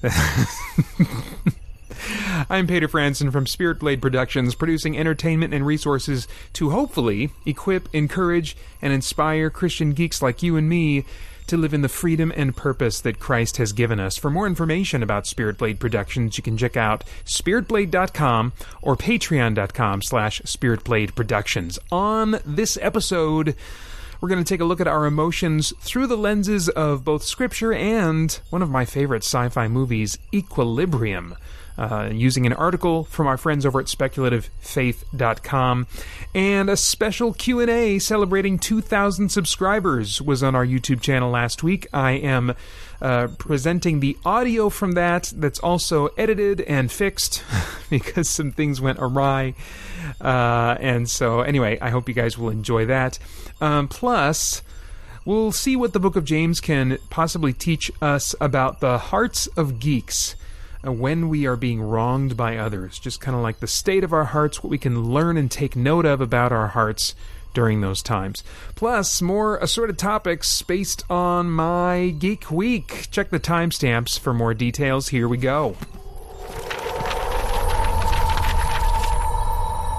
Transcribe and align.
I'm 2.49 2.67
Paeter 2.67 2.87
Frandsen 2.87 3.31
from 3.31 3.47
Spirit 3.47 3.79
Blade 3.79 4.01
Productions, 4.01 4.55
producing 4.55 4.97
entertainment 4.97 5.53
and 5.53 5.65
resources 5.65 6.27
to 6.53 6.69
hopefully 6.69 7.31
equip, 7.45 7.93
encourage, 7.93 8.55
and 8.81 8.93
inspire 8.93 9.49
Christian 9.49 9.91
geeks 9.91 10.21
like 10.21 10.43
you 10.43 10.55
and 10.55 10.69
me 10.69 11.05
to 11.47 11.57
live 11.57 11.73
in 11.73 11.81
the 11.81 11.89
freedom 11.89 12.31
and 12.35 12.55
purpose 12.55 13.01
that 13.01 13.19
Christ 13.19 13.57
has 13.57 13.73
given 13.73 13.99
us. 13.99 14.17
For 14.17 14.29
more 14.29 14.45
information 14.45 15.01
about 15.01 15.25
Spirit 15.25 15.57
Blade 15.57 15.79
Productions, 15.79 16.37
you 16.37 16.43
can 16.43 16.57
check 16.57 16.77
out 16.77 17.03
spiritblade.com 17.25 18.53
or 18.81 18.95
patreon.com 18.95 20.01
slash 20.03 20.41
spiritblade 20.41 21.15
productions. 21.15 21.79
On 21.91 22.39
this 22.45 22.77
episode, 22.81 23.55
we're 24.21 24.29
going 24.29 24.43
to 24.43 24.47
take 24.47 24.61
a 24.61 24.65
look 24.65 24.79
at 24.79 24.87
our 24.87 25.05
emotions 25.05 25.73
through 25.79 26.05
the 26.05 26.17
lenses 26.17 26.69
of 26.69 27.03
both 27.03 27.23
scripture 27.23 27.73
and 27.73 28.39
one 28.51 28.61
of 28.61 28.69
my 28.69 28.85
favorite 28.85 29.23
sci-fi 29.23 29.67
movies, 29.67 30.19
Equilibrium 30.31 31.35
uh, 31.79 32.09
using 32.11 32.45
an 32.45 32.51
article 32.51 33.05
from 33.05 33.25
our 33.25 33.37
friends 33.37 33.65
over 33.65 33.79
at 33.79 33.85
speculativefaith.com 33.85 35.87
and 36.35 36.69
a 36.69 36.75
special 36.75 37.33
q&a 37.33 37.97
celebrating 37.99 38.59
2000 38.59 39.29
subscribers 39.29 40.21
was 40.21 40.43
on 40.43 40.55
our 40.55 40.65
youtube 40.65 40.99
channel 40.99 41.31
last 41.31 41.63
week. 41.63 41.87
I 41.93 42.11
am 42.11 42.53
uh, 43.01 43.29
presenting 43.37 44.01
the 44.01 44.17
audio 44.25 44.67
from 44.67 44.91
that 44.91 45.31
that's 45.37 45.59
also 45.59 46.07
edited 46.17 46.59
and 46.61 46.91
fixed 46.91 47.45
because 47.89 48.27
some 48.27 48.51
things 48.51 48.81
went 48.81 48.97
awry. 48.99 49.53
Uh, 50.19 50.75
and 50.81 51.09
so 51.09 51.39
anyway 51.39 51.79
i 51.81 51.91
hope 51.91 52.09
you 52.09 52.13
guys 52.13 52.37
will 52.37 52.49
enjoy 52.49 52.85
that. 52.87 53.17
Um, 53.61 53.87
plus 53.87 54.63
we'll 55.23 55.53
see 55.53 55.77
what 55.77 55.93
the 55.93 55.99
book 56.01 56.17
of 56.17 56.25
james 56.25 56.59
can 56.59 56.97
possibly 57.09 57.53
teach 57.53 57.89
us 58.01 58.35
about 58.41 58.81
the 58.81 58.97
hearts 58.97 59.47
of 59.55 59.79
geeks 59.79 60.35
when 60.83 61.29
we 61.29 61.45
are 61.45 61.55
being 61.55 61.81
wronged 61.81 62.37
by 62.37 62.57
others, 62.57 62.99
just 62.99 63.19
kind 63.19 63.35
of 63.35 63.43
like 63.43 63.59
the 63.59 63.67
state 63.67 64.03
of 64.03 64.13
our 64.13 64.25
hearts, 64.25 64.63
what 64.63 64.69
we 64.69 64.77
can 64.77 65.11
learn 65.11 65.37
and 65.37 65.51
take 65.51 65.75
note 65.75 66.05
of 66.05 66.21
about 66.21 66.51
our 66.51 66.67
hearts 66.67 67.15
during 67.53 67.81
those 67.81 68.01
times. 68.01 68.43
Plus, 68.75 69.21
more 69.21 69.57
assorted 69.57 69.97
topics 69.97 70.61
based 70.61 71.03
on 71.09 71.49
my 71.49 72.15
Geek 72.17 72.49
Week. 72.49 73.07
Check 73.11 73.29
the 73.29 73.39
timestamps 73.39 74.17
for 74.17 74.33
more 74.33 74.53
details. 74.53 75.09
Here 75.09 75.27
we 75.27 75.37
go. 75.37 75.75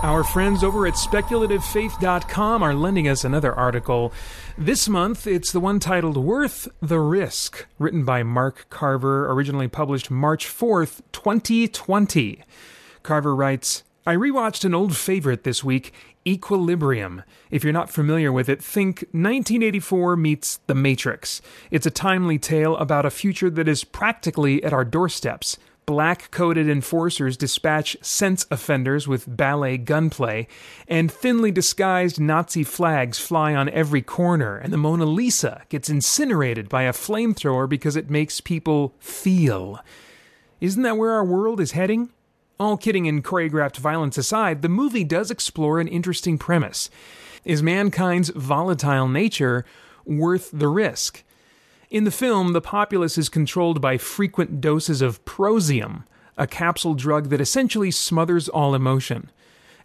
Our 0.02 0.24
friends 0.24 0.64
over 0.64 0.86
at 0.86 0.94
speculativefaith.com 0.94 2.62
are 2.62 2.74
lending 2.74 3.06
us 3.06 3.22
another 3.22 3.52
article. 3.52 4.14
This 4.60 4.90
month, 4.90 5.26
it's 5.26 5.52
the 5.52 5.58
one 5.58 5.80
titled 5.80 6.18
Worth 6.18 6.68
the 6.82 7.00
Risk, 7.00 7.66
written 7.78 8.04
by 8.04 8.22
Mark 8.22 8.66
Carver, 8.68 9.26
originally 9.32 9.68
published 9.68 10.10
March 10.10 10.46
4th, 10.46 11.00
2020. 11.12 12.42
Carver 13.02 13.34
writes, 13.34 13.84
I 14.06 14.16
rewatched 14.16 14.66
an 14.66 14.74
old 14.74 14.94
favorite 14.94 15.44
this 15.44 15.64
week, 15.64 15.94
Equilibrium. 16.26 17.22
If 17.50 17.64
you're 17.64 17.72
not 17.72 17.88
familiar 17.88 18.30
with 18.30 18.50
it, 18.50 18.62
think 18.62 18.98
1984 19.12 20.16
meets 20.16 20.60
The 20.66 20.74
Matrix. 20.74 21.40
It's 21.70 21.86
a 21.86 21.90
timely 21.90 22.38
tale 22.38 22.76
about 22.76 23.06
a 23.06 23.10
future 23.10 23.48
that 23.48 23.66
is 23.66 23.82
practically 23.82 24.62
at 24.62 24.74
our 24.74 24.84
doorsteps 24.84 25.56
black 25.90 26.30
coated 26.30 26.68
enforcers 26.68 27.36
dispatch 27.36 27.96
sense 28.00 28.46
offenders 28.48 29.08
with 29.08 29.24
ballet 29.26 29.76
gunplay, 29.76 30.46
and 30.86 31.10
thinly 31.10 31.50
disguised 31.50 32.20
Nazi 32.20 32.62
flags 32.62 33.18
fly 33.18 33.56
on 33.56 33.68
every 33.70 34.00
corner, 34.00 34.56
and 34.56 34.72
the 34.72 34.76
Mona 34.76 35.04
Lisa 35.04 35.62
gets 35.68 35.90
incinerated 35.90 36.68
by 36.68 36.84
a 36.84 36.92
flamethrower 36.92 37.68
because 37.68 37.96
it 37.96 38.08
makes 38.08 38.40
people 38.40 38.94
feel. 39.00 39.80
Isn't 40.60 40.84
that 40.84 40.96
where 40.96 41.10
our 41.10 41.24
world 41.24 41.58
is 41.58 41.72
heading? 41.72 42.10
All 42.60 42.76
kidding 42.76 43.08
and 43.08 43.24
choreographed 43.24 43.78
violence 43.78 44.16
aside, 44.16 44.62
the 44.62 44.68
movie 44.68 45.02
does 45.02 45.28
explore 45.32 45.80
an 45.80 45.88
interesting 45.88 46.38
premise. 46.38 46.88
Is 47.44 47.64
mankind's 47.64 48.28
volatile 48.28 49.08
nature 49.08 49.64
worth 50.04 50.52
the 50.52 50.68
risk? 50.68 51.24
In 51.90 52.04
the 52.04 52.12
film, 52.12 52.52
the 52.52 52.60
populace 52.60 53.18
is 53.18 53.28
controlled 53.28 53.80
by 53.80 53.98
frequent 53.98 54.60
doses 54.60 55.02
of 55.02 55.24
Prozium, 55.24 56.04
a 56.38 56.46
capsule 56.46 56.94
drug 56.94 57.30
that 57.30 57.40
essentially 57.40 57.90
smothers 57.90 58.48
all 58.48 58.76
emotion. 58.76 59.28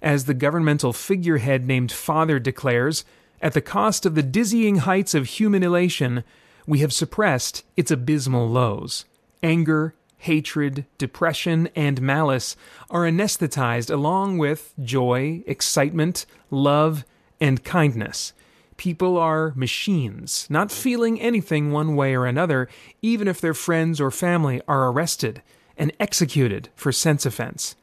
As 0.03 0.25
the 0.25 0.35
governmental 0.35 0.93
figurehead 0.93 1.65
named 1.65 1.91
Father 1.91 2.37
declares, 2.37 3.05
at 3.41 3.53
the 3.53 3.61
cost 3.61 4.05
of 4.05 4.13
the 4.13 4.21
dizzying 4.21 4.77
heights 4.77 5.15
of 5.15 5.25
human 5.25 5.63
elation, 5.63 6.23
we 6.67 6.77
have 6.79 6.93
suppressed 6.93 7.63
its 7.75 7.89
abysmal 7.89 8.47
lows. 8.47 9.05
Anger, 9.41 9.95
hatred, 10.19 10.85
depression, 10.99 11.69
and 11.75 12.03
malice 12.03 12.55
are 12.87 13.01
anesthetized 13.01 13.89
along 13.89 14.37
with 14.37 14.75
joy, 14.79 15.43
excitement, 15.47 16.27
love, 16.51 17.03
and 17.41 17.63
kindness. 17.63 18.31
People 18.77 19.17
are 19.17 19.53
machines, 19.55 20.47
not 20.49 20.71
feeling 20.71 21.19
anything 21.19 21.71
one 21.71 21.95
way 21.95 22.13
or 22.13 22.25
another, 22.25 22.67
even 23.01 23.27
if 23.27 23.39
their 23.39 23.53
friends 23.53 24.01
or 24.01 24.11
family 24.11 24.61
are 24.67 24.89
arrested 24.89 25.41
and 25.77 25.91
executed 25.99 26.69
for 26.75 26.91
sense 26.91 27.25
offense. 27.25 27.75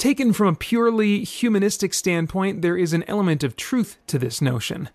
Taken 0.00 0.32
from 0.32 0.46
a 0.46 0.54
purely 0.54 1.24
humanistic 1.24 1.92
standpoint, 1.92 2.62
there 2.62 2.76
is 2.76 2.94
an 2.94 3.04
element 3.06 3.44
of 3.44 3.54
truth 3.54 3.98
to 4.06 4.18
this 4.18 4.40
notion. 4.40 4.88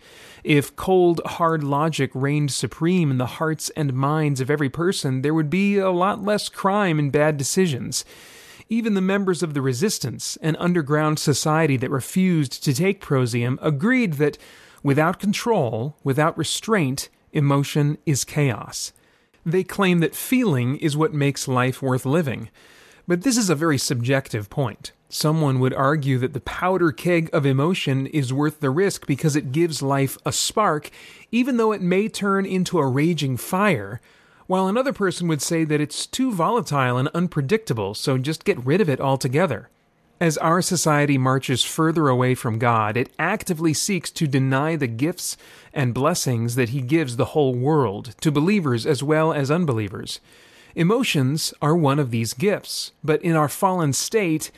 If 0.44 0.76
cold, 0.76 1.22
hard 1.26 1.64
logic 1.64 2.10
reigned 2.16 2.52
supreme 2.52 3.12
in 3.12 3.20
the 3.20 3.28
hearts 3.38 3.70
and 3.76 3.94
minds 3.94 4.42
of 4.42 4.50
every 4.50 4.70
person, 4.70 5.22
there 5.22 5.36
would 5.36 5.52
be 5.52 5.78
a 5.78 5.92
lot 5.92 6.24
less 6.24 6.50
crime 6.50 6.98
and 6.98 7.12
bad 7.12 7.38
decisions. 7.38 8.04
Even 8.68 8.96
the 8.96 9.02
members 9.02 9.44
of 9.44 9.54
the 9.54 9.62
resistance, 9.62 10.40
an 10.42 10.56
underground 10.56 11.20
society 11.20 11.78
that 11.78 11.92
refused 11.92 12.64
to 12.64 12.74
take 12.74 13.00
Prozium, 13.00 13.60
agreed 13.62 14.14
that 14.14 14.40
Without 14.86 15.18
control, 15.18 15.98
without 16.04 16.38
restraint, 16.38 17.10
emotion 17.34 17.98
is 18.06 18.24
chaos. 18.24 18.94
They 19.44 19.64
claim 19.64 20.00
that 20.02 20.16
feeling 20.16 20.78
is 20.78 20.96
what 20.96 21.12
makes 21.12 21.48
life 21.48 21.82
worth 21.82 22.06
living. 22.06 22.52
But 23.08 23.24
this 23.24 23.36
is 23.36 23.50
a 23.50 23.56
very 23.56 23.80
subjective 23.80 24.48
point. 24.52 24.92
Someone 25.10 25.60
would 25.60 25.74
argue 25.74 26.20
that 26.20 26.34
the 26.34 26.40
powder 26.40 26.92
keg 26.92 27.32
of 27.34 27.48
emotion 27.48 28.06
is 28.06 28.32
worth 28.32 28.60
the 28.60 28.70
risk 28.70 29.08
because 29.08 29.36
it 29.36 29.52
gives 29.52 29.82
life 29.82 30.20
a 30.24 30.32
spark, 30.32 30.92
even 31.32 31.58
though 31.58 31.72
it 31.72 31.82
may 31.82 32.08
turn 32.08 32.46
into 32.46 32.78
a 32.78 32.86
raging 32.86 33.38
fire, 33.38 34.00
while 34.46 34.68
another 34.68 34.94
person 34.94 35.28
would 35.28 35.42
say 35.42 35.64
that 35.64 35.82
it's 35.82 36.06
too 36.06 36.32
volatile 36.32 36.98
and 36.98 37.10
unpredictable, 37.16 37.96
so 37.96 38.20
just 38.20 38.46
get 38.46 38.64
rid 38.64 38.82
of 38.82 38.90
it 38.90 39.02
altogether. 39.02 39.68
As 40.20 40.38
our 40.38 40.62
society 40.62 41.18
marches 41.18 41.66
further 41.66 42.08
away 42.08 42.36
from 42.36 42.58
God, 42.58 42.96
it 42.96 43.12
actively 43.20 43.74
seeks 43.74 44.10
to 44.12 44.28
deny 44.28 44.78
the 44.78 44.88
gifts 44.88 45.36
and 45.74 45.94
blessings 45.94 46.56
that 46.56 46.70
He 46.70 46.80
gives 46.80 47.18
the 47.18 47.26
whole 47.26 47.54
world, 47.54 48.16
to 48.22 48.32
believers 48.32 48.86
as 48.86 49.04
well 49.04 49.34
as 49.34 49.52
unbelievers. 49.52 50.22
Emotions 50.74 51.54
are 51.62 51.76
one 51.76 52.00
of 52.00 52.12
these 52.12 52.34
gifts, 52.34 52.94
but 53.04 53.22
in 53.24 53.36
our 53.36 53.50
fallen 53.50 53.92
state, 53.92 54.52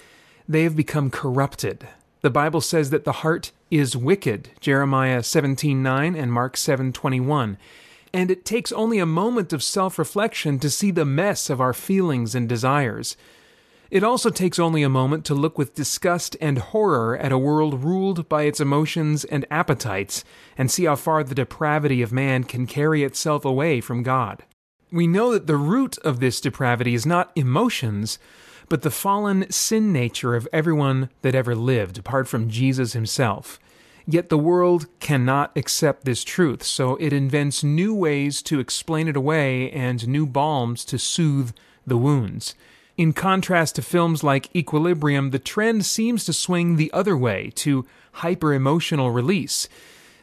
they 0.48 0.62
have 0.62 0.75
become 0.75 1.09
corrupted. 1.09 1.88
The 2.21 2.30
Bible 2.30 2.62
says 2.62 2.92
that 2.92 3.03
the 3.03 3.24
heart 3.24 3.51
is 3.71 3.98
wicked, 3.98 4.50
Jeremiah 4.60 5.24
17:9 5.24 6.15
and 6.15 6.31
Mark 6.31 6.56
7:21. 6.56 7.57
and 8.13 8.31
it 8.31 8.45
takes 8.45 8.71
only 8.71 9.00
a 9.00 9.06
moment 9.06 9.51
of 9.51 9.62
self 9.62 10.00
reflection 10.00 10.60
to 10.60 10.69
see 10.69 10.92
the 10.92 11.03
mess 11.03 11.50
of 11.50 11.60
our 11.60 11.74
feelings 11.74 12.36
and 12.36 12.48
desires. 12.48 13.18
It 13.89 14.04
also 14.04 14.30
takes 14.30 14.60
only 14.60 14.84
a 14.84 14.89
moment 14.89 15.24
to 15.25 15.36
look 15.36 15.57
with 15.57 15.75
disgust 15.75 16.36
and 16.42 16.57
horror 16.57 17.18
at 17.18 17.31
a 17.31 17.38
world 17.38 17.84
ruled 17.84 18.28
by 18.28 18.44
its 18.44 18.60
emotions 18.60 19.24
and 19.24 19.45
appetites 19.50 20.25
and 20.57 20.69
see 20.69 20.86
how 20.86 20.95
far 20.95 21.24
the 21.24 21.36
depravity 21.36 22.01
of 22.01 22.12
man 22.12 22.44
can 22.44 22.68
carry 22.68 23.04
itself 23.04 23.45
away 23.45 23.80
from 23.80 24.04
God. 24.04 24.44
We 24.92 25.07
know 25.07 25.31
that 25.31 25.48
the 25.48 25.57
root 25.57 25.98
of 26.00 26.19
this 26.19 26.42
depravity 26.42 26.94
is 26.94 27.06
not 27.06 27.31
emotions, 27.36 28.19
but 28.69 28.81
the 28.81 28.92
fallen 28.92 29.50
sin 29.51 29.94
nature 29.94 30.36
of 30.36 30.48
everyone 30.51 31.10
that 31.22 31.36
ever 31.36 31.56
lived, 31.56 31.98
apart 31.98 32.28
from 32.28 32.50
Jesus 32.50 32.94
himself. 32.94 33.60
Yet 34.06 34.30
the 34.30 34.38
world 34.38 34.88
cannot 35.00 35.51
accept 35.57 36.06
this 36.06 36.24
truth, 36.24 36.63
so 36.63 36.95
it 36.98 37.12
invents 37.12 37.63
new 37.63 37.94
ways 37.94 38.42
to 38.44 38.60
explain 38.60 39.07
it 39.07 39.18
away 39.18 39.69
and 39.72 40.07
new 40.07 40.25
balms 40.25 40.86
to 40.86 40.98
soothe 40.98 41.54
the 41.86 41.98
wounds. 41.98 42.56
In 42.97 43.13
contrast 43.13 43.75
to 43.75 43.83
films 43.83 44.23
like 44.23 44.55
Equilibrium, 44.55 45.29
the 45.29 45.38
trend 45.38 45.85
seems 45.85 46.25
to 46.25 46.33
swing 46.33 46.77
the 46.77 46.91
other 46.91 47.15
way 47.15 47.51
to 47.57 47.85
hyper 48.13 48.55
emotional 48.55 49.11
release. 49.11 49.69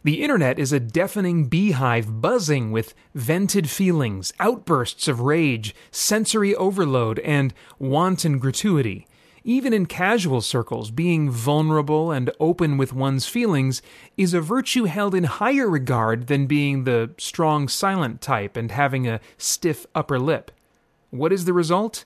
The 0.02 0.24
internet 0.24 0.58
is 0.58 0.72
a 0.72 0.80
deafening 0.80 1.44
beehive 1.44 2.20
buzzing 2.20 2.72
with 2.72 2.92
vented 3.14 3.70
feelings, 3.70 4.32
outbursts 4.40 5.06
of 5.06 5.20
rage, 5.20 5.72
sensory 5.92 6.52
overload, 6.56 7.20
and 7.20 7.54
wanton 7.78 8.40
gratuity. 8.40 9.06
Even 9.44 9.72
in 9.72 9.86
casual 9.86 10.40
circles, 10.40 10.90
being 10.90 11.30
vulnerable 11.30 12.10
and 12.10 12.32
open 12.40 12.76
with 12.76 12.92
one's 12.92 13.26
feelings 13.26 13.82
is 14.16 14.34
a 14.34 14.40
virtue 14.40 14.84
held 14.84 15.14
in 15.14 15.24
higher 15.24 15.70
regard 15.70 16.26
than 16.26 16.46
being 16.46 16.82
the 16.82 17.10
strong 17.18 17.68
silent 17.68 18.20
type 18.20 18.56
and 18.56 18.72
having 18.72 19.06
a 19.06 19.20
stiff 19.38 19.86
upper 19.94 20.18
lip. 20.18 20.50
What 21.10 21.32
is 21.32 21.44
the 21.44 21.52
result? 21.52 22.04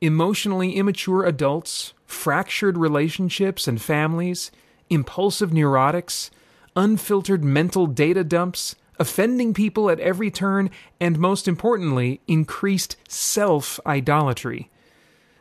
Emotionally 0.00 0.76
immature 0.76 1.24
adults, 1.24 1.92
fractured 2.06 2.76
relationships 2.76 3.66
and 3.66 3.80
families, 3.80 4.50
impulsive 4.90 5.50
neurotics, 5.50 6.30
unfiltered 6.76 7.44
mental 7.44 7.86
data 7.86 8.24
dumps, 8.24 8.76
offending 8.98 9.54
people 9.54 9.90
at 9.90 10.00
every 10.00 10.30
turn, 10.30 10.70
and 11.00 11.18
most 11.18 11.48
importantly, 11.48 12.20
increased 12.26 12.96
self 13.08 13.80
idolatry. 13.86 14.70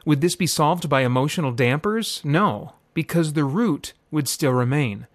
Would 0.06 0.22
this 0.22 0.36
be 0.36 0.48
solved 0.48 0.90
by 0.90 1.02
emotional 1.02 1.52
dampers? 1.52 2.22
No, 2.24 2.74
because 2.94 3.34
the 3.34 3.44
root 3.44 3.94
would 4.10 4.28
still 4.28 4.54
remain. 4.54 5.08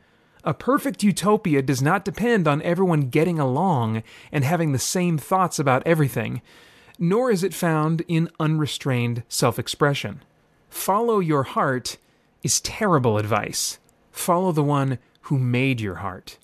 A 0.45 0.53
perfect 0.53 1.03
utopia 1.03 1.63
does 1.63 1.81
not 1.81 2.05
depend 2.05 2.49
on 2.49 2.63
everyone 2.63 3.11
getting 3.11 3.39
along 3.39 4.03
and 4.33 4.45
having 4.45 4.73
the 4.73 4.79
same 4.79 5.17
thoughts 5.17 5.59
about 5.59 5.87
everything 5.87 6.43
nor 7.03 7.33
is 7.33 7.43
it 7.43 7.53
found 7.53 8.01
in 8.07 8.31
unrestrained 8.39 9.25
self 9.29 9.59
expression. 9.59 10.23
Follow 10.71 11.19
your 11.19 11.43
heart 11.43 11.99
is 12.45 12.61
terrible 12.61 13.19
advice. 13.19 13.81
Follow 14.13 14.53
the 14.53 14.63
one 14.63 14.99
who 15.23 15.37
made 15.37 15.81
your 15.81 15.97
heart. 15.97 16.39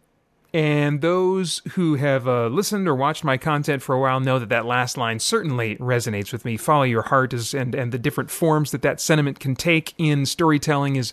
And 0.52 1.00
those 1.00 1.62
who 1.74 1.94
have 1.94 2.26
uh, 2.26 2.48
listened 2.48 2.88
or 2.88 2.96
watched 2.96 3.22
my 3.22 3.36
content 3.36 3.82
for 3.82 3.94
a 3.94 4.00
while 4.00 4.18
know 4.18 4.40
that 4.40 4.48
that 4.48 4.66
last 4.66 4.96
line 4.96 5.20
certainly 5.20 5.76
resonates 5.76 6.32
with 6.32 6.44
me. 6.44 6.56
Follow 6.56 6.82
your 6.82 7.02
heart 7.02 7.32
is, 7.32 7.54
and, 7.54 7.72
and 7.72 7.92
the 7.92 7.98
different 7.98 8.28
forms 8.28 8.72
that 8.72 8.82
that 8.82 9.00
sentiment 9.00 9.38
can 9.38 9.54
take 9.54 9.94
in 9.96 10.26
storytelling 10.26 10.96
is 10.96 11.12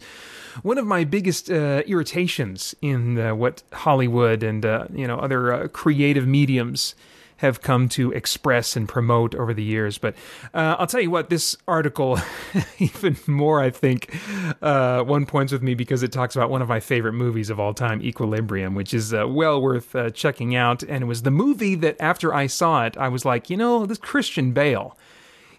one 0.63 0.79
of 0.79 0.87
my 0.87 1.03
biggest 1.03 1.51
uh, 1.51 1.83
irritations 1.85 2.73
in 2.81 3.19
uh, 3.19 3.35
what 3.35 3.61
Hollywood 3.73 4.41
and 4.41 4.65
uh, 4.65 4.87
you 4.91 5.05
know 5.05 5.19
other 5.19 5.53
uh, 5.53 5.67
creative 5.67 6.25
mediums 6.25 6.95
have 7.37 7.61
come 7.61 7.89
to 7.89 8.11
express 8.11 8.75
and 8.75 8.87
promote 8.87 9.35
over 9.35 9.53
the 9.53 9.63
years. 9.63 9.97
But 9.97 10.15
uh, 10.53 10.75
I'll 10.79 10.87
tell 10.87 11.01
you 11.01 11.11
what, 11.11 11.29
this 11.29 11.57
article, 11.67 12.19
even 12.79 13.17
more, 13.27 13.61
I 13.61 13.69
think, 13.69 14.17
uh, 14.61 15.03
one 15.03 15.25
points 15.25 15.51
with 15.51 15.61
me 15.61 15.75
because 15.75 16.03
it 16.03 16.11
talks 16.11 16.35
about 16.35 16.49
one 16.49 16.61
of 16.61 16.69
my 16.69 16.79
favorite 16.79 17.13
movies 17.13 17.49
of 17.49 17.59
all 17.59 17.73
time, 17.73 18.01
Equilibrium, 18.01 18.75
which 18.75 18.93
is 18.93 19.13
uh, 19.13 19.27
well 19.27 19.61
worth 19.61 19.95
uh, 19.95 20.09
checking 20.09 20.55
out. 20.55 20.83
And 20.83 21.03
it 21.03 21.07
was 21.07 21.23
the 21.23 21.31
movie 21.31 21.75
that 21.75 21.97
after 21.99 22.33
I 22.33 22.47
saw 22.47 22.85
it, 22.85 22.97
I 22.97 23.09
was 23.09 23.25
like, 23.25 23.49
you 23.49 23.57
know, 23.57 23.85
this 23.85 23.97
Christian 23.97 24.51
Bale 24.51 24.97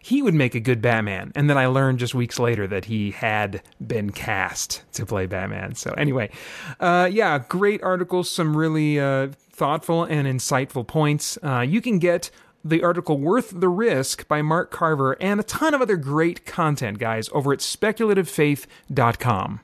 he 0.06 0.22
would 0.22 0.34
make 0.34 0.55
a 0.55 0.61
good 0.61 0.81
Batman. 0.81 1.32
And 1.34 1.50
then 1.50 1.58
I 1.58 1.67
learned 1.67 1.99
just 1.99 2.14
weeks 2.14 2.38
later 2.38 2.69
that 2.69 2.84
he 2.84 3.11
had 3.11 3.61
been 3.84 4.11
cast 4.11 4.84
to 4.93 5.05
play 5.05 5.26
Batman. 5.26 5.75
So, 5.75 5.90
anyway, 5.99 6.31
uh, 6.79 7.11
yeah, 7.11 7.40
great 7.49 7.82
article, 7.82 8.22
some 8.22 8.56
really 8.56 9.00
uh, 9.00 9.31
thoughtful 9.56 10.05
and 10.05 10.29
insightful 10.29 10.87
points. 10.87 11.38
Uh, 11.43 11.61
you 11.61 11.81
can 11.81 11.99
get 11.99 12.31
the 12.64 12.82
article 12.82 13.19
Worth 13.19 13.58
the 13.58 13.69
Risk 13.69 14.29
by 14.29 14.43
Mark 14.43 14.70
Carver 14.70 15.17
and 15.20 15.41
a 15.41 15.44
ton 15.44 15.75
of 15.75 15.81
other 15.81 15.97
great 15.97 16.44
content, 16.44 16.99
guys, 16.99 17.29
over 17.32 17.53
at 17.53 17.61
speculativefaith.com. 17.61 19.61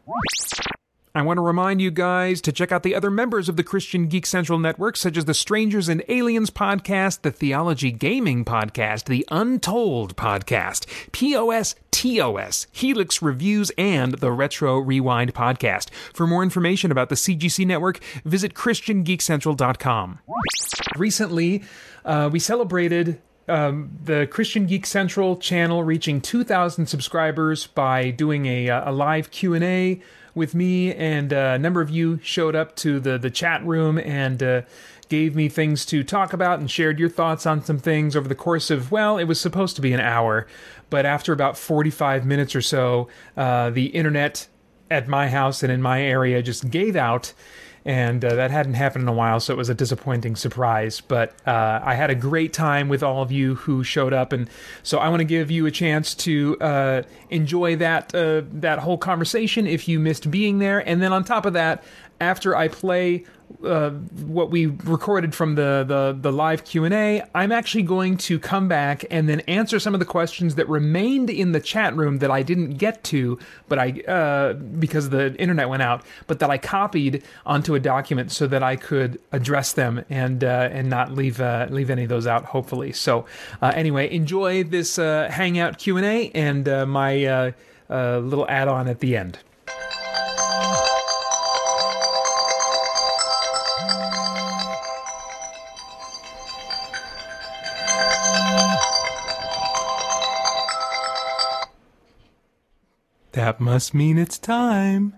I 1.14 1.20
want 1.20 1.37
to 1.37 1.43
remind 1.43 1.82
you 1.82 1.91
guys 1.91 2.41
to 2.41 2.53
check 2.53 2.73
out 2.73 2.85
the 2.85 2.94
other 2.94 3.11
members 3.11 3.50
of 3.50 3.56
the 3.56 3.62
Christian 3.62 4.06
Geek 4.06 4.25
Central 4.25 4.59
Network, 4.59 4.97
such 4.97 5.19
as 5.19 5.26
the 5.26 5.35
Strangers 5.35 5.91
and 5.91 6.03
Aliens 6.09 6.49
podcast, 6.49 7.20
the 7.20 7.31
Theology 7.31 7.91
Gaming 7.91 8.47
podcast, 8.47 9.05
the 9.05 9.26
Untold 9.31 10.17
podcast, 10.17 10.87
POS 11.12 11.75
TOS, 11.91 12.67
Helix 12.73 13.20
Reviews, 13.20 13.70
and 13.76 14.14
the 14.14 14.32
Retro 14.32 14.79
Rewind 14.79 15.35
podcast. 15.35 15.91
For 16.14 16.26
more 16.26 16.43
information 16.43 16.91
about 16.91 17.11
the 17.11 17.15
CGC 17.15 17.67
network, 17.67 18.00
visit 18.25 18.55
ChristianGeekCentral.com. 18.55 20.19
Recently, 20.97 21.62
uh, 22.06 22.31
we 22.32 22.38
celebrated 22.38 23.20
um, 23.49 23.99
the 24.03 24.26
Christian 24.29 24.65
Geek 24.65 24.87
Central 24.87 25.37
channel 25.37 25.85
reaching 25.85 26.23
2,000 26.23 26.87
subscribers 26.87 27.67
by 27.67 28.11
doing 28.11 28.47
a, 28.47 28.69
a 28.69 28.91
live 28.91 29.31
Q 29.31 29.53
and 29.53 29.62
A 29.62 30.00
with 30.34 30.55
me, 30.55 30.94
and 30.94 31.32
uh, 31.32 31.52
a 31.55 31.58
number 31.58 31.81
of 31.81 31.90
you 31.90 32.19
showed 32.23 32.55
up 32.55 32.76
to 32.76 33.00
the 33.00 33.19
the 33.19 33.31
chat 33.31 33.64
room 33.64 33.99
and 33.99 34.43
uh, 34.43 34.62
gave 35.08 35.34
me 35.37 35.49
things 35.49 35.84
to 35.87 36.02
talk 36.02 36.32
about 36.32 36.58
and 36.58 36.70
shared 36.70 36.99
your 36.99 37.08
thoughts 37.08 37.44
on 37.46 37.62
some 37.64 37.79
things 37.79 38.17
over 38.17 38.29
the 38.29 38.34
course 38.34 38.70
of 38.70 38.90
well, 38.90 39.19
it 39.19 39.25
was 39.25 39.40
supposed 39.40 39.76
to 39.76 39.82
be 39.82 39.93
an 39.93 40.00
hour, 40.00 40.46
but 40.90 41.05
after 41.05 41.32
about 41.32 41.56
forty 41.58 41.90
five 41.90 42.25
minutes 42.25 42.55
or 42.55 42.62
so, 42.62 43.08
uh, 43.37 43.70
the 43.70 43.87
internet 43.87 44.46
at 44.93 45.09
my 45.09 45.29
house 45.29 45.62
and 45.62 45.73
in 45.73 45.83
my 45.83 46.03
area 46.03 46.43
just 46.43 46.71
gave 46.71 46.94
out 46.94 47.33
and 47.85 48.25
uh, 48.25 48.35
that 48.37 48.50
hadn't 48.50 48.75
happened 48.75 49.03
in 49.03 49.09
a 49.09 49.12
while, 49.12 49.41
so 49.41 49.53
it 49.53 49.56
was 49.56 49.69
a 49.69 49.75
disappointing 49.75 50.37
surprise. 50.37 51.00
But 51.00 51.35
uh, 51.47 51.81
I 51.83 51.94
had 51.94 52.11
a 52.11 52.15
great 52.15 52.53
time 52.53 52.89
with 52.89 53.03
all 53.03 53.23
of 53.23 53.33
you 53.33 53.56
who 53.56 53.83
showed 53.83 54.12
up, 54.12 54.33
and 54.33 54.49
so 54.83 54.99
I 54.99 55.09
want 55.09 55.21
to 55.21 55.25
give 55.25 55.50
you 55.50 55.67
a 55.67 55.71
chance 55.71 56.15
to 56.17 56.56
uh, 56.61 57.03
enjoy 57.31 57.77
that 57.77 58.15
uh, 58.15 58.43
that 58.53 58.81
whole 58.81 58.99
conversation 58.99 59.67
if 59.67 59.89
you 59.89 59.99
missed 59.99 60.31
being 60.31 60.58
there. 60.58 60.87
And 60.89 61.03
then 61.03 61.13
on 61.13 61.25
top 61.25 61.44
of 61.44 61.55
that, 61.55 61.82
after 62.22 62.56
I 62.56 62.69
play 62.69 63.24
uh, 63.64 63.91
what 63.91 64.50
we 64.50 64.67
recorded 64.67 65.34
from 65.34 65.55
the, 65.55 65.84
the, 65.86 66.17
the 66.19 66.32
live 66.32 66.64
q&a 66.64 67.22
i'm 67.34 67.52
actually 67.52 67.82
going 67.82 68.17
to 68.17 68.38
come 68.38 68.67
back 68.67 69.05
and 69.10 69.29
then 69.29 69.41
answer 69.41 69.79
some 69.79 69.94
of 69.94 70.00
the 70.00 70.06
questions 70.06 70.55
that 70.55 70.69
remained 70.69 71.31
in 71.31 71.52
the 71.52 71.60
chat 71.60 71.94
room 71.94 72.19
that 72.19 72.31
i 72.31 72.43
didn't 72.43 72.74
get 72.74 73.05
to 73.05 73.38
but 73.69 73.79
i 73.79 73.91
uh, 74.08 74.55
because 74.55 75.10
the 75.10 75.34
internet 75.36 75.69
went 75.69 75.82
out 75.82 76.02
but 76.26 76.38
that 76.38 76.50
i 76.50 76.58
copied 76.58 77.22
onto 77.44 77.74
a 77.74 77.81
document 77.81 78.32
so 78.32 78.46
that 78.46 78.62
i 78.62 78.74
could 78.74 79.20
address 79.32 79.72
them 79.72 80.05
and 80.08 80.43
uh, 80.44 80.69
and 80.72 80.88
not 80.88 81.12
leave 81.12 81.41
uh, 81.41 81.67
leave 81.70 81.91
any 81.91 82.05
of 82.05 82.08
those 82.08 82.26
out 82.26 82.46
hopefully. 82.46 82.93
So 82.93 83.26
uh, 83.60 83.72
anyway 83.74 84.12
enjoy 84.12 84.64
this 84.64 84.96
hangout 84.96 85.79
q&a 85.79 86.31
and 86.31 86.67
my 86.88 87.52
little 87.88 88.46
add-on 88.48 88.88
at 88.88 89.00
the 89.00 89.17
end 89.17 89.38
That 103.32 103.60
must 103.60 103.94
mean 103.94 104.19
it's 104.19 104.39
time. 104.39 105.15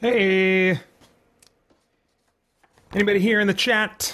Hey. 0.00 0.80
Anybody 2.92 3.20
here 3.20 3.38
in 3.38 3.46
the 3.46 3.54
chat? 3.54 4.12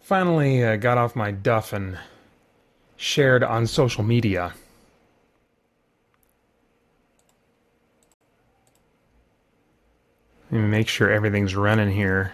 Finally 0.00 0.64
uh, 0.64 0.76
got 0.76 0.98
off 0.98 1.14
my 1.14 1.30
duff 1.30 1.72
and 1.72 1.98
shared 2.96 3.44
on 3.44 3.68
social 3.68 4.02
media. 4.02 4.52
make 10.50 10.88
sure 10.88 11.10
everything's 11.10 11.54
running 11.54 11.90
here. 11.90 12.32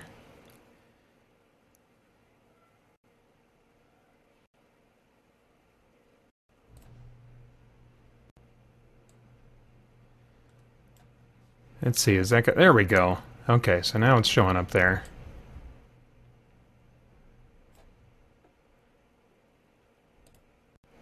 Let's 11.83 12.01
see, 12.01 12.15
is 12.15 12.31
that, 12.31 12.45
there 12.45 12.73
we 12.73 12.85
go. 12.85 13.19
Okay, 13.49 13.83
so 13.83 13.99
now 13.99 14.17
it's 14.17 14.29
showing 14.29 14.57
up 14.57 14.71
there. 14.71 15.03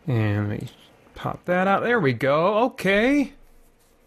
And 0.07 0.49
let 0.49 0.61
me 0.61 0.69
pop 1.15 1.45
that 1.45 1.69
out. 1.69 1.83
There 1.83 2.01
we 2.01 2.15
go. 2.15 2.59
Okay. 2.65 3.35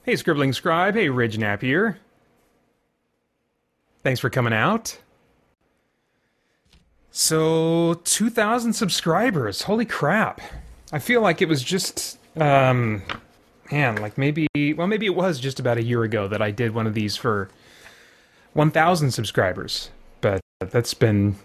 Hey, 0.03 0.15
Scribbling 0.15 0.51
Scribe. 0.51 0.95
Hey, 0.95 1.09
Ridge 1.09 1.37
Napier. 1.37 1.99
Thanks 4.03 4.19
for 4.19 4.29
coming 4.29 4.53
out. 4.53 4.97
So, 7.09 8.01
2,000 8.03 8.73
subscribers. 8.73 9.61
Holy 9.61 9.85
crap. 9.85 10.41
I 10.91 10.99
feel 10.99 11.21
like 11.21 11.41
it 11.41 11.47
was 11.47 11.63
just, 11.63 12.17
um, 12.35 13.01
man, 13.71 13.95
like 13.97 14.17
maybe, 14.17 14.47
well, 14.75 14.87
maybe 14.87 15.05
it 15.05 15.15
was 15.15 15.39
just 15.39 15.59
about 15.59 15.77
a 15.77 15.83
year 15.83 16.03
ago 16.03 16.27
that 16.27 16.41
I 16.41 16.51
did 16.51 16.73
one 16.73 16.85
of 16.85 16.93
these 16.93 17.15
for 17.15 17.49
1,000 18.53 19.11
subscribers. 19.11 19.89
But 20.21 20.41
that's 20.59 20.93
been 20.93 21.35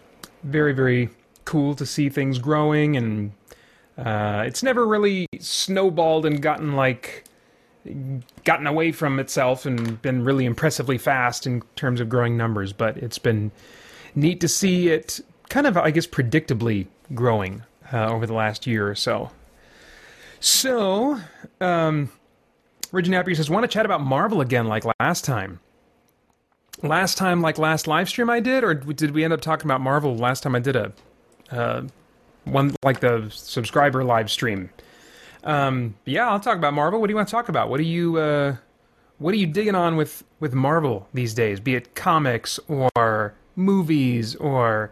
very, 0.43 0.73
very 0.73 1.11
cool 1.45 1.75
to 1.77 1.87
see 1.87 2.09
things 2.09 2.39
growing 2.39 2.97
and 2.97 3.33
uh, 3.97 4.45
it's 4.47 4.63
never 4.63 4.87
really 4.87 5.27
snowballed 5.39 6.25
and 6.27 6.41
gotten 6.41 6.77
like 6.77 7.25
gotten 8.45 8.67
away 8.67 8.93
from 8.93 9.19
itself 9.19 9.67
and 9.67 10.01
been 10.03 10.25
really 10.25 10.45
impressively 10.45 10.99
fast 10.99 11.47
in 11.47 11.63
terms 11.77 12.01
of 12.01 12.09
growing 12.09 12.37
numbers, 12.37 12.73
but 12.73 12.97
it's 12.97 13.19
been 13.19 13.51
neat 14.15 14.41
to 14.41 14.49
see 14.49 14.89
it 14.89 15.21
kind 15.49 15.67
of, 15.67 15.77
I 15.77 15.91
guess, 15.91 16.07
predictably 16.07 16.87
growing 17.15 17.63
uh, 17.93 18.09
over 18.09 18.27
the 18.27 18.35
last 18.35 18.67
year 18.67 18.89
or 18.89 18.95
so. 18.95 19.31
So, 20.41 21.21
um, 21.61 22.11
Napier 22.93 23.35
says, 23.35 23.51
want 23.51 23.65
to 23.65 23.69
chat 23.69 23.85
about 23.85 24.01
Marvel 24.01 24.41
again 24.41 24.67
like 24.67 24.85
last 25.01 25.25
time. 25.25 25.61
Last 26.83 27.19
time, 27.19 27.43
like 27.43 27.59
last 27.59 27.89
live 27.89 28.09
stream 28.09 28.31
I 28.31 28.39
did, 28.39 28.63
or 28.63 28.75
did 28.75 29.11
we 29.11 29.25
end 29.25 29.33
up 29.33 29.41
talking 29.41 29.67
about 29.67 29.81
Marvel 29.81 30.17
last 30.17 30.45
time 30.45 30.55
I 30.55 30.61
did 30.61 30.77
a 30.77 30.93
uh, 31.51 31.83
one 32.45 32.75
like 32.83 33.01
the 33.01 33.29
subscriber 33.31 34.05
live 34.05 34.31
stream. 34.31 34.71
Um, 35.45 35.95
yeah, 36.05 36.29
I'll 36.29 36.41
talk 36.41 36.57
about 36.57 36.75
Marvel. 36.75 37.01
What 37.01 37.07
do 37.07 37.13
you 37.13 37.17
want 37.17 37.29
to 37.29 37.33
talk 37.33 37.49
about? 37.49 37.71
What 37.71 37.81
are 37.81 37.85
you 37.85 38.19
uh, 38.19 38.57
what 39.19 39.35
are 39.35 39.37
you 39.39 39.47
digging 39.47 39.75
on 39.75 39.97
with 39.97 40.25
with 40.41 40.55
Marvel 40.55 41.09
these 41.15 41.35
days? 41.35 41.61
Be 41.61 41.75
it 41.75 41.95
comics 41.95 42.59
or 42.69 43.35
movies 43.57 44.35
or 44.37 44.91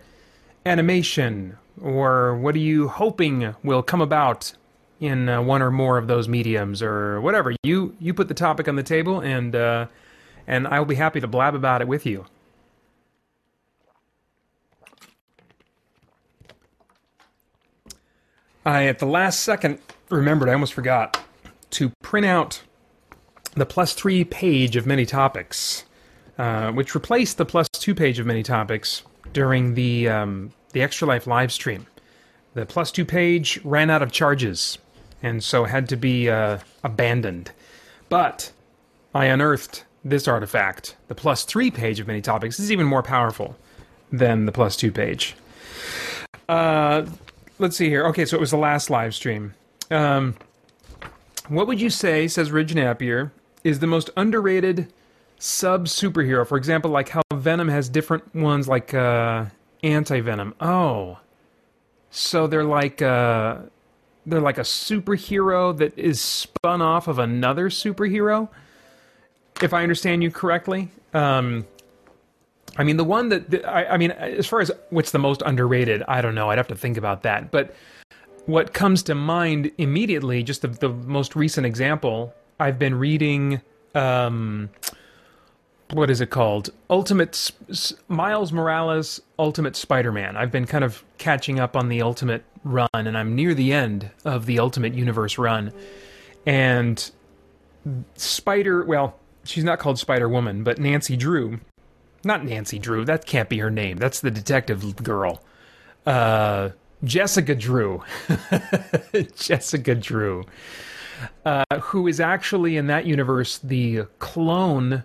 animation 0.64 1.56
or 1.80 2.36
what 2.36 2.54
are 2.54 2.60
you 2.60 2.88
hoping 2.88 3.54
will 3.62 3.82
come 3.82 4.00
about 4.00 4.52
in 4.98 5.28
uh, 5.28 5.42
one 5.42 5.62
or 5.62 5.70
more 5.70 5.98
of 5.98 6.06
those 6.06 6.28
mediums 6.28 6.82
or 6.82 7.20
whatever? 7.20 7.54
You 7.62 7.94
you 8.00 8.14
put 8.14 8.28
the 8.28 8.34
topic 8.34 8.68
on 8.68 8.76
the 8.76 8.82
table 8.82 9.20
and 9.20 9.54
uh, 9.54 9.86
and 10.46 10.66
I'll 10.68 10.84
be 10.84 10.94
happy 10.94 11.20
to 11.20 11.26
blab 11.26 11.54
about 11.54 11.80
it 11.80 11.88
with 11.88 12.06
you. 12.06 12.26
I, 18.64 18.86
at 18.86 18.98
the 18.98 19.06
last 19.06 19.40
second, 19.40 19.78
remembered, 20.10 20.48
I 20.48 20.52
almost 20.52 20.74
forgot, 20.74 21.22
to 21.70 21.90
print 22.02 22.26
out 22.26 22.62
the 23.54 23.66
plus 23.66 23.92
three 23.92 24.24
page 24.24 24.76
of 24.76 24.86
many 24.86 25.06
topics, 25.06 25.84
uh, 26.38 26.72
which 26.72 26.94
replaced 26.94 27.38
the 27.38 27.44
plus 27.44 27.68
two 27.68 27.94
page 27.94 28.18
of 28.18 28.26
many 28.26 28.42
topics 28.42 29.02
during 29.32 29.74
the, 29.74 30.08
um, 30.08 30.52
the 30.72 30.82
Extra 30.82 31.08
Life 31.08 31.26
live 31.26 31.52
stream. 31.52 31.86
The 32.54 32.66
plus 32.66 32.90
two 32.90 33.04
page 33.04 33.60
ran 33.64 33.90
out 33.90 34.02
of 34.02 34.12
charges, 34.12 34.78
and 35.22 35.42
so 35.42 35.64
had 35.64 35.88
to 35.90 35.96
be 35.96 36.30
uh, 36.30 36.58
abandoned. 36.84 37.50
But 38.08 38.52
I 39.14 39.26
unearthed 39.26 39.84
this 40.04 40.28
artifact. 40.28 40.96
The 41.08 41.14
plus 41.14 41.44
three 41.44 41.70
page 41.70 42.00
of 42.00 42.06
many 42.06 42.22
topics 42.22 42.60
is 42.60 42.70
even 42.70 42.86
more 42.86 43.02
powerful 43.02 43.56
than 44.12 44.46
the 44.46 44.52
plus 44.52 44.76
two 44.76 44.92
page. 44.92 45.34
Uh, 46.48 47.06
let's 47.58 47.76
see 47.76 47.88
here. 47.88 48.06
Okay, 48.06 48.24
so 48.24 48.36
it 48.36 48.40
was 48.40 48.52
the 48.52 48.56
last 48.56 48.88
live 48.88 49.14
stream. 49.14 49.54
Um, 49.90 50.34
what 51.48 51.66
would 51.66 51.80
you 51.80 51.90
say, 51.90 52.26
says 52.28 52.50
Ridge 52.50 52.74
Napier, 52.74 53.32
is 53.62 53.78
the 53.78 53.86
most 53.86 54.10
underrated 54.16 54.92
sub 55.38 55.86
superhero? 55.86 56.46
For 56.46 56.56
example, 56.56 56.90
like 56.90 57.10
how 57.10 57.22
Venom 57.32 57.68
has 57.68 57.88
different 57.88 58.34
ones, 58.34 58.68
like 58.68 58.94
uh, 58.94 59.46
anti 59.82 60.20
Venom. 60.20 60.54
Oh, 60.60 61.18
so 62.10 62.46
they're 62.46 62.64
like 62.64 63.02
uh, 63.02 63.58
they're 64.24 64.40
like 64.40 64.58
a 64.58 64.62
superhero 64.62 65.76
that 65.76 65.96
is 65.98 66.20
spun 66.20 66.82
off 66.82 67.08
of 67.08 67.18
another 67.18 67.70
superhero. 67.70 68.48
If 69.62 69.72
I 69.72 69.82
understand 69.82 70.22
you 70.22 70.30
correctly. 70.30 70.90
Um, 71.14 71.66
I 72.78 72.84
mean, 72.84 72.98
the 72.98 73.04
one 73.04 73.30
that, 73.30 73.64
I, 73.66 73.86
I 73.86 73.96
mean, 73.96 74.10
as 74.10 74.46
far 74.46 74.60
as 74.60 74.70
what's 74.90 75.10
the 75.10 75.18
most 75.18 75.42
underrated, 75.46 76.02
I 76.06 76.20
don't 76.20 76.34
know. 76.34 76.50
I'd 76.50 76.58
have 76.58 76.68
to 76.68 76.76
think 76.76 76.98
about 76.98 77.22
that. 77.22 77.50
But 77.50 77.74
what 78.46 78.72
comes 78.72 79.02
to 79.04 79.14
mind 79.14 79.70
immediately, 79.78 80.42
just 80.42 80.62
the, 80.62 80.68
the 80.68 80.88
most 80.88 81.36
recent 81.36 81.66
example, 81.66 82.34
I've 82.58 82.78
been 82.78 82.94
reading. 82.94 83.60
Um, 83.94 84.70
what 85.90 86.10
is 86.10 86.20
it 86.20 86.30
called? 86.30 86.70
Ultimate 86.90 87.52
Miles 88.08 88.52
Morales 88.52 89.20
Ultimate 89.38 89.76
Spider-Man. 89.76 90.36
I've 90.36 90.50
been 90.50 90.66
kind 90.66 90.84
of 90.84 91.04
catching 91.18 91.60
up 91.60 91.76
on 91.76 91.88
the 91.88 92.02
Ultimate 92.02 92.44
run, 92.64 92.88
and 92.94 93.16
I'm 93.16 93.34
near 93.34 93.54
the 93.54 93.72
end 93.72 94.10
of 94.24 94.46
the 94.46 94.58
Ultimate 94.58 94.94
Universe 94.94 95.38
run. 95.38 95.72
And 96.44 97.10
Spider, 98.16 98.84
well, 98.84 99.18
she's 99.44 99.64
not 99.64 99.78
called 99.78 99.98
Spider 99.98 100.28
Woman, 100.28 100.64
but 100.64 100.78
Nancy 100.78 101.16
Drew 101.16 101.60
not 102.26 102.44
Nancy 102.44 102.78
Drew. 102.78 103.04
That 103.04 103.24
can't 103.24 103.48
be 103.48 103.58
her 103.58 103.70
name. 103.70 103.96
That's 103.96 104.20
the 104.20 104.30
detective 104.30 105.02
girl. 105.02 105.42
Uh, 106.04 106.70
Jessica 107.04 107.54
Drew. 107.54 108.02
Jessica 109.36 109.94
Drew. 109.94 110.44
Uh, 111.44 111.64
who 111.80 112.06
is 112.06 112.20
actually 112.20 112.76
in 112.76 112.88
that 112.88 113.06
universe 113.06 113.58
the 113.58 114.02
clone 114.18 115.02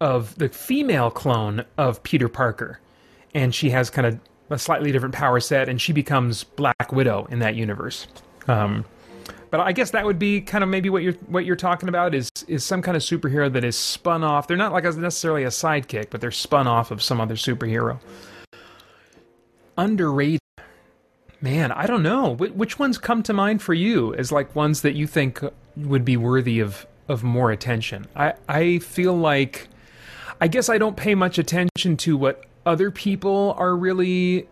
of 0.00 0.34
the 0.36 0.48
female 0.48 1.10
clone 1.10 1.64
of 1.76 2.02
Peter 2.02 2.28
Parker. 2.28 2.78
And 3.34 3.54
she 3.54 3.70
has 3.70 3.90
kind 3.90 4.06
of 4.06 4.20
a 4.50 4.58
slightly 4.58 4.92
different 4.92 5.14
power 5.14 5.40
set, 5.40 5.68
and 5.68 5.80
she 5.80 5.92
becomes 5.92 6.44
Black 6.44 6.92
Widow 6.92 7.26
in 7.30 7.40
that 7.40 7.54
universe. 7.54 8.06
Um, 8.46 8.84
but 9.50 9.60
I 9.60 9.72
guess 9.72 9.90
that 9.90 10.04
would 10.04 10.18
be 10.18 10.40
kind 10.40 10.62
of 10.62 10.70
maybe 10.70 10.90
what 10.90 11.02
you're 11.02 11.14
what 11.26 11.44
you're 11.44 11.56
talking 11.56 11.88
about 11.88 12.14
is 12.14 12.30
is 12.46 12.64
some 12.64 12.82
kind 12.82 12.96
of 12.96 13.02
superhero 13.02 13.52
that 13.52 13.64
is 13.64 13.76
spun 13.76 14.22
off. 14.22 14.46
They're 14.46 14.56
not 14.56 14.72
like 14.72 14.84
necessarily 14.84 15.44
a 15.44 15.48
sidekick, 15.48 16.10
but 16.10 16.20
they're 16.20 16.30
spun 16.30 16.66
off 16.66 16.90
of 16.90 17.02
some 17.02 17.20
other 17.20 17.34
superhero. 17.34 17.98
Underrated. 19.76 20.40
Man, 21.40 21.70
I 21.70 21.86
don't 21.86 22.02
know. 22.02 22.34
Which 22.34 22.78
ones 22.78 22.98
come 22.98 23.22
to 23.24 23.32
mind 23.32 23.62
for 23.62 23.74
you 23.74 24.12
as 24.14 24.32
like 24.32 24.56
ones 24.56 24.82
that 24.82 24.94
you 24.94 25.06
think 25.06 25.40
would 25.76 26.04
be 26.04 26.16
worthy 26.16 26.58
of 26.60 26.86
of 27.08 27.22
more 27.22 27.52
attention? 27.52 28.06
I 28.16 28.34
I 28.48 28.78
feel 28.78 29.16
like 29.16 29.68
I 30.40 30.48
guess 30.48 30.68
I 30.68 30.78
don't 30.78 30.96
pay 30.96 31.14
much 31.14 31.38
attention 31.38 31.96
to 31.98 32.16
what 32.16 32.44
other 32.66 32.90
people 32.90 33.54
are 33.56 33.76
really 33.76 34.48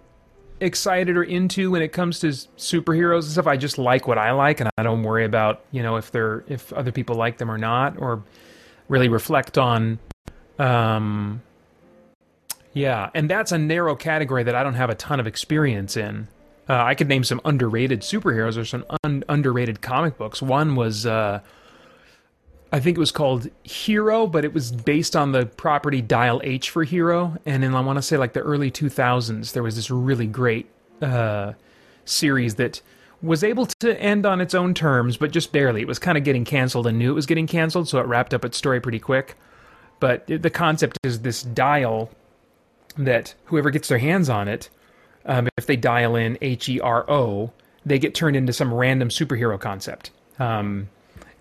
excited 0.60 1.16
or 1.16 1.22
into 1.22 1.72
when 1.72 1.82
it 1.82 1.92
comes 1.92 2.20
to 2.20 2.28
superheroes 2.28 3.22
and 3.22 3.32
stuff. 3.32 3.46
I 3.46 3.56
just 3.56 3.78
like 3.78 4.06
what 4.06 4.16
I 4.16 4.30
like, 4.30 4.60
and 4.60 4.70
I 4.78 4.84
don't 4.84 5.02
worry 5.02 5.24
about 5.24 5.64
you 5.72 5.82
know 5.82 5.96
if 5.96 6.12
they're 6.12 6.44
if 6.46 6.72
other 6.72 6.92
people 6.92 7.16
like 7.16 7.38
them 7.38 7.50
or 7.50 7.58
not, 7.58 7.98
or 7.98 8.22
really 8.88 9.08
reflect 9.08 9.58
on. 9.58 9.98
Um, 10.60 11.42
yeah, 12.72 13.10
and 13.12 13.28
that's 13.28 13.50
a 13.50 13.58
narrow 13.58 13.96
category 13.96 14.44
that 14.44 14.54
I 14.54 14.62
don't 14.62 14.74
have 14.74 14.90
a 14.90 14.94
ton 14.94 15.18
of 15.18 15.26
experience 15.26 15.96
in. 15.96 16.28
Uh, 16.68 16.82
I 16.82 16.94
could 16.94 17.08
name 17.08 17.24
some 17.24 17.40
underrated 17.44 18.00
superheroes 18.00 18.58
or 18.58 18.64
some 18.64 18.84
un- 19.04 19.22
underrated 19.28 19.80
comic 19.82 20.18
books. 20.18 20.42
One 20.42 20.74
was 20.74 21.06
uh, 21.06 21.40
I 22.72 22.80
think 22.80 22.96
it 22.96 23.00
was 23.00 23.12
called 23.12 23.48
Hero, 23.62 24.26
but 24.26 24.44
it 24.44 24.52
was 24.52 24.72
based 24.72 25.14
on 25.14 25.32
the 25.32 25.46
property 25.46 26.02
Dial 26.02 26.40
H 26.42 26.70
for 26.70 26.84
Hero. 26.84 27.36
And 27.46 27.64
in 27.64 27.74
I 27.74 27.80
want 27.80 27.96
to 27.96 28.02
say 28.02 28.16
like 28.16 28.32
the 28.32 28.40
early 28.40 28.70
2000s, 28.70 29.52
there 29.52 29.62
was 29.62 29.76
this 29.76 29.90
really 29.90 30.26
great 30.26 30.68
uh, 31.00 31.52
series 32.04 32.56
that 32.56 32.82
was 33.22 33.44
able 33.44 33.66
to 33.66 34.00
end 34.00 34.26
on 34.26 34.40
its 34.40 34.54
own 34.54 34.74
terms, 34.74 35.16
but 35.16 35.30
just 35.30 35.52
barely. 35.52 35.80
It 35.80 35.88
was 35.88 35.98
kind 35.98 36.18
of 36.18 36.24
getting 36.24 36.44
canceled 36.44 36.86
and 36.86 36.98
knew 36.98 37.12
it 37.12 37.14
was 37.14 37.26
getting 37.26 37.46
canceled, 37.46 37.88
so 37.88 37.98
it 37.98 38.06
wrapped 38.06 38.34
up 38.34 38.44
its 38.44 38.58
story 38.58 38.80
pretty 38.80 38.98
quick. 38.98 39.36
But 40.00 40.26
the 40.26 40.50
concept 40.50 40.98
is 41.02 41.20
this 41.20 41.42
dial 41.42 42.10
that 42.98 43.34
whoever 43.46 43.70
gets 43.70 43.88
their 43.88 43.98
hands 43.98 44.28
on 44.28 44.48
it, 44.48 44.68
um, 45.26 45.48
if 45.56 45.66
they 45.66 45.76
dial 45.76 46.16
in 46.16 46.38
H 46.40 46.68
E 46.68 46.80
R 46.80 47.08
O, 47.10 47.52
they 47.84 47.98
get 47.98 48.14
turned 48.14 48.36
into 48.36 48.52
some 48.52 48.72
random 48.72 49.08
superhero 49.08 49.60
concept. 49.60 50.10
Um, 50.38 50.88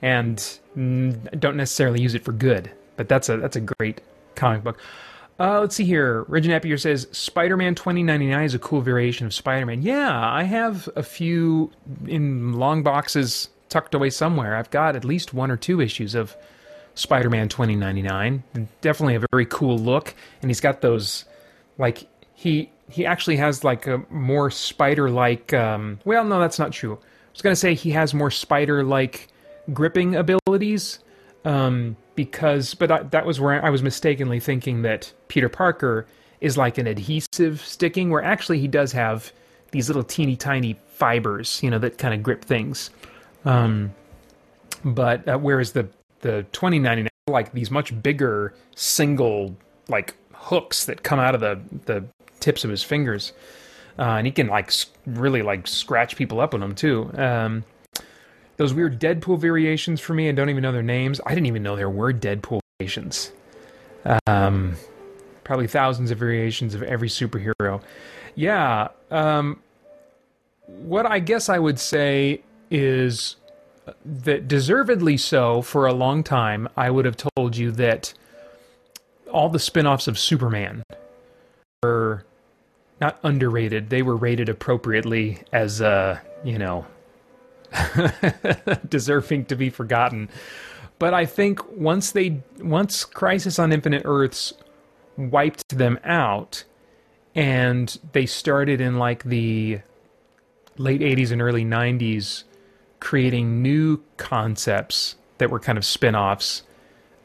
and 0.02 0.60
don't 0.76 1.58
necessarily 1.58 2.02
use 2.02 2.14
it 2.16 2.24
for 2.24 2.32
good. 2.32 2.72
But 2.96 3.10
that's 3.10 3.30
a 3.30 3.38
that's 3.38 3.56
a 3.56 3.62
great 3.62 4.02
comic 4.36 4.64
book. 4.64 4.80
Uh, 5.38 5.60
let's 5.60 5.76
see 5.76 5.84
here. 5.84 6.24
Ridge 6.30 6.48
Napier 6.48 6.78
says 6.78 7.08
Spider-Man 7.12 7.76
2099 7.76 8.44
is 8.44 8.54
a 8.54 8.60
cool 8.60 8.80
variation 8.82 9.26
of 9.26 9.34
Spider-Man. 9.34 9.82
Yeah, 9.82 10.32
I 10.32 10.44
have 10.44 10.88
a 10.96 11.04
few 11.04 11.72
in 12.08 12.54
long 12.54 12.84
boxes 12.84 13.50
tucked 13.68 13.94
away 13.94 14.12
somewhere. 14.12 14.56
I've 14.56 14.70
got 14.70 14.96
at 14.96 15.04
least 15.04 15.34
one 15.34 15.52
or 15.52 15.58
two 15.58 15.82
issues 15.82 16.16
of 16.16 16.38
Spider-Man 16.94 17.50
2099. 17.50 18.44
Definitely 18.80 19.16
a 19.16 19.26
very 19.32 19.46
cool 19.46 19.78
look, 19.78 20.16
and 20.42 20.50
he's 20.50 20.62
got 20.62 20.80
those 20.80 21.26
like 21.78 22.08
he 22.34 22.70
he 22.90 23.06
actually 23.06 23.38
has 23.38 23.64
like 23.64 23.88
a 23.88 24.04
more 24.10 24.52
spider-like. 24.52 25.54
Um, 25.54 26.00
well, 26.06 26.24
no, 26.24 26.40
that's 26.40 26.60
not 26.60 26.72
true. 26.72 26.94
I 26.94 27.32
was 27.34 27.42
gonna 27.42 27.56
say 27.56 27.74
he 27.74 27.92
has 27.92 28.14
more 28.14 28.32
spider-like 28.32 29.28
gripping 29.74 30.16
abilities. 30.16 31.00
Um, 31.44 31.96
because, 32.16 32.74
but 32.74 32.92
I, 32.92 33.04
that 33.04 33.26
was 33.26 33.40
where 33.40 33.64
I 33.64 33.70
was 33.70 33.84
mistakenly 33.84 34.40
thinking 34.40 34.82
that 34.82 35.14
Peter 35.28 35.50
Parker 35.50 36.08
is 36.42 36.58
like 36.58 36.78
an 36.78 36.88
adhesive 36.88 37.62
sticking, 37.62 38.10
where 38.10 38.24
actually 38.24 38.60
he 38.60 38.68
does 38.68 38.92
have 38.94 39.32
these 39.72 39.90
little 39.90 40.04
teeny 40.04 40.36
tiny 40.36 40.80
fibers, 40.88 41.62
you 41.62 41.70
know, 41.70 41.78
that 41.80 41.98
kind 41.98 42.14
of 42.14 42.24
grip 42.24 42.44
things. 42.44 42.90
Um, 43.44 43.94
but 44.84 45.28
uh, 45.28 45.38
whereas 45.38 45.74
the 45.74 45.88
the 46.22 46.46
2099 46.52 47.10
like 47.28 47.52
these 47.54 47.72
much 47.72 48.02
bigger 48.02 48.54
single 48.76 49.56
like 49.90 50.16
hooks 50.34 50.86
that 50.86 51.04
come 51.04 51.20
out 51.20 51.36
of 51.36 51.42
the 51.42 51.60
the 51.86 52.06
tips 52.46 52.64
of 52.64 52.70
his 52.70 52.84
fingers, 52.84 53.34
uh, 53.98 54.04
and 54.04 54.28
he 54.28 54.32
can 54.32 54.48
like 54.48 54.72
really 55.08 55.42
like 55.42 55.68
scratch 55.68 56.16
people 56.16 56.40
up 56.40 56.54
with 56.54 56.62
them 56.62 56.76
too. 56.76 57.12
Um, 57.18 57.64
those 58.58 58.74
weird 58.74 59.02
Deadpool 59.02 59.40
variations 59.40 60.00
for 60.00 60.14
me, 60.14 60.30
I 60.30 60.32
don't 60.32 60.50
even 60.50 60.62
know 60.62 60.72
their 60.72 60.84
names. 60.84 61.20
I 61.26 61.30
didn't 61.30 61.48
even 61.48 61.64
know 61.64 61.76
there 61.76 61.90
were 61.90 62.14
Deadpool 62.14 62.60
variations. 62.80 63.32
Um, 64.28 64.76
probably 65.44 65.68
thousands 65.68 66.12
of 66.12 66.20
variations 66.20 66.76
of 66.76 66.84
every 66.84 67.10
superhero. 67.10 67.82
Yeah. 68.36 68.90
Um, 69.10 69.60
what 70.68 71.06
I 71.06 71.20
guess 71.20 71.50
I 71.50 71.60
would 71.60 71.80
say 71.80 72.42
is 72.70 73.36
that 74.06 74.48
deservedly 74.48 75.18
so 75.18 75.62
for 75.62 75.88
a 75.88 75.94
long 75.94 76.24
time, 76.24 76.68
I 76.78 76.90
would 76.92 77.06
have 77.06 77.18
told 77.18 77.58
you 77.58 77.72
that 77.72 78.14
all 79.32 79.50
the 79.50 79.60
spin 79.60 79.86
offs 79.86 80.08
of 80.08 80.18
Superman 80.18 80.84
were 81.84 82.26
not 83.02 83.20
underrated. 83.24 83.90
They 83.90 84.02
were 84.02 84.16
rated 84.16 84.50
appropriately 84.50 85.40
as, 85.52 85.82
uh, 85.82 86.20
you 86.44 86.58
know, 86.58 86.86
deserving 88.90 89.46
to 89.46 89.56
be 89.56 89.70
forgotten. 89.70 90.30
But 90.98 91.14
I 91.14 91.26
think 91.26 91.60
once 91.72 92.12
they 92.12 92.42
once 92.60 93.04
Crisis 93.04 93.60
on 93.60 93.74
Infinite 93.74 94.04
Earths 94.06 94.54
wiped 95.18 95.78
them 95.78 96.00
out 96.04 96.64
and 97.34 97.98
they 98.14 98.26
started 98.26 98.80
in 98.80 98.98
like 98.98 99.24
the 99.24 99.82
late 100.78 101.02
80s 101.02 101.32
and 101.32 101.42
early 101.42 101.66
90s 101.66 102.44
creating 103.00 103.62
new 103.62 104.02
concepts 104.18 105.16
that 105.38 105.50
were 105.50 105.60
kind 105.60 105.78
of 105.78 105.86
spin-offs 105.86 106.64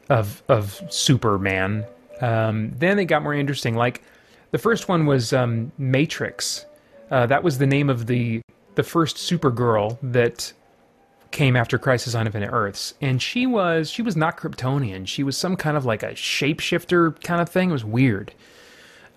of 0.09 0.43
of 0.49 0.81
Superman. 0.89 1.85
Um, 2.19 2.71
then 2.77 2.99
it 2.99 3.05
got 3.05 3.23
more 3.23 3.33
interesting. 3.33 3.75
Like 3.75 4.03
the 4.51 4.57
first 4.57 4.87
one 4.87 5.05
was 5.05 5.33
um, 5.33 5.71
Matrix. 5.77 6.65
Uh, 7.09 7.25
that 7.25 7.43
was 7.43 7.57
the 7.57 7.67
name 7.67 7.89
of 7.89 8.07
the 8.07 8.41
the 8.75 8.83
first 8.83 9.17
Supergirl 9.17 9.97
that 10.01 10.53
came 11.31 11.55
after 11.55 11.77
Crisis 11.77 12.15
on 12.15 12.25
Infinite 12.25 12.51
Earths, 12.51 12.93
and 13.01 13.21
she 13.21 13.45
was 13.45 13.89
she 13.89 14.01
was 14.01 14.15
not 14.15 14.37
Kryptonian. 14.37 15.07
She 15.07 15.23
was 15.23 15.37
some 15.37 15.55
kind 15.55 15.75
of 15.75 15.85
like 15.85 16.03
a 16.03 16.11
shapeshifter 16.11 17.21
kind 17.23 17.41
of 17.41 17.49
thing. 17.49 17.69
It 17.69 17.73
was 17.73 17.85
weird. 17.85 18.33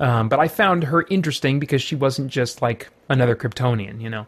Um, 0.00 0.28
but 0.28 0.40
I 0.40 0.48
found 0.48 0.84
her 0.84 1.06
interesting 1.08 1.60
because 1.60 1.80
she 1.80 1.94
wasn't 1.94 2.28
just 2.28 2.60
like 2.60 2.90
another 3.08 3.36
Kryptonian, 3.36 4.00
you 4.00 4.10
know. 4.10 4.26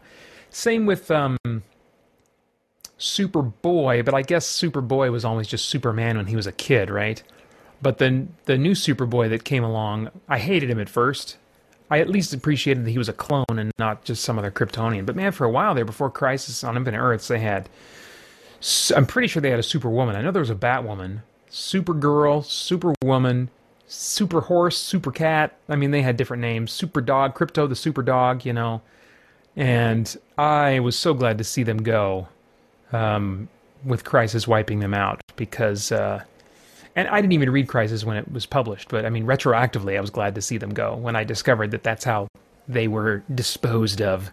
Same 0.49 0.85
with 0.85 1.11
um, 1.11 1.37
Superboy, 2.97 4.05
but 4.05 4.13
I 4.13 4.21
guess 4.21 4.47
Superboy 4.47 5.11
was 5.11 5.25
always 5.25 5.47
just 5.47 5.65
Superman 5.65 6.15
when 6.17 6.27
he 6.27 6.37
was 6.37 6.47
a 6.47 6.53
kid, 6.53 6.89
right? 6.89 7.21
But 7.81 7.99
then 7.99 8.33
the 8.45 8.57
new 8.57 8.71
Superboy 8.71 9.29
that 9.29 9.43
came 9.43 9.63
along, 9.63 10.09
I 10.27 10.39
hated 10.39 10.69
him 10.69 10.79
at 10.79 10.89
first. 10.89 11.37
I 11.89 11.99
at 11.99 12.09
least 12.09 12.33
appreciated 12.33 12.85
that 12.85 12.91
he 12.91 12.97
was 12.97 13.07
a 13.07 13.13
clone 13.13 13.45
and 13.49 13.71
not 13.77 14.03
just 14.03 14.23
some 14.23 14.37
other 14.37 14.51
Kryptonian. 14.51 15.05
But 15.05 15.15
man, 15.15 15.31
for 15.31 15.45
a 15.45 15.49
while 15.49 15.73
there, 15.73 15.85
before 15.85 16.09
Crisis 16.09 16.63
on 16.63 16.75
Infinite 16.75 16.99
Earths, 16.99 17.27
they 17.27 17.39
had. 17.39 17.69
I'm 18.95 19.05
pretty 19.05 19.27
sure 19.27 19.41
they 19.41 19.51
had 19.51 19.59
a 19.59 19.63
Superwoman. 19.63 20.15
I 20.15 20.21
know 20.21 20.31
there 20.31 20.39
was 20.39 20.49
a 20.49 20.55
Batwoman, 20.55 21.19
Supergirl, 21.49 22.43
Superwoman, 22.43 23.49
Super 23.85 24.41
Horse, 24.41 24.79
Super 24.79 25.11
Cat. 25.11 25.55
I 25.69 25.75
mean, 25.75 25.91
they 25.91 26.01
had 26.01 26.17
different 26.17 26.41
names. 26.41 26.71
Super 26.71 26.99
Dog, 26.99 27.35
Krypto 27.37 27.69
the 27.69 27.75
Super 27.75 28.01
Dog, 28.01 28.45
you 28.45 28.53
know. 28.53 28.81
And 29.55 30.17
I 30.37 30.79
was 30.79 30.97
so 30.97 31.13
glad 31.13 31.37
to 31.37 31.43
see 31.43 31.63
them 31.63 31.77
go 31.83 32.27
um, 32.91 33.47
with 33.85 34.03
Crisis 34.03 34.47
wiping 34.47 34.79
them 34.79 34.95
out 34.95 35.21
because. 35.35 35.91
Uh, 35.91 36.23
and 36.97 37.07
I 37.09 37.21
didn't 37.21 37.33
even 37.33 37.51
read 37.51 37.67
Crisis 37.67 38.03
when 38.03 38.17
it 38.17 38.31
was 38.31 38.47
published, 38.47 38.89
but 38.89 39.05
I 39.05 39.11
mean, 39.11 39.27
retroactively, 39.27 39.95
I 39.95 40.01
was 40.01 40.09
glad 40.09 40.33
to 40.33 40.41
see 40.41 40.57
them 40.57 40.73
go 40.73 40.95
when 40.95 41.15
I 41.15 41.23
discovered 41.23 41.69
that 41.71 41.83
that's 41.83 42.03
how 42.03 42.27
they 42.67 42.87
were 42.87 43.23
disposed 43.33 44.01
of. 44.01 44.31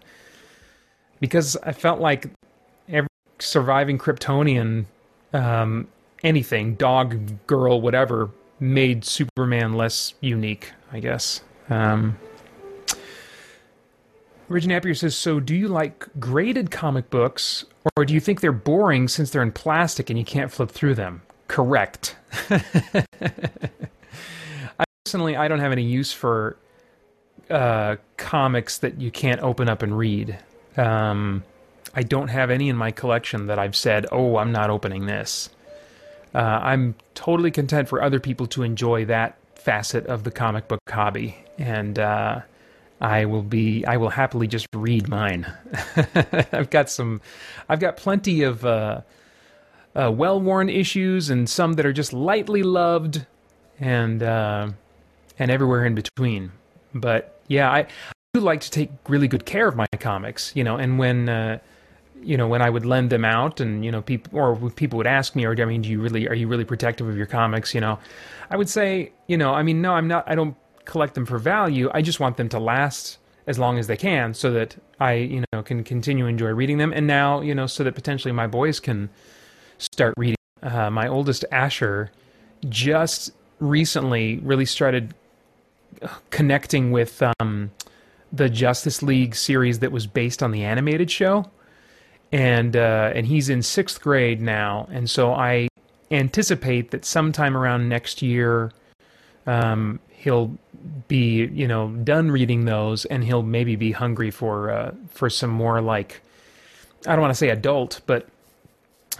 Because 1.19 1.55
I 1.57 1.73
felt 1.73 2.01
like 2.01 2.31
every 2.89 3.07
surviving 3.37 3.99
Kryptonian, 3.99 4.85
um, 5.31 5.87
anything, 6.23 6.73
dog, 6.73 7.45
girl, 7.45 7.79
whatever, 7.81 8.31
made 8.59 9.05
Superman 9.05 9.75
less 9.75 10.15
unique, 10.19 10.71
I 10.91 10.99
guess. 10.99 11.41
Um, 11.69 12.17
Ridge 14.49 14.65
Napier 14.65 14.95
says, 14.95 15.15
So 15.15 15.39
do 15.39 15.53
you 15.53 15.67
like 15.67 16.07
graded 16.19 16.71
comic 16.71 17.11
books, 17.11 17.63
or 17.95 18.05
do 18.05 18.15
you 18.15 18.19
think 18.19 18.41
they're 18.41 18.51
boring 18.51 19.07
since 19.07 19.29
they're 19.29 19.43
in 19.43 19.51
plastic 19.51 20.09
and 20.09 20.17
you 20.17 20.25
can't 20.25 20.51
flip 20.51 20.71
through 20.71 20.95
them? 20.95 21.21
Correct. 21.47 22.15
I 22.49 23.03
personally, 25.05 25.35
I 25.35 25.47
don't 25.47 25.59
have 25.59 25.71
any 25.71 25.83
use 25.83 26.11
for 26.11 26.57
uh, 27.49 27.97
comics 28.17 28.79
that 28.79 28.99
you 28.99 29.11
can't 29.11 29.41
open 29.41 29.69
up 29.69 29.81
and 29.83 29.97
read. 29.97 30.37
Um, 30.77 31.43
I 31.93 32.01
don't 32.03 32.27
have 32.27 32.49
any 32.49 32.69
in 32.69 32.75
my 32.75 32.91
collection 32.91 33.47
that 33.47 33.59
I've 33.59 33.75
said, 33.75 34.05
"Oh, 34.11 34.37
I'm 34.37 34.51
not 34.51 34.69
opening 34.69 35.05
this." 35.05 35.49
Uh, 36.33 36.39
I'm 36.39 36.95
totally 37.13 37.51
content 37.51 37.87
for 37.87 38.01
other 38.01 38.19
people 38.19 38.47
to 38.47 38.63
enjoy 38.63 39.05
that 39.05 39.37
facet 39.55 40.05
of 40.07 40.23
the 40.23 40.31
comic 40.31 40.67
book 40.67 40.81
hobby, 40.89 41.37
and 41.57 41.97
uh, 41.97 42.41
I 42.99 43.25
will 43.25 43.43
be. 43.43 43.85
I 43.85 43.97
will 43.97 44.09
happily 44.09 44.47
just 44.47 44.67
read 44.73 45.07
mine. 45.07 45.51
I've 46.51 46.69
got 46.69 46.89
some. 46.89 47.21
I've 47.69 47.79
got 47.79 47.95
plenty 47.95 48.43
of 48.43 48.65
uh, 48.65 49.01
uh, 49.95 50.11
well-worn 50.11 50.69
issues 50.69 51.29
and 51.29 51.49
some 51.49 51.73
that 51.73 51.85
are 51.85 51.93
just 51.93 52.13
lightly 52.13 52.63
loved, 52.63 53.25
and 53.79 54.21
uh, 54.21 54.69
and 55.39 55.51
everywhere 55.51 55.85
in 55.85 55.95
between. 55.95 56.51
But 56.93 57.41
yeah, 57.47 57.69
I, 57.69 57.79
I, 57.79 57.87
do 58.33 58.41
like 58.41 58.61
to 58.61 58.71
take 58.71 58.89
really 59.07 59.27
good 59.27 59.45
care 59.45 59.67
of 59.67 59.75
my 59.75 59.87
comics, 59.99 60.51
you 60.55 60.63
know. 60.63 60.75
And 60.77 60.99
when 60.99 61.29
uh, 61.29 61.59
you 62.21 62.37
know 62.37 62.47
when 62.47 62.61
I 62.61 62.69
would 62.69 62.85
lend 62.85 63.09
them 63.09 63.25
out, 63.25 63.59
and 63.59 63.85
you 63.85 63.91
know 63.91 64.01
people 64.01 64.37
or 64.37 64.55
people 64.71 64.97
would 64.97 65.07
ask 65.07 65.35
me, 65.35 65.45
or 65.45 65.59
I 65.59 65.65
mean, 65.65 65.81
do 65.81 65.89
you 65.89 66.01
really 66.01 66.27
are 66.27 66.33
you 66.33 66.47
really 66.47 66.65
protective 66.65 67.07
of 67.07 67.15
your 67.17 67.27
comics? 67.27 67.73
You 67.73 67.81
know, 67.81 67.99
I 68.49 68.57
would 68.57 68.69
say, 68.69 69.11
you 69.27 69.37
know, 69.37 69.53
I 69.53 69.63
mean, 69.63 69.81
no, 69.81 69.93
I'm 69.93 70.07
not. 70.07 70.23
I 70.27 70.35
don't 70.35 70.55
collect 70.85 71.15
them 71.15 71.25
for 71.25 71.37
value. 71.37 71.89
I 71.93 72.01
just 72.01 72.19
want 72.19 72.37
them 72.37 72.49
to 72.49 72.59
last 72.59 73.17
as 73.47 73.59
long 73.59 73.77
as 73.77 73.87
they 73.87 73.97
can, 73.97 74.33
so 74.33 74.51
that 74.51 74.75
I, 74.99 75.13
you 75.13 75.43
know, 75.53 75.61
can 75.61 75.83
continue 75.83 76.25
enjoy 76.25 76.49
reading 76.49 76.77
them. 76.79 76.91
And 76.91 77.05
now, 77.05 77.41
you 77.41 77.53
know, 77.53 77.67
so 77.67 77.83
that 77.83 77.93
potentially 77.93 78.31
my 78.31 78.47
boys 78.47 78.79
can 78.79 79.09
start 79.77 80.13
reading. 80.17 80.35
Uh, 80.61 80.89
my 80.89 81.07
oldest 81.07 81.45
Asher 81.51 82.11
just 82.69 83.31
recently 83.59 84.37
really 84.39 84.65
started 84.65 85.13
connecting 86.29 86.91
with 86.91 87.21
um, 87.39 87.71
the 88.31 88.49
Justice 88.49 89.01
League 89.01 89.35
series 89.35 89.79
that 89.79 89.91
was 89.91 90.07
based 90.07 90.43
on 90.43 90.51
the 90.51 90.63
animated 90.63 91.09
show, 91.09 91.49
and 92.31 92.75
uh, 92.75 93.11
and 93.13 93.25
he's 93.27 93.49
in 93.49 93.61
sixth 93.61 94.01
grade 94.01 94.41
now, 94.41 94.87
and 94.91 95.09
so 95.09 95.33
I 95.33 95.67
anticipate 96.11 96.91
that 96.91 97.05
sometime 97.05 97.57
around 97.57 97.89
next 97.89 98.21
year, 98.21 98.71
um, 99.47 99.99
he'll 100.09 100.57
be 101.07 101.45
you 101.45 101.67
know 101.67 101.89
done 101.89 102.31
reading 102.31 102.65
those, 102.65 103.05
and 103.05 103.23
he'll 103.23 103.43
maybe 103.43 103.75
be 103.75 103.91
hungry 103.91 104.31
for 104.31 104.71
uh, 104.71 104.93
for 105.09 105.29
some 105.29 105.49
more 105.49 105.81
like 105.81 106.21
I 107.07 107.11
don't 107.11 107.21
want 107.21 107.31
to 107.31 107.37
say 107.37 107.49
adult, 107.49 108.01
but 108.05 108.27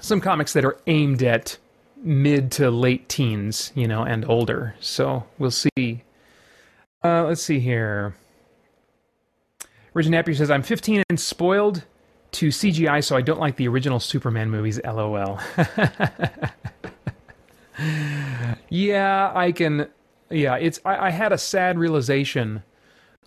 some 0.02 0.22
comics 0.22 0.54
that 0.54 0.66
are 0.66 0.78
aimed 0.88 1.24
at 1.24 1.58
mid 1.98 2.52
to 2.54 2.70
late 2.70 3.10
teens, 3.10 3.72
you 3.76 3.88
know, 3.88 4.04
and 4.04 4.28
older. 4.30 4.76
So 4.80 5.26
we'll 5.38 5.52
see. 5.52 6.04
Uh, 7.04 7.26
let's 7.26 7.42
see 7.42 7.60
here. 7.60 8.16
Ridge 9.94 10.10
Napier 10.10 10.36
says, 10.36 10.52
I'm 10.52 10.64
15 10.64 11.04
and 11.10 11.20
spoiled 11.20 11.84
to 12.34 12.50
CGI, 12.50 13.04
so 13.04 13.16
I 13.16 13.22
don't 13.22 13.40
like 13.40 13.56
the 13.56 13.68
original 13.68 14.00
Superman 14.00 14.50
movies, 14.50 14.80
lol. 14.84 15.40
yeah, 18.70 19.32
I 19.34 19.52
can. 19.54 19.88
Yeah, 20.30 20.58
it's. 20.58 20.82
I, 20.84 21.08
I 21.08 21.10
had 21.12 21.32
a 21.32 21.38
sad 21.38 21.78
realization 21.78 22.64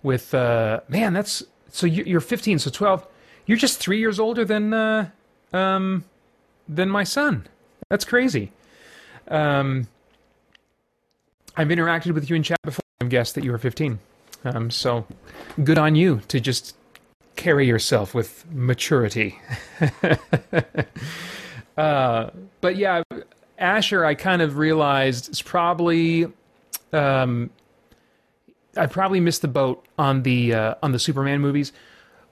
with. 0.03 0.33
Uh, 0.33 0.81
man, 0.87 1.13
that's. 1.13 1.43
So 1.71 1.87
you're 1.87 2.21
15, 2.21 2.59
so 2.59 2.69
12. 2.69 3.07
You're 3.45 3.57
just 3.57 3.79
three 3.79 3.99
years 3.99 4.19
older 4.19 4.45
than. 4.45 4.73
Uh, 4.73 5.09
um, 5.53 6.03
than 6.69 6.89
my 6.89 7.03
son. 7.03 7.47
That's 7.89 8.05
crazy. 8.05 8.51
Um, 9.27 9.87
I've 11.57 11.67
interacted 11.67 12.13
with 12.13 12.29
you 12.29 12.35
in 12.35 12.43
chat 12.43 12.61
before. 12.63 12.83
I've 13.01 13.09
guessed 13.09 13.35
that 13.35 13.43
you 13.43 13.51
were 13.51 13.57
15. 13.57 13.99
Um, 14.45 14.71
so 14.71 15.05
good 15.63 15.77
on 15.77 15.95
you 15.95 16.21
to 16.29 16.39
just 16.39 16.75
carry 17.35 17.67
yourself 17.67 18.13
with 18.13 18.45
maturity. 18.51 19.39
uh, 21.77 22.29
but 22.61 22.75
yeah, 22.77 23.01
Asher, 23.57 24.05
I 24.05 24.15
kind 24.15 24.41
of 24.41 24.57
realized 24.57 25.29
is 25.31 25.41
probably. 25.41 26.27
Um, 26.93 27.49
I 28.77 28.85
probably 28.85 29.19
missed 29.19 29.41
the 29.41 29.47
boat 29.47 29.85
on 29.97 30.23
the 30.23 30.53
uh, 30.53 30.75
on 30.81 30.91
the 30.91 30.99
Superman 30.99 31.41
movies, 31.41 31.73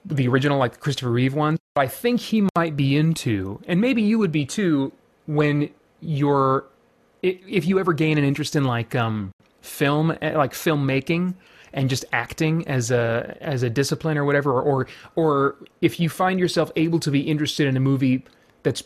the 0.08 0.28
original 0.28 0.58
like 0.58 0.72
the 0.72 0.78
Christopher 0.78 1.10
Reeve 1.10 1.34
ones. 1.34 1.58
I 1.76 1.86
think 1.86 2.20
he 2.20 2.48
might 2.56 2.76
be 2.76 2.96
into, 2.96 3.60
and 3.66 3.80
maybe 3.80 4.02
you 4.02 4.18
would 4.18 4.32
be 4.32 4.44
too, 4.44 4.92
when 5.26 5.70
you're 6.00 6.64
if 7.22 7.66
you 7.66 7.80
ever 7.80 7.92
gain 7.92 8.16
an 8.16 8.24
interest 8.24 8.54
in 8.54 8.64
like 8.64 8.94
um, 8.94 9.32
film, 9.60 10.16
eh, 10.22 10.36
like 10.36 10.52
filmmaking 10.52 11.34
and 11.72 11.90
just 11.90 12.04
acting 12.12 12.66
as 12.66 12.90
a 12.90 13.36
as 13.40 13.62
a 13.62 13.70
discipline 13.70 14.16
or 14.16 14.24
whatever, 14.24 14.52
or, 14.52 14.62
or 14.62 14.86
or 15.16 15.56
if 15.80 16.00
you 16.00 16.08
find 16.08 16.40
yourself 16.40 16.70
able 16.76 17.00
to 17.00 17.10
be 17.10 17.20
interested 17.20 17.66
in 17.66 17.76
a 17.76 17.80
movie 17.80 18.24
that's 18.62 18.82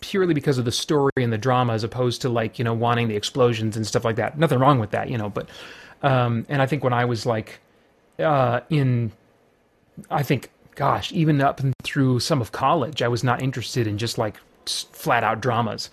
purely 0.00 0.34
because 0.34 0.58
of 0.58 0.64
the 0.64 0.72
story 0.72 1.12
and 1.16 1.32
the 1.32 1.38
drama, 1.38 1.72
as 1.72 1.84
opposed 1.84 2.20
to 2.22 2.28
like 2.28 2.58
you 2.58 2.64
know 2.64 2.74
wanting 2.74 3.08
the 3.08 3.16
explosions 3.16 3.76
and 3.76 3.86
stuff 3.86 4.04
like 4.04 4.16
that. 4.16 4.38
Nothing 4.38 4.58
wrong 4.58 4.78
with 4.78 4.90
that, 4.90 5.08
you 5.08 5.16
know. 5.16 5.28
But 5.28 5.48
um, 6.02 6.46
and 6.48 6.60
I 6.60 6.66
think 6.66 6.84
when 6.84 6.92
I 6.92 7.04
was 7.04 7.24
like 7.24 7.60
uh, 8.18 8.60
in, 8.68 9.12
I 10.10 10.22
think 10.22 10.50
gosh, 10.74 11.12
even 11.12 11.40
up 11.40 11.60
and 11.60 11.74
through 11.82 12.20
some 12.20 12.40
of 12.40 12.52
college, 12.52 13.02
I 13.02 13.08
was 13.08 13.22
not 13.22 13.42
interested 13.42 13.86
in 13.86 13.98
just 13.98 14.18
like 14.18 14.36
flat 14.66 15.24
out 15.24 15.40
dramas. 15.40 15.90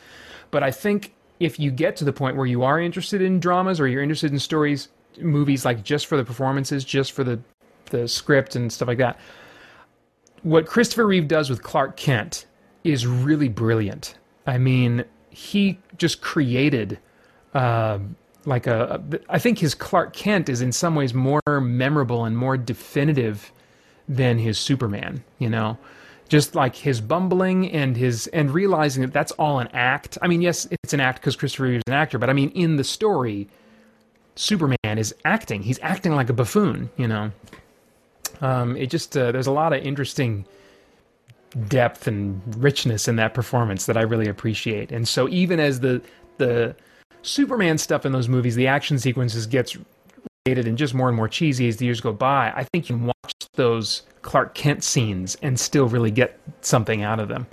But 0.51 0.63
I 0.63 0.71
think 0.71 1.13
if 1.39 1.59
you 1.59 1.71
get 1.71 1.95
to 1.97 2.05
the 2.05 2.13
point 2.13 2.35
where 2.35 2.45
you 2.45 2.63
are 2.63 2.79
interested 2.79 3.21
in 3.21 3.39
dramas 3.39 3.79
or 3.79 3.87
you're 3.87 4.03
interested 4.03 4.31
in 4.31 4.39
stories, 4.39 4.89
movies 5.19 5.65
like 5.65 5.83
just 5.83 6.07
for 6.07 6.17
the 6.17 6.25
performances, 6.25 6.83
just 6.83 7.11
for 7.11 7.23
the 7.23 7.39
the 7.91 8.07
script 8.07 8.55
and 8.55 8.71
stuff 8.71 8.87
like 8.87 8.99
that, 8.99 9.19
what 10.43 10.65
Christopher 10.65 11.07
Reeve 11.07 11.27
does 11.27 11.49
with 11.49 11.63
Clark 11.63 11.97
Kent 11.97 12.45
is 12.83 13.07
really 13.07 13.49
brilliant. 13.49 14.15
I 14.45 14.57
mean, 14.57 15.03
he 15.29 15.79
just 15.97 16.21
created 16.21 16.99
uh, 17.53 17.99
like 18.45 18.67
a, 18.67 19.01
a. 19.11 19.19
I 19.29 19.39
think 19.39 19.59
his 19.59 19.73
Clark 19.73 20.13
Kent 20.13 20.49
is 20.49 20.61
in 20.61 20.71
some 20.71 20.95
ways 20.95 21.13
more 21.13 21.41
memorable 21.47 22.25
and 22.25 22.37
more 22.37 22.57
definitive 22.57 23.51
than 24.09 24.39
his 24.39 24.57
Superman. 24.57 25.23
You 25.37 25.49
know, 25.49 25.77
just 26.27 26.55
like 26.55 26.75
his 26.75 26.99
bumbling 26.99 27.71
and 27.71 27.95
his 27.95 28.27
and 28.27 28.51
realizing 28.51 29.01
that 29.01 29.13
that's 29.13 29.31
all 29.33 29.59
an 29.59 29.69
act. 29.73 30.17
I 30.21 30.27
mean, 30.27 30.41
yes, 30.41 30.67
it's 30.83 30.93
an 30.93 30.99
act 30.99 31.21
because 31.21 31.35
Christopher 31.35 31.63
Reeve 31.63 31.77
is 31.77 31.83
an 31.87 31.93
actor, 31.93 32.17
but 32.17 32.29
I 32.29 32.33
mean, 32.33 32.49
in 32.49 32.75
the 32.75 32.83
story, 32.83 33.47
Superman 34.35 34.97
is 34.97 35.13
acting. 35.25 35.63
He's 35.63 35.79
acting 35.81 36.13
like 36.15 36.29
a 36.29 36.33
buffoon. 36.33 36.89
You 36.97 37.07
know, 37.07 37.31
um, 38.41 38.75
it 38.75 38.89
just 38.89 39.15
uh, 39.15 39.31
there's 39.31 39.47
a 39.47 39.51
lot 39.51 39.73
of 39.73 39.83
interesting 39.83 40.45
depth 41.67 42.07
and 42.07 42.41
richness 42.57 43.07
in 43.07 43.15
that 43.15 43.33
performance 43.33 43.87
that 43.87 43.97
I 43.97 44.01
really 44.01 44.27
appreciate. 44.27 44.91
And 44.91 45.07
so 45.07 45.27
even 45.29 45.59
as 45.59 45.79
the 45.79 46.01
the 46.37 46.75
Superman 47.21 47.77
stuff 47.77 48.05
in 48.05 48.11
those 48.11 48.29
movies, 48.29 48.55
the 48.55 48.67
action 48.67 48.99
sequences 48.99 49.45
gets 49.45 49.77
rated 50.47 50.67
and 50.67 50.77
just 50.77 50.93
more 50.93 51.07
and 51.07 51.17
more 51.17 51.27
cheesy 51.27 51.67
as 51.67 51.77
the 51.77 51.85
years 51.85 52.01
go 52.01 52.13
by. 52.13 52.53
I 52.55 52.65
think 52.71 52.89
you 52.89 52.97
can 52.97 53.11
watch 53.29 53.49
those 53.53 54.03
Clark 54.21 54.55
Kent 54.55 54.83
scenes 54.83 55.37
and 55.41 55.59
still 55.59 55.87
really 55.87 56.11
get 56.11 56.39
something 56.61 57.03
out 57.03 57.19
of 57.19 57.27
them. 57.27 57.47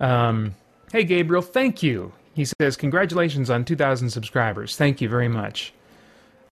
Um, 0.00 0.54
hey, 0.92 1.04
Gabriel, 1.04 1.42
thank 1.42 1.82
you. 1.82 2.12
He 2.34 2.44
says, 2.44 2.76
Congratulations 2.76 3.50
on 3.50 3.64
2,000 3.64 4.10
subscribers. 4.10 4.76
Thank 4.76 5.00
you 5.00 5.08
very 5.08 5.28
much. 5.28 5.72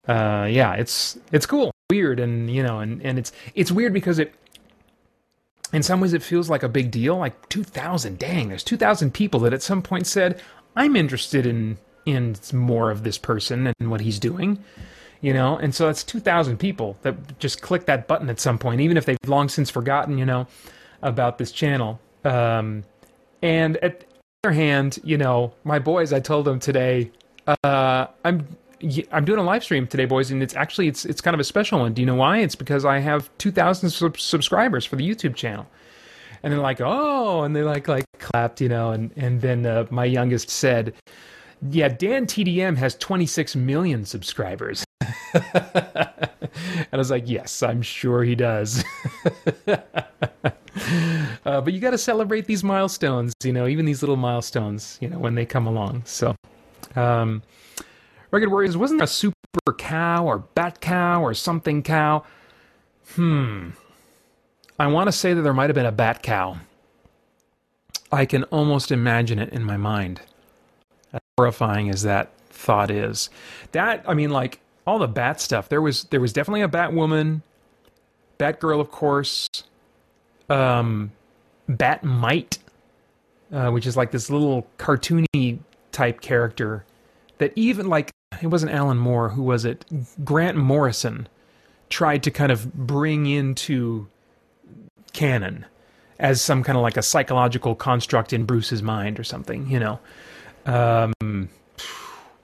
Uh, 0.07 0.47
yeah, 0.49 0.73
it's 0.73 1.19
it's 1.31 1.45
cool, 1.45 1.71
weird, 1.91 2.19
and 2.19 2.49
you 2.49 2.63
know, 2.63 2.79
and, 2.79 2.99
and 3.03 3.19
it's 3.19 3.31
it's 3.53 3.71
weird 3.71 3.93
because 3.93 4.17
it, 4.17 4.33
in 5.71 5.83
some 5.83 6.01
ways, 6.01 6.13
it 6.13 6.23
feels 6.23 6.49
like 6.49 6.63
a 6.63 6.69
big 6.69 6.89
deal. 6.89 7.17
Like 7.17 7.47
2,000, 7.49 8.17
dang, 8.17 8.49
there's 8.49 8.63
2,000 8.63 9.13
people 9.13 9.41
that 9.41 9.53
at 9.53 9.61
some 9.61 9.83
point 9.83 10.07
said, 10.07 10.41
"I'm 10.75 10.95
interested 10.95 11.45
in 11.45 11.77
in 12.07 12.37
more 12.53 12.89
of 12.89 13.03
this 13.03 13.19
person 13.19 13.71
and 13.79 13.91
what 13.91 14.01
he's 14.01 14.17
doing." 14.17 14.63
You 15.21 15.33
know? 15.33 15.57
And 15.57 15.73
so 15.75 15.87
that's 15.87 16.03
2000 16.03 16.57
people 16.57 16.97
that 17.01 17.39
just 17.39 17.61
click 17.61 17.85
that 17.85 18.07
button 18.07 18.29
at 18.29 18.39
some 18.39 18.57
point 18.57 18.81
even 18.81 18.97
if 18.97 19.05
they've 19.05 19.17
long 19.27 19.49
since 19.49 19.69
forgotten 19.69 20.17
you 20.17 20.25
know 20.25 20.47
about 21.01 21.37
this 21.37 21.51
channel. 21.51 21.99
Um, 22.23 22.83
and 23.41 23.77
at 23.77 24.01
the 24.01 24.05
other 24.43 24.53
hand 24.53 24.99
you 25.03 25.17
know 25.17 25.53
my 25.63 25.79
boys 25.79 26.11
i 26.11 26.19
told 26.19 26.45
them 26.45 26.59
today 26.59 27.09
uh, 27.63 28.07
i'm 28.25 28.45
i'm 29.11 29.23
doing 29.23 29.39
a 29.39 29.43
live 29.43 29.63
stream 29.63 29.87
today 29.87 30.03
boys 30.03 30.31
and 30.31 30.43
it's 30.43 30.55
actually 30.55 30.89
it's 30.89 31.05
it's 31.05 31.21
kind 31.21 31.33
of 31.33 31.39
a 31.39 31.43
special 31.45 31.79
one. 31.79 31.93
Do 31.93 32.01
you 32.01 32.05
know 32.05 32.15
why? 32.15 32.39
It's 32.39 32.55
because 32.55 32.83
i 32.85 32.99
have 32.99 33.29
2000 33.37 33.89
sub- 33.89 34.19
subscribers 34.19 34.85
for 34.85 34.95
the 34.95 35.07
youtube 35.07 35.35
channel. 35.35 35.67
And 36.41 36.53
they're 36.53 36.61
like 36.61 36.79
oh 36.81 37.43
and 37.43 37.55
they 37.55 37.63
like 37.63 37.87
like 37.87 38.05
clapped 38.19 38.61
you 38.61 38.69
know 38.69 38.91
and 38.91 39.11
and 39.15 39.41
then 39.41 39.65
uh, 39.65 39.85
my 39.89 40.05
youngest 40.05 40.49
said 40.49 40.93
yeah, 41.61 41.89
DanTDM 41.89 42.77
has 42.77 42.95
26 42.95 43.55
million 43.55 44.05
subscribers. 44.05 44.85
and 45.33 46.87
I 46.91 46.97
was 46.97 47.11
like, 47.11 47.29
yes, 47.29 47.61
I'm 47.63 47.81
sure 47.81 48.23
he 48.23 48.35
does. 48.35 48.83
uh, 49.67 51.61
but 51.61 51.73
you 51.73 51.79
got 51.79 51.91
to 51.91 51.97
celebrate 51.97 52.45
these 52.45 52.63
milestones, 52.63 53.33
you 53.43 53.53
know, 53.53 53.67
even 53.67 53.85
these 53.85 54.01
little 54.01 54.17
milestones, 54.17 54.97
you 55.01 55.09
know, 55.09 55.19
when 55.19 55.35
they 55.35 55.45
come 55.45 55.67
along. 55.67 56.03
So, 56.05 56.35
um, 56.95 57.43
Rugged 58.31 58.49
Warriors, 58.49 58.77
wasn't 58.77 59.01
a 59.01 59.07
super 59.07 59.33
cow 59.77 60.25
or 60.25 60.39
bat 60.39 60.81
cow 60.81 61.23
or 61.23 61.33
something 61.33 61.83
cow? 61.83 62.23
Hmm. 63.15 63.69
I 64.79 64.87
want 64.87 65.07
to 65.07 65.11
say 65.11 65.33
that 65.33 65.41
there 65.41 65.53
might 65.53 65.69
have 65.69 65.75
been 65.75 65.85
a 65.85 65.91
bat 65.91 66.23
cow. 66.23 66.57
I 68.11 68.25
can 68.25 68.43
almost 68.45 68.91
imagine 68.91 69.39
it 69.39 69.49
in 69.49 69.63
my 69.63 69.77
mind. 69.77 70.21
As 71.11 71.19
horrifying 71.37 71.89
as 71.89 72.03
that 72.03 72.31
thought 72.49 72.91
is. 72.91 73.29
That, 73.71 74.03
I 74.07 74.13
mean, 74.13 74.29
like, 74.29 74.59
all 74.89 74.99
the 74.99 75.07
Bat 75.07 75.39
stuff. 75.39 75.69
There 75.69 75.81
was 75.81 76.05
there 76.05 76.19
was 76.19 76.33
definitely 76.33 76.61
a 76.61 76.67
Batwoman, 76.67 77.41
Batgirl, 78.39 78.79
of 78.81 78.89
course, 78.89 79.47
um, 80.49 81.11
Bat-Mite, 81.67 82.57
uh, 83.53 83.69
which 83.69 83.85
is 83.85 83.95
like 83.95 84.11
this 84.11 84.29
little 84.29 84.67
cartoony 84.79 85.59
type 85.91 86.21
character 86.21 86.85
that 87.37 87.53
even 87.55 87.87
like 87.87 88.11
it 88.41 88.47
wasn't 88.47 88.71
Alan 88.71 88.97
Moore, 88.97 89.29
who 89.29 89.43
was 89.43 89.63
it? 89.63 89.85
Grant 90.23 90.57
Morrison 90.57 91.27
tried 91.89 92.23
to 92.23 92.31
kind 92.31 92.51
of 92.51 92.73
bring 92.73 93.27
into 93.27 94.07
canon 95.13 95.65
as 96.19 96.41
some 96.41 96.63
kind 96.63 96.77
of 96.77 96.81
like 96.81 96.97
a 96.97 97.01
psychological 97.01 97.75
construct 97.75 98.33
in 98.33 98.45
Bruce's 98.45 98.81
mind 98.81 99.19
or 99.19 99.23
something, 99.23 99.67
you 99.67 99.79
know. 99.79 99.99
Um, 100.65 101.49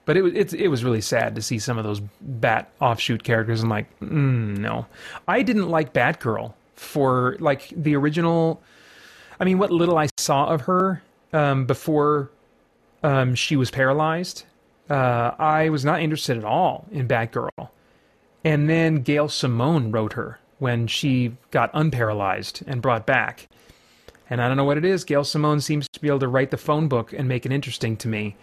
but 0.06 0.16
it 0.16 0.22
was 0.22 0.32
it, 0.32 0.54
it 0.54 0.68
was 0.68 0.82
really 0.82 1.02
sad 1.02 1.34
to 1.34 1.42
see 1.42 1.58
some 1.58 1.76
of 1.76 1.84
those 1.84 2.00
Bat 2.20 2.72
offshoot 2.80 3.22
characters. 3.22 3.62
I'm 3.62 3.68
like, 3.68 3.86
mm, 4.00 4.56
no, 4.56 4.86
I 5.28 5.42
didn't 5.42 5.68
like 5.68 5.92
Batgirl 5.92 6.54
for 6.74 7.36
like 7.40 7.68
the 7.76 7.94
original. 7.94 8.62
I 9.38 9.44
mean, 9.44 9.58
what 9.58 9.70
little 9.70 9.98
I 9.98 10.08
saw 10.16 10.46
of 10.46 10.62
her 10.62 11.02
um, 11.34 11.66
before 11.66 12.30
um, 13.02 13.34
she 13.34 13.56
was 13.56 13.70
paralyzed, 13.70 14.44
uh, 14.88 15.32
I 15.38 15.68
was 15.68 15.84
not 15.84 16.00
interested 16.00 16.38
at 16.38 16.44
all 16.44 16.86
in 16.90 17.06
Batgirl. 17.06 17.68
And 18.44 18.70
then 18.70 19.02
Gail 19.02 19.28
Simone 19.28 19.90
wrote 19.90 20.12
her 20.12 20.38
when 20.58 20.86
she 20.86 21.36
got 21.50 21.72
unparalyzed 21.72 22.62
and 22.66 22.80
brought 22.80 23.04
back. 23.04 23.48
And 24.30 24.40
I 24.40 24.48
don't 24.48 24.56
know 24.56 24.64
what 24.64 24.78
it 24.78 24.84
is. 24.84 25.04
Gail 25.04 25.24
Simone 25.24 25.60
seems 25.60 25.88
to 25.88 26.00
be 26.00 26.08
able 26.08 26.20
to 26.20 26.28
write 26.28 26.52
the 26.52 26.56
phone 26.56 26.86
book 26.88 27.12
and 27.12 27.28
make 27.28 27.44
it 27.44 27.52
interesting 27.52 27.96
to 27.98 28.08
me. 28.08 28.36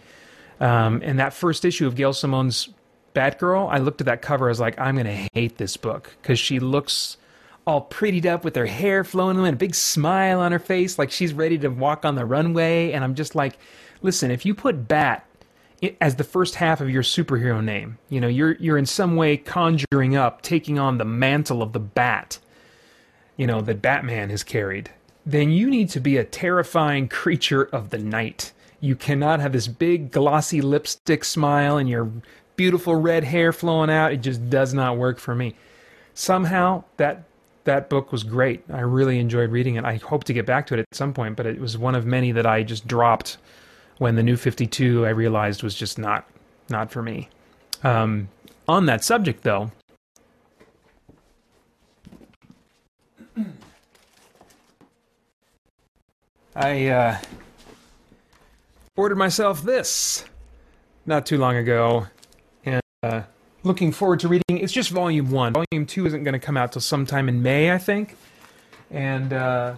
Um, 0.60 1.00
and 1.04 1.18
that 1.18 1.34
first 1.34 1.64
issue 1.64 1.86
of 1.86 1.94
Gail 1.94 2.12
Simone's 2.12 2.68
Batgirl, 3.14 3.68
I 3.70 3.78
looked 3.78 4.00
at 4.00 4.06
that 4.06 4.22
cover. 4.22 4.46
I 4.46 4.48
was 4.48 4.60
like, 4.60 4.78
I'm 4.78 4.96
going 4.96 5.06
to 5.06 5.28
hate 5.34 5.56
this 5.56 5.76
book 5.76 6.16
because 6.20 6.38
she 6.38 6.58
looks 6.58 7.16
all 7.66 7.86
prettied 7.88 8.26
up 8.26 8.44
with 8.44 8.56
her 8.56 8.66
hair 8.66 9.04
flowing 9.04 9.38
and 9.38 9.46
a 9.46 9.52
big 9.52 9.74
smile 9.74 10.40
on 10.40 10.52
her 10.52 10.58
face, 10.58 10.98
like 10.98 11.10
she's 11.10 11.32
ready 11.32 11.58
to 11.58 11.68
walk 11.68 12.04
on 12.04 12.14
the 12.14 12.24
runway. 12.24 12.92
And 12.92 13.02
I'm 13.02 13.14
just 13.14 13.34
like, 13.34 13.58
listen, 14.02 14.30
if 14.30 14.44
you 14.44 14.54
put 14.54 14.86
Bat 14.86 15.26
as 16.00 16.16
the 16.16 16.24
first 16.24 16.56
half 16.56 16.80
of 16.80 16.90
your 16.90 17.02
superhero 17.02 17.62
name, 17.62 17.98
you 18.08 18.20
know, 18.20 18.28
you're 18.28 18.52
you're 18.56 18.78
in 18.78 18.86
some 18.86 19.16
way 19.16 19.36
conjuring 19.36 20.16
up, 20.16 20.42
taking 20.42 20.78
on 20.78 20.98
the 20.98 21.04
mantle 21.04 21.62
of 21.62 21.72
the 21.72 21.80
Bat, 21.80 22.38
you 23.36 23.46
know, 23.46 23.60
that 23.62 23.80
Batman 23.80 24.30
has 24.30 24.42
carried. 24.42 24.90
Then 25.26 25.50
you 25.50 25.70
need 25.70 25.88
to 25.90 26.00
be 26.00 26.16
a 26.18 26.24
terrifying 26.24 27.08
creature 27.08 27.62
of 27.62 27.90
the 27.90 27.98
night 27.98 28.52
you 28.84 28.94
cannot 28.94 29.40
have 29.40 29.52
this 29.52 29.66
big 29.66 30.10
glossy 30.10 30.60
lipstick 30.60 31.24
smile 31.24 31.78
and 31.78 31.88
your 31.88 32.10
beautiful 32.54 32.94
red 32.94 33.24
hair 33.24 33.50
flowing 33.50 33.88
out. 33.88 34.12
It 34.12 34.18
just 34.18 34.50
does 34.50 34.74
not 34.74 34.98
work 34.98 35.18
for 35.18 35.34
me. 35.34 35.54
Somehow 36.12 36.84
that 36.98 37.24
that 37.64 37.88
book 37.88 38.12
was 38.12 38.22
great. 38.22 38.62
I 38.70 38.80
really 38.80 39.18
enjoyed 39.18 39.50
reading 39.50 39.76
it. 39.76 39.86
I 39.86 39.96
hope 39.96 40.24
to 40.24 40.34
get 40.34 40.44
back 40.44 40.66
to 40.66 40.74
it 40.74 40.80
at 40.80 40.86
some 40.92 41.14
point, 41.14 41.34
but 41.34 41.46
it 41.46 41.58
was 41.58 41.78
one 41.78 41.94
of 41.94 42.04
many 42.04 42.30
that 42.32 42.44
I 42.44 42.62
just 42.62 42.86
dropped 42.86 43.38
when 43.96 44.16
the 44.16 44.22
new 44.22 44.36
52 44.36 45.06
I 45.06 45.08
realized 45.10 45.62
was 45.62 45.74
just 45.74 45.98
not 45.98 46.28
not 46.68 46.90
for 46.90 47.00
me. 47.02 47.30
Um, 47.82 48.28
on 48.68 48.84
that 48.86 49.02
subject, 49.02 49.44
though, 49.44 49.72
I 56.54 56.86
uh, 56.88 57.18
ordered 58.96 59.16
myself 59.16 59.62
this 59.62 60.24
not 61.06 61.26
too 61.26 61.36
long 61.36 61.56
ago, 61.56 62.06
and 62.64 62.80
uh, 63.02 63.22
looking 63.62 63.92
forward 63.92 64.20
to 64.20 64.28
reading. 64.28 64.58
It's 64.58 64.72
just 64.72 64.90
volume 64.90 65.30
one. 65.30 65.52
Volume 65.52 65.86
two 65.86 66.06
isn't 66.06 66.22
going 66.24 66.32
to 66.32 66.38
come 66.38 66.56
out 66.56 66.72
till 66.72 66.80
sometime 66.80 67.28
in 67.28 67.42
May, 67.42 67.72
I 67.72 67.78
think. 67.78 68.16
And 68.90 69.32
uh, 69.32 69.76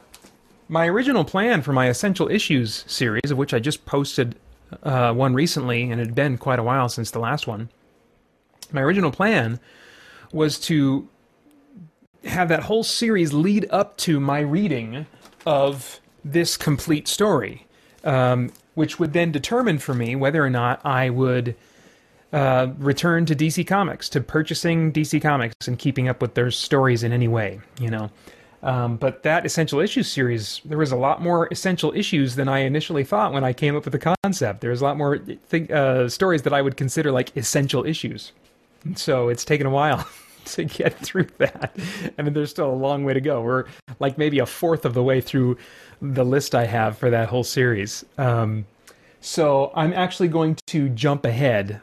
my 0.69 0.87
original 0.87 1.25
plan 1.25 1.63
for 1.63 1.73
my 1.73 1.89
Essential 1.89 2.29
Issues 2.31 2.85
series, 2.87 3.31
of 3.31 3.39
which 3.39 3.55
I 3.55 3.59
just 3.59 3.87
posted 3.87 4.37
uh, 4.83 5.13
one 5.13 5.35
recently, 5.35 5.91
and 5.91 6.01
it 6.01 6.07
had 6.07 6.15
been 6.15 6.39
quite 6.39 6.59
a 6.59 6.63
while 6.63 6.89
since 6.89 7.11
the 7.11 7.19
last 7.19 7.47
one. 7.47 7.71
My 8.73 8.83
original 8.83 9.11
plan 9.11 9.61
was 10.33 10.59
to 10.61 11.09
have 12.25 12.49
that 12.49 12.65
whole 12.65 12.83
series 12.83 13.33
lead 13.33 13.67
up 13.71 13.97
to 13.99 14.21
my 14.21 14.41
reading 14.41 15.07
of 15.47 16.01
this 16.25 16.57
complete 16.57 17.07
story, 17.07 17.66
um, 18.07 18.51
which 18.75 18.99
would 18.99 19.13
then 19.13 19.33
determine 19.33 19.79
for 19.79 19.95
me 19.95 20.17
whether 20.17 20.43
or 20.43 20.51
not 20.51 20.81
I 20.85 21.11
would 21.11 21.57
uh, 22.33 22.69
return 22.79 23.27
to 23.27 23.35
DC 23.35 23.67
Comics, 23.67 24.09
to 24.11 24.21
purchasing 24.21 24.93
DC 24.93 25.21
Comics 25.21 25.69
and 25.69 25.79
keeping 25.79 26.09
up 26.09 26.23
with 26.23 26.35
their 26.35 26.51
stories 26.51 27.03
in 27.03 27.13
any 27.13 27.29
way, 27.29 27.61
you 27.79 27.91
know. 27.91 28.11
Um, 28.63 28.97
but 28.97 29.23
that 29.23 29.47
essential 29.47 29.81
issues 29.81 30.11
series, 30.11 30.61
there 30.65 30.79
was 30.79 30.91
a 30.91 30.97
lot 30.97 31.23
more 31.23 31.47
essential 31.51 31.93
issues 31.95 32.35
than 32.35 32.49
I 32.49 32.61
initially 32.61 33.05
thought 33.05 33.33
when 33.33 33.45
I 33.45 33.53
came 33.53 33.77
up 33.77 33.85
with 33.85 33.93
the 33.93 34.17
concept. 34.23 34.61
There 34.61 34.71
was 34.71 34.81
a 34.81 34.85
lot 34.85 34.97
more 34.97 35.19
th- 35.19 35.71
uh, 35.71 36.09
stories 36.09 36.43
that 36.43 36.53
I 36.53 36.63
would 36.63 36.77
consider 36.77 37.13
like 37.13 37.37
essential 37.37 37.85
issues. 37.85 38.33
So 38.97 39.29
it's 39.29 39.45
taken 39.45 39.67
a 39.67 39.71
while 39.71 40.09
to 40.55 40.65
get 40.65 40.95
through 40.99 41.27
that. 41.39 41.77
I 42.19 42.23
mean, 42.23 42.33
there's 42.33 42.51
still 42.51 42.71
a 42.71 42.75
long 42.75 43.05
way 43.05 43.15
to 43.15 43.21
go. 43.21 43.43
We're 43.43 43.65
like 43.99 44.17
maybe 44.19 44.39
a 44.39 44.47
fourth 44.47 44.85
of 44.85 44.95
the 44.95 45.03
way 45.03 45.21
through 45.21 45.59
the 46.01 46.25
list 46.25 46.55
I 46.55 46.67
have 46.67 46.99
for 46.99 47.11
that 47.11 47.29
whole 47.29 47.45
series. 47.45 48.05
Um, 48.19 48.67
so 49.21 49.73
I'm 49.75 49.93
actually 49.93 50.29
going 50.29 50.57
to 50.69 50.89
jump 50.91 51.25
ahead, 51.25 51.81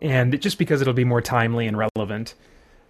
and 0.00 0.40
just 0.40 0.58
because 0.58 0.80
it'll 0.80 0.94
be 0.94 1.04
more 1.04 1.20
timely 1.20 1.66
and 1.66 1.76
relevant. 1.76 2.34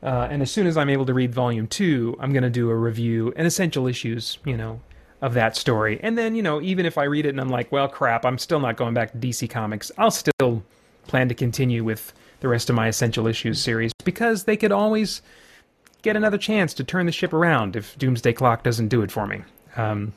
Uh, 0.00 0.28
and 0.30 0.42
as 0.42 0.50
soon 0.50 0.68
as 0.68 0.76
I'm 0.76 0.88
able 0.88 1.06
to 1.06 1.14
read 1.14 1.34
volume 1.34 1.66
two, 1.66 2.16
I'm 2.20 2.32
going 2.32 2.44
to 2.44 2.50
do 2.50 2.70
a 2.70 2.76
review 2.76 3.32
and 3.34 3.46
essential 3.46 3.88
issues, 3.88 4.38
you 4.44 4.56
know, 4.56 4.80
of 5.20 5.34
that 5.34 5.56
story. 5.56 5.98
And 6.00 6.16
then, 6.16 6.36
you 6.36 6.42
know, 6.42 6.62
even 6.62 6.86
if 6.86 6.96
I 6.96 7.04
read 7.04 7.26
it 7.26 7.30
and 7.30 7.40
I'm 7.40 7.48
like, 7.48 7.72
well, 7.72 7.88
crap, 7.88 8.24
I'm 8.24 8.38
still 8.38 8.60
not 8.60 8.76
going 8.76 8.94
back 8.94 9.10
to 9.10 9.18
DC 9.18 9.50
Comics, 9.50 9.90
I'll 9.98 10.12
still 10.12 10.62
plan 11.08 11.28
to 11.28 11.34
continue 11.34 11.82
with 11.82 12.12
the 12.40 12.48
rest 12.48 12.70
of 12.70 12.76
my 12.76 12.88
Essential 12.88 13.26
Issues 13.26 13.60
series 13.60 13.92
because 14.04 14.44
they 14.44 14.56
could 14.56 14.72
always 14.72 15.22
get 16.02 16.16
another 16.16 16.38
chance 16.38 16.74
to 16.74 16.84
turn 16.84 17.06
the 17.06 17.12
ship 17.12 17.32
around 17.32 17.76
if 17.76 17.98
Doomsday 17.98 18.32
Clock 18.32 18.62
doesn't 18.62 18.88
do 18.88 19.02
it 19.02 19.10
for 19.10 19.26
me. 19.26 19.42
Um, 19.76 20.12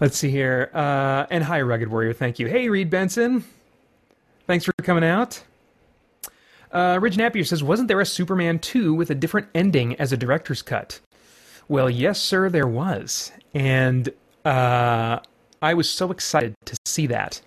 let's 0.00 0.16
see 0.16 0.30
here. 0.30 0.70
Uh, 0.72 1.26
and 1.30 1.44
hi, 1.44 1.60
Rugged 1.60 1.88
Warrior. 1.88 2.12
Thank 2.12 2.38
you. 2.38 2.46
Hey, 2.46 2.68
Reed 2.68 2.90
Benson. 2.90 3.44
Thanks 4.46 4.64
for 4.64 4.72
coming 4.82 5.04
out. 5.04 5.42
Uh, 6.70 6.98
Ridge 7.00 7.16
Napier 7.16 7.44
says, 7.44 7.62
Wasn't 7.62 7.88
there 7.88 8.00
a 8.00 8.06
Superman 8.06 8.58
2 8.58 8.94
with 8.94 9.10
a 9.10 9.14
different 9.14 9.48
ending 9.54 9.94
as 9.96 10.12
a 10.12 10.16
director's 10.16 10.60
cut? 10.60 11.00
Well, 11.68 11.88
yes, 11.88 12.20
sir, 12.20 12.50
there 12.50 12.66
was. 12.66 13.32
And 13.54 14.10
uh, 14.44 15.20
I 15.62 15.74
was 15.74 15.88
so 15.88 16.10
excited 16.10 16.54
to 16.66 16.76
see 16.84 17.06
that 17.06 17.40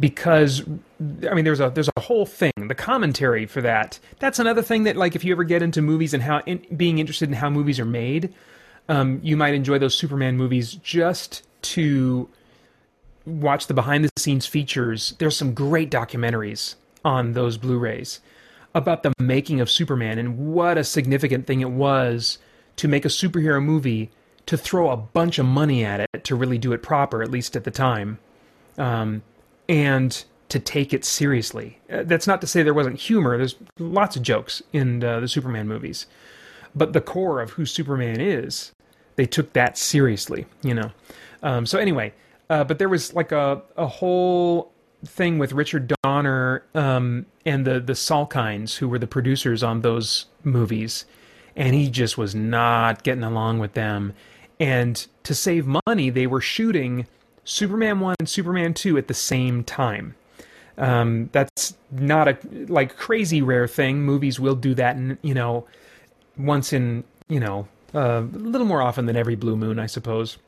because 0.00 0.62
I 1.28 1.34
mean, 1.34 1.44
there's 1.44 1.60
a 1.60 1.70
there's 1.70 1.90
a 1.96 2.00
whole 2.00 2.26
thing. 2.26 2.52
The 2.56 2.74
commentary 2.74 3.46
for 3.46 3.60
that. 3.60 3.98
That's 4.18 4.38
another 4.38 4.62
thing 4.62 4.84
that, 4.84 4.96
like, 4.96 5.14
if 5.14 5.24
you 5.24 5.32
ever 5.32 5.44
get 5.44 5.62
into 5.62 5.82
movies 5.82 6.14
and 6.14 6.22
how 6.22 6.40
in, 6.46 6.64
being 6.76 6.98
interested 6.98 7.28
in 7.28 7.34
how 7.34 7.50
movies 7.50 7.78
are 7.78 7.84
made, 7.84 8.32
um, 8.88 9.20
you 9.22 9.36
might 9.36 9.54
enjoy 9.54 9.78
those 9.78 9.94
Superman 9.94 10.36
movies 10.36 10.74
just 10.74 11.42
to 11.62 12.28
watch 13.24 13.66
the 13.66 13.74
behind 13.74 14.04
the 14.04 14.10
scenes 14.18 14.46
features. 14.46 15.14
There's 15.18 15.36
some 15.36 15.54
great 15.54 15.90
documentaries 15.90 16.74
on 17.04 17.32
those 17.32 17.56
Blu-rays 17.56 18.20
about 18.74 19.02
the 19.02 19.12
making 19.18 19.60
of 19.60 19.70
Superman 19.70 20.18
and 20.18 20.54
what 20.54 20.78
a 20.78 20.84
significant 20.84 21.46
thing 21.46 21.60
it 21.60 21.70
was 21.70 22.38
to 22.76 22.88
make 22.88 23.04
a 23.04 23.08
superhero 23.08 23.62
movie 23.62 24.10
to 24.46 24.56
throw 24.56 24.90
a 24.90 24.96
bunch 24.96 25.38
of 25.38 25.46
money 25.46 25.84
at 25.84 26.00
it 26.00 26.24
to 26.24 26.34
really 26.34 26.58
do 26.58 26.72
it 26.72 26.82
proper, 26.82 27.22
at 27.22 27.30
least 27.30 27.54
at 27.54 27.64
the 27.64 27.70
time. 27.70 28.18
Um, 28.78 29.22
and 29.72 30.24
to 30.50 30.60
take 30.60 30.92
it 30.92 31.02
seriously. 31.02 31.78
Uh, 31.90 32.02
that's 32.04 32.26
not 32.26 32.42
to 32.42 32.46
say 32.46 32.62
there 32.62 32.74
wasn't 32.74 33.00
humor. 33.00 33.38
There's 33.38 33.56
lots 33.78 34.16
of 34.16 34.22
jokes 34.22 34.62
in 34.74 35.02
uh, 35.02 35.18
the 35.20 35.26
Superman 35.26 35.66
movies, 35.66 36.06
but 36.74 36.92
the 36.92 37.00
core 37.00 37.40
of 37.40 37.52
who 37.52 37.64
Superman 37.64 38.20
is, 38.20 38.72
they 39.16 39.24
took 39.24 39.54
that 39.54 39.78
seriously. 39.78 40.44
You 40.62 40.74
know. 40.74 40.92
Um, 41.42 41.64
so 41.64 41.78
anyway, 41.78 42.12
uh, 42.50 42.64
but 42.64 42.78
there 42.78 42.90
was 42.90 43.14
like 43.14 43.32
a 43.32 43.62
a 43.78 43.86
whole 43.86 44.72
thing 45.06 45.38
with 45.38 45.52
Richard 45.52 45.92
Donner 46.02 46.64
um, 46.74 47.24
and 47.46 47.66
the 47.66 47.80
the 47.80 47.94
Salkinds, 47.94 48.76
who 48.76 48.90
were 48.90 48.98
the 48.98 49.06
producers 49.06 49.62
on 49.62 49.80
those 49.80 50.26
movies, 50.44 51.06
and 51.56 51.74
he 51.74 51.88
just 51.88 52.18
was 52.18 52.34
not 52.34 53.04
getting 53.04 53.24
along 53.24 53.58
with 53.58 53.72
them. 53.72 54.12
And 54.60 55.06
to 55.24 55.34
save 55.34 55.66
money, 55.86 56.10
they 56.10 56.26
were 56.26 56.42
shooting 56.42 57.06
Superman 57.44 58.00
1 58.00 58.16
and 58.20 58.28
Superman 58.28 58.74
2 58.74 58.98
at 58.98 59.08
the 59.08 59.14
same 59.14 59.64
time. 59.64 60.14
Um, 60.78 61.28
that's 61.32 61.76
not 61.90 62.28
a 62.28 62.38
like 62.68 62.96
crazy 62.96 63.42
rare 63.42 63.68
thing. 63.68 64.02
Movies 64.02 64.40
will 64.40 64.54
do 64.54 64.74
that, 64.74 64.96
and 64.96 65.18
you 65.22 65.34
know, 65.34 65.66
once 66.38 66.72
in 66.72 67.04
you 67.28 67.40
know 67.40 67.68
uh, 67.94 68.22
a 68.22 68.38
little 68.38 68.66
more 68.66 68.80
often 68.80 69.06
than 69.06 69.16
every 69.16 69.36
blue 69.36 69.56
moon, 69.56 69.78
I 69.78 69.86
suppose. 69.86 70.38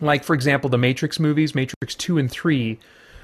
Like 0.00 0.24
for 0.24 0.34
example, 0.34 0.70
the 0.70 0.78
Matrix 0.78 1.18
movies, 1.18 1.54
Matrix 1.54 1.94
two 1.94 2.16
and 2.16 2.30
three, 2.30 2.78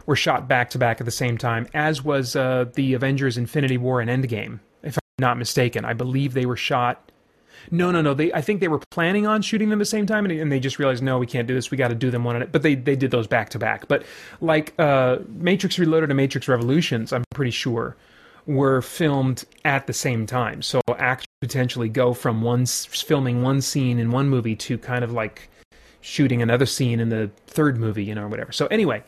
were 0.07 0.17
shot 0.17 0.49
back 0.49 0.71
to 0.71 0.79
back 0.79 1.01
at 1.01 1.05
the 1.05 1.13
same 1.13 1.39
time, 1.39 1.69
as 1.75 2.03
was 2.03 2.35
uh, 2.35 2.67
the 2.75 2.95
Avengers: 2.95 3.39
Infinity 3.39 3.79
War 3.79 4.01
and 4.01 4.11
Endgame. 4.11 4.59
If 4.83 4.99
I'm 4.99 5.03
not 5.21 5.39
mistaken, 5.39 5.85
I 5.85 5.93
believe 5.93 6.35
they 6.35 6.47
were 6.47 6.57
shot 6.57 7.10
no, 7.71 7.91
no, 7.91 8.01
no. 8.01 8.15
They 8.15 8.33
I 8.33 8.41
think 8.41 8.61
they 8.61 8.69
were 8.69 8.81
planning 8.91 9.27
on 9.27 9.43
shooting 9.43 9.69
them 9.69 9.79
at 9.79 9.83
the 9.83 9.87
same 9.87 10.07
time, 10.07 10.25
and, 10.25 10.39
and 10.39 10.51
they 10.51 10.61
just 10.61 10.79
realized 10.79 11.03
no, 11.03 11.19
we 11.19 11.27
can't 11.27 11.47
do 11.47 11.55
this. 11.55 11.71
We 11.71 11.77
got 11.77 11.89
to 11.89 11.95
do 11.95 12.11
them 12.11 12.25
one 12.25 12.37
at 12.37 12.43
a. 12.43 12.47
But 12.47 12.63
they 12.63 12.75
they 12.75 12.97
did 12.97 13.11
those 13.11 13.27
back 13.27 13.51
to 13.51 13.59
back. 13.59 13.89
But 13.89 14.05
like 14.41 14.75
uh, 14.79 15.19
Matrix 15.29 15.79
Reloaded 15.79 16.11
and 16.11 16.17
Matrix 16.17 16.49
Revolutions, 16.49 17.13
I'm 17.13 17.25
pretty 17.31 17.53
sure 17.53 17.97
were 18.47 18.83
filmed 18.83 19.45
at 19.65 19.87
the 19.87 19.93
same 19.93 20.27
time. 20.27 20.63
So 20.63 20.81
actors 20.99 21.27
potentially 21.41 21.89
go 21.89 22.13
from 22.13 22.43
one 22.43 22.67
filming 22.67 23.43
one 23.43 23.61
scene 23.61 23.99
in 23.99 24.11
one 24.11 24.29
movie 24.29 24.57
to 24.57 24.79
kind 24.79 25.05
of 25.05 25.13
like 25.13 25.49
shooting 26.01 26.43
another 26.43 26.67
scene 26.67 27.01
in 27.01 27.11
the 27.11 27.31
third 27.47 27.79
movie, 27.79 28.05
you 28.05 28.15
know, 28.15 28.25
or 28.25 28.29
whatever. 28.29 28.53
So 28.53 28.67
anyway, 28.67 29.03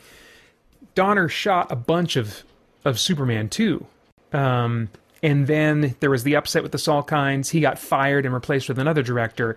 Donner 0.95 1.27
shot 1.27 1.71
a 1.71 1.75
bunch 1.75 2.15
of 2.15 2.43
of 2.85 2.99
Superman 2.99 3.49
too. 3.49 3.85
Um, 4.31 4.89
and 5.23 5.47
then 5.47 5.95
there 6.01 6.09
was 6.09 6.23
the 6.23 6.35
upset 6.35 6.61
with 6.61 6.73
the 6.73 6.77
Salkinds. 6.77 7.49
He 7.49 7.61
got 7.61 7.79
fired 7.79 8.25
and 8.25 8.33
replaced 8.33 8.67
with 8.67 8.77
another 8.77 9.01
director. 9.01 9.55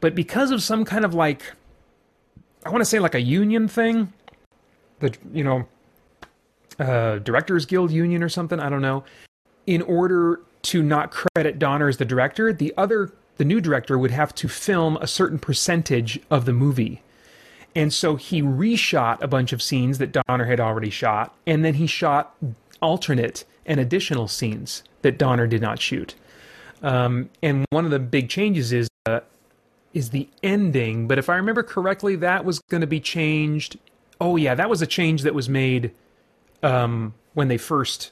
But 0.00 0.16
because 0.16 0.50
of 0.50 0.62
some 0.62 0.84
kind 0.84 1.04
of 1.04 1.14
like, 1.14 1.52
I 2.66 2.70
want 2.70 2.80
to 2.80 2.84
say 2.84 2.98
like 2.98 3.14
a 3.14 3.20
union 3.20 3.68
thing, 3.68 4.12
the, 4.98 5.16
you 5.32 5.44
know, 5.44 5.66
uh, 6.80 7.18
Directors 7.18 7.64
Guild 7.64 7.92
union 7.92 8.24
or 8.24 8.28
something, 8.28 8.58
I 8.58 8.68
don't 8.68 8.82
know. 8.82 9.04
In 9.66 9.82
order 9.82 10.40
to 10.62 10.82
not 10.82 11.12
credit 11.12 11.60
Donner 11.60 11.88
as 11.88 11.98
the 11.98 12.04
director, 12.04 12.52
the 12.52 12.74
other, 12.76 13.12
the 13.36 13.44
new 13.44 13.60
director 13.60 13.96
would 13.96 14.10
have 14.10 14.34
to 14.34 14.48
film 14.48 14.96
a 14.96 15.06
certain 15.06 15.38
percentage 15.38 16.18
of 16.28 16.44
the 16.44 16.52
movie. 16.52 17.02
And 17.76 17.92
so 17.92 18.16
he 18.16 18.42
reshot 18.42 19.22
a 19.22 19.28
bunch 19.28 19.52
of 19.52 19.62
scenes 19.62 19.98
that 19.98 20.12
Donner 20.12 20.44
had 20.46 20.60
already 20.60 20.90
shot, 20.90 21.34
and 21.46 21.64
then 21.64 21.74
he 21.74 21.86
shot 21.86 22.34
alternate 22.80 23.44
and 23.66 23.80
additional 23.80 24.28
scenes 24.28 24.82
that 25.02 25.18
Donner 25.18 25.46
did 25.46 25.62
not 25.62 25.80
shoot. 25.80 26.14
Um, 26.82 27.30
and 27.42 27.64
one 27.70 27.84
of 27.84 27.90
the 27.90 27.98
big 27.98 28.28
changes 28.28 28.72
is 28.72 28.88
uh, 29.06 29.20
is 29.92 30.10
the 30.10 30.28
ending. 30.42 31.06
But 31.06 31.18
if 31.18 31.28
I 31.28 31.36
remember 31.36 31.62
correctly, 31.62 32.16
that 32.16 32.44
was 32.44 32.58
going 32.70 32.82
to 32.82 32.86
be 32.86 33.00
changed. 33.00 33.78
Oh 34.20 34.36
yeah, 34.36 34.54
that 34.54 34.68
was 34.68 34.82
a 34.82 34.86
change 34.86 35.22
that 35.22 35.34
was 35.34 35.48
made 35.48 35.92
um, 36.62 37.14
when 37.34 37.48
they 37.48 37.58
first 37.58 38.10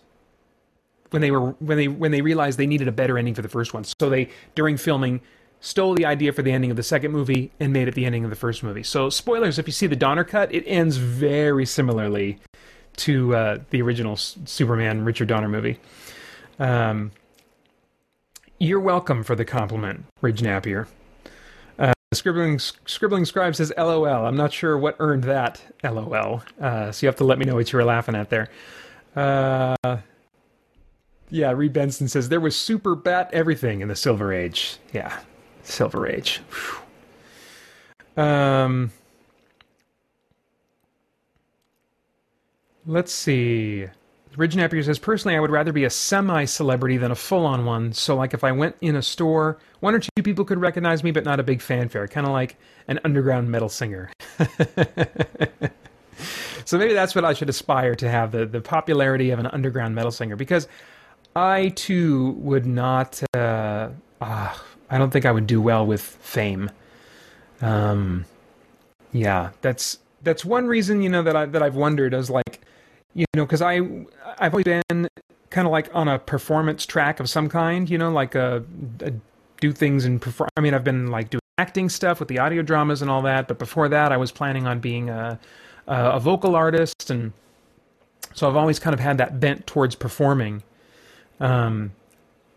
when 1.11 1.21
they 1.21 1.31
were 1.31 1.51
when 1.53 1.77
they 1.77 1.89
when 1.89 2.11
they 2.11 2.23
realized 2.23 2.59
they 2.59 2.67
needed 2.67 2.89
a 2.89 2.93
better 2.93 3.19
ending 3.19 3.35
for 3.35 3.43
the 3.43 3.49
first 3.49 3.75
one. 3.75 3.85
So 3.85 4.09
they 4.09 4.31
during 4.55 4.77
filming 4.77 5.21
stole 5.61 5.95
the 5.95 6.05
idea 6.05 6.33
for 6.33 6.43
the 6.43 6.51
ending 6.51 6.71
of 6.71 6.77
the 6.77 6.83
second 6.83 7.13
movie 7.13 7.53
and 7.61 7.73
made 7.73 7.87
it 7.87 7.95
the 7.95 8.05
ending 8.05 8.25
of 8.25 8.31
the 8.31 8.37
first 8.37 8.63
movie. 8.63 8.83
So 8.83 9.11
spoilers 9.11 9.59
if 9.59 9.67
you 9.67 9.73
see 9.73 9.87
the 9.87 9.97
Donner 9.97 10.25
cut, 10.25 10.53
it 10.53 10.65
ends 10.67 10.97
very 10.97 11.67
similarly 11.67 12.39
to 12.97 13.35
uh, 13.35 13.59
the 13.71 13.83
original 13.83 14.17
Superman 14.17 15.05
Richard 15.05 15.29
Donner 15.29 15.49
movie. 15.49 15.79
Um, 16.59 17.13
you're 18.59 18.81
welcome 18.81 19.25
for 19.25 19.35
the 19.35 19.45
compliment, 19.45 20.05
Ridge 20.21 20.43
Napier. 20.43 20.87
Scribbling 22.13 22.59
Scribbling 22.59 23.25
Scribe 23.25 23.57
says 23.57 23.73
LOL. 23.77 24.27
I'm 24.27 24.37
not 24.37 24.53
sure 24.53 24.77
what 24.77 24.97
earned 24.99 25.25
that 25.25 25.63
LOL. 25.83 26.43
Uh, 26.61 26.93
so 26.93 27.05
you 27.05 27.09
have 27.09 27.17
to 27.17 27.25
let 27.25 27.39
me 27.39 27.45
know 27.45 27.55
what 27.55 27.73
you 27.73 27.79
were 27.79 27.85
laughing 27.85 28.15
at 28.15 28.31
there. 28.31 28.51
Uh, 29.17 29.97
yeah, 31.31 31.51
Reed 31.53 31.73
Benson 31.73 32.09
says 32.09 32.29
there 32.29 32.41
was 32.41 32.57
super 32.57 32.95
bat 32.95 33.31
everything 33.33 33.81
in 33.81 33.89
the 33.89 33.97
Silver 33.97 34.33
Age. 34.33 34.77
Yeah, 34.93 35.19
Silver 35.63 36.07
Age. 36.07 36.43
Whew. 38.17 38.23
Um, 38.23 38.93
let's 42.87 43.13
see. 43.13 43.87
Ridge 44.37 44.57
Napier 44.57 44.83
says, 44.83 44.99
personally, 44.99 45.37
I 45.37 45.41
would 45.41 45.51
rather 45.51 45.73
be 45.73 45.85
a 45.85 45.91
semi 45.91 46.47
celebrity 46.47 46.97
than 46.97 47.11
a 47.11 47.15
full 47.15 47.45
on 47.45 47.67
one. 47.67 47.93
So, 47.93 48.17
like, 48.17 48.33
if 48.33 48.45
I 48.45 48.53
went 48.53 48.77
in 48.81 48.97
a 48.97 49.03
store, 49.03 49.59
one 49.81 49.95
or 49.95 49.99
two 49.99 50.23
people 50.23 50.45
could 50.45 50.59
recognize 50.59 51.05
me, 51.05 51.11
but 51.11 51.25
not 51.25 51.39
a 51.39 51.43
big 51.43 51.61
fanfare. 51.61 52.09
Kind 52.09 52.27
of 52.27 52.33
like 52.33 52.57
an 52.89 52.99
underground 53.05 53.51
metal 53.51 53.69
singer. 53.69 54.11
so, 56.65 56.79
maybe 56.79 56.95
that's 56.95 57.15
what 57.15 57.27
I 57.27 57.35
should 57.35 57.51
aspire 57.51 57.95
to 57.97 58.09
have 58.09 58.33
the, 58.33 58.47
the 58.47 58.63
popularity 58.63 59.31
of 59.31 59.39
an 59.39 59.47
underground 59.49 59.95
metal 59.95 60.11
singer. 60.11 60.37
Because 60.37 60.67
I, 61.37 61.69
too, 61.71 62.31
would 62.39 62.65
not. 62.65 63.23
Uh, 63.35 63.91
uh, 64.21 64.55
I 64.89 64.99
don't 64.99 65.11
think 65.11 65.27
I 65.27 65.33
would 65.33 65.47
do 65.47 65.61
well 65.61 65.85
with 65.85 66.01
fame. 66.01 66.71
Um, 67.61 68.25
yeah, 69.13 69.51
that's 69.61 69.99
that's 70.23 70.45
one 70.45 70.67
reason 70.67 71.03
you 71.03 71.09
know 71.09 71.23
that 71.23 71.37
I 71.37 71.47
that 71.47 71.63
I've 71.63 71.77
wondered 71.77 72.15
as 72.15 72.31
like 72.31 72.42
you 73.15 73.27
know 73.35 73.45
because 73.45 73.63
I 73.63 73.77
I've 74.39 74.53
always 74.53 74.65
been 74.65 75.09
kind 75.51 75.67
of 75.67 75.73
like 75.73 75.91
on 75.95 76.09
a 76.09 76.19
performance 76.19 76.87
track 76.87 77.21
of 77.21 77.29
some 77.29 77.49
kind 77.49 77.89
you 77.89 77.99
know 77.99 78.11
like 78.11 78.35
a, 78.35 78.65
a 79.01 79.13
do 79.61 79.73
things 79.73 80.05
and 80.05 80.21
perform. 80.21 80.49
I 80.57 80.61
mean 80.61 80.75
I've 80.75 80.85
been 80.85 81.09
like 81.09 81.31
doing 81.31 81.41
acting 81.59 81.89
stuff 81.89 82.19
with 82.19 82.29
the 82.29 82.39
audio 82.39 82.63
dramas 82.63 83.03
and 83.03 83.11
all 83.11 83.23
that, 83.23 83.49
but 83.49 83.59
before 83.59 83.89
that 83.89 84.13
I 84.13 84.17
was 84.17 84.33
planning 84.33 84.67
on 84.67 84.81
being 84.81 85.11
a 85.11 85.39
a 85.87 86.21
vocal 86.21 86.55
artist 86.57 87.11
and 87.11 87.33
so 88.35 88.49
I've 88.49 88.57
always 88.57 88.79
kind 88.79 88.95
of 88.95 89.01
had 89.01 89.19
that 89.19 89.41
bent 89.41 89.67
towards 89.67 89.95
performing. 89.95 90.63
Um, 91.41 91.93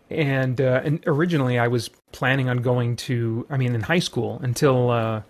and 0.08 0.60
uh, 0.60 0.80
and 0.84 1.02
originally 1.06 1.58
I 1.58 1.68
was 1.68 1.90
planning 2.12 2.48
on 2.48 2.58
going 2.58 2.96
to 2.96 3.46
I 3.50 3.56
mean 3.56 3.74
in 3.74 3.82
high 3.82 3.98
school 3.98 4.40
until 4.42 4.90
uh, 4.90 5.22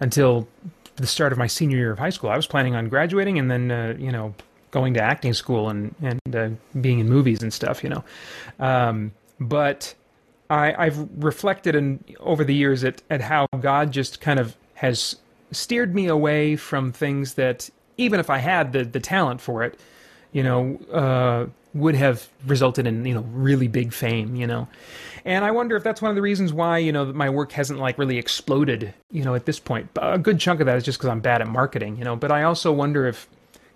until 0.00 0.48
the 0.96 1.06
start 1.06 1.30
of 1.32 1.38
my 1.38 1.46
senior 1.46 1.76
year 1.76 1.92
of 1.92 1.98
high 1.98 2.10
school 2.10 2.28
I 2.28 2.36
was 2.36 2.46
planning 2.46 2.74
on 2.74 2.88
graduating 2.88 3.38
and 3.38 3.50
then 3.50 3.70
uh, 3.70 3.94
you 3.96 4.10
know 4.10 4.34
going 4.70 4.94
to 4.94 5.02
acting 5.02 5.32
school 5.34 5.68
and 5.68 5.94
and 6.02 6.36
uh, 6.36 6.48
being 6.80 6.98
in 6.98 7.08
movies 7.08 7.42
and 7.42 7.52
stuff 7.52 7.82
you 7.82 7.90
know. 7.90 8.04
Um, 8.58 9.12
but 9.40 9.94
I, 10.50 10.86
I've 10.86 10.98
reflected 11.22 11.74
in 11.74 12.02
over 12.20 12.44
the 12.44 12.54
years 12.54 12.82
at, 12.84 13.02
at 13.10 13.20
how 13.20 13.46
God 13.60 13.92
just 13.92 14.20
kind 14.20 14.40
of 14.40 14.56
has 14.74 15.16
steered 15.52 15.94
me 15.94 16.06
away 16.06 16.56
from 16.56 16.92
things 16.92 17.34
that 17.34 17.70
even 17.96 18.20
if 18.20 18.30
I 18.30 18.38
had 18.38 18.72
the 18.72 18.84
the 18.84 19.00
talent 19.00 19.40
for 19.40 19.62
it 19.62 19.78
you 20.32 20.42
know 20.42 20.76
uh, 20.92 21.46
would 21.74 21.94
have 21.94 22.28
resulted 22.46 22.86
in 22.86 23.04
you 23.04 23.14
know 23.14 23.22
really 23.32 23.68
big 23.68 23.92
fame 23.92 24.34
you 24.34 24.46
know. 24.46 24.68
And 25.24 25.44
i 25.44 25.50
wonder 25.50 25.76
if 25.76 25.84
that's 25.84 26.00
one 26.00 26.10
of 26.10 26.14
the 26.14 26.22
reasons 26.22 26.52
why 26.52 26.78
you 26.78 26.92
know 26.92 27.12
my 27.12 27.28
work 27.28 27.52
hasn't 27.52 27.78
like 27.78 27.98
really 27.98 28.18
exploded 28.18 28.94
you 29.10 29.24
know 29.24 29.34
at 29.34 29.46
this 29.46 29.58
point. 29.58 29.88
A 29.96 30.18
good 30.18 30.38
chunk 30.40 30.60
of 30.60 30.66
that 30.66 30.76
is 30.76 30.84
just 30.84 30.98
because 30.98 31.10
i'm 31.10 31.20
bad 31.20 31.40
at 31.40 31.48
marketing 31.48 31.96
you 31.96 32.04
know. 32.04 32.16
But 32.16 32.32
i 32.32 32.42
also 32.42 32.72
wonder 32.72 33.06
if 33.06 33.26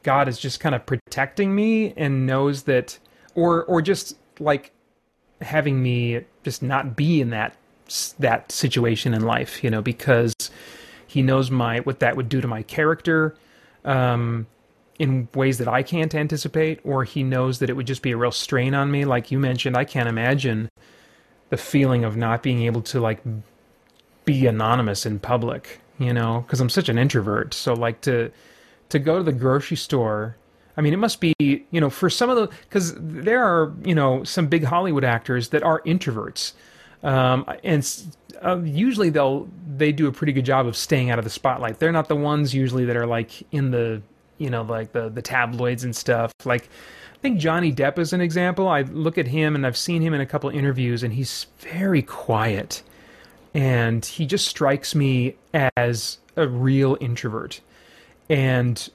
god 0.02 0.28
is 0.28 0.38
just 0.38 0.60
kind 0.60 0.74
of 0.74 0.84
protecting 0.86 1.54
me 1.54 1.92
and 1.96 2.26
knows 2.26 2.64
that 2.64 2.98
or 3.34 3.64
or 3.64 3.82
just 3.82 4.16
like 4.40 4.72
having 5.40 5.82
me 5.82 6.20
just 6.44 6.62
not 6.62 6.96
be 6.96 7.20
in 7.20 7.30
that 7.30 7.56
that 8.18 8.50
situation 8.50 9.14
in 9.14 9.22
life 9.22 9.62
you 9.62 9.70
know 9.70 9.82
because 9.82 10.34
he 11.06 11.22
knows 11.22 11.50
my 11.50 11.80
what 11.80 12.00
that 12.00 12.16
would 12.16 12.28
do 12.28 12.40
to 12.40 12.48
my 12.48 12.62
character 12.62 13.34
um 13.84 14.46
in 14.98 15.28
ways 15.34 15.58
that 15.58 15.66
I 15.66 15.82
can't 15.82 16.14
anticipate, 16.14 16.78
or 16.84 17.02
he 17.02 17.24
knows 17.24 17.58
that 17.58 17.68
it 17.68 17.72
would 17.72 17.88
just 17.88 18.02
be 18.02 18.12
a 18.12 18.16
real 18.16 18.30
strain 18.30 18.72
on 18.72 18.92
me. 18.92 19.04
Like 19.04 19.32
you 19.32 19.38
mentioned, 19.38 19.76
I 19.76 19.84
can't 19.84 20.08
imagine 20.08 20.68
the 21.50 21.56
feeling 21.56 22.04
of 22.04 22.16
not 22.16 22.40
being 22.40 22.62
able 22.62 22.82
to 22.82 23.00
like 23.00 23.20
be 24.24 24.46
anonymous 24.46 25.04
in 25.04 25.18
public, 25.18 25.80
you 25.98 26.12
know, 26.12 26.44
because 26.46 26.60
I'm 26.60 26.68
such 26.68 26.88
an 26.88 26.98
introvert. 26.98 27.52
So 27.52 27.74
like 27.74 28.00
to 28.02 28.30
to 28.92 28.98
go 28.98 29.18
to 29.18 29.24
the 29.24 29.32
grocery 29.32 29.76
store. 29.76 30.36
I 30.76 30.80
mean, 30.80 30.94
it 30.94 30.98
must 30.98 31.20
be, 31.20 31.34
you 31.38 31.80
know, 31.80 31.90
for 31.90 32.08
some 32.08 32.30
of 32.30 32.36
the, 32.36 32.46
because 32.62 32.94
there 32.96 33.42
are, 33.42 33.72
you 33.84 33.94
know, 33.94 34.24
some 34.24 34.46
big 34.46 34.64
Hollywood 34.64 35.04
actors 35.04 35.50
that 35.50 35.62
are 35.62 35.80
introverts. 35.82 36.52
Um, 37.02 37.44
and 37.62 37.86
uh, 38.42 38.60
usually 38.62 39.10
they'll, 39.10 39.48
they 39.76 39.92
do 39.92 40.06
a 40.06 40.12
pretty 40.12 40.32
good 40.32 40.46
job 40.46 40.66
of 40.66 40.76
staying 40.76 41.10
out 41.10 41.18
of 41.18 41.24
the 41.24 41.30
spotlight. 41.30 41.78
They're 41.78 41.92
not 41.92 42.08
the 42.08 42.16
ones 42.16 42.54
usually 42.54 42.86
that 42.86 42.96
are 42.96 43.06
like 43.06 43.30
in 43.52 43.70
the, 43.70 44.00
you 44.38 44.50
know, 44.50 44.62
like 44.62 44.92
the 44.92 45.08
the 45.08 45.22
tabloids 45.22 45.84
and 45.84 45.94
stuff. 45.94 46.32
Like 46.44 46.68
I 47.14 47.18
think 47.18 47.38
Johnny 47.38 47.72
Depp 47.72 47.98
is 47.98 48.12
an 48.12 48.20
example. 48.20 48.68
I 48.68 48.82
look 48.82 49.18
at 49.18 49.28
him 49.28 49.54
and 49.54 49.66
I've 49.66 49.76
seen 49.76 50.02
him 50.02 50.14
in 50.14 50.20
a 50.20 50.26
couple 50.26 50.50
interviews 50.50 51.02
and 51.02 51.12
he's 51.12 51.46
very 51.58 52.02
quiet. 52.02 52.82
And 53.54 54.04
he 54.04 54.26
just 54.26 54.48
strikes 54.48 54.94
me 54.94 55.36
as 55.76 56.18
a 56.36 56.48
real 56.48 56.96
introvert. 57.00 57.60
And 58.32 58.88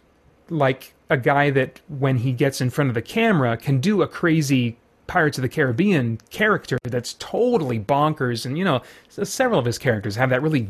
like 0.49 0.95
a 1.11 1.17
guy 1.17 1.51
that 1.51 1.79
when 1.87 2.17
he 2.17 2.31
gets 2.31 2.59
in 2.59 2.71
front 2.71 2.89
of 2.89 2.95
the 2.95 3.03
camera 3.03 3.55
can 3.55 3.79
do 3.79 4.01
a 4.01 4.07
crazy 4.07 4.77
Pirates 5.05 5.37
of 5.37 5.43
the 5.43 5.49
Caribbean 5.49 6.17
character 6.31 6.79
that's 6.83 7.13
totally 7.13 7.79
bonkers. 7.79 8.47
And 8.47 8.57
you 8.57 8.65
know 8.65 8.81
several 9.07 9.59
of 9.59 9.65
his 9.65 9.77
characters 9.77 10.15
have 10.15 10.31
that 10.31 10.41
really 10.41 10.69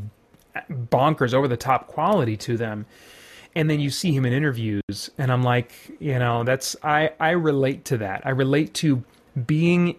bonkers 0.70 1.34
over 1.34 1.48
the 1.48 1.58
top 1.58 1.88
quality 1.88 2.36
to 2.38 2.58
them. 2.58 2.86
And 3.56 3.70
then 3.70 3.80
you 3.80 3.90
see 3.90 4.12
him 4.12 4.26
in 4.26 4.34
interviews 4.34 5.10
and 5.18 5.32
i'm 5.32 5.44
like 5.44 5.72
you 6.00 6.20
know 6.20 6.44
that's 6.44 6.76
i 6.84 7.12
i 7.22 7.32
relate 7.32 7.86
to 7.86 7.98
that. 8.00 8.22
I 8.26 8.32
relate 8.32 8.74
to 8.76 9.04
being 9.46 9.96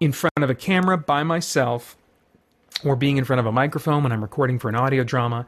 in 0.00 0.12
front 0.12 0.42
of 0.42 0.50
a 0.50 0.54
camera 0.54 0.98
by 0.98 1.22
myself 1.22 1.96
or 2.84 2.94
being 2.94 3.16
in 3.16 3.24
front 3.24 3.40
of 3.40 3.46
a 3.46 3.52
microphone 3.52 4.02
when 4.02 4.12
i'm 4.12 4.22
recording 4.22 4.58
for 4.58 4.68
an 4.68 4.76
audio 4.76 5.02
drama 5.02 5.46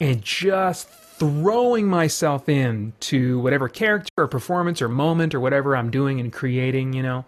and 0.00 0.22
just 0.22 0.88
throwing 1.20 1.86
myself 1.86 2.48
in 2.48 2.92
to 2.98 3.38
whatever 3.40 3.68
character 3.68 4.10
or 4.16 4.26
performance 4.26 4.82
or 4.82 4.88
moment 4.88 5.34
or 5.34 5.40
whatever 5.40 5.76
i'm 5.76 5.90
doing 5.90 6.18
and 6.18 6.32
creating 6.32 6.92
you 6.92 7.02
know? 7.02 7.24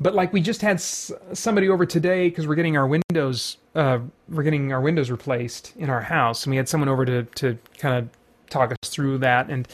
But 0.00 0.14
like 0.14 0.32
we 0.32 0.40
just 0.40 0.62
had 0.62 0.80
somebody 0.80 1.68
over 1.68 1.84
today 1.84 2.28
because 2.28 2.46
we're 2.46 2.54
getting 2.54 2.76
our 2.76 2.86
windows 2.86 3.56
uh, 3.74 3.98
we're 4.28 4.42
getting 4.42 4.72
our 4.72 4.80
windows 4.80 5.10
replaced 5.10 5.72
in 5.76 5.90
our 5.90 6.00
house. 6.00 6.44
And 6.44 6.50
we 6.50 6.56
had 6.56 6.68
someone 6.68 6.88
over 6.88 7.04
to 7.04 7.24
to 7.24 7.58
kind 7.78 7.96
of 7.96 8.08
talk 8.50 8.72
us 8.72 8.90
through 8.90 9.18
that. 9.18 9.50
And 9.50 9.66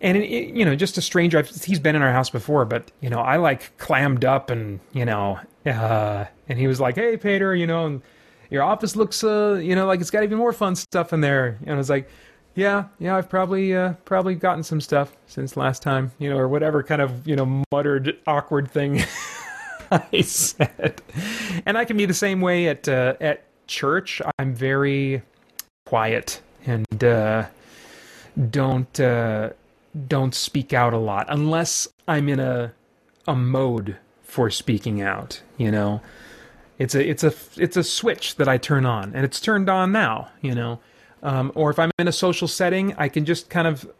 and 0.00 0.18
it, 0.18 0.24
it, 0.24 0.54
you 0.54 0.64
know 0.64 0.76
just 0.76 0.98
a 0.98 1.02
stranger 1.02 1.38
I've, 1.38 1.48
he's 1.48 1.78
been 1.78 1.96
in 1.96 2.02
our 2.02 2.12
house 2.12 2.28
before 2.28 2.64
but 2.64 2.90
you 3.00 3.08
know 3.08 3.20
i 3.20 3.36
like 3.36 3.76
clammed 3.78 4.24
up 4.24 4.50
and 4.50 4.80
you 4.92 5.04
know 5.04 5.38
uh, 5.64 6.24
and 6.48 6.58
he 6.58 6.66
was 6.66 6.80
like 6.80 6.96
hey 6.96 7.16
Paeter 7.16 7.58
you 7.58 7.66
know 7.66 8.02
your 8.50 8.64
office 8.64 8.96
looks 8.96 9.24
uh 9.24 9.58
you 9.62 9.74
know 9.74 9.86
like 9.86 10.00
it's 10.00 10.10
got 10.10 10.24
even 10.24 10.36
more 10.36 10.52
fun 10.52 10.74
stuff 10.74 11.12
in 11.12 11.20
there. 11.20 11.58
And 11.62 11.70
i 11.70 11.76
was 11.76 11.88
like 11.88 12.10
yeah 12.54 12.84
yeah 12.98 13.16
i've 13.16 13.28
probably 13.28 13.74
uh 13.74 13.92
probably 14.04 14.34
gotten 14.34 14.62
some 14.62 14.80
stuff 14.80 15.12
since 15.26 15.56
last 15.56 15.82
time 15.82 16.12
you 16.18 16.30
know 16.30 16.36
or 16.36 16.48
whatever 16.48 16.82
kind 16.82 17.02
of 17.02 17.26
you 17.26 17.34
know 17.34 17.62
muttered 17.72 18.16
awkward 18.26 18.70
thing 18.70 19.02
i 19.90 20.20
said 20.20 21.00
and 21.66 21.76
i 21.76 21.84
can 21.84 21.96
be 21.96 22.06
the 22.06 22.14
same 22.14 22.40
way 22.40 22.68
at 22.68 22.88
uh, 22.88 23.14
at 23.20 23.44
church 23.66 24.20
i'm 24.38 24.54
very 24.54 25.22
quiet 25.86 26.40
and 26.66 27.04
uh 27.04 27.44
don't 28.50 28.98
uh, 29.00 29.50
don't 30.08 30.34
speak 30.34 30.72
out 30.72 30.92
a 30.92 30.98
lot 30.98 31.26
unless 31.28 31.88
I'm 32.08 32.28
in 32.28 32.40
a 32.40 32.72
a 33.26 33.34
mode 33.34 33.96
for 34.22 34.50
speaking 34.50 35.00
out. 35.00 35.42
You 35.56 35.70
know, 35.70 36.00
it's 36.78 36.94
a 36.94 37.08
it's 37.08 37.22
a 37.22 37.32
it's 37.56 37.76
a 37.76 37.84
switch 37.84 38.36
that 38.36 38.48
I 38.48 38.58
turn 38.58 38.86
on, 38.86 39.12
and 39.14 39.24
it's 39.24 39.40
turned 39.40 39.68
on 39.68 39.92
now. 39.92 40.30
You 40.40 40.54
know, 40.54 40.80
um, 41.24 41.50
or 41.54 41.70
if 41.70 41.78
I'm 41.78 41.90
in 41.98 42.06
a 42.06 42.12
social 42.12 42.46
setting, 42.46 42.94
I 42.96 43.08
can 43.08 43.24
just 43.24 43.50
kind 43.50 43.66
of 43.66 43.90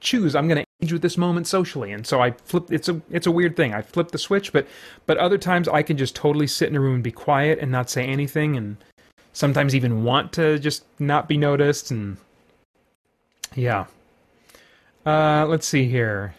choose 0.00 0.34
I'm 0.34 0.48
going 0.48 0.64
to 0.64 0.64
engage 0.80 0.92
with 0.94 1.02
this 1.02 1.18
moment 1.18 1.46
socially, 1.46 1.92
and 1.92 2.06
so 2.06 2.20
I 2.20 2.32
flip. 2.32 2.72
It's 2.72 2.88
a 2.88 3.00
it's 3.10 3.26
a 3.26 3.30
weird 3.30 3.54
thing. 3.54 3.74
I 3.74 3.82
flip 3.82 4.10
the 4.10 4.18
switch, 4.18 4.52
but 4.52 4.66
but 5.06 5.18
other 5.18 5.38
times 5.38 5.68
I 5.68 5.82
can 5.82 5.96
just 5.96 6.16
totally 6.16 6.46
sit 6.46 6.68
in 6.70 6.76
a 6.76 6.80
room 6.80 6.94
and 6.94 7.04
be 7.04 7.12
quiet 7.12 7.58
and 7.60 7.70
not 7.70 7.90
say 7.90 8.04
anything, 8.06 8.56
and 8.56 8.78
sometimes 9.32 9.74
even 9.74 10.02
want 10.02 10.32
to 10.32 10.58
just 10.58 10.84
not 10.98 11.28
be 11.28 11.36
noticed 11.36 11.90
and 11.90 12.16
yeah. 13.54 13.86
Uh, 15.04 15.46
let's 15.48 15.66
see 15.66 15.88
here. 15.88 16.34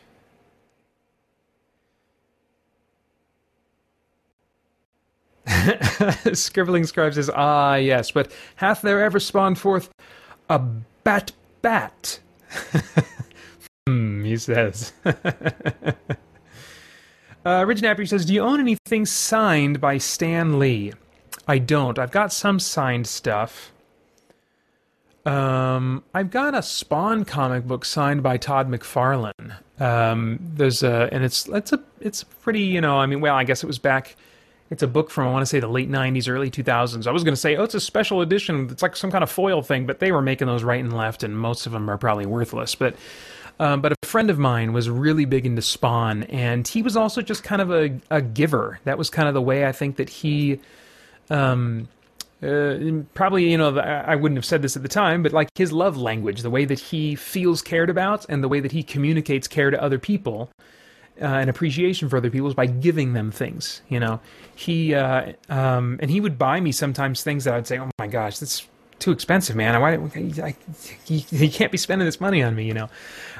Scribbling 6.33 6.85
Scribe 6.85 7.13
says, 7.13 7.29
Ah, 7.33 7.75
yes, 7.75 8.11
but 8.11 8.31
hath 8.55 8.81
there 8.81 9.03
ever 9.03 9.19
spawned 9.19 9.59
forth 9.59 9.89
a 10.51 10.59
bat 11.03 11.31
bat? 11.61 12.19
hmm, 13.87 14.23
he 14.23 14.37
says. 14.37 14.91
uh, 17.45 17.65
Ridge 17.65 17.81
Napier 17.81 18.05
says, 18.05 18.25
Do 18.25 18.33
you 18.33 18.41
own 18.41 18.59
anything 18.59 19.05
signed 19.05 19.79
by 19.79 19.97
Stan 19.97 20.59
Lee? 20.59 20.93
I 21.47 21.57
don't. 21.57 21.97
I've 21.97 22.11
got 22.11 22.33
some 22.33 22.59
signed 22.59 23.07
stuff. 23.07 23.71
Um, 25.25 26.03
I've 26.13 26.31
got 26.31 26.55
a 26.55 26.61
Spawn 26.63 27.25
comic 27.25 27.65
book 27.65 27.85
signed 27.85 28.23
by 28.23 28.37
Todd 28.37 28.69
McFarlane. 28.69 29.55
Um, 29.79 30.39
there's 30.41 30.83
a, 30.83 31.09
and 31.11 31.23
it's 31.23 31.47
it's 31.47 31.71
a 31.73 31.83
it's 31.99 32.23
pretty 32.23 32.61
you 32.61 32.81
know 32.81 32.97
I 32.97 33.05
mean 33.05 33.21
well 33.21 33.35
I 33.35 33.43
guess 33.43 33.63
it 33.63 33.67
was 33.67 33.79
back. 33.79 34.15
It's 34.71 34.81
a 34.81 34.87
book 34.87 35.11
from 35.11 35.27
I 35.27 35.31
want 35.31 35.43
to 35.43 35.45
say 35.45 35.59
the 35.59 35.67
late 35.67 35.91
'90s, 35.91 36.29
early 36.29 36.49
2000s. 36.49 37.05
I 37.05 37.11
was 37.11 37.23
going 37.23 37.33
to 37.33 37.39
say 37.39 37.57
oh 37.57 37.63
it's 37.63 37.75
a 37.75 37.79
special 37.79 38.21
edition. 38.21 38.69
It's 38.71 38.81
like 38.81 38.95
some 38.95 39.11
kind 39.11 39.23
of 39.23 39.29
foil 39.29 39.61
thing, 39.61 39.85
but 39.85 39.99
they 39.99 40.11
were 40.11 40.21
making 40.21 40.47
those 40.47 40.63
right 40.63 40.79
and 40.79 40.95
left, 40.95 41.23
and 41.23 41.37
most 41.37 41.65
of 41.65 41.73
them 41.73 41.89
are 41.89 41.97
probably 41.97 42.25
worthless. 42.25 42.73
But 42.73 42.95
um, 43.59 43.81
but 43.81 43.91
a 43.91 44.07
friend 44.07 44.29
of 44.29 44.39
mine 44.39 44.73
was 44.73 44.89
really 44.89 45.25
big 45.25 45.45
into 45.45 45.61
Spawn, 45.61 46.23
and 46.23 46.67
he 46.67 46.81
was 46.81 46.95
also 46.95 47.21
just 47.21 47.43
kind 47.43 47.61
of 47.61 47.69
a, 47.69 47.99
a 48.09 48.21
giver. 48.21 48.79
That 48.85 48.97
was 48.97 49.09
kind 49.09 49.27
of 49.27 49.33
the 49.33 49.41
way 49.41 49.67
I 49.67 49.71
think 49.71 49.97
that 49.97 50.09
he. 50.09 50.59
Um, 51.29 51.87
uh, 52.41 53.03
probably 53.13 53.51
you 53.51 53.57
know 53.57 53.77
I 53.77 54.15
wouldn't 54.15 54.37
have 54.37 54.45
said 54.45 54.63
this 54.63 54.75
at 54.75 54.81
the 54.81 54.89
time, 54.89 55.21
but 55.21 55.31
like 55.31 55.49
his 55.53 55.71
love 55.71 55.95
language, 55.95 56.41
the 56.41 56.49
way 56.49 56.65
that 56.65 56.79
he 56.79 57.13
feels 57.13 57.61
cared 57.61 57.89
about, 57.89 58.25
and 58.29 58.43
the 58.43 58.47
way 58.47 58.61
that 58.61 58.71
he 58.71 58.81
communicates 58.81 59.47
care 59.47 59.69
to 59.69 59.79
other 59.79 59.99
people, 59.99 60.49
uh, 61.21 61.25
and 61.25 61.49
appreciation 61.49 62.09
for 62.09 62.17
other 62.17 62.29
people 62.29 62.47
is 62.47 62.53
by 62.53 62.65
giving 62.65 63.13
them 63.13 63.31
things. 63.31 63.81
You 63.89 63.99
know, 63.99 64.19
he 64.55 64.93
uh, 64.95 65.33
um, 65.49 65.99
and 66.01 66.09
he 66.09 66.19
would 66.19 66.37
buy 66.37 66.59
me 66.59 66.71
sometimes 66.71 67.23
things 67.23 67.43
that 67.43 67.53
I'd 67.53 67.67
say, 67.67 67.79
"Oh 67.79 67.89
my 67.99 68.07
gosh, 68.07 68.39
that's 68.39 68.67
too 68.99 69.11
expensive, 69.11 69.55
man. 69.55 69.79
Why 69.79 69.95
I, 70.43 70.55
he, 71.05 71.19
he 71.19 71.49
can't 71.49 71.71
be 71.71 71.77
spending 71.77 72.05
this 72.05 72.19
money 72.19 72.43
on 72.43 72.55
me?" 72.55 72.65
You 72.65 72.73
know, 72.73 72.89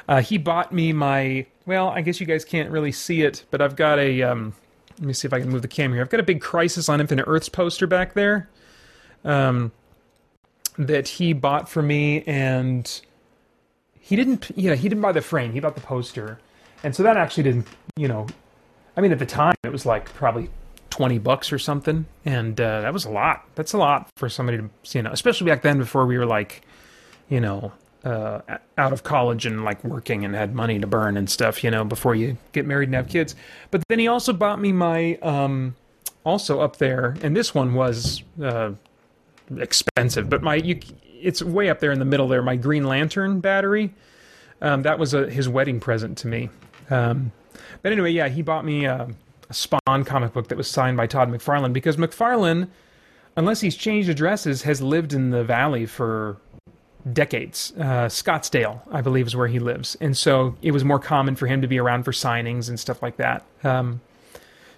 uh, 0.08 0.22
he 0.22 0.38
bought 0.38 0.72
me 0.72 0.92
my 0.92 1.46
well, 1.66 1.88
I 1.88 2.00
guess 2.00 2.20
you 2.20 2.26
guys 2.26 2.44
can't 2.44 2.70
really 2.70 2.92
see 2.92 3.22
it, 3.22 3.44
but 3.50 3.60
I've 3.60 3.76
got 3.76 3.98
a 3.98 4.22
um, 4.22 4.54
let 4.98 5.06
me 5.06 5.12
see 5.12 5.26
if 5.26 5.32
I 5.32 5.40
can 5.40 5.48
move 5.48 5.62
the 5.62 5.68
camera 5.68 5.96
here. 5.96 6.02
I've 6.02 6.10
got 6.10 6.20
a 6.20 6.24
big 6.24 6.40
Crisis 6.40 6.88
on 6.88 7.00
Infinite 7.00 7.24
Earths 7.26 7.48
poster 7.48 7.86
back 7.86 8.14
there 8.14 8.48
um, 9.24 9.72
that 10.78 11.08
he 11.08 11.32
bought 11.32 11.68
for 11.68 11.82
me, 11.82 12.22
and 12.22 13.00
he 13.98 14.16
didn't. 14.16 14.50
Yeah, 14.56 14.74
he 14.74 14.88
didn't 14.88 15.02
buy 15.02 15.12
the 15.12 15.22
frame. 15.22 15.52
He 15.52 15.60
bought 15.60 15.74
the 15.74 15.80
poster, 15.80 16.38
and 16.82 16.94
so 16.94 17.02
that 17.02 17.16
actually 17.16 17.44
didn't. 17.44 17.66
You 17.96 18.08
know, 18.08 18.26
I 18.96 19.00
mean, 19.00 19.12
at 19.12 19.18
the 19.18 19.26
time 19.26 19.54
it 19.64 19.72
was 19.72 19.86
like 19.86 20.12
probably 20.14 20.50
twenty 20.90 21.18
bucks 21.18 21.52
or 21.52 21.58
something, 21.58 22.06
and 22.24 22.60
uh, 22.60 22.82
that 22.82 22.92
was 22.92 23.04
a 23.04 23.10
lot. 23.10 23.46
That's 23.54 23.72
a 23.72 23.78
lot 23.78 24.08
for 24.16 24.28
somebody 24.28 24.58
to 24.58 24.70
you 24.96 25.02
know, 25.02 25.10
especially 25.12 25.50
back 25.50 25.62
then 25.62 25.78
before 25.78 26.06
we 26.06 26.18
were 26.18 26.26
like, 26.26 26.62
you 27.28 27.40
know. 27.40 27.72
Uh, 28.04 28.40
out 28.78 28.92
of 28.92 29.04
college 29.04 29.46
and 29.46 29.64
like 29.64 29.84
working 29.84 30.24
and 30.24 30.34
had 30.34 30.56
money 30.56 30.76
to 30.76 30.88
burn 30.88 31.16
and 31.16 31.30
stuff, 31.30 31.62
you 31.62 31.70
know, 31.70 31.84
before 31.84 32.16
you 32.16 32.36
get 32.50 32.66
married 32.66 32.88
and 32.88 32.96
have 32.96 33.08
kids. 33.08 33.36
But 33.70 33.84
then 33.88 34.00
he 34.00 34.08
also 34.08 34.32
bought 34.32 34.58
me 34.60 34.72
my, 34.72 35.14
um, 35.22 35.76
also 36.24 36.60
up 36.60 36.78
there, 36.78 37.16
and 37.22 37.36
this 37.36 37.54
one 37.54 37.74
was 37.74 38.24
uh, 38.42 38.72
expensive, 39.56 40.28
but 40.28 40.42
my 40.42 40.56
you, 40.56 40.80
it's 41.04 41.42
way 41.42 41.68
up 41.68 41.78
there 41.78 41.92
in 41.92 42.00
the 42.00 42.04
middle 42.04 42.26
there. 42.26 42.42
My 42.42 42.56
Green 42.56 42.82
Lantern 42.82 43.38
battery, 43.38 43.94
um, 44.60 44.82
that 44.82 44.98
was 44.98 45.14
a, 45.14 45.30
his 45.30 45.48
wedding 45.48 45.78
present 45.78 46.18
to 46.18 46.26
me. 46.26 46.50
Um, 46.92 47.32
but 47.80 47.92
anyway, 47.92 48.10
yeah, 48.10 48.28
he 48.28 48.42
bought 48.42 48.64
me 48.64 48.84
a, 48.84 49.08
a, 49.48 49.54
Spawn 49.54 50.04
comic 50.04 50.32
book 50.32 50.48
that 50.48 50.58
was 50.58 50.68
signed 50.68 50.96
by 50.96 51.06
Todd 51.06 51.30
McFarlane 51.30 51.72
because 51.72 51.96
McFarlane, 51.96 52.68
unless 53.36 53.60
he's 53.60 53.76
changed 53.76 54.08
addresses, 54.08 54.62
has 54.62 54.82
lived 54.82 55.12
in 55.12 55.30
the 55.30 55.42
valley 55.42 55.86
for 55.86 56.36
decades. 57.12 57.72
Uh, 57.78 58.06
Scottsdale, 58.06 58.80
I 58.90 59.00
believe, 59.00 59.26
is 59.26 59.34
where 59.34 59.48
he 59.48 59.58
lives, 59.58 59.96
and 60.00 60.16
so 60.16 60.56
it 60.62 60.70
was 60.72 60.84
more 60.84 60.98
common 60.98 61.34
for 61.34 61.46
him 61.46 61.62
to 61.62 61.68
be 61.68 61.78
around 61.78 62.04
for 62.04 62.12
signings 62.12 62.68
and 62.68 62.78
stuff 62.78 63.02
like 63.02 63.16
that. 63.16 63.44
Um, 63.64 64.00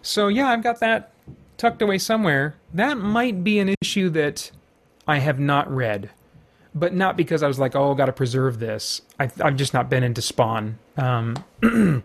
so 0.03 0.29
yeah, 0.29 0.49
I've 0.49 0.63
got 0.63 0.81
that 0.81 1.13
tucked 1.57 1.83
away 1.83 1.99
somewhere. 1.99 2.55
That 2.73 2.97
might 2.99 3.45
be 3.45 3.59
an 3.59 3.75
issue 3.83 4.09
that 4.11 4.51
I 5.07 5.19
have 5.19 5.39
not 5.39 5.71
read, 5.71 6.11
but 6.75 6.93
not 6.93 7.17
because 7.17 7.43
I 7.43 7.47
was 7.47 7.59
like, 7.59 7.77
oh, 7.77 7.95
got 7.95 8.07
to 8.07 8.13
preserve 8.13 8.59
this. 8.59 9.03
I, 9.19 9.31
have 9.39 9.57
just 9.57 9.73
not 9.73 9.89
been 9.89 10.03
into 10.03 10.21
Spawn. 10.21 10.79
Um, 10.97 11.37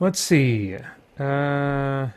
let's 0.00 0.20
see. 0.20 0.76
Uh, 1.18 2.08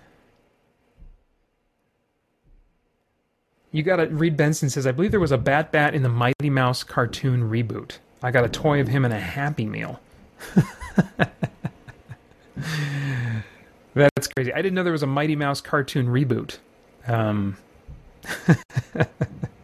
you 3.72 3.84
got 3.84 3.96
to 3.98 4.06
read 4.06 4.38
Benson 4.38 4.70
says, 4.70 4.86
I 4.86 4.92
believe 4.92 5.12
there 5.12 5.20
was 5.20 5.32
a 5.32 5.38
Bat 5.38 5.72
Bat 5.72 5.96
in 5.96 6.04
the 6.04 6.10
Mighty 6.10 6.50
Mouse 6.50 6.84
cartoon 6.84 7.50
reboot. 7.50 7.98
I 8.22 8.32
got 8.32 8.46
a 8.46 8.50
toy 8.50 8.80
of 8.80 8.88
him 8.88 9.04
in 9.04 9.12
a 9.12 9.20
Happy 9.20 9.66
Meal. 9.66 10.00
That's 13.94 14.28
crazy. 14.28 14.54
I 14.54 14.58
didn't 14.58 14.76
know 14.76 14.84
there 14.84 14.92
was 14.92 15.04
a 15.04 15.08
Mighty 15.08 15.36
Mouse 15.36 15.62
cartoon 15.62 16.08
reboot. 16.08 16.58
Um, 17.08 17.58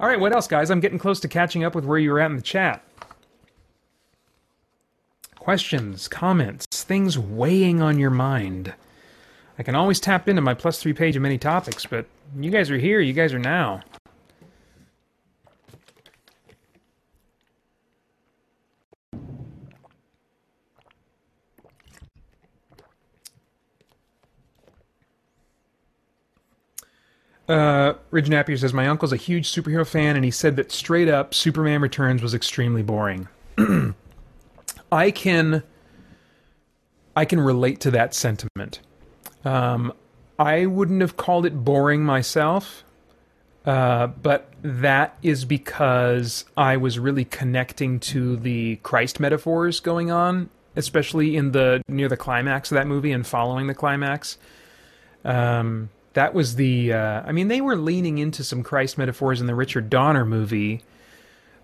All 0.00 0.08
right, 0.08 0.18
what 0.18 0.32
else, 0.32 0.48
guys? 0.48 0.70
I'm 0.70 0.80
getting 0.80 0.98
close 0.98 1.20
to 1.20 1.28
catching 1.28 1.64
up 1.64 1.74
with 1.74 1.84
where 1.84 1.98
you 1.98 2.10
were 2.10 2.20
at 2.20 2.30
in 2.30 2.36
the 2.36 2.42
chat. 2.42 2.82
Questions, 5.36 6.08
comments, 6.08 6.66
things 6.70 7.18
weighing 7.18 7.82
on 7.82 7.98
your 7.98 8.10
mind. 8.10 8.74
I 9.58 9.62
can 9.62 9.74
always 9.74 10.00
tap 10.00 10.28
into 10.28 10.42
my 10.42 10.54
plus 10.54 10.80
three 10.82 10.94
page 10.94 11.16
of 11.16 11.22
many 11.22 11.38
topics, 11.38 11.86
but 11.86 12.06
you 12.36 12.50
guys 12.50 12.70
are 12.70 12.78
here, 12.78 13.00
you 13.00 13.12
guys 13.12 13.32
are 13.32 13.38
now. 13.38 13.82
Uh, 27.48 27.94
Ridge 28.10 28.28
Napier 28.28 28.56
says, 28.56 28.72
My 28.72 28.86
uncle's 28.86 29.12
a 29.12 29.16
huge 29.16 29.52
superhero 29.52 29.86
fan, 29.86 30.16
and 30.16 30.24
he 30.24 30.30
said 30.30 30.56
that 30.56 30.72
straight 30.72 31.08
up, 31.08 31.34
Superman 31.34 31.80
Returns 31.80 32.22
was 32.22 32.34
extremely 32.34 32.82
boring. 32.82 33.28
I 34.92 35.10
can. 35.10 35.62
I 37.16 37.24
can 37.24 37.40
relate 37.40 37.80
to 37.80 37.92
that 37.92 38.12
sentiment. 38.12 38.80
Um, 39.44 39.92
I 40.38 40.66
wouldn't 40.66 41.00
have 41.00 41.16
called 41.16 41.46
it 41.46 41.64
boring 41.64 42.02
myself, 42.02 42.82
uh, 43.64 44.08
but 44.08 44.50
that 44.62 45.16
is 45.22 45.44
because 45.44 46.44
I 46.56 46.76
was 46.76 46.98
really 46.98 47.24
connecting 47.24 48.00
to 48.00 48.36
the 48.36 48.76
Christ 48.76 49.20
metaphors 49.20 49.78
going 49.78 50.10
on, 50.10 50.50
especially 50.74 51.36
in 51.36 51.52
the 51.52 51.82
near 51.86 52.08
the 52.08 52.16
climax 52.16 52.72
of 52.72 52.76
that 52.76 52.88
movie 52.88 53.12
and 53.12 53.24
following 53.24 53.68
the 53.68 53.74
climax. 53.74 54.38
Um, 55.24 55.90
that 56.14 56.34
was 56.34 56.56
the 56.56 56.92
uh, 56.92 57.22
i 57.26 57.32
mean 57.32 57.48
they 57.48 57.60
were 57.60 57.76
leaning 57.76 58.18
into 58.18 58.42
some 58.42 58.62
christ 58.62 58.96
metaphors 58.98 59.40
in 59.40 59.46
the 59.46 59.54
richard 59.54 59.90
donner 59.90 60.24
movie 60.24 60.82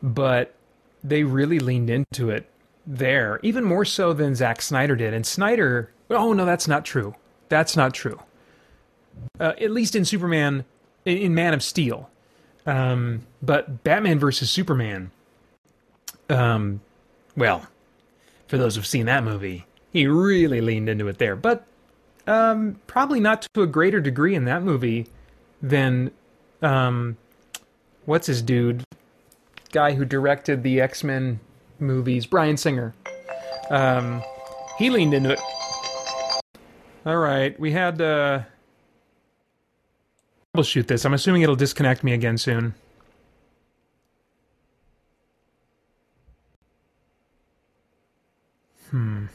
but 0.03 0.55
they 1.03 1.24
really 1.24 1.59
leaned 1.59 1.90
into 1.90 2.30
it 2.30 2.48
there 2.86 3.38
even 3.42 3.64
more 3.64 3.84
so 3.84 4.12
than 4.12 4.34
Zack 4.34 4.62
snyder 4.62 4.96
did. 4.96 5.14
And 5.14 5.26
snyder 5.26 5.90
oh 6.09 6.32
no 6.32 6.44
that's 6.44 6.68
not 6.68 6.84
true. 6.84 7.14
That's 7.48 7.76
not 7.76 7.94
true. 7.94 8.20
Uh, 9.38 9.53
at 9.61 9.70
least 9.70 9.94
in 9.94 10.05
superman 10.05 10.64
in, 11.05 11.34
man 11.34 11.55
of 11.55 11.62
steel. 11.62 12.11
Um, 12.66 13.26
but 13.42 13.84
batman 13.84 14.18
versus 14.18 14.51
superman 14.51 15.11
um, 16.28 16.80
well 17.36 17.66
for 18.48 18.59
those 18.59 18.76
who've 18.76 18.86
seen 18.86 19.07
that 19.07 19.24
movie 19.24 19.66
he 19.92 20.07
really 20.07 20.61
leaned 20.61 20.88
into 20.88 21.09
it 21.09 21.18
there. 21.18 21.36
But 21.36 21.66
um, 22.31 22.81
probably 22.87 23.18
not 23.18 23.47
to 23.55 23.62
a 23.62 23.66
greater 23.66 24.01
degree 24.01 24.35
in 24.35 24.45
that 24.45 24.62
movie 24.62 25.07
than 25.61 26.11
um, 26.62 27.16
what's 28.05 28.26
his 28.26 28.41
dude 28.41 28.85
guy 29.72 29.93
who 29.93 30.05
directed 30.05 30.62
the 30.62 30.81
X 30.81 31.05
Men 31.05 31.41
movies, 31.78 32.26
Bryan 32.26 32.57
Singer. 32.57 32.95
Um, 33.70 34.22
he 34.78 34.91
leaned 34.91 35.14
into 35.14 35.31
it. 35.31 35.41
All 37.07 37.16
right, 37.16 37.59
we 37.59 37.72
had 37.72 38.01
uh, 38.01 38.43
troubleshoot 40.55 40.87
this. 40.87 41.05
I'm 41.05 41.14
assuming 41.14 41.43
it'll 41.43 41.57
disconnect 41.57 42.05
me 42.05 42.12
again 42.12 42.39
soon. 42.39 42.74
Hmm. 48.91 49.26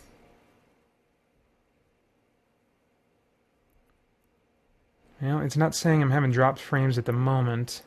Well, 5.22 5.40
it's 5.40 5.58
not 5.58 5.74
saying 5.74 6.02
I'm 6.02 6.12
having 6.12 6.32
dropped 6.32 6.60
frames 6.60 6.98
at 6.98 7.06
the 7.06 7.14
moment. 7.14 7.82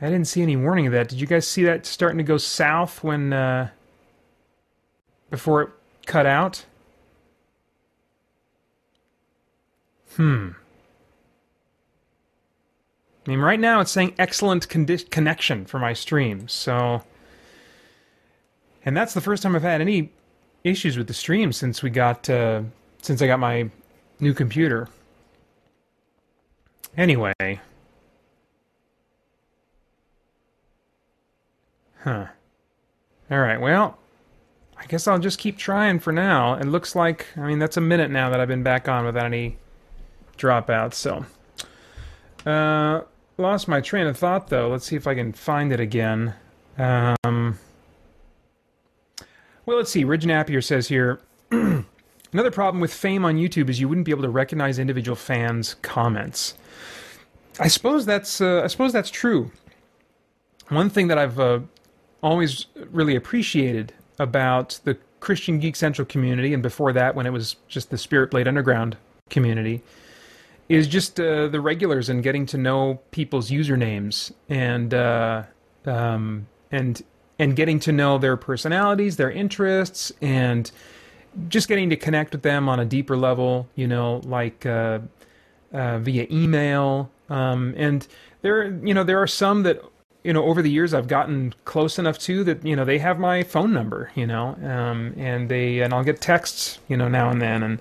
I 0.00 0.06
didn't 0.06 0.26
see 0.26 0.42
any 0.42 0.56
warning 0.56 0.86
of 0.86 0.92
that. 0.92 1.08
Did 1.08 1.20
you 1.20 1.28
guys 1.28 1.46
see 1.46 1.62
that 1.64 1.86
starting 1.86 2.18
to 2.18 2.24
go 2.24 2.36
south 2.36 3.04
when 3.04 3.32
uh, 3.32 3.68
before 5.30 5.62
it 5.62 5.70
cut 6.06 6.26
out? 6.26 6.64
Hmm. 10.16 10.50
I 13.24 13.30
mean, 13.30 13.38
right 13.38 13.60
now 13.60 13.80
it's 13.80 13.92
saying 13.92 14.14
excellent 14.18 14.68
connection 14.68 15.66
for 15.66 15.78
my 15.78 15.92
stream. 15.92 16.48
So, 16.48 17.04
and 18.84 18.96
that's 18.96 19.14
the 19.14 19.20
first 19.20 19.44
time 19.44 19.54
I've 19.54 19.62
had 19.62 19.80
any 19.80 20.10
issues 20.64 20.96
with 20.96 21.06
the 21.06 21.14
stream 21.14 21.52
since 21.52 21.82
we 21.82 21.90
got 21.90 22.28
uh, 22.30 22.62
since 23.00 23.20
I 23.22 23.26
got 23.26 23.38
my 23.38 23.70
new 24.20 24.34
computer. 24.34 24.88
Anyway. 26.96 27.60
Huh. 32.04 32.26
All 33.30 33.38
right, 33.38 33.60
well, 33.60 33.96
I 34.76 34.84
guess 34.86 35.06
I'll 35.06 35.18
just 35.18 35.38
keep 35.38 35.56
trying 35.56 36.00
for 36.00 36.12
now. 36.12 36.54
It 36.54 36.66
looks 36.66 36.96
like, 36.96 37.26
I 37.36 37.46
mean, 37.46 37.58
that's 37.60 37.76
a 37.76 37.80
minute 37.80 38.10
now 38.10 38.28
that 38.30 38.40
I've 38.40 38.48
been 38.48 38.64
back 38.64 38.88
on 38.88 39.04
without 39.04 39.24
any 39.24 39.56
dropouts, 40.36 40.94
so. 40.94 41.24
Uh, 42.44 43.02
lost 43.38 43.68
my 43.68 43.80
train 43.80 44.06
of 44.08 44.18
thought, 44.18 44.48
though. 44.48 44.68
Let's 44.68 44.84
see 44.84 44.96
if 44.96 45.06
I 45.06 45.14
can 45.14 45.32
find 45.32 45.72
it 45.72 45.78
again. 45.78 46.34
Um, 46.76 47.58
well, 49.66 49.76
let's 49.76 49.90
see. 49.90 50.04
Ridge 50.04 50.26
Napier 50.26 50.60
says 50.60 50.88
here 50.88 51.20
another 51.50 52.50
problem 52.50 52.80
with 52.80 52.92
fame 52.92 53.24
on 53.24 53.36
YouTube 53.36 53.68
is 53.68 53.80
you 53.80 53.88
wouldn't 53.88 54.04
be 54.04 54.12
able 54.12 54.22
to 54.22 54.30
recognize 54.30 54.78
individual 54.78 55.16
fans' 55.16 55.74
comments. 55.82 56.54
I 57.60 57.68
suppose 57.68 58.06
that's 58.06 58.40
uh, 58.40 58.62
I 58.64 58.66
suppose 58.66 58.92
that's 58.92 59.10
true. 59.10 59.50
One 60.68 60.88
thing 60.88 61.08
that 61.08 61.18
I've 61.18 61.38
uh, 61.38 61.60
always 62.22 62.66
really 62.90 63.14
appreciated 63.14 63.92
about 64.18 64.80
the 64.84 64.96
Christian 65.20 65.58
Geek 65.58 65.76
Central 65.76 66.06
community, 66.06 66.54
and 66.54 66.62
before 66.62 66.92
that, 66.92 67.14
when 67.14 67.26
it 67.26 67.30
was 67.30 67.56
just 67.68 67.90
the 67.90 67.98
Spirit 67.98 68.30
Blade 68.30 68.48
Underground 68.48 68.96
community, 69.28 69.82
is 70.68 70.86
just 70.86 71.20
uh, 71.20 71.48
the 71.48 71.60
regulars 71.60 72.08
and 72.08 72.22
getting 72.22 72.46
to 72.46 72.56
know 72.56 73.00
people's 73.10 73.50
usernames 73.50 74.32
and 74.48 74.94
uh, 74.94 75.42
um, 75.84 76.46
and 76.70 77.02
and 77.38 77.56
getting 77.56 77.80
to 77.80 77.92
know 77.92 78.18
their 78.18 78.36
personalities, 78.36 79.16
their 79.16 79.30
interests, 79.30 80.12
and 80.20 80.70
just 81.48 81.68
getting 81.68 81.90
to 81.90 81.96
connect 81.96 82.32
with 82.32 82.42
them 82.42 82.68
on 82.68 82.78
a 82.78 82.84
deeper 82.84 83.16
level. 83.16 83.68
You 83.74 83.88
know, 83.88 84.20
like 84.24 84.66
uh, 84.66 85.00
uh 85.72 85.98
via 85.98 86.26
email. 86.30 87.10
Um, 87.28 87.74
and 87.76 88.06
there, 88.42 88.70
you 88.84 88.92
know, 88.92 89.04
there 89.04 89.20
are 89.20 89.26
some 89.26 89.62
that 89.62 89.82
you 90.22 90.32
know 90.32 90.44
over 90.44 90.62
the 90.62 90.70
years 90.70 90.94
I've 90.94 91.08
gotten 91.08 91.54
close 91.64 91.98
enough 91.98 92.18
to 92.20 92.44
that 92.44 92.64
you 92.64 92.76
know 92.76 92.84
they 92.84 92.98
have 92.98 93.18
my 93.18 93.42
phone 93.42 93.72
number. 93.72 94.10
You 94.14 94.26
know, 94.26 94.56
um, 94.62 95.14
and 95.16 95.48
they 95.48 95.80
and 95.80 95.92
I'll 95.92 96.04
get 96.04 96.20
texts. 96.20 96.78
You 96.88 96.96
know, 96.96 97.08
now 97.08 97.30
and 97.30 97.40
then, 97.40 97.62
and 97.62 97.80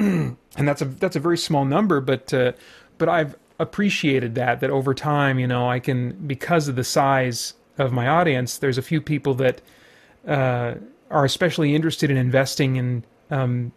and 0.56 0.68
that's 0.68 0.82
a 0.82 0.86
that's 0.86 1.16
a 1.16 1.20
very 1.20 1.38
small 1.38 1.64
number, 1.64 2.00
but 2.00 2.32
uh, 2.32 2.52
but 2.98 3.08
I've 3.08 3.36
appreciated 3.58 4.34
that 4.36 4.60
that 4.60 4.70
over 4.70 4.94
time, 4.94 5.38
you 5.38 5.46
know, 5.46 5.68
I 5.68 5.78
can 5.78 6.12
because 6.26 6.68
of 6.68 6.76
the 6.76 6.84
size 6.84 7.54
of 7.80 7.92
my 7.92 8.06
audience, 8.06 8.58
there's 8.58 8.78
a 8.78 8.82
few 8.82 9.00
people 9.00 9.34
that 9.34 9.60
uh, 10.26 10.74
are 11.10 11.24
especially 11.24 11.74
interested 11.74 12.10
in 12.10 12.16
investing 12.16 12.76
in 12.76 13.04
um, 13.30 13.72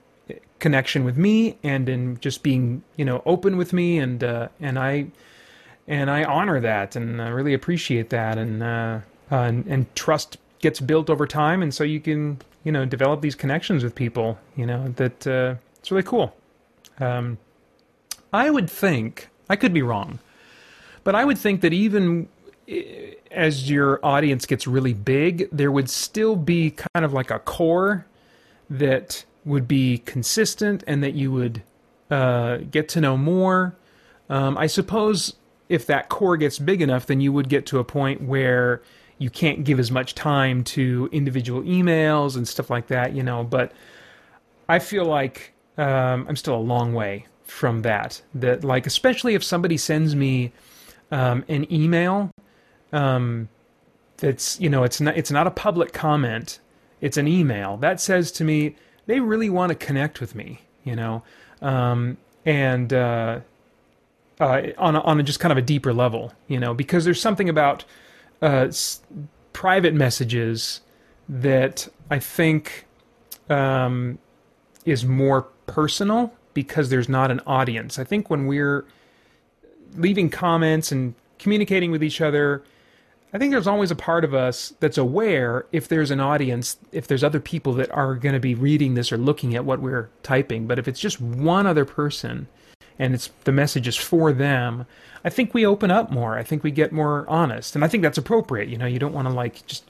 connection 0.60 1.04
with 1.04 1.18
me 1.18 1.58
and 1.64 1.90
in 1.90 2.20
just 2.20 2.44
being, 2.44 2.84
you 2.96 3.06
know, 3.06 3.22
open 3.26 3.58
with 3.58 3.74
me, 3.74 3.98
and 3.98 4.24
uh, 4.24 4.50
and 4.60 4.78
I 4.78 5.08
and 5.88 6.10
I 6.10 6.24
honor 6.24 6.60
that 6.60 6.96
and 6.96 7.22
I 7.22 7.30
really 7.30 7.54
appreciate 7.54 8.10
that, 8.10 8.38
and, 8.38 8.64
uh, 8.64 9.00
uh, 9.32 9.36
and 9.36 9.66
and 9.68 9.96
trust 9.96 10.38
gets 10.60 10.80
built 10.80 11.10
over 11.10 11.26
time, 11.28 11.62
and 11.62 11.74
so 11.74 11.84
you 11.84 12.00
can 12.00 12.40
you 12.64 12.72
know 12.72 12.86
develop 12.86 13.22
these 13.22 13.36
connections 13.36 13.84
with 13.84 13.96
people, 13.96 14.38
you 14.56 14.66
know, 14.66 14.90
that 14.96 15.28
uh, 15.28 15.56
it's 15.80 15.92
really 15.92 16.04
cool. 16.04 16.36
Um, 17.00 17.38
I 18.32 18.50
would 18.50 18.70
think 18.70 19.30
I 19.50 19.56
could 19.56 19.74
be 19.74 19.82
wrong, 19.82 20.20
but 21.04 21.16
I 21.16 21.26
would 21.26 21.38
think 21.38 21.62
that 21.62 21.74
even 21.74 22.28
as 23.32 23.70
your 23.70 24.00
audience 24.04 24.46
gets 24.46 24.68
really 24.68 24.94
big, 24.94 25.50
there 25.52 25.72
would 25.72 25.90
still 25.90 26.36
be 26.36 26.72
kind 26.72 27.06
of 27.06 27.14
like 27.14 27.32
a 27.32 27.40
core 27.40 28.06
that 28.70 29.26
would 29.46 29.68
be 29.68 30.00
consistent 30.00 30.84
and 30.88 31.04
that 31.04 31.14
you 31.14 31.32
would 31.32 31.62
uh, 32.10 32.58
get 32.72 32.88
to 32.90 33.02
know 33.02 33.18
more. 33.18 33.76
Um, 34.30 34.58
I 34.58 34.68
suppose 34.68 35.36
if 35.70 35.86
that 35.88 36.10
core 36.10 36.38
gets 36.38 36.60
big 36.60 36.82
enough, 36.82 37.06
then 37.06 37.20
you 37.20 37.34
would 37.34 37.50
get 37.50 37.66
to 37.68 37.80
a 37.80 37.84
point 37.84 38.22
where 38.22 38.82
you 39.18 39.30
can't 39.30 39.64
give 39.64 39.80
as 39.80 39.92
much 39.92 40.16
time 40.16 40.64
to 40.64 41.10
individual 41.12 41.62
emails 41.64 42.36
and 42.36 42.48
stuff 42.48 42.70
like 42.70 42.88
that, 42.88 43.14
you 43.14 43.24
know. 43.24 43.44
But 43.44 43.72
I 44.70 44.80
feel 44.80 45.06
like 45.06 45.54
um, 45.78 46.26
I'm 46.28 46.36
still 46.36 46.56
a 46.56 46.58
long 46.58 46.94
way 46.94 47.26
from 47.44 47.82
that. 47.82 48.22
That, 48.34 48.64
like, 48.64 48.88
especially 48.88 49.36
if 49.36 49.44
somebody 49.44 49.78
sends 49.78 50.16
me 50.16 50.52
um, 51.12 51.44
an 51.48 51.72
email 51.72 52.32
um, 52.94 53.50
that's 54.18 54.60
you 54.62 54.70
know 54.70 54.84
it's 54.84 55.02
not 55.02 55.18
it's 55.18 55.32
not 55.32 55.48
a 55.48 55.52
public 55.52 55.92
comment. 55.92 56.60
It's 57.02 57.18
an 57.18 57.28
email. 57.28 57.76
That 57.76 58.00
says 58.00 58.32
to 58.34 58.46
me 58.46 58.78
they 59.06 59.20
really 59.20 59.50
want 59.50 59.70
to 59.70 59.76
connect 59.76 60.22
with 60.22 60.36
me 60.36 60.62
you 60.84 60.96
know? 60.96 61.24
Um, 61.62 62.18
and 62.46 62.92
uh, 62.92 63.40
uh, 64.40 64.62
on 64.78 64.96
a, 64.96 65.02
on 65.02 65.20
a 65.20 65.24
just 65.24 65.40
kind 65.40 65.52
of 65.52 65.58
a 65.58 65.62
deeper 65.62 65.94
level 65.94 66.34
you 66.48 66.60
know? 66.60 66.74
Because 66.74 67.06
there's 67.06 67.22
something 67.22 67.50
about 67.50 67.86
uh, 68.42 68.68
s- 68.68 69.02
private 69.54 69.94
messages 69.94 70.82
that 71.30 71.88
I 72.10 72.20
think 72.20 72.86
um, 73.50 74.20
is 74.86 75.06
more 75.06 75.44
personal 75.68 76.34
because 76.54 76.90
there's 76.90 77.10
not 77.10 77.32
an 77.32 77.40
audience. 77.48 77.98
I 77.98 78.04
think 78.04 78.30
when 78.30 78.46
we're 78.46 78.86
leaving 79.96 80.30
comments 80.30 80.92
and 80.92 81.16
communicating 81.40 81.92
with 81.92 82.04
each 82.04 82.22
other 82.22 82.64
I 83.34 83.40
think 83.40 83.52
there's 83.52 83.68
always 83.68 83.90
a 83.90 83.96
part 83.96 84.24
of 84.24 84.36
us 84.36 84.74
that's 84.80 84.98
aware 84.98 85.66
if 85.72 85.88
there's 85.88 86.12
an 86.12 86.20
audience, 86.20 86.78
if 86.92 87.08
there's 87.08 87.24
other 87.24 87.40
people 87.40 87.74
that 87.74 87.92
are 87.92 88.14
going 88.14 88.34
to 88.34 88.40
be 88.40 88.54
reading 88.54 88.94
this 88.94 89.12
or 89.12 89.18
looking 89.18 89.56
at 89.56 89.66
what 89.66 89.82
we're 89.82 90.10
typing. 90.22 90.68
But 90.68 90.78
if 90.78 90.88
it's 90.88 91.00
just 91.00 91.20
one 91.20 91.66
other 91.66 91.84
person 91.84 92.48
and 93.00 93.16
it's 93.16 93.32
the 93.44 93.52
message 93.52 93.88
is 93.88 93.96
for 93.96 94.32
them, 94.32 94.86
I 95.26 95.32
think 95.32 95.54
we 95.56 95.66
open 95.66 95.90
up 95.90 96.12
more. 96.12 96.38
I 96.38 96.44
think 96.44 96.64
we 96.64 96.70
get 96.70 96.92
more 96.92 97.28
honest. 97.28 97.74
And 97.76 97.84
I 97.84 97.88
think 97.88 98.04
that's 98.04 98.20
appropriate. 98.20 98.70
You 98.70 98.78
know, 98.78 98.86
you 98.86 99.00
don't 99.00 99.14
want 99.14 99.28
to 99.28 99.34
like 99.34 99.66
just 99.66 99.90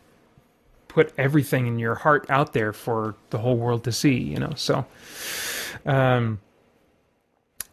put 0.88 1.12
everything 1.18 1.68
in 1.68 1.80
your 1.80 1.96
heart 1.96 2.26
out 2.30 2.54
there 2.54 2.72
for 2.72 3.16
the 3.32 3.40
whole 3.40 3.58
world 3.58 3.84
to 3.84 3.92
see, 3.92 4.16
you 4.16 4.38
know. 4.38 4.54
So 4.56 4.86
um 5.86 6.40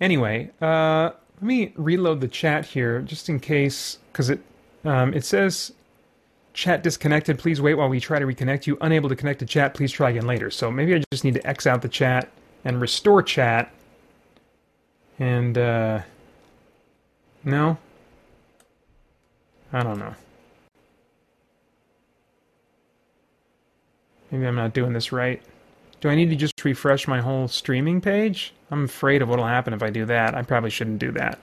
anyway, 0.01 0.51
uh 0.61 1.11
let 1.37 1.43
me 1.43 1.73
reload 1.77 2.21
the 2.21 2.29
chat 2.29 2.65
here 2.67 3.03
just 3.03 3.29
in 3.29 3.39
case 3.39 3.99
cuz 4.13 4.31
it 4.31 4.41
um, 4.85 5.15
it 5.15 5.25
says 5.25 5.73
chat 6.53 6.83
disconnected. 6.83 7.39
Please 7.39 7.61
wait 7.61 7.75
while 7.75 7.89
we 7.89 8.01
try 8.01 8.19
to 8.19 8.27
reconnect 8.27 8.67
you. 8.67 8.77
Unable 8.81 9.09
to 9.09 9.17
connect 9.17 9.39
to 9.41 9.47
chat. 9.47 9.75
Please 9.75 9.93
try 9.93 10.11
again 10.11 10.27
later. 10.27 10.51
So 10.51 10.71
maybe 10.71 10.95
I 10.95 11.03
just 11.13 11.25
need 11.25 11.35
to 11.35 11.47
X 11.47 11.67
out 11.67 11.83
the 11.83 11.89
chat 11.89 12.31
and 12.65 12.81
restore 12.81 13.23
chat. 13.23 13.73
And, 15.19 15.57
uh, 15.57 16.01
no? 17.45 17.79
I 19.73 19.83
don't 19.83 19.99
know. 19.99 20.15
Maybe 24.31 24.47
I'm 24.47 24.55
not 24.55 24.73
doing 24.73 24.93
this 24.93 25.13
right. 25.13 25.43
Do 26.01 26.09
I 26.09 26.15
need 26.15 26.31
to 26.31 26.37
just 26.37 26.65
refresh 26.65 27.07
my 27.07 27.21
whole 27.21 27.49
streaming 27.49 28.01
page? 28.01 28.55
I'm 28.71 28.85
afraid 28.85 29.23
of 29.23 29.29
what'll 29.29 29.47
happen 29.47 29.75
if 29.75 29.83
I 29.83 29.91
do 29.91 30.07
that. 30.07 30.35
I 30.35 30.43
probably 30.43 30.71
shouldn't 30.71 30.99
do 30.99 31.13
that. 31.13 31.39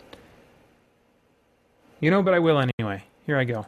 You 2.00 2.12
know, 2.12 2.24
but 2.24 2.34
I 2.34 2.40
will 2.40 2.60
anyway. 2.60 3.04
Here 3.28 3.38
I 3.38 3.44
go. 3.44 3.66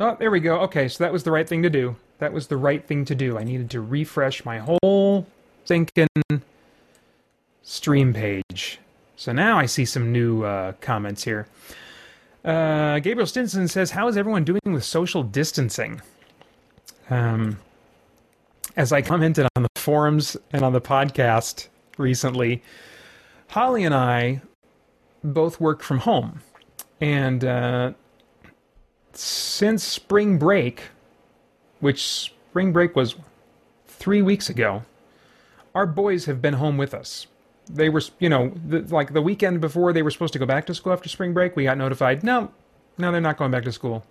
Oh, 0.00 0.16
there 0.18 0.32
we 0.32 0.40
go. 0.40 0.58
Okay, 0.62 0.88
so 0.88 1.02
that 1.04 1.12
was 1.12 1.22
the 1.22 1.30
right 1.30 1.48
thing 1.48 1.62
to 1.62 1.70
do. 1.70 1.94
That 2.18 2.32
was 2.32 2.48
the 2.48 2.56
right 2.56 2.84
thing 2.84 3.04
to 3.04 3.14
do. 3.14 3.38
I 3.38 3.44
needed 3.44 3.70
to 3.70 3.80
refresh 3.80 4.44
my 4.44 4.58
whole 4.58 5.26
thinking 5.64 6.08
stream 7.62 8.12
page. 8.12 8.80
So 9.14 9.32
now 9.32 9.58
I 9.58 9.66
see 9.66 9.84
some 9.84 10.10
new 10.12 10.42
uh, 10.42 10.72
comments 10.80 11.22
here. 11.22 11.46
Uh, 12.44 12.98
Gabriel 12.98 13.26
Stinson 13.26 13.68
says, 13.68 13.92
"How 13.92 14.08
is 14.08 14.16
everyone 14.16 14.42
doing 14.42 14.60
with 14.66 14.84
social 14.84 15.22
distancing?" 15.22 16.00
Um, 17.10 17.58
as 18.76 18.92
I 18.92 19.02
commented 19.02 19.46
on 19.56 19.64
the 19.64 19.67
forums 19.78 20.36
and 20.52 20.64
on 20.64 20.72
the 20.72 20.80
podcast 20.80 21.68
recently, 21.96 22.62
Holly 23.48 23.84
and 23.84 23.94
I 23.94 24.42
both 25.24 25.60
work 25.60 25.82
from 25.82 25.98
home. 25.98 26.40
And 27.00 27.44
uh, 27.44 27.92
since 29.12 29.84
spring 29.84 30.38
break, 30.38 30.82
which 31.80 32.06
spring 32.06 32.72
break 32.72 32.96
was 32.96 33.16
three 33.86 34.22
weeks 34.22 34.48
ago, 34.48 34.84
our 35.74 35.86
boys 35.86 36.24
have 36.26 36.42
been 36.42 36.54
home 36.54 36.76
with 36.76 36.94
us. 36.94 37.26
They 37.70 37.88
were, 37.88 38.02
you 38.18 38.28
know, 38.28 38.52
the, 38.66 38.80
like 38.94 39.12
the 39.12 39.22
weekend 39.22 39.60
before 39.60 39.92
they 39.92 40.02
were 40.02 40.10
supposed 40.10 40.32
to 40.32 40.38
go 40.38 40.46
back 40.46 40.66
to 40.66 40.74
school 40.74 40.92
after 40.92 41.08
spring 41.08 41.34
break, 41.34 41.54
we 41.54 41.64
got 41.64 41.78
notified, 41.78 42.22
no, 42.24 42.50
no, 42.96 43.12
they're 43.12 43.20
not 43.20 43.36
going 43.36 43.50
back 43.50 43.64
to 43.64 43.72
school. 43.72 44.04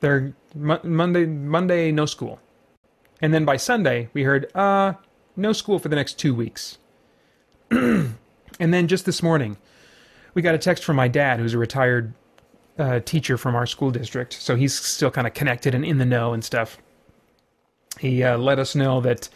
They're 0.00 0.34
Monday, 0.54 1.26
Monday, 1.26 1.92
no 1.92 2.06
school. 2.06 2.40
And 3.22 3.32
then 3.32 3.44
by 3.44 3.56
Sunday, 3.56 4.08
we 4.12 4.24
heard, 4.24 4.54
uh, 4.54 4.94
no 5.36 5.52
school 5.52 5.78
for 5.78 5.88
the 5.88 5.96
next 5.96 6.18
two 6.18 6.34
weeks. 6.34 6.78
and 7.70 8.16
then 8.58 8.88
just 8.88 9.06
this 9.06 9.22
morning, 9.22 9.56
we 10.34 10.42
got 10.42 10.56
a 10.56 10.58
text 10.58 10.84
from 10.84 10.96
my 10.96 11.08
dad, 11.08 11.38
who's 11.38 11.54
a 11.54 11.58
retired 11.58 12.12
uh, 12.78 13.00
teacher 13.00 13.38
from 13.38 13.54
our 13.54 13.66
school 13.66 13.90
district. 13.90 14.34
So 14.34 14.56
he's 14.56 14.74
still 14.74 15.10
kind 15.10 15.26
of 15.26 15.34
connected 15.34 15.74
and 15.74 15.84
in 15.84 15.98
the 15.98 16.04
know 16.04 16.32
and 16.32 16.44
stuff. 16.44 16.78
he 18.00 18.22
uh, 18.24 18.36
let 18.38 18.58
us 18.58 18.74
know 18.74 19.00
that 19.02 19.28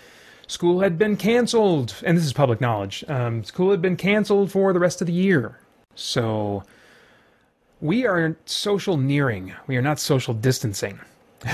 school 0.49 0.81
had 0.81 0.99
been 0.99 1.17
canceled, 1.17 1.95
and 2.05 2.17
this 2.17 2.25
is 2.25 2.33
public 2.33 2.61
knowledge. 2.61 3.05
Um, 3.09 3.45
school 3.45 3.71
had 3.71 3.81
been 3.81 3.97
canceled 3.97 4.51
for 4.51 4.73
the 4.73 4.81
rest 4.81 5.01
of 5.01 5.07
the 5.07 5.13
year. 5.13 5.59
So 5.95 6.65
we 7.81 8.05
are 8.07 8.37
social 8.47 8.97
nearing. 8.97 9.53
We 9.67 9.77
are 9.77 9.83
not 9.83 10.01
social 10.01 10.35
distancing. 10.35 10.99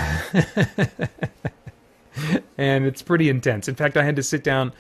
and 2.59 2.87
it's 2.87 3.03
pretty 3.03 3.29
intense. 3.29 3.69
In 3.69 3.75
fact, 3.75 3.97
I 3.97 4.05
had 4.05 4.17
to 4.17 4.23
sit 4.23 4.45
down 4.45 4.73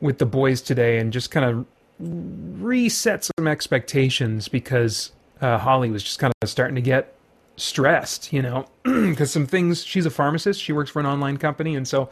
with 0.00 0.18
the 0.18 0.26
boys 0.26 0.62
today 0.62 0.98
and 0.98 1.12
just 1.12 1.30
kind 1.30 1.46
of 1.46 1.66
reset 1.98 3.30
some 3.36 3.46
expectations 3.46 4.48
because 4.48 5.12
uh, 5.40 5.58
Holly 5.58 5.90
was 5.90 6.02
just 6.02 6.18
kind 6.18 6.32
of 6.42 6.48
starting 6.48 6.74
to 6.74 6.80
get 6.80 7.14
stressed, 7.56 8.32
you 8.32 8.42
know, 8.42 8.66
because 8.82 9.30
some 9.30 9.46
things, 9.46 9.84
she's 9.84 10.06
a 10.06 10.10
pharmacist, 10.10 10.62
she 10.62 10.72
works 10.72 10.90
for 10.90 11.00
an 11.00 11.06
online 11.06 11.36
company. 11.36 11.74
And 11.74 11.86
so, 11.86 12.08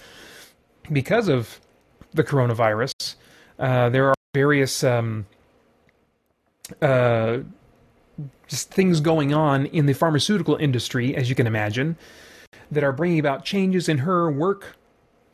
because 0.93 1.28
of 1.28 1.61
the 2.12 2.24
coronavirus, 2.24 3.14
uh, 3.59 3.89
there 3.89 4.09
are 4.09 4.14
various 4.34 4.84
um, 4.84 5.26
uh, 6.80 7.39
just 8.47 8.70
things 8.70 9.01
going 9.01 9.32
on 9.34 9.66
in 9.66 9.86
the 9.86 9.93
pharmaceutical 9.93 10.57
industry, 10.57 11.14
as 11.14 11.28
you 11.28 11.34
can 11.34 11.47
imagine, 11.47 11.97
that 12.71 12.85
are 12.85 12.93
bringing 12.93 13.19
about 13.19 13.45
changes 13.45 13.89
in 13.89 13.99
her 13.99 14.31
work, 14.31 14.77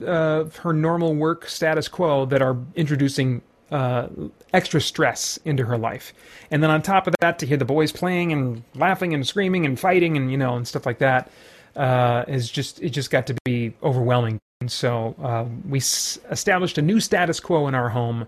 uh, 0.07 0.45
her 0.62 0.72
normal 0.72 1.14
work 1.14 1.49
status 1.49 1.89
quo 1.89 2.26
that 2.26 2.43
are 2.43 2.57
introducing 2.74 3.43
uh, 3.70 4.09
extra 4.53 4.80
stress 4.80 5.39
into 5.45 5.64
her 5.64 5.76
life. 5.76 6.12
And 6.51 6.62
then 6.62 6.70
on 6.70 6.82
top 6.82 7.07
of 7.07 7.14
that, 7.20 7.39
to 7.41 7.47
hear 7.47 7.57
the 7.57 7.64
boys 7.64 7.93
playing 7.93 8.32
and 8.32 8.62
laughing 8.74 9.14
and 9.14 9.26
screaming 9.26 9.66
and 9.66 9.78
fighting 9.78 10.16
and 10.16 10.30
you 10.30 10.37
know 10.37 10.57
and 10.57 10.66
stuff 10.66 10.87
like 10.87 10.99
that 10.99 11.30
uh, 11.76 12.24
is 12.28 12.51
just 12.51 12.80
it 12.82 12.91
just 12.91 13.11
got 13.11 13.26
to 13.26 13.35
be 13.45 13.74
overwhelming. 13.82 14.39
And 14.61 14.70
so 14.70 15.14
uh, 15.22 15.45
we 15.68 15.78
s- 15.78 16.18
established 16.30 16.78
a 16.78 16.82
new 16.82 17.01
status 17.01 17.41
quo 17.41 17.66
in 17.66 17.74
our 17.74 17.89
home, 17.89 18.26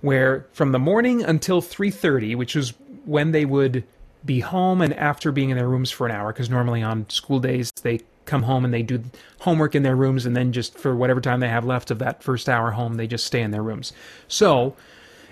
where 0.00 0.46
from 0.52 0.72
the 0.72 0.78
morning 0.78 1.22
until 1.24 1.62
3:30, 1.62 2.36
which 2.36 2.56
is 2.56 2.74
when 3.04 3.32
they 3.32 3.44
would 3.44 3.84
be 4.24 4.40
home 4.40 4.80
and 4.80 4.94
after 4.94 5.32
being 5.32 5.50
in 5.50 5.56
their 5.56 5.68
rooms 5.68 5.90
for 5.90 6.06
an 6.06 6.12
hour, 6.12 6.32
because 6.32 6.48
normally 6.48 6.82
on 6.82 7.08
school 7.10 7.40
days 7.40 7.72
they 7.82 8.00
come 8.24 8.44
home 8.44 8.64
and 8.64 8.72
they 8.72 8.82
do 8.82 9.02
homework 9.40 9.74
in 9.74 9.82
their 9.82 9.96
rooms 9.96 10.26
and 10.26 10.36
then 10.36 10.52
just 10.52 10.78
for 10.78 10.94
whatever 10.94 11.20
time 11.20 11.40
they 11.40 11.48
have 11.48 11.64
left 11.64 11.90
of 11.90 11.98
that 11.98 12.22
first 12.22 12.48
hour 12.48 12.70
home 12.70 12.94
they 12.94 13.06
just 13.06 13.26
stay 13.26 13.42
in 13.42 13.50
their 13.50 13.62
rooms. 13.62 13.92
So 14.28 14.76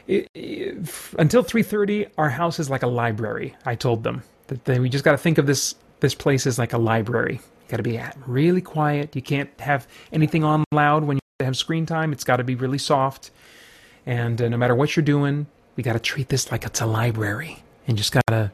until 0.09 1.45
3.30 1.45 2.11
our 2.19 2.31
house 2.31 2.59
is 2.59 2.69
like 2.69 2.83
a 2.83 2.89
library 2.89 3.55
i 3.65 3.75
told 3.75 4.03
them. 4.03 4.23
That 4.49 4.65
they, 4.65 4.81
we 4.81 4.89
just 4.89 5.05
got 5.05 5.13
to 5.13 5.19
think 5.19 5.39
of 5.39 5.47
this 5.47 5.77
this 6.01 6.15
place 6.15 6.47
as 6.47 6.59
like 6.59 6.73
a 6.73 6.79
library. 6.79 7.41
Got 7.69 7.77
to 7.77 7.83
be 7.83 8.01
really 8.27 8.63
quiet. 8.63 9.15
You 9.15 9.23
can't 9.23 9.51
have 9.61 9.87
anything 10.13 10.43
on 10.43 10.65
loud 10.73 11.05
when 11.05 11.19
you 11.19 11.45
have 11.45 11.57
screen 11.57 11.87
time. 11.87 12.13
It's 12.13 12.25
got 12.25 12.39
to 12.39 12.45
be 12.45 12.55
really 12.55 12.79
soft. 12.79 13.31
And 14.07 14.41
uh, 14.43 14.49
no 14.49 14.57
matter 14.57 14.75
what 14.75 14.97
you're 14.97 15.05
doing 15.05 15.47
we 15.81 15.83
got 15.83 15.95
to 15.95 15.99
treat 15.99 16.29
this 16.29 16.51
like 16.53 16.65
it's 16.67 16.81
a 16.83 16.87
library 16.87 17.63
and 17.87 17.97
just 17.97 18.13
got 18.13 18.27
to 18.29 18.53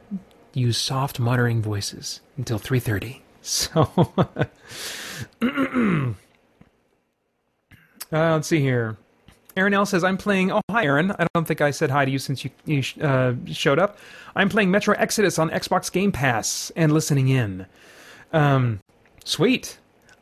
use 0.53 0.77
soft 0.77 1.19
muttering 1.19 1.61
voices 1.61 2.21
until 2.37 2.57
3.30 2.57 3.19
so, 3.47 3.81
uh, 4.17 6.13
let's 8.11 8.47
see 8.47 8.59
here. 8.59 8.97
Aaron 9.55 9.73
L 9.73 9.85
says, 9.85 10.03
I'm 10.03 10.17
playing. 10.17 10.51
Oh, 10.51 10.61
hi, 10.69 10.83
Aaron. 10.83 11.11
I 11.11 11.25
don't 11.33 11.47
think 11.47 11.61
I 11.61 11.71
said 11.71 11.89
hi 11.89 12.05
to 12.05 12.11
you 12.11 12.19
since 12.19 12.43
you, 12.43 12.51
you 12.65 12.83
uh, 13.01 13.33
showed 13.51 13.79
up. 13.79 13.97
I'm 14.35 14.49
playing 14.49 14.69
Metro 14.69 14.93
Exodus 14.95 15.39
on 15.39 15.49
Xbox 15.49 15.91
Game 15.91 16.11
Pass 16.11 16.71
and 16.75 16.91
listening 16.91 17.29
in. 17.29 17.65
Um, 18.33 18.81
sweet. 19.23 19.79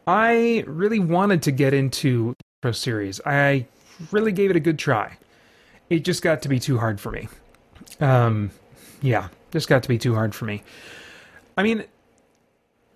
I 0.07 0.63
really 0.67 0.99
wanted 0.99 1.41
to 1.43 1.51
get 1.51 1.73
into 1.73 2.35
Metro 2.63 2.73
series. 2.73 3.19
I 3.25 3.65
really 4.11 4.31
gave 4.31 4.51
it 4.51 4.55
a 4.55 4.59
good 4.61 4.77
try. 4.77 5.17
It 5.89 6.05
just 6.05 6.21
got 6.21 6.43
to 6.43 6.49
be 6.49 6.59
too 6.59 6.77
hard 6.77 7.01
for 7.01 7.11
me. 7.11 7.27
Um, 7.99 8.51
yeah, 9.01 9.29
just 9.51 9.67
got 9.67 9.83
to 9.83 9.89
be 9.89 9.97
too 9.97 10.13
hard 10.13 10.35
for 10.35 10.45
me. 10.45 10.63
I 11.57 11.63
mean, 11.63 11.85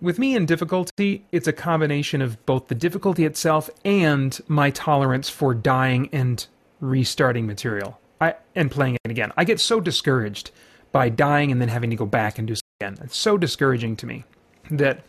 with 0.00 0.18
me 0.18 0.34
in 0.34 0.46
difficulty, 0.46 1.24
it's 1.32 1.46
a 1.46 1.52
combination 1.52 2.22
of 2.22 2.44
both 2.46 2.68
the 2.68 2.74
difficulty 2.74 3.24
itself 3.24 3.68
and 3.84 4.38
my 4.48 4.70
tolerance 4.70 5.28
for 5.28 5.54
dying 5.54 6.08
and 6.12 6.46
restarting 6.80 7.46
material. 7.46 8.00
I 8.20 8.34
and 8.54 8.70
playing 8.70 8.96
it 9.04 9.10
again. 9.10 9.32
I 9.36 9.44
get 9.44 9.60
so 9.60 9.80
discouraged 9.80 10.50
by 10.92 11.08
dying 11.08 11.52
and 11.52 11.60
then 11.60 11.68
having 11.68 11.90
to 11.90 11.96
go 11.96 12.06
back 12.06 12.38
and 12.38 12.46
do 12.48 12.54
it 12.54 12.60
again. 12.80 12.98
It's 13.02 13.16
so 13.16 13.38
discouraging 13.38 13.96
to 13.96 14.06
me 14.06 14.24
that 14.70 15.04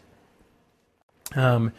um 1.35 1.71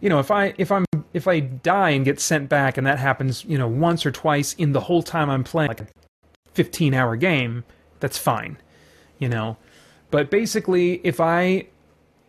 you 0.00 0.08
know, 0.08 0.20
if 0.20 0.30
I 0.30 0.54
if 0.58 0.70
I'm 0.70 0.84
if 1.12 1.26
I 1.26 1.40
die 1.40 1.90
and 1.90 2.04
get 2.04 2.20
sent 2.20 2.48
back 2.48 2.76
and 2.78 2.86
that 2.86 2.98
happens, 2.98 3.44
you 3.44 3.58
know, 3.58 3.68
once 3.68 4.06
or 4.06 4.10
twice 4.10 4.54
in 4.54 4.72
the 4.72 4.80
whole 4.80 5.02
time 5.02 5.28
I'm 5.28 5.44
playing 5.44 5.68
like 5.68 5.80
a 5.80 5.86
15 6.52 6.94
hour 6.94 7.16
game, 7.16 7.64
that's 8.00 8.18
fine. 8.18 8.58
You 9.18 9.28
know. 9.28 9.56
But 10.10 10.30
basically, 10.30 11.00
if 11.04 11.20
I 11.20 11.66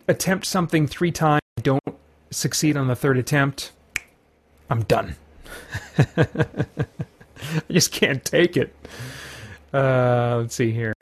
attempt 0.09 0.45
something 0.45 0.87
three 0.87 1.11
times, 1.11 1.41
don't 1.61 1.83
succeed 2.31 2.75
on 2.75 2.87
the 2.87 2.95
third 2.95 3.17
attempt, 3.17 3.71
I'm 4.69 4.83
done. 4.83 5.15
I 5.97 6.65
just 7.71 7.91
can't 7.91 8.23
take 8.25 8.57
it. 8.57 8.75
Uh, 9.73 10.37
let's 10.41 10.55
see 10.55 10.71
here. 10.71 10.93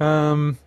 Um, 0.00 0.58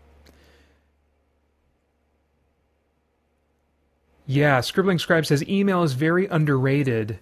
yeah, 4.28 4.62
Scribbling 4.62 5.00
Scribe 5.00 5.26
says 5.26 5.48
email 5.48 5.84
is 5.84 5.94
very 5.94 6.28
underrated 6.28 7.20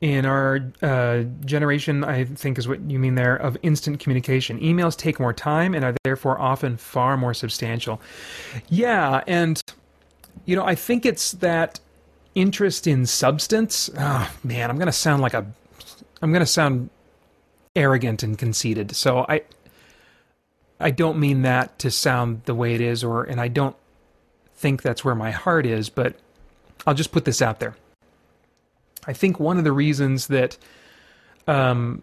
in 0.00 0.24
our 0.24 0.60
uh, 0.80 1.24
generation, 1.44 2.04
I 2.04 2.24
think 2.24 2.58
is 2.58 2.66
what 2.66 2.80
you 2.90 2.98
mean 2.98 3.16
there, 3.16 3.36
of 3.36 3.56
instant 3.62 4.00
communication. 4.00 4.58
Emails 4.60 4.96
take 4.96 5.20
more 5.20 5.32
time 5.32 5.74
and 5.74 5.84
are 5.84 5.94
therefore 6.04 6.40
often 6.40 6.76
far 6.76 7.16
more 7.16 7.34
substantial. 7.34 8.00
Yeah, 8.68 9.22
and, 9.26 9.62
you 10.46 10.56
know, 10.56 10.64
I 10.64 10.74
think 10.74 11.04
it's 11.04 11.32
that 11.32 11.80
interest 12.34 12.86
in 12.86 13.04
substance. 13.04 13.90
Oh, 13.98 14.32
man, 14.42 14.70
I'm 14.70 14.76
going 14.76 14.86
to 14.86 14.92
sound 14.92 15.20
like 15.20 15.34
a. 15.34 15.46
I'm 16.22 16.32
going 16.32 16.40
to 16.40 16.46
sound 16.46 16.90
arrogant 17.76 18.22
and 18.22 18.38
conceited. 18.38 18.96
So 18.96 19.26
I. 19.28 19.42
I 20.82 20.90
don't 20.90 21.18
mean 21.18 21.42
that 21.42 21.78
to 21.80 21.90
sound 21.90 22.44
the 22.46 22.54
way 22.54 22.74
it 22.74 22.80
is, 22.80 23.04
or 23.04 23.22
and 23.24 23.38
I 23.38 23.48
don't 23.48 23.76
think 24.54 24.80
that's 24.80 25.04
where 25.04 25.14
my 25.14 25.30
heart 25.30 25.66
is, 25.66 25.90
but 25.90 26.16
I'll 26.86 26.94
just 26.94 27.12
put 27.12 27.26
this 27.26 27.42
out 27.42 27.60
there. 27.60 27.76
I 29.06 29.12
think 29.12 29.40
one 29.40 29.58
of 29.58 29.64
the 29.64 29.72
reasons 29.72 30.26
that 30.28 30.56
um, 31.46 32.02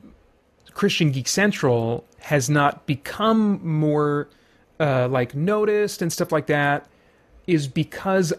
Christian 0.73 1.11
Geek 1.11 1.27
Central 1.27 2.05
has 2.19 2.49
not 2.49 2.85
become 2.85 3.65
more 3.65 4.29
uh, 4.79 5.07
like 5.07 5.35
noticed 5.35 6.01
and 6.01 6.11
stuff 6.11 6.31
like 6.31 6.47
that 6.47 6.87
is 7.47 7.67
because 7.67 8.33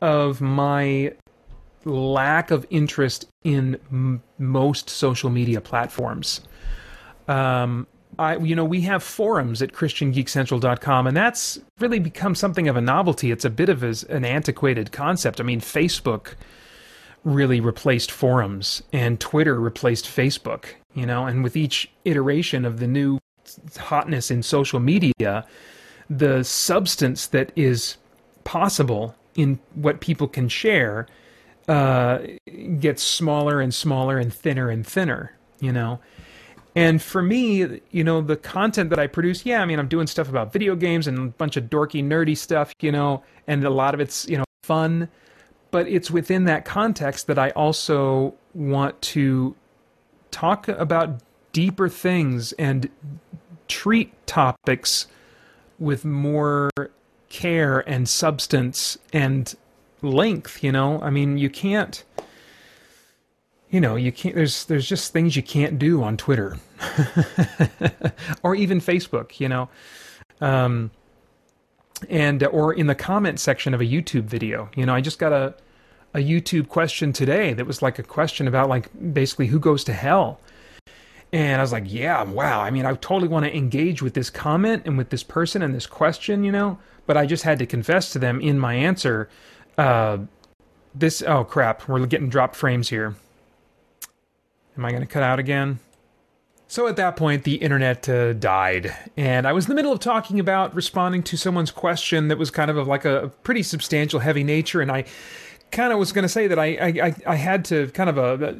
of 0.00 0.40
my 0.40 1.12
lack 1.84 2.50
of 2.50 2.66
interest 2.70 3.28
in 3.44 3.78
m- 3.90 4.22
most 4.38 4.88
social 4.88 5.30
media 5.30 5.60
platforms. 5.60 6.40
Um, 7.28 7.86
I, 8.18 8.36
you 8.36 8.54
know, 8.54 8.64
we 8.64 8.82
have 8.82 9.02
forums 9.02 9.62
at 9.62 9.72
ChristianGeekCentral.com, 9.72 11.06
and 11.06 11.16
that's 11.16 11.58
really 11.78 11.98
become 11.98 12.34
something 12.34 12.68
of 12.68 12.76
a 12.76 12.80
novelty. 12.80 13.30
It's 13.30 13.44
a 13.44 13.50
bit 13.50 13.68
of 13.68 13.82
a, 13.82 13.94
an 14.10 14.24
antiquated 14.24 14.92
concept. 14.92 15.40
I 15.40 15.44
mean, 15.44 15.60
Facebook 15.60 16.34
really 17.24 17.60
replaced 17.60 18.10
forums 18.10 18.82
and 18.92 19.20
Twitter 19.20 19.58
replaced 19.60 20.06
Facebook, 20.06 20.66
you 20.94 21.06
know, 21.06 21.26
and 21.26 21.44
with 21.44 21.56
each 21.56 21.90
iteration 22.04 22.64
of 22.64 22.80
the 22.80 22.86
new 22.86 23.18
hotness 23.78 24.30
in 24.30 24.42
social 24.42 24.80
media, 24.80 25.46
the 26.10 26.42
substance 26.42 27.26
that 27.28 27.52
is 27.56 27.96
possible 28.44 29.14
in 29.34 29.58
what 29.74 30.00
people 30.00 30.28
can 30.28 30.48
share 30.48 31.06
uh, 31.68 32.18
gets 32.80 33.02
smaller 33.02 33.60
and 33.60 33.72
smaller 33.72 34.18
and 34.18 34.34
thinner 34.34 34.68
and 34.68 34.86
thinner, 34.86 35.32
you 35.60 35.72
know. 35.72 36.00
And 36.74 37.02
for 37.02 37.22
me, 37.22 37.80
you 37.90 38.02
know, 38.02 38.22
the 38.22 38.36
content 38.36 38.90
that 38.90 38.98
I 38.98 39.06
produce, 39.06 39.44
yeah, 39.44 39.62
I 39.62 39.66
mean, 39.66 39.78
I'm 39.78 39.88
doing 39.88 40.06
stuff 40.06 40.28
about 40.28 40.52
video 40.52 40.74
games 40.74 41.06
and 41.06 41.18
a 41.18 41.30
bunch 41.32 41.56
of 41.56 41.64
dorky, 41.64 42.02
nerdy 42.02 42.36
stuff, 42.36 42.74
you 42.80 42.90
know, 42.90 43.22
and 43.46 43.62
a 43.64 43.70
lot 43.70 43.94
of 43.94 44.00
it's, 44.00 44.26
you 44.28 44.38
know, 44.38 44.44
fun 44.64 45.08
but 45.72 45.88
it's 45.88 46.10
within 46.10 46.44
that 46.44 46.64
context 46.64 47.26
that 47.26 47.38
I 47.38 47.50
also 47.50 48.34
want 48.54 49.00
to 49.02 49.56
talk 50.30 50.68
about 50.68 51.20
deeper 51.52 51.88
things 51.88 52.52
and 52.52 52.88
treat 53.66 54.14
topics 54.26 55.06
with 55.78 56.04
more 56.04 56.70
care 57.28 57.80
and 57.88 58.08
substance 58.08 58.98
and 59.12 59.54
length 60.02 60.62
you 60.62 60.70
know? 60.70 61.00
I 61.02 61.10
mean 61.10 61.38
you 61.38 61.50
can't 61.50 62.04
you 63.70 63.80
know 63.80 63.96
you 63.96 64.12
can't 64.12 64.34
there's 64.34 64.66
there's 64.66 64.88
just 64.88 65.12
things 65.12 65.34
you 65.34 65.42
can't 65.42 65.78
do 65.78 66.02
on 66.02 66.16
twitter 66.18 66.58
or 68.42 68.54
even 68.54 68.80
facebook 68.80 69.40
you 69.40 69.48
know? 69.48 69.68
Um 70.40 70.90
and 72.08 72.42
or 72.44 72.72
in 72.72 72.86
the 72.86 72.94
comment 72.94 73.40
section 73.40 73.74
of 73.74 73.80
a 73.80 73.84
YouTube 73.84 74.24
video. 74.24 74.70
You 74.74 74.86
know, 74.86 74.94
I 74.94 75.00
just 75.00 75.18
got 75.18 75.32
a 75.32 75.54
a 76.14 76.18
YouTube 76.18 76.68
question 76.68 77.12
today 77.12 77.52
that 77.54 77.66
was 77.66 77.82
like 77.82 77.98
a 77.98 78.02
question 78.02 78.46
about 78.46 78.68
like 78.68 78.90
basically 79.14 79.46
who 79.46 79.58
goes 79.58 79.84
to 79.84 79.92
hell. 79.92 80.40
And 81.32 81.60
I 81.60 81.62
was 81.62 81.72
like, 81.72 81.84
yeah, 81.86 82.22
wow. 82.22 82.60
I 82.60 82.70
mean, 82.70 82.84
I 82.84 82.92
totally 82.94 83.28
want 83.28 83.46
to 83.46 83.56
engage 83.56 84.02
with 84.02 84.12
this 84.12 84.28
comment 84.28 84.82
and 84.84 84.98
with 84.98 85.08
this 85.08 85.22
person 85.22 85.62
and 85.62 85.74
this 85.74 85.86
question, 85.86 86.44
you 86.44 86.52
know, 86.52 86.78
but 87.06 87.16
I 87.16 87.24
just 87.24 87.44
had 87.44 87.58
to 87.60 87.66
confess 87.66 88.12
to 88.12 88.18
them 88.18 88.40
in 88.40 88.58
my 88.58 88.74
answer. 88.74 89.30
Uh, 89.78 90.18
this, 90.94 91.22
oh 91.22 91.44
crap, 91.44 91.88
we're 91.88 92.04
getting 92.04 92.28
dropped 92.28 92.54
frames 92.54 92.90
here. 92.90 93.16
Am 94.76 94.84
I 94.84 94.90
going 94.90 95.00
to 95.00 95.06
cut 95.06 95.22
out 95.22 95.38
again? 95.38 95.78
So 96.72 96.86
at 96.86 96.96
that 96.96 97.16
point, 97.16 97.44
the 97.44 97.56
internet 97.56 98.08
uh, 98.08 98.32
died, 98.32 98.96
and 99.14 99.46
I 99.46 99.52
was 99.52 99.66
in 99.66 99.68
the 99.68 99.74
middle 99.74 99.92
of 99.92 100.00
talking 100.00 100.40
about 100.40 100.74
responding 100.74 101.22
to 101.24 101.36
someone's 101.36 101.70
question 101.70 102.28
that 102.28 102.38
was 102.38 102.50
kind 102.50 102.70
of, 102.70 102.88
like 102.88 103.04
a, 103.04 103.30
pretty 103.42 103.62
substantial, 103.62 104.20
heavy 104.20 104.42
nature, 104.42 104.80
and 104.80 104.90
I 104.90 105.04
kind 105.70 105.92
of 105.92 105.98
was 105.98 106.12
going 106.12 106.22
to 106.22 106.30
say 106.30 106.46
that 106.46 106.58
I, 106.58 106.68
I 106.68 107.14
I 107.26 107.34
had 107.34 107.66
to 107.66 107.88
kind 107.88 108.08
of 108.08 108.18
uh, 108.18 108.54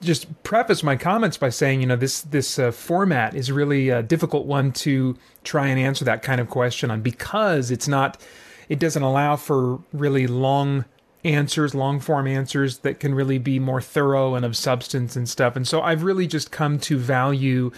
just 0.00 0.44
preface 0.44 0.84
my 0.84 0.94
comments 0.94 1.38
by 1.38 1.48
saying, 1.48 1.80
you 1.80 1.88
know, 1.88 1.96
this 1.96 2.20
this 2.20 2.56
uh, 2.56 2.70
format 2.70 3.34
is 3.34 3.50
really 3.50 3.88
a 3.88 4.00
difficult 4.00 4.46
one 4.46 4.70
to 4.86 5.18
try 5.42 5.66
and 5.66 5.80
answer 5.80 6.04
that 6.04 6.22
kind 6.22 6.40
of 6.40 6.48
question 6.48 6.92
on 6.92 7.00
because 7.00 7.72
it's 7.72 7.88
not, 7.88 8.22
it 8.68 8.78
doesn't 8.78 9.02
allow 9.02 9.34
for 9.34 9.80
really 9.92 10.28
long 10.28 10.84
answers, 11.26 11.74
long 11.74 12.00
form 12.00 12.26
answers 12.26 12.78
that 12.78 13.00
can 13.00 13.14
really 13.14 13.38
be 13.38 13.58
more 13.58 13.80
thorough 13.80 14.34
and 14.34 14.44
of 14.44 14.56
substance 14.56 15.16
and 15.16 15.28
stuff. 15.28 15.56
And 15.56 15.66
so 15.66 15.82
I've 15.82 16.02
really 16.02 16.26
just 16.26 16.50
come 16.50 16.78
to 16.80 16.96
value 16.96 17.72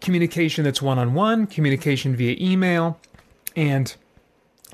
communication 0.00 0.64
that's 0.64 0.82
one 0.82 0.98
on 0.98 1.14
one, 1.14 1.46
communication 1.46 2.14
via 2.14 2.36
email, 2.38 3.00
and 3.56 3.96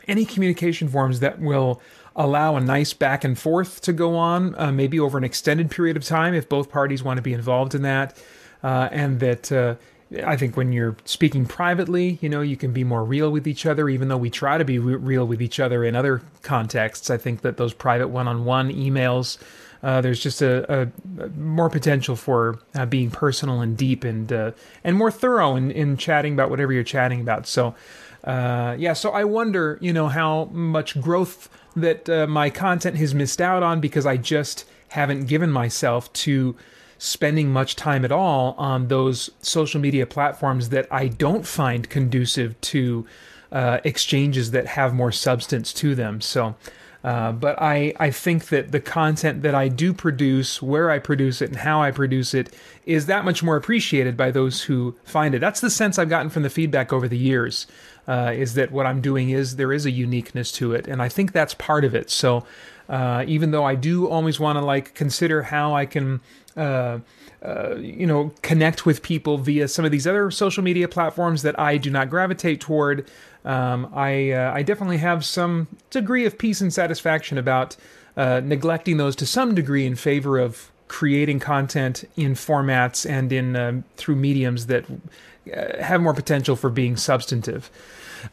any 0.08 0.24
communication 0.24 0.88
forms 0.88 1.20
that 1.20 1.40
will 1.40 1.80
allow 2.16 2.56
a 2.56 2.60
nice 2.60 2.92
back 2.92 3.24
and 3.24 3.38
forth 3.38 3.80
to 3.82 3.92
go 3.92 4.16
on, 4.16 4.54
uh, 4.58 4.72
maybe 4.72 4.98
over 4.98 5.16
an 5.16 5.24
extended 5.24 5.70
period 5.70 5.96
of 5.96 6.04
time 6.04 6.34
if 6.34 6.48
both 6.48 6.70
parties 6.70 7.02
want 7.02 7.16
to 7.18 7.22
be 7.22 7.32
involved 7.32 7.74
in 7.74 7.82
that, 7.82 8.20
uh, 8.62 8.88
and 8.90 9.20
that 9.20 9.50
uh, 9.52 9.76
I 10.24 10.36
think 10.36 10.56
when 10.56 10.72
you're 10.72 10.96
speaking 11.04 11.46
privately, 11.46 12.18
you 12.20 12.28
know, 12.28 12.40
you 12.40 12.56
can 12.56 12.72
be 12.72 12.84
more 12.84 13.04
real 13.04 13.30
with 13.30 13.46
each 13.46 13.66
other, 13.66 13.88
even 13.88 14.08
though 14.08 14.16
we 14.16 14.30
try 14.30 14.58
to 14.58 14.64
be 14.64 14.78
re- 14.78 14.96
real 14.96 15.26
with 15.26 15.40
each 15.40 15.60
other 15.60 15.84
in 15.84 15.96
other 15.96 16.22
contexts. 16.42 17.10
I 17.10 17.16
think 17.16 17.42
that 17.42 17.56
those 17.56 17.72
private 17.72 18.08
one 18.08 18.28
on 18.28 18.44
one 18.44 18.70
emails, 18.72 19.38
uh, 19.82 20.00
there's 20.00 20.20
just 20.20 20.42
a, 20.42 20.82
a, 20.82 21.28
more 21.30 21.70
potential 21.70 22.16
for 22.16 22.58
uh, 22.74 22.86
being 22.86 23.10
personal 23.10 23.60
and 23.60 23.76
deep 23.76 24.04
and 24.04 24.32
uh, 24.32 24.52
and 24.84 24.96
more 24.96 25.10
thorough 25.10 25.56
in, 25.56 25.70
in 25.70 25.96
chatting 25.96 26.34
about 26.34 26.50
whatever 26.50 26.72
you're 26.72 26.84
chatting 26.84 27.20
about. 27.20 27.46
So, 27.46 27.74
uh, 28.24 28.76
yeah, 28.78 28.92
so 28.92 29.10
I 29.10 29.24
wonder, 29.24 29.78
you 29.80 29.92
know, 29.92 30.08
how 30.08 30.44
much 30.46 31.00
growth 31.00 31.48
that 31.74 32.08
uh, 32.08 32.26
my 32.26 32.50
content 32.50 32.96
has 32.96 33.14
missed 33.14 33.40
out 33.40 33.62
on 33.62 33.80
because 33.80 34.06
I 34.06 34.16
just 34.16 34.66
haven't 34.88 35.26
given 35.26 35.50
myself 35.50 36.12
to 36.12 36.54
spending 37.02 37.52
much 37.52 37.74
time 37.74 38.04
at 38.04 38.12
all 38.12 38.54
on 38.56 38.86
those 38.86 39.28
social 39.40 39.80
media 39.80 40.06
platforms 40.06 40.68
that 40.68 40.86
I 40.88 41.08
don't 41.08 41.44
find 41.44 41.90
conducive 41.90 42.58
to 42.60 43.04
uh, 43.50 43.80
exchanges 43.82 44.52
that 44.52 44.66
have 44.66 44.94
more 44.94 45.10
substance 45.10 45.72
to 45.72 45.96
them. 45.96 46.20
So, 46.20 46.54
uh, 47.02 47.32
but 47.32 47.60
I, 47.60 47.92
I 47.98 48.12
think 48.12 48.46
that 48.50 48.70
the 48.70 48.78
content 48.78 49.42
that 49.42 49.52
I 49.52 49.66
do 49.66 49.92
produce, 49.92 50.62
where 50.62 50.92
I 50.92 51.00
produce 51.00 51.42
it, 51.42 51.50
and 51.50 51.58
how 51.58 51.82
I 51.82 51.90
produce 51.90 52.34
it 52.34 52.54
is 52.86 53.06
that 53.06 53.24
much 53.24 53.42
more 53.42 53.56
appreciated 53.56 54.16
by 54.16 54.30
those 54.30 54.62
who 54.62 54.94
find 55.02 55.34
it. 55.34 55.40
That's 55.40 55.60
the 55.60 55.70
sense 55.70 55.98
I've 55.98 56.08
gotten 56.08 56.30
from 56.30 56.44
the 56.44 56.50
feedback 56.50 56.92
over 56.92 57.08
the 57.08 57.18
years. 57.18 57.66
Uh, 58.06 58.32
is 58.32 58.54
that 58.54 58.70
what 58.70 58.86
I'm 58.86 59.00
doing 59.00 59.30
is 59.30 59.56
there 59.56 59.72
is 59.72 59.86
a 59.86 59.90
uniqueness 59.90 60.52
to 60.52 60.72
it, 60.72 60.86
and 60.86 61.02
I 61.02 61.08
think 61.08 61.32
that's 61.32 61.54
part 61.54 61.84
of 61.84 61.96
it. 61.96 62.10
So, 62.10 62.44
uh, 62.92 63.24
even 63.26 63.52
though 63.52 63.64
I 63.64 63.74
do 63.74 64.06
always 64.06 64.38
want 64.38 64.58
to 64.58 64.64
like 64.64 64.94
consider 64.94 65.42
how 65.42 65.74
I 65.74 65.86
can 65.86 66.20
uh, 66.56 66.98
uh, 67.42 67.76
you 67.76 68.06
know, 68.06 68.32
connect 68.42 68.84
with 68.86 69.02
people 69.02 69.38
via 69.38 69.66
some 69.66 69.84
of 69.84 69.90
these 69.90 70.06
other 70.06 70.30
social 70.30 70.62
media 70.62 70.86
platforms 70.86 71.40
that 71.42 71.58
I 71.58 71.78
do 71.78 71.90
not 71.90 72.10
gravitate 72.10 72.60
toward. 72.60 73.10
Um, 73.46 73.90
I 73.94 74.30
uh, 74.30 74.52
I 74.52 74.62
definitely 74.62 74.98
have 74.98 75.24
some 75.24 75.68
degree 75.90 76.26
of 76.26 76.36
peace 76.38 76.60
and 76.60 76.72
satisfaction 76.72 77.38
about 77.38 77.76
uh, 78.16 78.42
neglecting 78.44 78.98
those 78.98 79.16
to 79.16 79.26
some 79.26 79.54
degree 79.54 79.86
in 79.86 79.96
favor 79.96 80.38
of 80.38 80.70
creating 80.86 81.40
content 81.40 82.04
in 82.16 82.34
formats 82.34 83.08
and 83.08 83.32
in 83.32 83.84
through 83.96 84.16
mediums 84.16 84.66
that 84.66 84.84
have 85.80 86.02
more 86.02 86.14
potential 86.14 86.54
for 86.54 86.68
being 86.68 86.96
substantive. 86.98 87.70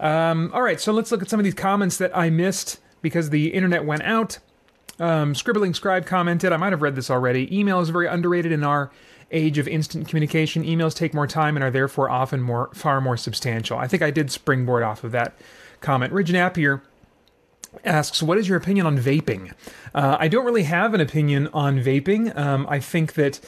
Um, 0.02 0.52
all 0.54 0.62
right, 0.62 0.80
so 0.80 0.92
let's 0.92 1.12
look 1.12 1.22
at 1.22 1.30
some 1.30 1.40
of 1.40 1.46
these 1.46 1.56
comments 1.56 1.98
that 1.98 2.16
I 2.16 2.30
missed 2.30 2.80
because 3.02 3.30
the 3.30 3.54
internet 3.54 3.86
went 3.86 4.04
out. 4.04 4.40
Um, 5.00 5.34
Scribbling 5.34 5.74
Scribe 5.74 6.06
commented, 6.06 6.52
I 6.52 6.58
might 6.58 6.74
have 6.74 6.82
read 6.82 6.96
this 6.96 7.10
already. 7.10 7.58
Email 7.58 7.80
is 7.80 7.90
very 7.90 8.08
underrated 8.08 8.52
in 8.52 8.64
our 8.64 8.92
age 9.32 9.58
of 9.58 9.68
instant 9.68 10.08
communication. 10.08 10.64
Emails 10.64 10.96
take 10.96 11.14
more 11.14 11.28
time 11.28 11.56
and 11.56 11.64
are 11.64 11.72
therefore 11.72 12.10
often 12.10 12.42
more 12.42 12.70
far 12.74 13.00
more 13.00 13.18
substantial. 13.18 13.78
I 13.78 13.88
think 13.88 14.02
I 14.02 14.12
did 14.12 14.32
springboard 14.32 14.84
off 14.84 15.04
of 15.04 15.12
that 15.12 15.34
comment. 15.82 16.12
Ridge 16.12 16.32
Napier 16.32 16.82
asks, 17.86 18.24
"What 18.24 18.38
is 18.38 18.50
your 18.50 18.58
opinion 18.58 18.86
on 18.86 18.98
vaping?" 18.98 19.54
Uh, 19.94 20.18
I 20.20 20.28
don't 20.28 20.46
really 20.46 20.64
have 20.64 20.94
an 20.94 21.02
opinion 21.02 21.48
on 21.54 21.80
vaping. 21.80 22.36
Um, 22.36 22.66
I 22.70 22.80
think 22.80 23.14
that, 23.14 23.40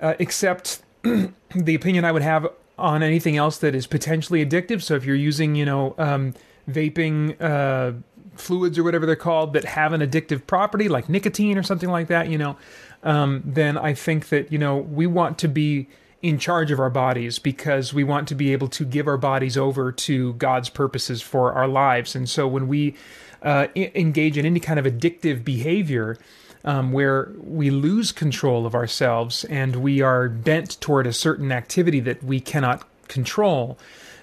uh, 0.00 0.14
except 0.18 0.82
the 1.02 1.74
opinion 1.74 2.04
I 2.04 2.12
would 2.12 2.22
have 2.22 2.46
on 2.78 3.02
anything 3.02 3.36
else 3.36 3.58
that 3.58 3.74
is 3.74 3.86
potentially 3.86 4.44
addictive. 4.44 4.82
So 4.82 4.94
if 4.94 5.04
you're 5.04 5.16
using, 5.16 5.54
you 5.54 5.64
know, 5.64 5.94
um, 5.98 6.34
vaping 6.70 7.36
uh, 7.40 7.92
fluids 8.38 8.78
or 8.78 8.84
whatever 8.84 9.06
they're 9.06 9.16
called 9.16 9.52
that 9.52 9.64
have 9.64 9.92
an 9.92 10.00
addictive 10.00 10.46
property, 10.46 10.88
like 10.88 11.08
nicotine 11.08 11.58
or 11.58 11.62
something 11.62 11.90
like 11.90 12.08
that, 12.08 12.28
you 12.28 12.38
know, 12.38 12.56
um, 13.02 13.42
then 13.44 13.78
I 13.78 13.94
think 13.94 14.28
that 14.28 14.50
you 14.52 14.58
know 14.58 14.76
we 14.76 15.06
want 15.06 15.38
to 15.38 15.48
be 15.48 15.88
in 16.20 16.38
charge 16.38 16.70
of 16.70 16.80
our 16.80 16.90
bodies 16.90 17.38
because 17.38 17.94
we 17.94 18.02
want 18.02 18.26
to 18.28 18.34
be 18.34 18.52
able 18.52 18.68
to 18.68 18.84
give 18.84 19.06
our 19.06 19.16
bodies 19.16 19.56
over 19.56 19.92
to 19.92 20.32
God's 20.34 20.68
purposes 20.68 21.22
for 21.22 21.52
our 21.52 21.68
lives. 21.68 22.16
And 22.16 22.28
so 22.28 22.48
when 22.48 22.66
we 22.66 22.96
uh, 23.42 23.68
I- 23.76 23.92
engage 23.94 24.36
in 24.36 24.44
any 24.44 24.58
kind 24.58 24.80
of 24.80 24.84
addictive 24.84 25.44
behavior, 25.44 26.18
um, 26.64 26.92
where 26.92 27.32
we 27.38 27.70
lose 27.70 28.10
control 28.10 28.66
of 28.66 28.74
ourselves 28.74 29.44
and 29.44 29.76
we 29.76 30.00
are 30.00 30.28
bent 30.28 30.80
toward 30.80 31.06
a 31.06 31.12
certain 31.12 31.52
activity 31.52 32.00
that 32.00 32.22
we 32.22 32.40
cannot 32.40 32.86
control, 33.06 33.78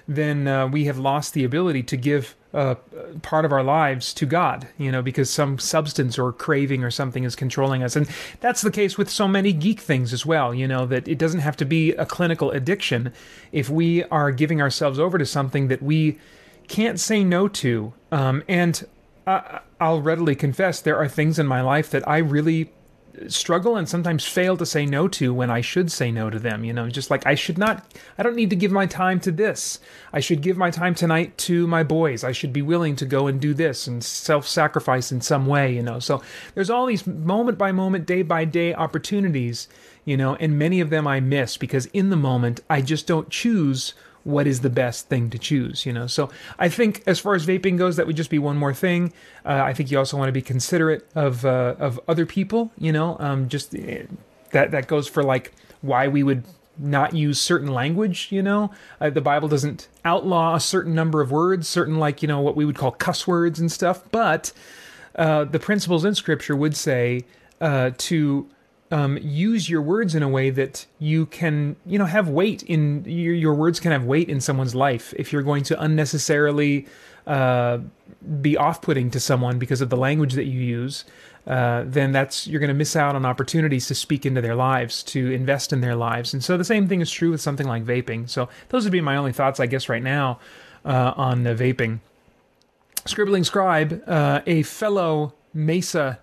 then 0.06 0.46
uh, 0.46 0.66
we 0.66 0.84
have 0.84 0.98
lost 0.98 1.34
the 1.34 1.44
ability 1.44 1.82
to 1.84 1.96
give 1.96 2.36
uh, 2.56 2.74
part 3.20 3.44
of 3.44 3.52
our 3.52 3.62
lives 3.62 4.14
to 4.14 4.24
God, 4.24 4.66
you 4.78 4.90
know, 4.90 5.02
because 5.02 5.28
some 5.28 5.58
substance 5.58 6.18
or 6.18 6.32
craving 6.32 6.82
or 6.82 6.90
something 6.90 7.22
is 7.22 7.36
controlling 7.36 7.82
us. 7.82 7.96
And 7.96 8.08
that's 8.40 8.62
the 8.62 8.70
case 8.70 8.96
with 8.96 9.10
so 9.10 9.28
many 9.28 9.52
geek 9.52 9.78
things 9.78 10.14
as 10.14 10.24
well, 10.24 10.54
you 10.54 10.66
know, 10.66 10.86
that 10.86 11.06
it 11.06 11.18
doesn't 11.18 11.40
have 11.40 11.56
to 11.58 11.66
be 11.66 11.92
a 11.92 12.06
clinical 12.06 12.50
addiction. 12.50 13.12
If 13.52 13.68
we 13.68 14.04
are 14.04 14.32
giving 14.32 14.62
ourselves 14.62 14.98
over 14.98 15.18
to 15.18 15.26
something 15.26 15.68
that 15.68 15.82
we 15.82 16.18
can't 16.66 16.98
say 16.98 17.22
no 17.22 17.46
to, 17.46 17.92
um, 18.10 18.42
and 18.48 18.86
I, 19.26 19.60
I'll 19.78 20.00
readily 20.00 20.34
confess, 20.34 20.80
there 20.80 20.96
are 20.96 21.08
things 21.08 21.38
in 21.38 21.46
my 21.46 21.60
life 21.60 21.90
that 21.90 22.08
I 22.08 22.18
really 22.18 22.72
struggle 23.28 23.76
and 23.76 23.88
sometimes 23.88 24.24
fail 24.24 24.56
to 24.56 24.66
say 24.66 24.86
no 24.86 25.08
to 25.08 25.32
when 25.32 25.50
I 25.50 25.60
should 25.60 25.90
say 25.90 26.10
no 26.10 26.30
to 26.30 26.38
them. 26.38 26.64
You 26.64 26.72
know, 26.72 26.88
just 26.88 27.10
like 27.10 27.26
I 27.26 27.34
should 27.34 27.58
not, 27.58 27.84
I 28.18 28.22
don't 28.22 28.36
need 28.36 28.50
to 28.50 28.56
give 28.56 28.72
my 28.72 28.86
time 28.86 29.20
to 29.20 29.32
this. 29.32 29.80
I 30.12 30.20
should 30.20 30.40
give 30.40 30.56
my 30.56 30.70
time 30.70 30.94
tonight 30.94 31.36
to 31.38 31.66
my 31.66 31.82
boys. 31.82 32.24
I 32.24 32.32
should 32.32 32.52
be 32.52 32.62
willing 32.62 32.96
to 32.96 33.06
go 33.06 33.26
and 33.26 33.40
do 33.40 33.54
this 33.54 33.86
and 33.86 34.02
self 34.02 34.46
sacrifice 34.46 35.12
in 35.12 35.20
some 35.20 35.46
way, 35.46 35.74
you 35.74 35.82
know. 35.82 35.98
So 35.98 36.22
there's 36.54 36.70
all 36.70 36.86
these 36.86 37.06
moment 37.06 37.58
by 37.58 37.72
moment, 37.72 38.06
day 38.06 38.22
by 38.22 38.44
day 38.44 38.74
opportunities, 38.74 39.68
you 40.04 40.16
know, 40.16 40.36
and 40.36 40.58
many 40.58 40.80
of 40.80 40.90
them 40.90 41.06
I 41.06 41.20
miss 41.20 41.56
because 41.56 41.86
in 41.86 42.10
the 42.10 42.16
moment 42.16 42.60
I 42.70 42.80
just 42.80 43.06
don't 43.06 43.30
choose 43.30 43.94
what 44.26 44.48
is 44.48 44.60
the 44.60 44.70
best 44.70 45.08
thing 45.08 45.30
to 45.30 45.38
choose, 45.38 45.86
you 45.86 45.92
know. 45.92 46.08
So 46.08 46.30
I 46.58 46.68
think 46.68 47.04
as 47.06 47.20
far 47.20 47.34
as 47.34 47.46
vaping 47.46 47.78
goes, 47.78 47.94
that 47.96 48.08
would 48.08 48.16
just 48.16 48.28
be 48.28 48.40
one 48.40 48.56
more 48.56 48.74
thing. 48.74 49.12
Uh, 49.44 49.62
I 49.64 49.72
think 49.72 49.90
you 49.90 49.98
also 49.98 50.16
want 50.16 50.28
to 50.28 50.32
be 50.32 50.42
considerate 50.42 51.06
of 51.14 51.44
uh, 51.46 51.76
of 51.78 52.00
other 52.08 52.26
people, 52.26 52.72
you 52.76 52.92
know. 52.92 53.16
Um, 53.20 53.48
just 53.48 53.72
uh, 53.74 53.78
that 54.50 54.72
that 54.72 54.88
goes 54.88 55.06
for 55.06 55.22
like 55.22 55.52
why 55.80 56.08
we 56.08 56.24
would 56.24 56.42
not 56.76 57.14
use 57.14 57.40
certain 57.40 57.72
language, 57.72 58.28
you 58.30 58.42
know. 58.42 58.72
Uh, 59.00 59.10
the 59.10 59.20
Bible 59.20 59.48
doesn't 59.48 59.86
outlaw 60.04 60.56
a 60.56 60.60
certain 60.60 60.92
number 60.92 61.20
of 61.20 61.30
words, 61.30 61.68
certain 61.68 61.98
like 61.98 62.20
you 62.20 62.26
know 62.26 62.40
what 62.40 62.56
we 62.56 62.64
would 62.64 62.76
call 62.76 62.90
cuss 62.90 63.28
words 63.28 63.60
and 63.60 63.70
stuff, 63.70 64.02
but 64.10 64.52
uh, 65.14 65.44
the 65.44 65.60
principles 65.60 66.04
in 66.04 66.16
Scripture 66.16 66.56
would 66.56 66.76
say 66.76 67.24
uh, 67.60 67.92
to 67.98 68.48
um, 68.90 69.18
use 69.20 69.68
your 69.68 69.82
words 69.82 70.14
in 70.14 70.22
a 70.22 70.28
way 70.28 70.50
that 70.50 70.86
you 70.98 71.26
can, 71.26 71.76
you 71.84 71.98
know, 71.98 72.04
have 72.04 72.28
weight 72.28 72.62
in 72.62 73.04
your, 73.04 73.34
your 73.34 73.54
words 73.54 73.80
can 73.80 73.92
have 73.92 74.04
weight 74.04 74.28
in 74.28 74.40
someone's 74.40 74.74
life. 74.74 75.12
If 75.16 75.32
you're 75.32 75.42
going 75.42 75.64
to 75.64 75.80
unnecessarily 75.80 76.86
uh, 77.26 77.78
be 78.40 78.56
off-putting 78.56 79.10
to 79.10 79.20
someone 79.20 79.58
because 79.58 79.80
of 79.80 79.90
the 79.90 79.96
language 79.96 80.34
that 80.34 80.44
you 80.44 80.60
use, 80.60 81.04
uh, 81.46 81.84
then 81.86 82.12
that's 82.12 82.46
you're 82.46 82.60
going 82.60 82.68
to 82.68 82.74
miss 82.74 82.96
out 82.96 83.14
on 83.14 83.24
opportunities 83.24 83.86
to 83.88 83.94
speak 83.94 84.26
into 84.26 84.40
their 84.40 84.54
lives, 84.54 85.02
to 85.02 85.32
invest 85.32 85.72
in 85.72 85.80
their 85.80 85.96
lives. 85.96 86.32
And 86.32 86.42
so 86.42 86.56
the 86.56 86.64
same 86.64 86.86
thing 86.88 87.00
is 87.00 87.10
true 87.10 87.30
with 87.30 87.40
something 87.40 87.66
like 87.66 87.84
vaping. 87.84 88.28
So 88.28 88.48
those 88.68 88.84
would 88.84 88.92
be 88.92 89.00
my 89.00 89.16
only 89.16 89.32
thoughts, 89.32 89.60
I 89.60 89.66
guess, 89.66 89.88
right 89.88 90.02
now 90.02 90.38
uh, 90.84 91.12
on 91.16 91.44
vaping. 91.44 92.00
Scribbling 93.04 93.44
Scribe, 93.44 94.02
uh, 94.06 94.40
a 94.46 94.62
fellow 94.62 95.34
Mesa 95.54 96.18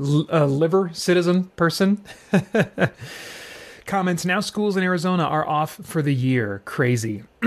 uh, 0.00 0.46
liver 0.46 0.90
citizen 0.92 1.44
person, 1.56 2.02
comments 3.86 4.24
now 4.24 4.40
schools 4.40 4.76
in 4.76 4.82
Arizona 4.82 5.24
are 5.24 5.46
off 5.46 5.74
for 5.82 6.02
the 6.02 6.14
year. 6.14 6.62
Crazy. 6.64 7.24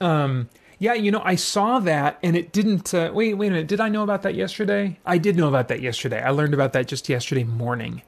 um, 0.00 0.48
yeah, 0.78 0.94
you 0.94 1.12
know, 1.12 1.22
I 1.24 1.36
saw 1.36 1.78
that 1.78 2.18
and 2.22 2.36
it 2.36 2.52
didn't. 2.52 2.92
Uh, 2.92 3.10
wait, 3.14 3.34
wait 3.34 3.48
a 3.48 3.50
minute. 3.50 3.68
Did 3.68 3.80
I 3.80 3.88
know 3.88 4.02
about 4.02 4.22
that 4.22 4.34
yesterday? 4.34 4.98
I 5.06 5.18
did 5.18 5.36
know 5.36 5.48
about 5.48 5.68
that 5.68 5.80
yesterday. 5.80 6.20
I 6.20 6.30
learned 6.30 6.54
about 6.54 6.72
that 6.72 6.88
just 6.88 7.08
yesterday 7.08 7.44
morning. 7.44 8.02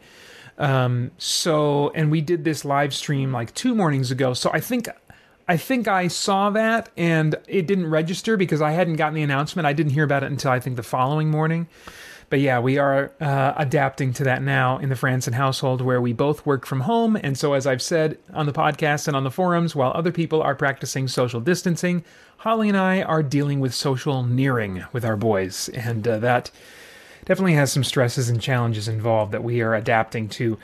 Um, 0.59 1.11
so, 1.19 1.91
and 1.95 2.11
we 2.11 2.21
did 2.21 2.45
this 2.45 2.65
live 2.65 2.95
stream 2.95 3.33
like 3.33 3.55
two 3.55 3.75
mornings 3.75 4.11
ago. 4.11 4.35
So 4.35 4.51
I 4.53 4.61
think 4.61 4.89
I 5.47 5.57
think 5.57 5.89
I 5.89 6.09
saw 6.09 6.51
that 6.51 6.89
and 6.97 7.37
it 7.47 7.67
didn't 7.67 7.89
register 7.89 8.37
because 8.37 8.63
I 8.63 8.73
hadn't 8.73 8.97
gotten 8.97 9.15
the 9.15 9.23
announcement. 9.23 9.67
I 9.67 9.73
didn't 9.73 9.93
hear 9.93 10.05
about 10.05 10.23
it 10.23 10.31
until 10.31 10.51
I 10.51 10.59
think 10.59 10.77
the 10.77 10.83
following 10.83 11.31
morning. 11.31 11.69
But 12.31 12.41
yeah, 12.41 12.59
we 12.59 12.79
are 12.79 13.13
uh, 13.21 13.55
adapting 13.57 14.13
to 14.15 14.25
that 14.25 14.43
now 14.43 14.79
in 14.79 14.89
the 14.89 14.95
Frandsen 14.95 15.35
household 15.35 15.81
where 15.81 16.01
we 16.01 16.13
both 16.13 16.45
work 16.47 16.67
from 16.67 16.81
home. 16.81 17.17
And 17.17 17.39
so, 17.39 17.55
as 17.55 17.67
I've 17.67 17.83
said 17.83 18.19
on 18.33 18.47
the 18.47 18.53
podcast 18.53 19.07
and 19.07 19.17
on 19.17 19.25
the 19.25 19.31
forums, 19.31 19.77
while 19.77 19.93
other 19.95 20.13
people 20.13 20.43
are 20.43 20.55
practicing 20.55 21.09
social 21.09 21.41
distancing, 21.41 22.05
Holly 22.39 22.69
and 22.69 22.77
I 22.77 23.03
are 23.03 23.23
dealing 23.23 23.61
with 23.61 23.75
social 23.75 24.23
nearing 24.23 24.85
with 24.93 25.05
our 25.05 25.17
boys. 25.17 25.69
And 25.71 26.07
uh, 26.07 26.19
that 26.19 26.51
definitely 27.25 27.55
has 27.55 27.73
some 27.73 27.85
stresses 27.85 28.29
and 28.29 28.41
challenges 28.41 28.89
involved 28.89 29.33
that 29.33 29.45
we 29.45 29.61
are 29.61 29.75
adapting 29.75 30.29
to. 30.31 30.59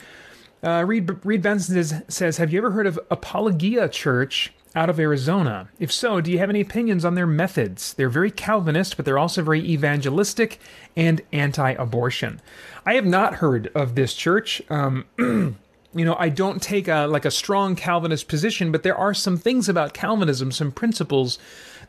Uh, 0.63 0.83
Reed, 0.85 1.09
Reed 1.25 1.41
Benson 1.41 2.03
says, 2.07 2.37
Have 2.37 2.53
you 2.53 2.59
ever 2.59 2.71
heard 2.71 2.85
of 2.85 2.99
Apologia 3.09 3.89
Church 3.89 4.53
out 4.75 4.89
of 4.89 4.99
Arizona? 4.99 5.69
If 5.79 5.91
so, 5.91 6.21
do 6.21 6.31
you 6.31 6.39
have 6.39 6.49
any 6.49 6.61
opinions 6.61 7.03
on 7.03 7.15
their 7.15 7.27
methods? 7.27 7.93
They're 7.93 8.09
very 8.09 8.31
Calvinist, 8.31 8.95
but 8.95 9.05
they're 9.05 9.19
also 9.19 9.43
very 9.43 9.61
evangelistic 9.61 10.59
and 10.95 11.21
anti 11.31 11.71
abortion. 11.71 12.41
I 12.85 12.93
have 12.93 13.05
not 13.05 13.35
heard 13.35 13.71
of 13.75 13.95
this 13.95 14.13
church. 14.13 14.61
Um, 14.69 15.05
you 15.17 16.05
know, 16.05 16.15
I 16.17 16.29
don't 16.29 16.61
take 16.61 16.87
a 16.87 17.05
like 17.07 17.25
a 17.25 17.31
strong 17.31 17.75
Calvinist 17.75 18.27
position, 18.27 18.71
but 18.71 18.83
there 18.83 18.97
are 18.97 19.13
some 19.13 19.37
things 19.37 19.67
about 19.67 19.93
Calvinism, 19.93 20.51
some 20.51 20.71
principles. 20.71 21.37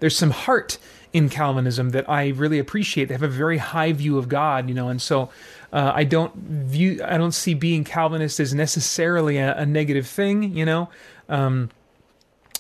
There's 0.01 0.17
some 0.17 0.31
heart 0.31 0.79
in 1.13 1.29
Calvinism 1.29 1.91
that 1.91 2.09
I 2.09 2.29
really 2.29 2.59
appreciate. 2.59 3.07
They 3.07 3.15
have 3.15 3.23
a 3.23 3.29
very 3.29 3.59
high 3.59 3.93
view 3.93 4.19
of 4.19 4.29
God, 4.29 4.69
you 4.69 4.75
know, 4.75 4.89
and 4.89 5.01
so 5.01 5.31
uh, 5.73 5.93
I 5.95 6.05
don't 6.05 6.35
view, 6.35 7.01
I 7.05 7.19
don't 7.19 7.33
see 7.33 7.55
being 7.55 7.85
Calvinist 7.85 8.41
as 8.41 8.55
necessarily 8.55 9.37
a, 9.37 9.57
a 9.57 9.67
negative 9.67 10.07
thing, 10.07 10.57
you 10.57 10.65
know. 10.65 10.89
Um, 11.29 11.71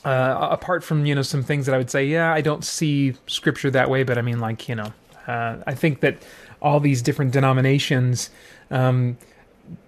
uh, 0.04 0.48
apart 0.50 0.82
from 0.82 1.06
you 1.06 1.14
know 1.14 1.22
some 1.22 1.42
things 1.42 1.66
that 1.66 1.74
I 1.74 1.78
would 1.78 1.90
say, 1.90 2.04
yeah, 2.04 2.32
I 2.32 2.40
don't 2.40 2.64
see 2.64 3.14
Scripture 3.26 3.70
that 3.70 3.88
way, 3.88 4.02
but 4.02 4.18
I 4.18 4.22
mean, 4.22 4.40
like 4.40 4.68
you 4.68 4.74
know, 4.74 4.92
uh, 5.26 5.58
I 5.66 5.74
think 5.74 6.00
that 6.00 6.22
all 6.60 6.80
these 6.80 7.02
different 7.02 7.32
denominations. 7.32 8.30
Um, 8.70 9.18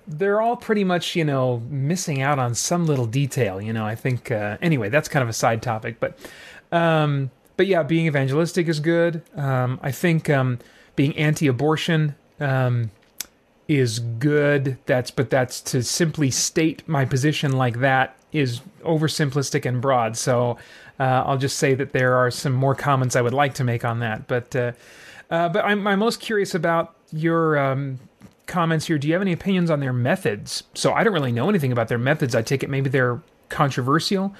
they're 0.06 0.40
all 0.40 0.56
pretty 0.56 0.84
much, 0.84 1.16
you 1.16 1.24
know, 1.24 1.62
missing 1.70 2.20
out 2.20 2.38
on 2.38 2.54
some 2.54 2.86
little 2.86 3.06
detail. 3.06 3.60
You 3.60 3.72
know, 3.72 3.86
I 3.86 3.94
think. 3.94 4.30
Uh, 4.30 4.56
anyway, 4.60 4.88
that's 4.88 5.08
kind 5.08 5.22
of 5.22 5.28
a 5.28 5.32
side 5.32 5.62
topic, 5.62 5.98
but, 5.98 6.18
um, 6.70 7.30
but 7.56 7.66
yeah, 7.66 7.82
being 7.82 8.06
evangelistic 8.06 8.68
is 8.68 8.80
good. 8.80 9.22
Um, 9.34 9.80
I 9.82 9.90
think 9.90 10.28
um, 10.28 10.58
being 10.96 11.16
anti-abortion 11.16 12.14
um, 12.40 12.90
is 13.66 13.98
good. 13.98 14.78
That's 14.86 15.10
but 15.10 15.30
that's 15.30 15.60
to 15.62 15.82
simply 15.82 16.30
state 16.30 16.86
my 16.86 17.04
position 17.04 17.52
like 17.52 17.80
that 17.80 18.16
is 18.34 18.60
oversimplistic 18.82 19.64
and 19.64 19.80
broad. 19.80 20.16
So 20.16 20.58
uh, 21.00 21.22
I'll 21.24 21.38
just 21.38 21.58
say 21.58 21.74
that 21.74 21.92
there 21.92 22.14
are 22.16 22.30
some 22.30 22.52
more 22.52 22.74
comments 22.74 23.16
I 23.16 23.22
would 23.22 23.32
like 23.32 23.54
to 23.54 23.64
make 23.64 23.84
on 23.84 24.00
that. 24.00 24.26
But 24.26 24.54
uh, 24.54 24.72
uh, 25.30 25.48
but 25.48 25.64
I'm, 25.64 25.86
I'm 25.86 25.98
most 25.98 26.20
curious 26.20 26.54
about 26.54 26.94
your 27.12 27.58
um, 27.58 27.98
comments 28.46 28.86
here. 28.86 28.98
Do 28.98 29.08
you 29.08 29.14
have 29.14 29.22
any 29.22 29.32
opinions 29.32 29.70
on 29.70 29.80
their 29.80 29.92
methods? 29.92 30.64
So 30.74 30.92
I 30.92 31.02
don't 31.02 31.14
really 31.14 31.32
know 31.32 31.48
anything 31.48 31.72
about 31.72 31.88
their 31.88 31.98
methods. 31.98 32.34
I 32.34 32.42
take 32.42 32.62
it 32.62 32.68
maybe 32.68 32.90
they're 32.90 33.22
controversial. 33.48 34.34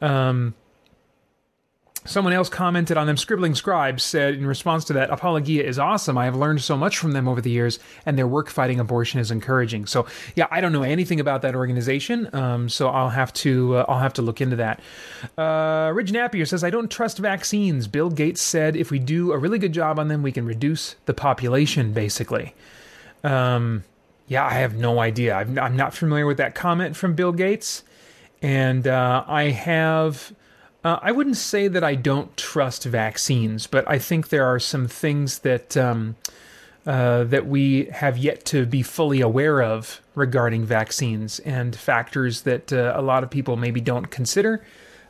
Um, 0.00 0.54
Someone 2.04 2.32
else 2.32 2.48
commented 2.48 2.96
on 2.96 3.06
them. 3.06 3.16
Scribbling 3.16 3.54
Scribes 3.54 4.02
said 4.02 4.34
in 4.34 4.44
response 4.44 4.84
to 4.86 4.92
that, 4.94 5.10
Apologia 5.10 5.62
is 5.62 5.78
awesome. 5.78 6.18
I 6.18 6.24
have 6.24 6.34
learned 6.34 6.60
so 6.60 6.76
much 6.76 6.98
from 6.98 7.12
them 7.12 7.28
over 7.28 7.40
the 7.40 7.50
years, 7.50 7.78
and 8.04 8.18
their 8.18 8.26
work 8.26 8.50
fighting 8.50 8.80
abortion 8.80 9.20
is 9.20 9.30
encouraging. 9.30 9.86
So, 9.86 10.06
yeah, 10.34 10.48
I 10.50 10.60
don't 10.60 10.72
know 10.72 10.82
anything 10.82 11.20
about 11.20 11.42
that 11.42 11.54
organization, 11.54 12.28
um, 12.34 12.68
so 12.68 12.88
I'll 12.88 13.10
have 13.10 13.32
to 13.34 13.76
uh, 13.76 13.84
I'll 13.88 14.00
have 14.00 14.14
to 14.14 14.22
look 14.22 14.40
into 14.40 14.56
that. 14.56 14.80
Uh, 15.38 15.92
Ridge 15.94 16.10
Napier 16.10 16.44
says, 16.44 16.64
I 16.64 16.70
don't 16.70 16.90
trust 16.90 17.18
vaccines. 17.18 17.86
Bill 17.86 18.10
Gates 18.10 18.42
said 18.42 18.74
if 18.74 18.90
we 18.90 18.98
do 18.98 19.30
a 19.30 19.38
really 19.38 19.60
good 19.60 19.72
job 19.72 20.00
on 20.00 20.08
them, 20.08 20.22
we 20.22 20.32
can 20.32 20.44
reduce 20.44 20.96
the 21.06 21.14
population, 21.14 21.92
basically. 21.92 22.52
Um, 23.22 23.84
yeah, 24.26 24.44
I 24.44 24.54
have 24.54 24.74
no 24.74 24.98
idea. 24.98 25.34
I'm, 25.34 25.56
I'm, 25.56 25.76
not 25.76 25.94
familiar 25.94 26.26
with 26.26 26.38
that 26.38 26.56
comment 26.56 26.96
from 26.96 27.14
Bill 27.14 27.32
Gates, 27.32 27.84
and 28.40 28.88
uh, 28.88 29.24
I 29.28 29.50
have 29.50 30.32
uh, 30.84 30.98
I 31.00 31.12
wouldn't 31.12 31.36
say 31.36 31.68
that 31.68 31.84
I 31.84 31.94
don't 31.94 32.36
trust 32.36 32.84
vaccines, 32.84 33.66
but 33.66 33.88
I 33.88 33.98
think 33.98 34.28
there 34.28 34.46
are 34.46 34.58
some 34.58 34.88
things 34.88 35.40
that 35.40 35.76
um, 35.76 36.16
uh, 36.84 37.24
that 37.24 37.46
we 37.46 37.84
have 37.86 38.18
yet 38.18 38.44
to 38.46 38.66
be 38.66 38.82
fully 38.82 39.20
aware 39.20 39.62
of 39.62 40.00
regarding 40.16 40.64
vaccines 40.64 41.38
and 41.40 41.76
factors 41.76 42.42
that 42.42 42.72
uh, 42.72 42.92
a 42.96 43.02
lot 43.02 43.22
of 43.22 43.30
people 43.30 43.56
maybe 43.56 43.80
don't 43.80 44.10
consider 44.10 44.64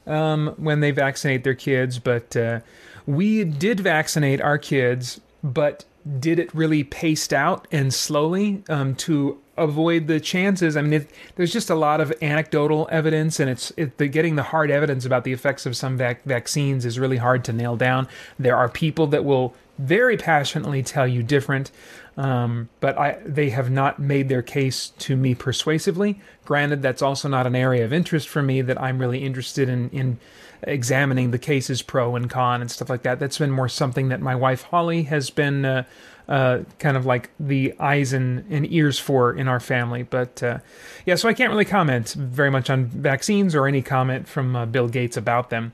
um, 0.06 0.54
when 0.58 0.80
they 0.80 0.90
vaccinate 0.90 1.44
their 1.44 1.54
kids. 1.54 1.98
But 1.98 2.36
uh, 2.36 2.60
we 3.06 3.44
did 3.44 3.80
vaccinate 3.80 4.42
our 4.42 4.58
kids, 4.58 5.20
but 5.42 5.86
did 6.18 6.38
it 6.38 6.54
really 6.54 6.84
paced 6.84 7.32
out 7.32 7.66
and 7.72 7.94
slowly 7.94 8.62
um, 8.68 8.94
to 8.96 9.40
avoid 9.56 10.06
the 10.06 10.20
chances. 10.20 10.76
I 10.76 10.82
mean, 10.82 10.92
it, 10.94 11.10
there's 11.36 11.52
just 11.52 11.70
a 11.70 11.74
lot 11.74 12.00
of 12.00 12.12
anecdotal 12.22 12.88
evidence, 12.90 13.38
and 13.38 13.50
it's 13.50 13.72
it, 13.76 13.98
the, 13.98 14.08
getting 14.08 14.36
the 14.36 14.44
hard 14.44 14.70
evidence 14.70 15.04
about 15.04 15.24
the 15.24 15.32
effects 15.32 15.66
of 15.66 15.76
some 15.76 15.96
vac- 15.96 16.24
vaccines 16.24 16.84
is 16.84 16.98
really 16.98 17.18
hard 17.18 17.44
to 17.44 17.52
nail 17.52 17.76
down. 17.76 18.08
There 18.38 18.56
are 18.56 18.68
people 18.68 19.06
that 19.08 19.24
will 19.24 19.54
very 19.78 20.16
passionately 20.16 20.82
tell 20.82 21.06
you 21.06 21.22
different, 21.22 21.70
um, 22.16 22.68
but 22.80 22.98
I 22.98 23.18
they 23.24 23.50
have 23.50 23.70
not 23.70 23.98
made 23.98 24.28
their 24.28 24.42
case 24.42 24.92
to 24.98 25.16
me 25.16 25.34
persuasively. 25.34 26.20
Granted, 26.44 26.82
that's 26.82 27.02
also 27.02 27.28
not 27.28 27.46
an 27.46 27.54
area 27.54 27.84
of 27.84 27.92
interest 27.92 28.28
for 28.28 28.42
me 28.42 28.60
that 28.62 28.80
I'm 28.80 28.98
really 28.98 29.24
interested 29.24 29.68
in 29.68 29.88
in 29.90 30.18
examining 30.62 31.30
the 31.30 31.38
cases 31.38 31.82
pro 31.82 32.14
and 32.14 32.28
con 32.28 32.60
and 32.60 32.70
stuff 32.70 32.90
like 32.90 33.02
that. 33.02 33.18
That's 33.18 33.38
been 33.38 33.50
more 33.50 33.68
something 33.68 34.08
that 34.10 34.20
my 34.20 34.34
wife 34.34 34.62
Holly 34.62 35.04
has 35.04 35.30
been. 35.30 35.64
Uh, 35.64 35.84
uh, 36.28 36.60
kind 36.78 36.96
of 36.96 37.04
like 37.04 37.30
the 37.40 37.74
eyes 37.80 38.12
and, 38.12 38.44
and, 38.48 38.72
ears 38.72 38.96
for 38.96 39.34
in 39.34 39.48
our 39.48 39.58
family. 39.58 40.04
But 40.04 40.40
uh, 40.40 40.58
yeah, 41.04 41.16
so 41.16 41.28
I 41.28 41.34
can't 41.34 41.50
really 41.50 41.64
comment 41.64 42.12
very 42.12 42.48
much 42.48 42.70
on 42.70 42.86
vaccines 42.86 43.56
or 43.56 43.66
any 43.66 43.82
comment 43.82 44.28
from 44.28 44.54
uh, 44.54 44.64
Bill 44.64 44.86
Gates 44.86 45.16
about 45.16 45.50
them. 45.50 45.72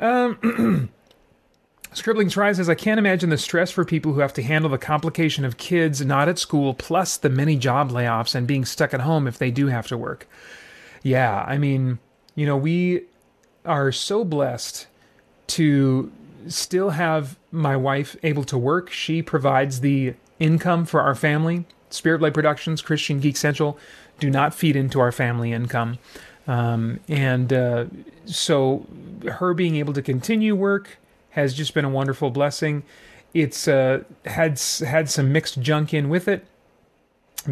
Um, 0.00 0.90
Scribbling 1.94 2.28
Scribe 2.28 2.56
says, 2.56 2.68
I 2.68 2.74
can't 2.74 2.98
imagine 2.98 3.30
the 3.30 3.38
stress 3.38 3.70
for 3.70 3.84
people 3.84 4.12
who 4.12 4.20
have 4.20 4.32
to 4.34 4.42
handle 4.42 4.70
the 4.70 4.78
complication 4.78 5.44
of 5.44 5.56
kids 5.56 6.04
not 6.04 6.28
at 6.28 6.40
school, 6.40 6.74
plus 6.74 7.16
the 7.16 7.30
many 7.30 7.56
job 7.56 7.90
layoffs 7.90 8.34
and 8.34 8.48
being 8.48 8.64
stuck 8.64 8.92
at 8.92 9.00
home 9.00 9.28
if 9.28 9.38
they 9.38 9.52
do 9.52 9.68
have 9.68 9.86
to 9.86 9.96
work. 9.96 10.28
Yeah, 11.04 11.44
I 11.46 11.56
mean, 11.56 12.00
you 12.34 12.46
know, 12.46 12.56
we 12.56 13.04
are 13.64 13.92
so 13.92 14.24
blessed 14.24 14.88
to 15.46 16.10
still 16.48 16.90
have 16.90 17.38
my 17.52 17.76
wife 17.76 18.16
able 18.24 18.44
to 18.44 18.58
work. 18.58 18.90
She 18.90 19.22
provides 19.22 19.80
the 19.80 20.14
income 20.40 20.86
for 20.86 21.00
our 21.00 21.14
family. 21.14 21.64
Spirit 21.90 22.18
Blade 22.18 22.34
Productions, 22.34 22.82
Christian 22.82 23.20
Geek 23.20 23.36
Central 23.36 23.78
do 24.18 24.30
not 24.30 24.52
feed 24.52 24.74
into 24.74 24.98
our 24.98 25.12
family 25.12 25.52
income. 25.52 25.98
Um, 26.48 27.00
and 27.08 27.52
uh, 27.52 27.86
so 28.26 28.86
her 29.30 29.54
being 29.54 29.76
able 29.76 29.92
to 29.94 30.02
continue 30.02 30.56
work 30.56 30.98
has 31.34 31.54
just 31.54 31.74
been 31.74 31.84
a 31.84 31.90
wonderful 31.90 32.30
blessing. 32.30 32.82
It's 33.32 33.68
uh, 33.68 34.04
had 34.24 34.60
had 34.80 35.10
some 35.10 35.32
mixed 35.32 35.60
junk 35.60 35.92
in 35.92 36.08
with 36.08 36.28
it 36.28 36.46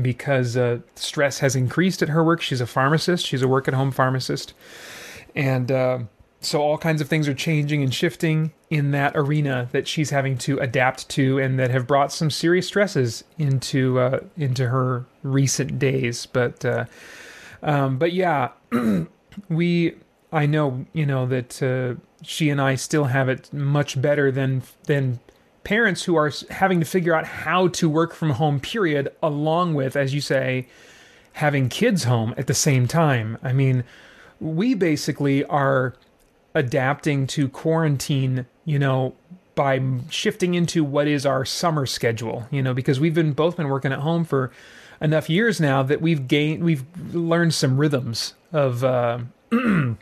because 0.00 0.56
uh, 0.56 0.78
stress 0.94 1.40
has 1.40 1.54
increased 1.54 2.02
at 2.02 2.08
her 2.08 2.24
work. 2.24 2.40
She's 2.40 2.60
a 2.60 2.66
pharmacist. 2.66 3.26
She's 3.26 3.42
a 3.42 3.48
work 3.48 3.68
at 3.68 3.74
home 3.74 3.90
pharmacist, 3.90 4.54
and 5.34 5.70
uh, 5.70 5.98
so 6.40 6.60
all 6.60 6.78
kinds 6.78 7.00
of 7.00 7.08
things 7.08 7.28
are 7.28 7.34
changing 7.34 7.82
and 7.82 7.94
shifting 7.94 8.52
in 8.70 8.90
that 8.90 9.12
arena 9.14 9.68
that 9.72 9.86
she's 9.86 10.10
having 10.10 10.36
to 10.38 10.58
adapt 10.58 11.08
to 11.10 11.38
and 11.38 11.58
that 11.58 11.70
have 11.70 11.86
brought 11.86 12.12
some 12.12 12.30
serious 12.30 12.66
stresses 12.66 13.24
into 13.38 13.98
uh, 13.98 14.20
into 14.36 14.68
her 14.68 15.04
recent 15.22 15.78
days 15.78 16.26
but 16.26 16.64
uh, 16.64 16.84
um, 17.62 17.98
but 17.98 18.12
yeah 18.12 18.50
we 19.48 19.94
I 20.32 20.46
know 20.46 20.86
you 20.92 21.06
know 21.06 21.26
that 21.26 21.62
uh, 21.62 22.00
she 22.22 22.50
and 22.50 22.60
I 22.60 22.76
still 22.76 23.04
have 23.04 23.28
it 23.28 23.52
much 23.52 24.00
better 24.00 24.30
than 24.30 24.62
than 24.84 25.20
parents 25.64 26.04
who 26.04 26.16
are 26.16 26.32
having 26.50 26.80
to 26.80 26.86
figure 26.86 27.14
out 27.14 27.24
how 27.24 27.68
to 27.68 27.88
work 27.88 28.14
from 28.14 28.30
home 28.30 28.58
period 28.58 29.12
along 29.22 29.74
with 29.74 29.96
as 29.96 30.12
you 30.12 30.20
say 30.20 30.66
having 31.34 31.68
kids 31.68 32.04
home 32.04 32.34
at 32.36 32.46
the 32.46 32.54
same 32.54 32.88
time 32.88 33.38
I 33.42 33.52
mean 33.52 33.84
we 34.40 34.74
basically 34.74 35.44
are 35.44 35.94
adapting 36.54 37.26
to 37.28 37.48
quarantine, 37.48 38.46
you 38.64 38.78
know, 38.78 39.14
by 39.54 39.80
shifting 40.10 40.54
into 40.54 40.82
what 40.82 41.06
is 41.06 41.24
our 41.24 41.44
summer 41.44 41.86
schedule. 41.86 42.46
You 42.50 42.62
know, 42.62 42.74
because 42.74 43.00
we've 43.00 43.14
been 43.14 43.32
both 43.32 43.56
been 43.56 43.68
working 43.68 43.92
at 43.92 44.00
home 44.00 44.24
for 44.24 44.50
enough 45.00 45.28
years 45.28 45.60
now 45.60 45.82
that 45.82 46.00
we've 46.00 46.28
gained 46.28 46.62
we've 46.62 46.84
learned 47.14 47.54
some 47.54 47.78
rhythms 47.78 48.34
of 48.52 48.84
uh, 48.84 49.18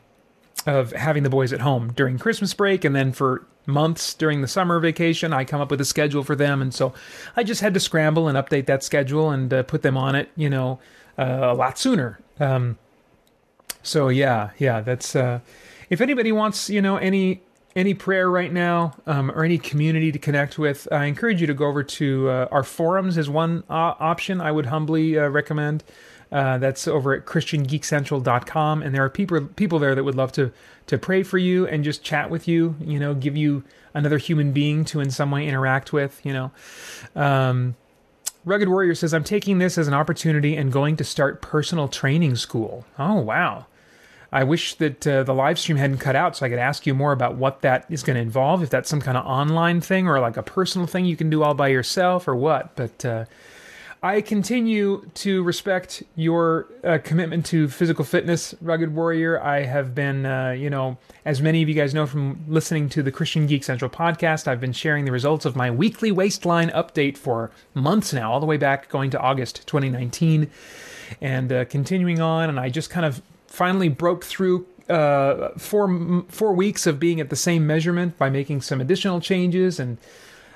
of 0.70 0.92
having 0.92 1.22
the 1.22 1.30
boys 1.30 1.52
at 1.52 1.60
home 1.60 1.92
during 1.92 2.18
Christmas 2.18 2.54
break 2.54 2.84
and 2.84 2.94
then 2.94 3.12
for 3.12 3.46
months 3.66 4.14
during 4.14 4.40
the 4.40 4.48
summer 4.48 4.80
vacation 4.80 5.32
I 5.32 5.44
come 5.44 5.60
up 5.60 5.70
with 5.70 5.80
a 5.80 5.84
schedule 5.84 6.24
for 6.24 6.34
them 6.34 6.62
and 6.62 6.72
so 6.72 6.94
I 7.36 7.42
just 7.42 7.60
had 7.60 7.74
to 7.74 7.80
scramble 7.80 8.28
and 8.28 8.36
update 8.36 8.66
that 8.66 8.82
schedule 8.82 9.30
and 9.30 9.52
uh, 9.52 9.62
put 9.62 9.82
them 9.82 9.96
on 9.96 10.14
it 10.14 10.30
you 10.36 10.48
know 10.48 10.80
uh, 11.18 11.40
a 11.42 11.54
lot 11.54 11.78
sooner 11.78 12.18
um, 12.38 12.78
so 13.82 14.08
yeah 14.08 14.50
yeah 14.58 14.80
that's 14.80 15.14
uh, 15.14 15.40
if 15.90 16.00
anybody 16.00 16.32
wants 16.32 16.70
you 16.70 16.80
know 16.80 16.96
any 16.96 17.42
any 17.76 17.94
prayer 17.94 18.30
right 18.30 18.52
now 18.52 18.94
um, 19.06 19.30
or 19.30 19.44
any 19.44 19.58
community 19.58 20.10
to 20.12 20.18
connect 20.18 20.58
with, 20.58 20.88
I 20.90 21.04
encourage 21.04 21.40
you 21.40 21.46
to 21.46 21.54
go 21.54 21.66
over 21.66 21.82
to 21.82 22.28
uh, 22.28 22.48
our 22.50 22.64
forums 22.64 23.16
as 23.16 23.30
one 23.30 23.64
uh, 23.70 23.94
option 23.98 24.40
I 24.40 24.50
would 24.50 24.66
humbly 24.66 25.18
uh, 25.18 25.28
recommend. 25.28 25.84
Uh, 26.32 26.58
that's 26.58 26.86
over 26.86 27.12
at 27.12 27.26
christiangeekcentral.com 27.26 28.82
and 28.84 28.94
there 28.94 29.04
are 29.04 29.10
people 29.10 29.40
people 29.56 29.80
there 29.80 29.96
that 29.96 30.04
would 30.04 30.14
love 30.14 30.30
to 30.30 30.52
to 30.86 30.96
pray 30.96 31.24
for 31.24 31.38
you 31.38 31.66
and 31.66 31.82
just 31.82 32.04
chat 32.04 32.30
with 32.30 32.46
you 32.46 32.76
you 32.80 33.00
know 33.00 33.14
give 33.14 33.36
you 33.36 33.64
another 33.94 34.16
human 34.16 34.52
being 34.52 34.84
to 34.84 35.00
in 35.00 35.10
some 35.10 35.32
way 35.32 35.48
interact 35.48 35.92
with 35.92 36.20
you 36.24 36.32
know. 36.32 36.52
Um, 37.16 37.74
rugged 38.44 38.68
warrior 38.68 38.94
says 38.94 39.12
i'm 39.12 39.24
taking 39.24 39.58
this 39.58 39.76
as 39.76 39.88
an 39.88 39.94
opportunity 39.94 40.56
and 40.56 40.70
going 40.72 40.96
to 40.96 41.02
start 41.02 41.42
personal 41.42 41.88
training 41.88 42.36
school. 42.36 42.86
Oh 42.96 43.14
wow. 43.14 43.66
I 44.32 44.44
wish 44.44 44.74
that 44.76 45.06
uh, 45.06 45.24
the 45.24 45.34
live 45.34 45.58
stream 45.58 45.76
hadn't 45.76 45.98
cut 45.98 46.14
out 46.14 46.36
so 46.36 46.46
I 46.46 46.48
could 46.48 46.58
ask 46.58 46.86
you 46.86 46.94
more 46.94 47.12
about 47.12 47.34
what 47.34 47.62
that 47.62 47.84
is 47.90 48.02
going 48.02 48.14
to 48.14 48.22
involve, 48.22 48.62
if 48.62 48.70
that's 48.70 48.88
some 48.88 49.00
kind 49.00 49.16
of 49.16 49.26
online 49.26 49.80
thing 49.80 50.06
or 50.06 50.20
like 50.20 50.36
a 50.36 50.42
personal 50.42 50.86
thing 50.86 51.04
you 51.04 51.16
can 51.16 51.30
do 51.30 51.42
all 51.42 51.54
by 51.54 51.68
yourself 51.68 52.28
or 52.28 52.36
what. 52.36 52.76
But 52.76 53.04
uh, 53.04 53.24
I 54.02 54.22
continue 54.22 55.04
to 55.14 55.42
respect 55.42 56.02
your 56.16 56.68
uh, 56.82 56.98
commitment 57.04 57.44
to 57.46 57.68
physical 57.68 58.02
fitness, 58.02 58.54
Rugged 58.62 58.94
Warrior. 58.94 59.38
I 59.42 59.64
have 59.64 59.94
been, 59.94 60.24
uh, 60.24 60.52
you 60.52 60.70
know, 60.70 60.96
as 61.26 61.42
many 61.42 61.62
of 61.62 61.68
you 61.68 61.74
guys 61.74 61.92
know 61.92 62.06
from 62.06 62.42
listening 62.48 62.88
to 62.90 63.02
the 63.02 63.12
Christian 63.12 63.46
Geek 63.46 63.62
Central 63.62 63.90
podcast, 63.90 64.48
I've 64.48 64.60
been 64.60 64.72
sharing 64.72 65.04
the 65.04 65.12
results 65.12 65.44
of 65.44 65.54
my 65.54 65.70
weekly 65.70 66.10
waistline 66.10 66.70
update 66.70 67.18
for 67.18 67.50
months 67.74 68.14
now, 68.14 68.32
all 68.32 68.40
the 68.40 68.46
way 68.46 68.56
back 68.56 68.88
going 68.88 69.10
to 69.10 69.20
August 69.20 69.66
2019 69.66 70.50
and 71.20 71.52
uh, 71.52 71.66
continuing 71.66 72.22
on. 72.22 72.48
And 72.48 72.58
I 72.58 72.70
just 72.70 72.88
kind 72.88 73.04
of 73.04 73.20
finally 73.48 73.90
broke 73.90 74.24
through 74.24 74.66
uh, 74.88 75.50
four 75.58 76.24
four 76.28 76.54
weeks 76.54 76.86
of 76.86 76.98
being 76.98 77.20
at 77.20 77.28
the 77.28 77.36
same 77.36 77.66
measurement 77.66 78.16
by 78.16 78.30
making 78.30 78.62
some 78.62 78.80
additional 78.80 79.20
changes 79.20 79.78
and 79.78 79.98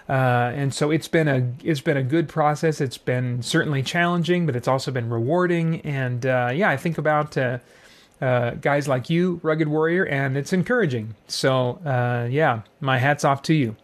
uh, 0.08 0.52
and 0.54 0.74
so 0.74 0.90
it's 0.90 1.08
been 1.08 1.28
a 1.28 1.52
it's 1.62 1.80
been 1.80 1.96
a 1.96 2.02
good 2.02 2.28
process. 2.28 2.80
It's 2.80 2.98
been 2.98 3.42
certainly 3.42 3.82
challenging, 3.82 4.44
but 4.46 4.54
it's 4.54 4.68
also 4.68 4.90
been 4.90 5.08
rewarding. 5.08 5.80
And 5.80 6.26
uh, 6.26 6.50
yeah, 6.54 6.68
I 6.68 6.76
think 6.76 6.98
about 6.98 7.36
uh, 7.36 7.58
uh 8.20 8.50
guys 8.52 8.86
like 8.86 9.08
you, 9.08 9.40
rugged 9.42 9.68
warrior, 9.68 10.04
and 10.04 10.36
it's 10.36 10.52
encouraging. 10.52 11.14
So 11.26 11.80
uh, 11.86 12.28
yeah, 12.30 12.62
my 12.80 12.98
hats 12.98 13.24
off 13.24 13.42
to 13.42 13.54
you. 13.54 13.76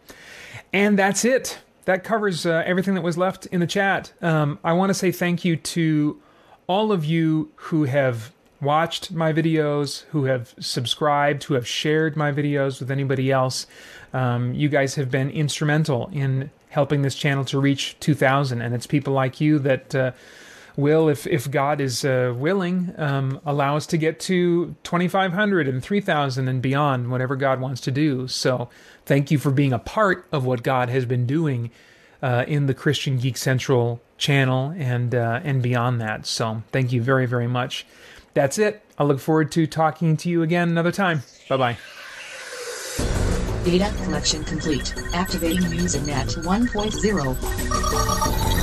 And 0.73 0.97
that's 0.97 1.25
it. 1.25 1.59
That 1.85 2.03
covers 2.03 2.45
uh, 2.45 2.63
everything 2.65 2.93
that 2.93 3.01
was 3.01 3.17
left 3.17 3.47
in 3.47 3.59
the 3.59 3.67
chat. 3.67 4.13
Um, 4.21 4.59
I 4.63 4.73
want 4.73 4.91
to 4.91 4.93
say 4.93 5.11
thank 5.11 5.43
you 5.43 5.55
to 5.57 6.21
all 6.67 6.91
of 6.91 7.03
you 7.03 7.51
who 7.55 7.85
have 7.85 8.31
watched 8.61 9.11
my 9.11 9.33
videos, 9.33 10.03
who 10.11 10.25
have 10.25 10.53
subscribed, 10.59 11.43
who 11.43 11.55
have 11.55 11.67
shared 11.67 12.15
my 12.15 12.31
videos 12.31 12.79
with 12.79 12.91
anybody 12.91 13.31
else. 13.31 13.65
Um, 14.13 14.53
you 14.53 14.69
guys 14.69 14.95
have 14.95 15.09
been 15.09 15.29
instrumental 15.29 16.09
in 16.11 16.51
helping 16.69 17.01
this 17.01 17.15
channel 17.15 17.45
to 17.45 17.59
reach 17.59 17.97
2,000, 17.99 18.61
and 18.61 18.73
it's 18.73 18.87
people 18.87 19.13
like 19.13 19.41
you 19.41 19.59
that 19.59 19.95
uh, 19.95 20.11
will, 20.75 21.09
if 21.09 21.27
if 21.27 21.49
God 21.49 21.81
is 21.81 22.03
uh, 22.05 22.33
willing, 22.35 22.93
um, 22.97 23.39
allow 23.45 23.75
us 23.75 23.85
to 23.87 23.97
get 23.97 24.19
to 24.21 24.75
2,500 24.83 25.67
and 25.67 25.83
3,000 25.83 26.47
and 26.47 26.61
beyond, 26.61 27.11
whatever 27.11 27.35
God 27.35 27.59
wants 27.59 27.81
to 27.81 27.91
do. 27.91 28.27
So, 28.27 28.69
thank 29.05 29.31
you 29.31 29.37
for 29.37 29.51
being 29.51 29.73
a 29.73 29.79
part 29.79 30.25
of 30.31 30.45
what 30.45 30.63
God 30.63 30.89
has 30.89 31.05
been 31.05 31.25
doing 31.25 31.71
uh, 32.21 32.45
in 32.47 32.67
the 32.67 32.73
Christian 32.73 33.17
Geek 33.17 33.37
Central 33.37 34.01
channel 34.17 34.73
and 34.77 35.13
uh, 35.15 35.41
and 35.43 35.61
beyond 35.61 36.01
that. 36.01 36.25
So, 36.25 36.63
thank 36.71 36.91
you 36.91 37.01
very 37.01 37.25
very 37.25 37.47
much. 37.47 37.85
That's 38.33 38.57
it. 38.57 38.81
I 38.97 39.03
look 39.03 39.19
forward 39.19 39.51
to 39.53 39.67
talking 39.67 40.15
to 40.17 40.29
you 40.29 40.41
again 40.41 40.69
another 40.69 40.91
time. 40.91 41.23
Bye 41.49 41.57
bye. 42.97 43.27
Data 43.63 43.93
collection 44.03 44.43
complete. 44.43 44.95
Activating 45.13 45.61
Usenet 45.77 46.35
1.0. 46.43 48.60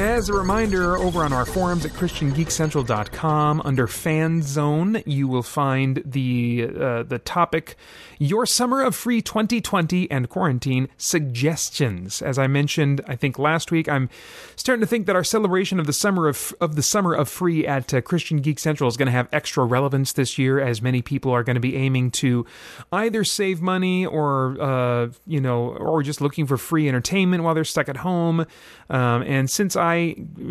As 0.00 0.30
a 0.30 0.32
reminder, 0.32 0.96
over 0.96 1.22
on 1.24 1.34
our 1.34 1.44
forums 1.44 1.84
at 1.84 1.92
ChristianGeekCentral.com, 1.92 3.60
under 3.66 3.86
Fan 3.86 4.40
Zone, 4.40 5.02
you 5.04 5.28
will 5.28 5.42
find 5.42 6.02
the 6.06 6.70
uh, 6.74 7.02
the 7.02 7.18
topic 7.18 7.76
"Your 8.18 8.46
Summer 8.46 8.82
of 8.82 8.96
Free 8.96 9.20
2020 9.20 10.10
and 10.10 10.30
Quarantine 10.30 10.88
Suggestions." 10.96 12.22
As 12.22 12.38
I 12.38 12.46
mentioned, 12.46 13.02
I 13.06 13.14
think 13.14 13.38
last 13.38 13.70
week, 13.70 13.90
I'm 13.90 14.08
starting 14.56 14.80
to 14.80 14.86
think 14.86 15.04
that 15.04 15.16
our 15.16 15.24
celebration 15.24 15.78
of 15.78 15.86
the 15.86 15.92
summer 15.92 16.28
of 16.28 16.54
of 16.62 16.76
the 16.76 16.82
summer 16.82 17.12
of 17.12 17.28
free 17.28 17.66
at 17.66 17.92
uh, 17.92 18.00
Christian 18.00 18.38
Geek 18.38 18.58
Central 18.58 18.88
is 18.88 18.96
going 18.96 19.04
to 19.04 19.12
have 19.12 19.28
extra 19.32 19.66
relevance 19.66 20.14
this 20.14 20.38
year, 20.38 20.60
as 20.60 20.80
many 20.80 21.02
people 21.02 21.30
are 21.30 21.44
going 21.44 21.56
to 21.56 21.60
be 21.60 21.76
aiming 21.76 22.10
to 22.12 22.46
either 22.90 23.22
save 23.22 23.60
money 23.60 24.06
or 24.06 24.56
uh, 24.62 25.10
you 25.26 25.42
know, 25.42 25.76
or 25.76 26.02
just 26.02 26.22
looking 26.22 26.46
for 26.46 26.56
free 26.56 26.88
entertainment 26.88 27.42
while 27.42 27.52
they're 27.52 27.64
stuck 27.64 27.90
at 27.90 27.98
home. 27.98 28.46
Um, 28.88 29.22
and 29.24 29.50
since 29.50 29.76
I 29.76 29.89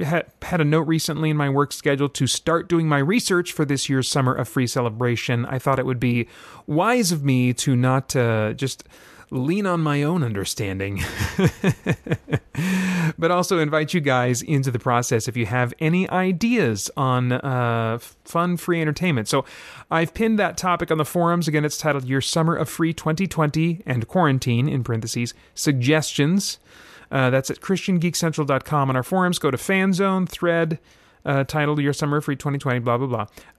ha- 0.03 0.23
had 0.41 0.61
a 0.61 0.65
note 0.65 0.87
recently 0.87 1.29
in 1.29 1.37
my 1.37 1.49
work 1.49 1.71
schedule 1.71 2.09
to 2.09 2.27
start 2.27 2.67
doing 2.67 2.87
my 2.87 2.99
research 2.99 3.51
for 3.51 3.65
this 3.65 3.89
year's 3.89 4.07
Summer 4.07 4.33
of 4.33 4.47
Free 4.47 4.67
celebration, 4.67 5.45
I 5.45 5.59
thought 5.59 5.79
it 5.79 5.85
would 5.85 5.99
be 5.99 6.27
wise 6.67 7.11
of 7.11 7.23
me 7.23 7.53
to 7.53 7.75
not 7.75 8.15
uh, 8.15 8.53
just 8.53 8.83
lean 9.31 9.65
on 9.65 9.79
my 9.81 10.03
own 10.03 10.23
understanding, 10.23 11.03
but 13.17 13.31
also 13.31 13.59
invite 13.59 13.93
you 13.93 14.01
guys 14.01 14.41
into 14.41 14.71
the 14.71 14.79
process 14.79 15.27
if 15.27 15.37
you 15.37 15.45
have 15.45 15.73
any 15.79 16.09
ideas 16.09 16.89
on 16.97 17.33
uh, 17.33 17.99
fun 18.25 18.57
free 18.57 18.81
entertainment. 18.81 19.27
So 19.27 19.45
I've 19.91 20.13
pinned 20.13 20.39
that 20.39 20.57
topic 20.57 20.91
on 20.91 20.97
the 20.97 21.05
forums. 21.05 21.47
Again, 21.47 21.65
it's 21.65 21.77
titled 21.77 22.05
Your 22.05 22.21
Summer 22.21 22.55
of 22.55 22.69
Free 22.69 22.93
2020 22.93 23.83
and 23.85 24.07
Quarantine, 24.07 24.67
in 24.67 24.83
parentheses, 24.83 25.33
Suggestions. 25.53 26.59
Uh, 27.11 27.29
that's 27.29 27.49
at 27.49 27.59
ChristianGeekCentral.com. 27.59 28.89
On 28.89 28.95
our 28.95 29.03
forums, 29.03 29.39
go 29.39 29.51
to 29.51 29.57
FanZone 29.57 30.27
thread 30.27 30.79
uh, 31.25 31.43
titled 31.43 31.79
Your 31.81 31.93
Summer 31.93 32.21
Free 32.21 32.35
2020, 32.35 32.79
blah, 32.79 32.97
blah, 32.97 33.07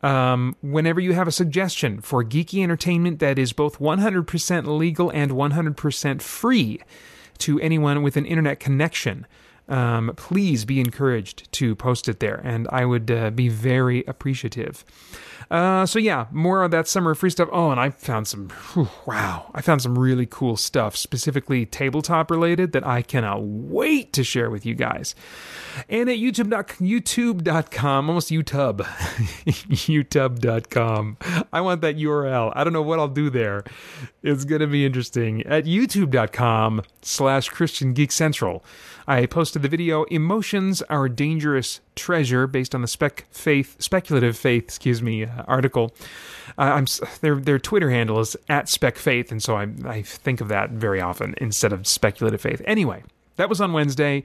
blah. 0.03 0.09
Um, 0.09 0.57
whenever 0.63 1.01
you 1.01 1.13
have 1.13 1.29
a 1.29 1.33
suggestion 1.33 2.01
for 2.01 2.25
geeky 2.25 2.63
entertainment 2.63 3.19
that 3.19 3.39
is 3.39 3.53
both 3.53 3.79
100% 3.79 4.67
legal 4.67 5.11
and 5.11 5.33
100% 5.33 6.23
free 6.23 6.81
to 7.39 7.61
anyone 7.61 8.03
with 8.03 8.17
an 8.17 8.27
internet 8.27 8.61
connection, 8.61 9.27
um, 9.69 10.13
please 10.17 10.65
be 10.65 10.81
encouraged 10.81 11.51
to 11.53 11.77
post 11.77 12.09
it 12.09 12.21
there, 12.21 12.41
and 12.45 12.67
I 12.73 12.85
would 12.85 13.11
uh, 13.11 13.31
be 13.31 13.49
very 13.49 14.05
appreciative. 14.07 14.85
Uh, 15.51 15.85
so 15.85 15.99
yeah, 15.99 16.27
more 16.31 16.63
of 16.63 16.71
that 16.71 16.87
summer 16.87 17.15
free 17.15 17.31
stuff. 17.31 17.49
Oh, 17.51 17.71
and 17.71 17.81
I 17.81 17.91
found 17.91 18.29
some. 18.29 18.51
Whew, 18.73 18.89
wow, 19.05 19.51
I 19.53 19.61
found 19.61 19.83
some 19.83 19.99
really 19.99 20.27
cool 20.27 20.57
stuff, 20.57 20.95
specifically 20.97 21.67
tabletop 21.67 22.31
related, 22.31 22.73
that 22.73 22.87
I 22.87 23.03
cannot 23.03 23.43
wait 23.43 24.13
to 24.13 24.23
share 24.23 24.49
with 24.49 24.65
you 24.65 24.77
guys. 24.77 25.17
And 25.89 26.09
at 26.09 26.19
YouTube, 26.19 26.51
YouTube.com, 26.51 28.09
almost 28.09 28.31
YouTube, 28.31 28.79
YouTube.com. 29.47 31.17
I 31.53 31.61
want 31.61 31.81
that 31.81 31.97
URL. 31.97 32.53
I 32.55 32.63
don't 32.63 32.73
know 32.73 32.83
what 32.83 33.01
I'll 33.01 33.09
do 33.09 33.29
there. 33.29 33.65
It's 34.23 34.45
gonna 34.45 34.69
be 34.69 34.87
interesting. 34.87 35.43
At 35.47 35.65
YouTube.com 35.65 36.83
slash 37.03 37.49
Christian 37.49 37.93
Geek 37.93 38.13
Central. 38.13 38.65
I 39.11 39.27
posted 39.27 39.63
the 39.63 39.69
video 39.69 40.05
"Emotions: 40.05 40.83
Our 40.83 41.09
Dangerous 41.09 41.81
Treasure" 41.97 42.47
based 42.47 42.77
on 42.77 42.81
the 42.81 42.87
spec 42.87 43.27
faith, 43.33 43.75
speculative 43.81 44.39
faith, 44.39 44.63
excuse 44.63 45.03
me, 45.03 45.25
uh, 45.25 45.43
article. 45.49 45.93
Uh, 46.57 46.63
I'm 46.63 46.87
their 47.21 47.35
their 47.35 47.59
Twitter 47.59 47.91
handle 47.91 48.21
is 48.21 48.37
at 48.49 48.69
spec 48.69 48.97
faith, 48.97 49.33
and 49.33 49.43
so 49.43 49.57
I 49.57 49.67
I 49.85 50.03
think 50.03 50.41
of 50.41 50.47
that 50.47 50.71
very 50.71 51.01
often 51.01 51.35
instead 51.39 51.73
of 51.73 51.89
speculative 51.89 52.41
faith. 52.41 52.63
Anyway, 52.65 53.03
that 53.35 53.49
was 53.49 53.61
on 53.61 53.73
Wednesday. 53.73 54.23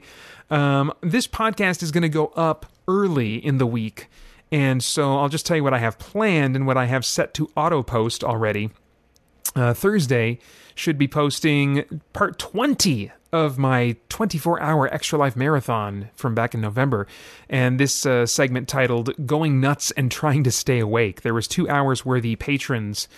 Um, 0.50 0.92
this 1.00 1.26
podcast 1.26 1.82
is 1.82 1.90
going 1.90 2.02
to 2.02 2.08
go 2.08 2.28
up 2.36 2.66
early 2.86 3.44
in 3.44 3.58
the 3.58 3.66
week, 3.66 4.08
and 4.52 4.84
so 4.84 5.18
I'll 5.18 5.28
just 5.28 5.46
tell 5.46 5.56
you 5.56 5.64
what 5.64 5.74
I 5.74 5.80
have 5.80 5.98
planned 5.98 6.54
and 6.54 6.64
what 6.64 6.76
I 6.76 6.84
have 6.84 7.04
set 7.04 7.34
to 7.34 7.50
auto 7.56 7.82
post 7.82 8.22
already. 8.22 8.70
Uh, 9.56 9.74
Thursday 9.74 10.38
should 10.76 10.98
be 10.98 11.08
posting 11.08 12.00
part 12.12 12.38
20 12.38 13.10
of 13.32 13.58
my 13.58 13.96
24 14.08 14.62
hour 14.62 14.92
Extra 14.92 15.18
Life 15.18 15.34
Marathon 15.34 16.10
from 16.14 16.34
back 16.34 16.54
in 16.54 16.60
November. 16.60 17.06
And 17.48 17.80
this 17.80 18.06
uh, 18.06 18.26
segment 18.26 18.68
titled 18.68 19.10
Going 19.26 19.60
Nuts 19.60 19.90
and 19.92 20.10
Trying 20.10 20.44
to 20.44 20.52
Stay 20.52 20.78
Awake. 20.78 21.22
There 21.22 21.34
was 21.34 21.48
two 21.48 21.68
hours 21.68 22.06
where 22.06 22.20
the 22.20 22.36
patrons 22.36 23.08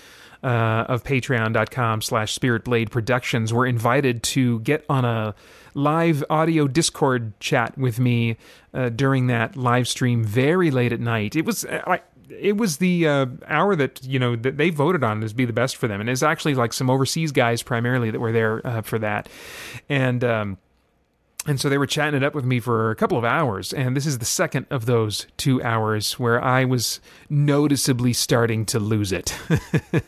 uh, 0.42 0.86
of 0.88 1.04
patreon.com 1.04 2.00
slash 2.00 2.36
spiritblade 2.38 2.90
productions 2.90 3.52
were 3.52 3.66
invited 3.66 4.22
to 4.22 4.60
get 4.60 4.84
on 4.88 5.04
a 5.04 5.34
live 5.74 6.24
audio 6.30 6.68
discord 6.68 7.38
chat 7.40 7.76
with 7.76 7.98
me 7.98 8.36
uh, 8.72 8.88
during 8.88 9.26
that 9.26 9.56
live 9.56 9.88
stream 9.88 10.22
very 10.22 10.70
late 10.70 10.92
at 10.92 11.00
night 11.00 11.34
it 11.34 11.44
was 11.44 11.64
I, 11.64 12.00
it 12.30 12.56
was 12.56 12.78
the 12.78 13.06
uh, 13.06 13.26
hour 13.46 13.76
that 13.76 14.04
you 14.04 14.18
know 14.18 14.36
that 14.36 14.56
they 14.56 14.70
voted 14.70 15.04
on 15.04 15.22
as 15.22 15.32
be 15.32 15.44
the 15.44 15.52
best 15.52 15.76
for 15.76 15.88
them, 15.88 16.00
and 16.00 16.10
it's 16.10 16.22
actually 16.22 16.54
like 16.54 16.72
some 16.72 16.90
overseas 16.90 17.32
guys 17.32 17.62
primarily 17.62 18.10
that 18.10 18.20
were 18.20 18.32
there 18.32 18.66
uh, 18.66 18.82
for 18.82 18.98
that, 18.98 19.28
and. 19.88 20.24
Um, 20.24 20.58
and 21.46 21.58
so 21.58 21.70
they 21.70 21.78
were 21.78 21.86
chatting 21.86 22.14
it 22.14 22.22
up 22.22 22.34
with 22.34 22.44
me 22.44 22.60
for 22.60 22.90
a 22.90 22.96
couple 22.96 23.16
of 23.16 23.24
hours. 23.24 23.72
And 23.72 23.96
this 23.96 24.04
is 24.04 24.18
the 24.18 24.26
second 24.26 24.66
of 24.70 24.84
those 24.84 25.26
two 25.38 25.62
hours 25.62 26.18
where 26.18 26.42
I 26.44 26.66
was 26.66 27.00
noticeably 27.30 28.12
starting 28.12 28.66
to 28.66 28.78
lose 28.78 29.12
it. 29.12 29.34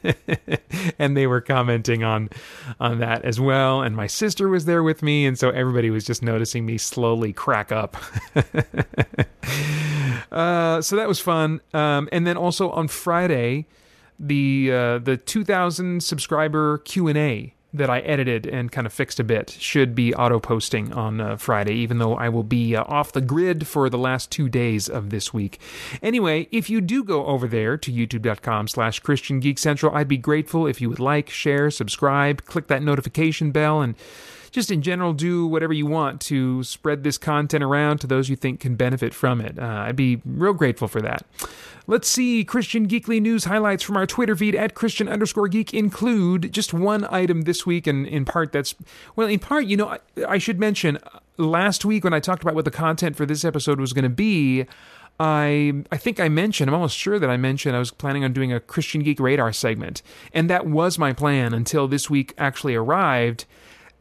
and 0.99 1.16
they 1.16 1.27
were 1.27 1.41
commenting 1.41 2.05
on 2.05 2.29
on 2.79 2.99
that 2.99 3.25
as 3.25 3.41
well. 3.41 3.81
And 3.81 3.97
my 3.97 4.07
sister 4.07 4.49
was 4.49 4.66
there 4.66 4.83
with 4.83 5.03
me, 5.03 5.25
and 5.25 5.39
so 5.39 5.49
everybody 5.49 5.89
was 5.89 6.05
just 6.05 6.23
noticing 6.23 6.66
me 6.66 6.77
slowly 6.77 7.33
crack 7.33 7.73
up. 7.73 7.97
uh, 10.31 10.81
so 10.81 10.97
that 10.97 11.09
was 11.09 11.21
fun. 11.21 11.61
Um, 11.73 12.09
and 12.12 12.27
then 12.27 12.37
also 12.37 12.71
on 12.71 12.89
Friday, 12.89 13.66
the 14.18 14.71
uh, 14.73 14.99
the 14.99 15.16
2,000 15.16 16.03
subscriber 16.03 16.79
Q 16.79 17.09
and 17.09 17.18
A 17.18 17.55
that 17.73 17.89
I 17.89 18.01
edited 18.01 18.47
and 18.47 18.73
kind 18.73 18.87
of 18.87 18.93
fixed 18.93 19.21
a 19.21 19.25
bit 19.25 19.51
should 19.51 19.95
be 19.95 20.12
auto 20.14 20.41
posting 20.41 20.93
on 20.93 21.21
uh, 21.21 21.37
Friday, 21.37 21.75
even 21.75 21.99
though 21.99 22.14
I 22.14 22.29
will 22.29 22.43
be 22.43 22.75
uh, 22.75 22.83
off 22.85 23.12
the 23.12 23.21
grid 23.21 23.66
for 23.66 23.89
the 23.89 23.99
last 23.99 24.31
two 24.31 24.49
days 24.49 24.89
of 24.89 25.11
this 25.11 25.33
week. 25.33 25.61
Anyway, 26.03 26.49
if 26.51 26.68
you 26.68 26.81
do 26.81 27.05
go 27.05 27.27
over 27.27 27.47
there 27.47 27.77
to 27.77 27.93
youtube.com 27.93 28.68
slash 28.68 28.99
Christian 29.01 29.39
Geek 29.41 29.59
Central, 29.59 29.95
I'd 29.95 30.09
be 30.09 30.18
grateful 30.18 30.66
if 30.66 30.81
you 30.81 30.89
would 30.89 30.99
like, 30.99 31.31
share, 31.31 31.71
subscribe, 31.71 32.45
click 32.45 32.66
that 32.66 32.83
notification 32.83 33.53
bell, 33.53 33.81
and 33.81 33.95
just 34.51 34.71
in 34.71 34.83
general 34.83 35.13
do 35.13 35.47
whatever 35.47 35.73
you 35.73 35.87
want 35.87 36.21
to 36.23 36.63
spread 36.65 37.05
this 37.05 37.19
content 37.19 37.63
around 37.63 37.99
to 37.99 38.07
those 38.07 38.29
you 38.29 38.37
think 38.37 38.61
can 38.61 38.75
benefit 38.75 39.15
from 39.15 39.41
it. 39.41 39.59
Uh, 39.59 39.85
I'd 39.87 39.97
be 39.97 40.21
real 40.25 40.53
grateful 40.53 40.89
for 40.89 41.01
that. 41.03 41.25
Let's 41.87 42.09
see. 42.09 42.45
Christian 42.45 42.87
Geekly 42.87 43.21
news 43.21 43.47
highlights 43.47 43.83
from 43.83 43.97
our 43.97 44.07
Twitter 44.07 44.37
feed 44.37 44.55
at 44.55 44.75
Christian 44.75 45.09
underscore 45.09 45.49
geek 45.49 45.75
include 45.75 46.53
just 46.53 46.73
one 46.73 47.05
item 47.11 47.43
this 47.43 47.67
week, 47.67 47.87
and 47.87 48.07
in 48.07 48.25
part 48.25 48.53
that's, 48.53 48.77
well, 49.17 49.27
in 49.27 49.41
part, 49.41 49.67
you 49.67 49.77
know, 49.77 49.89
I, 49.89 49.99
I 50.29 50.39
should 50.39 50.61
mention 50.61 50.99
last 51.37 51.85
week 51.85 52.05
when 52.05 52.15
I 52.15 52.21
talked 52.21 52.43
about 52.43 52.55
what 52.55 52.65
the 52.65 52.71
content 52.71 53.17
for 53.17 53.27
this 53.27 53.45
episode 53.45 53.81
was 53.81 53.93
going 53.93 54.05
to 54.05 54.09
be. 54.09 54.67
I 55.19 55.83
I 55.91 55.97
think 55.99 56.19
I 56.19 56.29
mentioned, 56.29 56.71
I'm 56.71 56.75
almost 56.75 56.97
sure 56.97 57.19
that 57.19 57.29
I 57.29 57.37
mentioned 57.37 57.77
I 57.77 57.79
was 57.79 57.91
planning 57.91 58.25
on 58.25 58.33
doing 58.33 58.53
a 58.53 58.61
Christian 58.61 59.03
Geek 59.03 59.21
Radar 59.21 59.53
segment. 59.53 60.03
And 60.33 60.49
that 60.49 60.67
was 60.67 60.99
my 60.99 61.13
plan 61.13 61.53
until 61.53 61.89
this 61.89 62.09
week 62.09 62.33
actually 62.39 62.75
arrived. 62.75 63.45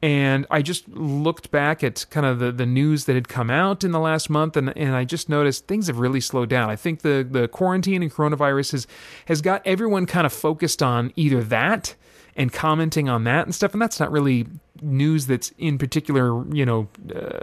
And 0.01 0.45
I 0.49 0.61
just 0.61 0.87
looked 0.87 1.51
back 1.51 1.83
at 1.83 2.05
kind 2.09 2.25
of 2.25 2.39
the, 2.39 2.51
the 2.53 2.65
news 2.65 3.05
that 3.05 3.15
had 3.15 3.27
come 3.27 3.49
out 3.49 3.83
in 3.83 3.91
the 3.91 3.99
last 3.99 4.29
month, 4.29 4.55
and, 4.55 4.75
and 4.77 4.95
I 4.95 5.03
just 5.03 5.27
noticed 5.27 5.67
things 5.67 5.87
have 5.87 5.99
really 5.99 6.21
slowed 6.21 6.49
down. 6.49 6.69
I 6.69 6.77
think 6.77 7.01
the, 7.01 7.27
the 7.29 7.49
quarantine 7.49 8.01
and 8.01 8.11
coronavirus 8.11 8.71
has, 8.71 8.87
has 9.25 9.41
got 9.41 9.61
everyone 9.65 10.05
kind 10.05 10.25
of 10.25 10.31
focused 10.31 10.81
on 10.81 11.11
either 11.17 11.43
that 11.43 11.95
and 12.35 12.53
commenting 12.53 13.09
on 13.09 13.25
that 13.25 13.45
and 13.45 13.53
stuff, 13.53 13.73
and 13.73 13.81
that's 13.81 13.99
not 13.99 14.09
really 14.09 14.47
news 14.81 15.25
that's 15.25 15.51
in 15.57 15.77
particular, 15.77 16.45
you 16.53 16.65
know, 16.65 16.87
uh, 17.13 17.39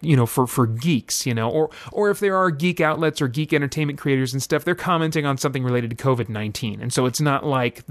you 0.00 0.16
know, 0.16 0.24
for 0.24 0.46
for 0.46 0.66
geeks, 0.66 1.26
you 1.26 1.34
know, 1.34 1.50
or 1.50 1.68
or 1.92 2.08
if 2.08 2.18
there 2.18 2.34
are 2.34 2.50
geek 2.50 2.80
outlets 2.80 3.20
or 3.20 3.28
geek 3.28 3.52
entertainment 3.52 3.98
creators 3.98 4.32
and 4.32 4.42
stuff, 4.42 4.64
they're 4.64 4.74
commenting 4.74 5.26
on 5.26 5.36
something 5.36 5.62
related 5.62 5.90
to 5.90 5.96
COVID 5.96 6.30
nineteen, 6.30 6.80
and 6.80 6.90
so 6.90 7.04
it's 7.04 7.20
not 7.20 7.44
like 7.44 7.84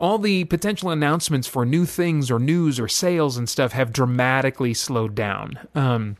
all 0.00 0.18
the 0.18 0.44
potential 0.44 0.90
announcements 0.90 1.46
for 1.46 1.64
new 1.66 1.84
things 1.84 2.30
or 2.30 2.38
news 2.38 2.80
or 2.80 2.88
sales 2.88 3.36
and 3.36 3.48
stuff 3.48 3.72
have 3.72 3.92
dramatically 3.92 4.72
slowed 4.72 5.14
down. 5.14 5.58
Um, 5.74 6.16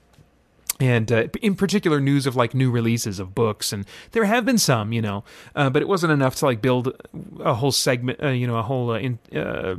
and 0.79 1.13
uh, 1.13 1.29
in 1.43 1.55
particular 1.55 2.01
news 2.01 2.27
of 2.27 2.35
like 2.35 2.55
new 2.55 2.71
releases 2.71 3.19
of 3.19 3.35
books 3.35 3.73
and 3.73 3.85
there 4.13 4.25
have 4.25 4.47
been 4.47 4.57
some 4.57 4.93
you 4.93 5.03
know 5.03 5.23
uh, 5.55 5.69
but 5.69 5.83
it 5.83 5.89
wasn't 5.89 6.11
enough 6.11 6.35
to 6.37 6.47
like 6.47 6.63
build 6.63 6.97
a 7.41 7.53
whole 7.53 7.73
segment 7.73 8.23
uh, 8.23 8.29
you 8.29 8.47
know 8.47 8.57
a 8.57 8.63
whole 8.63 8.91
uh, 8.91 8.99
in, 8.99 9.19
uh, 9.37 9.75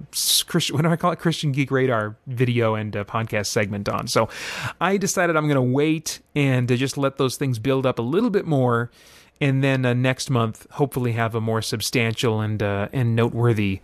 christian 0.46 0.76
what 0.76 0.84
do 0.84 0.90
i 0.90 0.96
call 0.96 1.12
it 1.12 1.18
christian 1.18 1.52
geek 1.52 1.72
radar 1.72 2.16
video 2.28 2.76
and 2.76 2.96
uh, 2.96 3.04
podcast 3.04 3.48
segment 3.48 3.90
on 3.90 4.08
so 4.08 4.30
i 4.80 4.96
decided 4.96 5.36
i'm 5.36 5.48
going 5.48 5.56
to 5.56 5.62
wait 5.62 6.20
and 6.36 6.68
just 6.78 7.00
let 7.00 7.18
those 7.18 7.36
things 7.36 7.58
build 7.58 7.86
up 7.86 7.98
a 7.98 8.04
little 8.04 8.30
bit 8.30 8.46
more 8.46 8.92
and 9.42 9.64
then 9.64 9.86
uh, 9.86 9.94
next 9.94 10.30
month 10.30 10.68
hopefully 10.72 11.14
have 11.14 11.36
a 11.36 11.42
more 11.42 11.62
substantial 11.62 12.40
and 12.40 12.64
uh, 12.64 12.88
and 12.94 13.16
noteworthy 13.16 13.82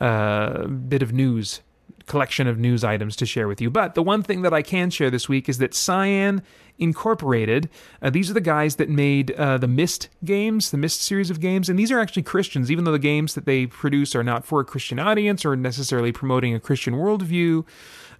uh, 0.00 0.66
bit 0.66 1.02
of 1.02 1.12
news 1.12 1.60
collection 2.06 2.48
of 2.48 2.58
news 2.58 2.82
items 2.82 3.14
to 3.14 3.24
share 3.24 3.46
with 3.46 3.60
you. 3.60 3.70
But 3.70 3.94
the 3.94 4.02
one 4.02 4.24
thing 4.24 4.42
that 4.42 4.52
I 4.52 4.62
can 4.62 4.90
share 4.90 5.10
this 5.10 5.28
week 5.28 5.48
is 5.48 5.58
that 5.58 5.74
Cyan 5.74 6.42
Incorporated, 6.76 7.68
uh, 8.02 8.10
these 8.10 8.28
are 8.30 8.34
the 8.34 8.40
guys 8.40 8.76
that 8.76 8.88
made 8.88 9.30
uh, 9.32 9.58
the 9.58 9.68
Myst 9.68 10.08
games, 10.24 10.72
the 10.72 10.76
Myst 10.76 11.02
series 11.02 11.30
of 11.30 11.38
games, 11.38 11.68
and 11.68 11.78
these 11.78 11.92
are 11.92 12.00
actually 12.00 12.22
Christians, 12.22 12.68
even 12.68 12.84
though 12.84 12.90
the 12.90 12.98
games 12.98 13.34
that 13.34 13.44
they 13.44 13.66
produce 13.66 14.16
are 14.16 14.24
not 14.24 14.44
for 14.44 14.60
a 14.60 14.64
Christian 14.64 14.98
audience 14.98 15.44
or 15.44 15.54
necessarily 15.54 16.10
promoting 16.10 16.52
a 16.52 16.58
Christian 16.58 16.94
worldview. 16.94 17.64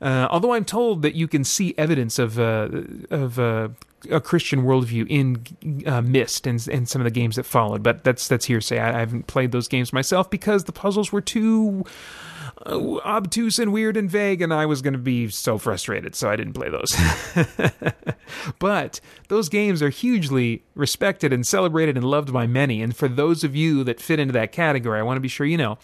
Uh, 0.01 0.29
although 0.31 0.53
I'm 0.53 0.65
told 0.65 1.03
that 1.03 1.15
you 1.17 1.27
can 1.27 1.43
see 1.43 1.75
evidence 1.77 2.19
of 2.19 2.39
of 2.39 3.41
a 4.11 4.21
Christian 4.21 4.63
worldview 4.63 5.07
in 5.09 5.85
uh, 5.87 6.01
Myst 6.01 6.47
and, 6.47 6.67
and 6.69 6.89
some 6.89 7.01
of 7.01 7.05
the 7.05 7.11
games 7.11 7.37
that 7.37 7.45
followed, 7.45 7.83
but 7.83 8.05
that's 8.05 8.29
that's 8.29 8.47
hearsay. 8.47 8.79
I, 8.79 8.97
I 8.97 9.01
haven't 9.01 9.27
played 9.27 9.53
those 9.53 9.69
games 9.69 9.93
myself 9.93 10.31
because 10.31 10.65
the 10.65 10.73
puzzles 10.73 11.13
were 11.13 11.21
too 11.21 11.85
uh, 12.67 12.97
obtuse 12.99 13.59
and 13.59 13.73
weird 13.73 13.97
and 13.97 14.11
vague, 14.11 14.43
and 14.43 14.53
I 14.53 14.67
was 14.67 14.83
going 14.83 14.93
to 14.93 14.99
be 14.99 15.29
so 15.29 15.59
frustrated, 15.59 16.15
so 16.15 16.29
I 16.29 16.37
didn't 16.37 16.55
play 16.55 16.69
those. 16.71 16.95
but 18.59 19.01
those 19.29 19.49
games 19.49 19.83
are 19.83 19.91
hugely 19.91 20.65
respected 20.75 21.33
and 21.33 21.47
celebrated 21.47 21.97
and 21.97 22.05
loved 22.05 22.33
by 22.33 22.47
many, 22.47 22.83
and 22.83 22.97
for 22.97 23.09
those 23.09 23.45
of 23.45 23.57
you 23.57 23.85
that 23.85 24.01
fit 24.01 24.19
into 24.19 24.33
that 24.33 24.53
category, 24.53 24.99
I 24.99 25.03
want 25.03 25.17
to 25.17 25.23
be 25.23 25.29
sure 25.29 25.47
you 25.47 25.57
know. 25.57 25.79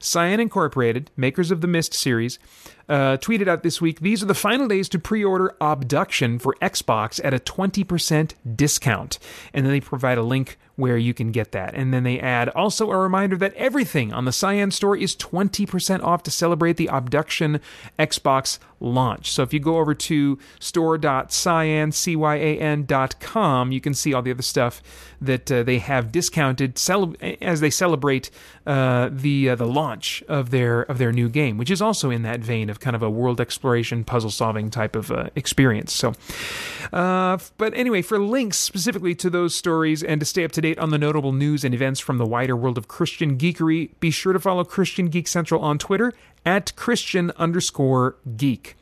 Cyan 0.00 0.38
Incorporated, 0.38 1.10
makers 1.16 1.50
of 1.50 1.62
the 1.62 1.66
Myst 1.66 1.94
series, 1.94 2.38
uh, 2.88 3.16
tweeted 3.18 3.48
out 3.48 3.62
this 3.62 3.80
week 3.80 4.00
these 4.00 4.22
are 4.22 4.26
the 4.26 4.34
final 4.34 4.68
days 4.68 4.88
to 4.90 4.98
pre 4.98 5.24
order 5.24 5.54
Abduction 5.60 6.38
for 6.38 6.54
Xbox 6.60 7.20
at 7.24 7.34
a 7.34 7.38
20% 7.38 8.34
discount. 8.56 9.18
And 9.52 9.64
then 9.64 9.72
they 9.72 9.80
provide 9.80 10.18
a 10.18 10.22
link 10.22 10.58
where 10.76 10.96
you 10.96 11.14
can 11.14 11.30
get 11.30 11.52
that. 11.52 11.74
And 11.74 11.94
then 11.94 12.02
they 12.02 12.18
add 12.18 12.48
also 12.50 12.90
a 12.90 12.96
reminder 12.96 13.36
that 13.36 13.54
everything 13.54 14.12
on 14.12 14.24
the 14.24 14.32
Cyan 14.32 14.72
store 14.72 14.96
is 14.96 15.14
20% 15.16 16.02
off 16.02 16.24
to 16.24 16.30
celebrate 16.30 16.76
the 16.76 16.88
Abduction 16.88 17.60
Xbox 17.98 18.58
launch. 18.80 19.30
So 19.30 19.42
if 19.42 19.52
you 19.52 19.60
go 19.60 19.78
over 19.78 19.94
to 19.94 20.38
store.cyan.com, 20.58 21.32
you 23.72 23.80
can 23.80 23.94
see 23.94 24.12
all 24.12 24.22
the 24.22 24.32
other 24.32 24.42
stuff 24.42 24.82
that 25.20 25.50
uh, 25.50 25.62
they 25.62 25.78
have 25.78 26.10
discounted 26.12 26.76
cele- 26.78 27.14
as 27.40 27.60
they 27.60 27.70
celebrate 27.70 28.30
uh, 28.66 29.08
the 29.10 29.50
uh, 29.50 29.54
the 29.54 29.66
launch 29.66 30.22
of 30.28 30.50
their 30.50 30.82
of 30.82 30.98
their 30.98 31.12
new 31.12 31.28
game, 31.28 31.56
which 31.56 31.70
is 31.70 31.80
also 31.80 32.10
in 32.10 32.22
that 32.22 32.40
vein 32.40 32.68
of 32.68 32.73
kind 32.80 32.96
of 32.96 33.02
a 33.02 33.10
world 33.10 33.40
exploration, 33.40 34.04
puzzle 34.04 34.30
solving 34.30 34.70
type 34.70 34.96
of 34.96 35.10
uh, 35.10 35.30
experience. 35.36 35.92
So, 35.92 36.12
uh, 36.92 37.38
but 37.58 37.74
anyway, 37.74 38.02
for 38.02 38.18
links 38.18 38.58
specifically 38.58 39.14
to 39.16 39.30
those 39.30 39.54
stories 39.54 40.02
and 40.02 40.20
to 40.20 40.26
stay 40.26 40.44
up 40.44 40.52
to 40.52 40.60
date 40.60 40.78
on 40.78 40.90
the 40.90 40.98
notable 40.98 41.32
news 41.32 41.64
and 41.64 41.74
events 41.74 42.00
from 42.00 42.18
the 42.18 42.26
wider 42.26 42.56
world 42.56 42.78
of 42.78 42.88
Christian 42.88 43.36
geekery, 43.38 43.90
be 44.00 44.10
sure 44.10 44.32
to 44.32 44.40
follow 44.40 44.64
Christian 44.64 45.06
Geek 45.06 45.28
Central 45.28 45.60
on 45.62 45.78
Twitter 45.78 46.12
at 46.44 46.74
Christian 46.76 47.32
underscore 47.36 48.16
geek. 48.36 48.76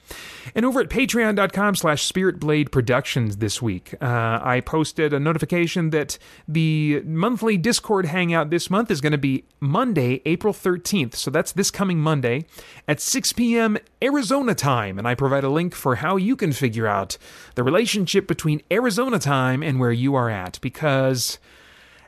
And 0.55 0.65
over 0.65 0.81
at 0.81 0.91
patreon.com 0.91 1.77
slash 1.77 2.11
spiritblade 2.11 2.71
productions 2.71 3.39
this 3.39 3.63
week, 3.63 3.95
uh, 4.01 4.41
I 4.43 4.61
posted 4.61 5.13
a 5.13 5.21
notification 5.21 5.91
that 5.91 6.19
the 6.47 7.03
monthly 7.05 7.57
Discord 7.57 8.07
hangout 8.07 8.51
this 8.51 8.69
month 8.69 8.91
is 8.91 9.01
going 9.01 9.13
to 9.13 9.19
be 9.19 9.45
Monday, 9.61 10.21
April 10.27 10.53
13th. 10.53 11.15
So 11.15 11.31
that's 11.31 11.53
this 11.53 11.71
coming 11.71 11.99
Monday 11.99 12.45
at 12.87 13.01
6 13.01 13.33
p.m. 13.33 13.79
Arizona 14.03 14.55
time. 14.55 14.99
And 14.99 15.07
I 15.07 15.15
provide 15.15 15.45
a 15.45 15.49
link 15.49 15.75
for 15.75 15.97
how 15.97 16.17
you 16.17 16.37
can 16.37 16.53
figure 16.53 16.87
out 16.87 17.17
the 17.55 17.63
relationship 17.63 18.27
between 18.27 18.63
Arizona 18.71 19.19
time 19.19 19.63
and 19.63 19.79
where 19.79 19.93
you 19.93 20.15
are 20.15 20.29
at 20.29 20.61
because 20.61 21.39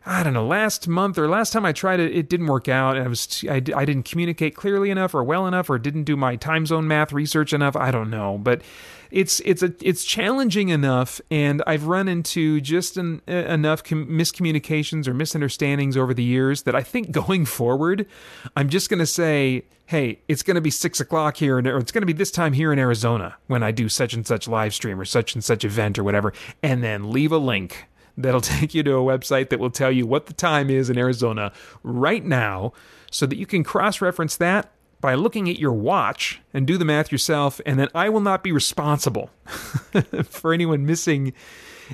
I 0.07 0.23
don't 0.23 0.35
know, 0.35 0.47
last 0.47 0.87
month 0.87 1.17
or 1.17 1.29
last 1.29 1.53
time 1.53 1.65
I 1.65 1.73
tried 1.73 1.99
it, 1.99 2.15
it 2.15 2.29
didn't 2.29 2.47
work 2.47 2.69
out. 2.69 2.99
I 2.99 3.09
was 3.09 3.43
I, 3.49 3.55
I 3.55 3.85
didn't 3.87 4.05
communicate 4.05 4.55
clearly 4.55 4.91
enough 4.91 5.15
or 5.15 5.25
well 5.25 5.47
enough 5.47 5.71
or 5.71 5.79
didn't 5.79 6.05
do 6.05 6.15
my 6.15 6.37
time 6.37 6.67
zone 6.67 6.87
math 6.87 7.11
research 7.13 7.55
enough. 7.55 7.75
I 7.75 7.91
don't 7.91 8.11
know, 8.11 8.37
but 8.37 8.61
it's 9.11 9.41
it's 9.47 9.63
a 9.63 9.73
it's 9.81 10.05
challenging 10.05 10.69
enough, 10.69 11.23
and 11.31 11.63
I've 11.67 11.87
run 11.87 12.07
into 12.07 12.61
just 12.61 12.99
an, 12.99 13.23
enough 13.27 13.83
com- 13.83 14.07
miscommunications 14.07 15.09
or 15.09 15.15
misunderstandings 15.15 15.97
over 15.97 16.13
the 16.13 16.25
years 16.25 16.65
that 16.65 16.75
I 16.75 16.83
think 16.83 17.11
going 17.11 17.47
forward, 17.47 18.07
I'm 18.57 18.69
just 18.69 18.91
going 18.91 18.99
to 18.99 19.07
say, 19.07 19.65
hey, 19.87 20.21
it's 20.29 20.43
going 20.43 20.57
to 20.57 20.61
be 20.61 20.71
six 20.71 21.01
o'clock 21.01 21.39
here, 21.39 21.57
or 21.57 21.79
it's 21.79 21.93
going 21.93 22.03
to 22.03 22.07
be 22.07 22.13
this 22.13 22.31
time 22.31 22.53
here 22.53 22.75
in 22.75 22.79
Arizona 22.79 23.37
when 23.47 23.63
I 23.63 23.71
do 23.71 23.89
such 23.89 24.13
and 24.13 24.27
such 24.27 24.49
live 24.49 24.75
stream 24.75 25.01
or 25.01 25.07
such 25.07 25.35
and 25.35 25.43
such 25.43 25.65
event 25.65 25.99
or 25.99 26.05
whatever, 26.05 26.35
and 26.63 26.83
then 26.83 27.11
leave 27.11 27.33
a 27.33 27.39
link 27.39 27.87
that'll 28.17 28.41
take 28.43 28.75
you 28.75 28.83
to 28.83 28.93
a 28.93 29.03
website 29.03 29.51
that 29.51 29.61
will 29.61 29.71
tell 29.71 29.91
you 29.91 30.07
what 30.07 30.27
the 30.27 30.35
time 30.35 30.71
is 30.71 30.91
in 30.91 30.99
Arizona 30.99 31.53
right 31.83 32.25
now 32.25 32.73
so 33.11 33.27
that 33.27 33.37
you 33.37 33.47
can 33.47 33.63
cross 33.63 34.01
reference 34.01 34.37
that 34.37 34.71
by 35.01 35.15
looking 35.15 35.51
at 35.51 35.59
your 35.59 35.73
watch 35.73 36.41
and 36.55 36.67
do 36.67 36.79
the 36.79 36.85
math 36.85 37.13
yourself, 37.13 37.61
and 37.67 37.79
then 37.79 37.89
I 37.95 38.09
will 38.09 38.23
not 38.23 38.43
be 38.43 38.53
responsible 38.53 39.29
for 40.25 40.55
anyone 40.55 40.87
missing 40.87 41.35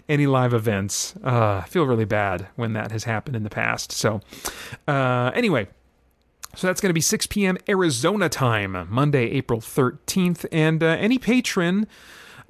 any 0.08 0.28
live 0.28 0.54
events. 0.54 1.16
Uh, 1.24 1.62
I 1.64 1.66
feel 1.68 1.86
really 1.86 2.04
bad 2.04 2.46
when 2.54 2.72
that 2.74 2.92
has 2.92 3.04
happened 3.04 3.34
in 3.34 3.42
the 3.42 3.50
past. 3.50 3.90
So, 3.90 4.20
uh, 4.86 5.32
anyway. 5.34 5.66
So 6.56 6.66
that's 6.66 6.80
going 6.80 6.90
to 6.90 6.94
be 6.94 7.00
6 7.00 7.26
p.m. 7.28 7.58
Arizona 7.68 8.28
time, 8.28 8.88
Monday, 8.90 9.30
April 9.30 9.60
13th. 9.60 10.46
And 10.50 10.82
uh, 10.82 10.86
any 10.86 11.16
patron 11.16 11.86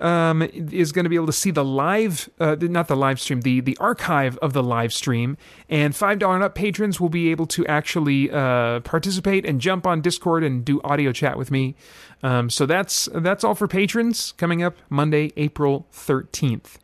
um, 0.00 0.42
is 0.42 0.92
going 0.92 1.04
to 1.04 1.08
be 1.08 1.14
able 1.14 1.26
to 1.26 1.32
see 1.32 1.50
the 1.50 1.64
live, 1.64 2.28
uh, 2.40 2.56
not 2.60 2.88
the 2.88 2.96
live 2.96 3.20
stream, 3.20 3.42
the 3.42 3.60
the 3.60 3.76
archive 3.78 4.36
of 4.38 4.52
the 4.52 4.62
live 4.62 4.92
stream. 4.92 5.36
And 5.68 5.94
five 5.94 6.18
dollar 6.18 6.34
and 6.34 6.44
up 6.44 6.54
patrons 6.54 7.00
will 7.00 7.08
be 7.08 7.30
able 7.30 7.46
to 7.48 7.66
actually 7.66 8.30
uh, 8.30 8.80
participate 8.80 9.46
and 9.46 9.60
jump 9.60 9.86
on 9.86 10.00
Discord 10.00 10.42
and 10.42 10.64
do 10.64 10.80
audio 10.82 11.12
chat 11.12 11.38
with 11.38 11.50
me. 11.50 11.74
Um, 12.22 12.50
so 12.50 12.66
that's 12.66 13.08
that's 13.14 13.44
all 13.44 13.54
for 13.54 13.68
patrons 13.68 14.32
coming 14.32 14.62
up 14.62 14.76
Monday, 14.88 15.32
April 15.36 15.86
thirteenth. 15.92 16.78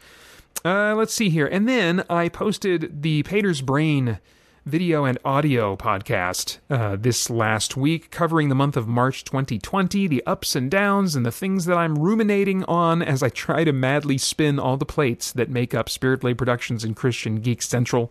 Uh, 0.64 0.94
let's 0.94 1.14
see 1.14 1.30
here, 1.30 1.46
and 1.46 1.68
then 1.68 2.04
I 2.10 2.28
posted 2.28 3.02
the 3.02 3.22
Paeter's 3.22 3.62
Brain 3.62 4.18
video 4.66 5.04
and 5.04 5.16
audio 5.24 5.76
podcast 5.76 6.58
uh, 6.68 6.96
this 6.96 7.30
last 7.30 7.76
week, 7.76 8.10
covering 8.10 8.48
the 8.48 8.54
month 8.54 8.76
of 8.76 8.88
March 8.88 9.22
2020, 9.22 10.08
the 10.08 10.26
ups 10.26 10.56
and 10.56 10.68
downs, 10.68 11.14
and 11.14 11.24
the 11.24 11.30
things 11.30 11.66
that 11.66 11.78
I'm 11.78 11.96
ruminating 11.96 12.64
on 12.64 13.00
as 13.00 13.22
I 13.22 13.28
try 13.28 13.62
to 13.62 13.72
madly 13.72 14.18
spin 14.18 14.58
all 14.58 14.76
the 14.76 14.84
plates 14.84 15.30
that 15.30 15.48
make 15.48 15.72
up 15.72 15.88
Spirit 15.88 16.20
Blade 16.20 16.36
Productions 16.36 16.82
and 16.82 16.96
Christian 16.96 17.36
Geek 17.36 17.62
Central. 17.62 18.10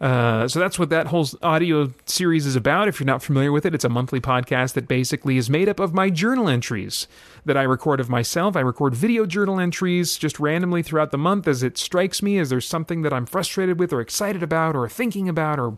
Uh, 0.00 0.48
so 0.48 0.58
that's 0.58 0.78
what 0.78 0.90
that 0.90 1.08
whole 1.08 1.26
audio 1.42 1.92
series 2.06 2.46
is 2.46 2.56
about. 2.56 2.88
If 2.88 3.00
you're 3.00 3.06
not 3.06 3.22
familiar 3.22 3.52
with 3.52 3.66
it, 3.66 3.74
it's 3.74 3.84
a 3.84 3.88
monthly 3.88 4.20
podcast 4.20 4.74
that 4.74 4.88
basically 4.88 5.36
is 5.36 5.48
made 5.48 5.68
up 5.68 5.80
of 5.80 5.94
my 5.94 6.10
journal 6.10 6.48
entries 6.48 7.06
that 7.44 7.56
I 7.56 7.62
record 7.62 8.00
of 8.00 8.08
myself. 8.08 8.56
I 8.56 8.60
record 8.60 8.94
video 8.94 9.26
journal 9.26 9.60
entries 9.60 10.16
just 10.16 10.38
randomly 10.38 10.82
throughout 10.82 11.10
the 11.10 11.18
month 11.18 11.48
as 11.48 11.62
it 11.62 11.78
strikes 11.78 12.22
me, 12.22 12.38
as 12.38 12.50
there's 12.50 12.66
something 12.66 13.02
that 13.02 13.12
I'm 13.12 13.26
frustrated 13.26 13.78
with 13.78 13.92
or 13.92 14.00
excited 14.00 14.42
about 14.42 14.76
or 14.76 14.88
thinking 14.88 15.28
about 15.28 15.58
or, 15.58 15.76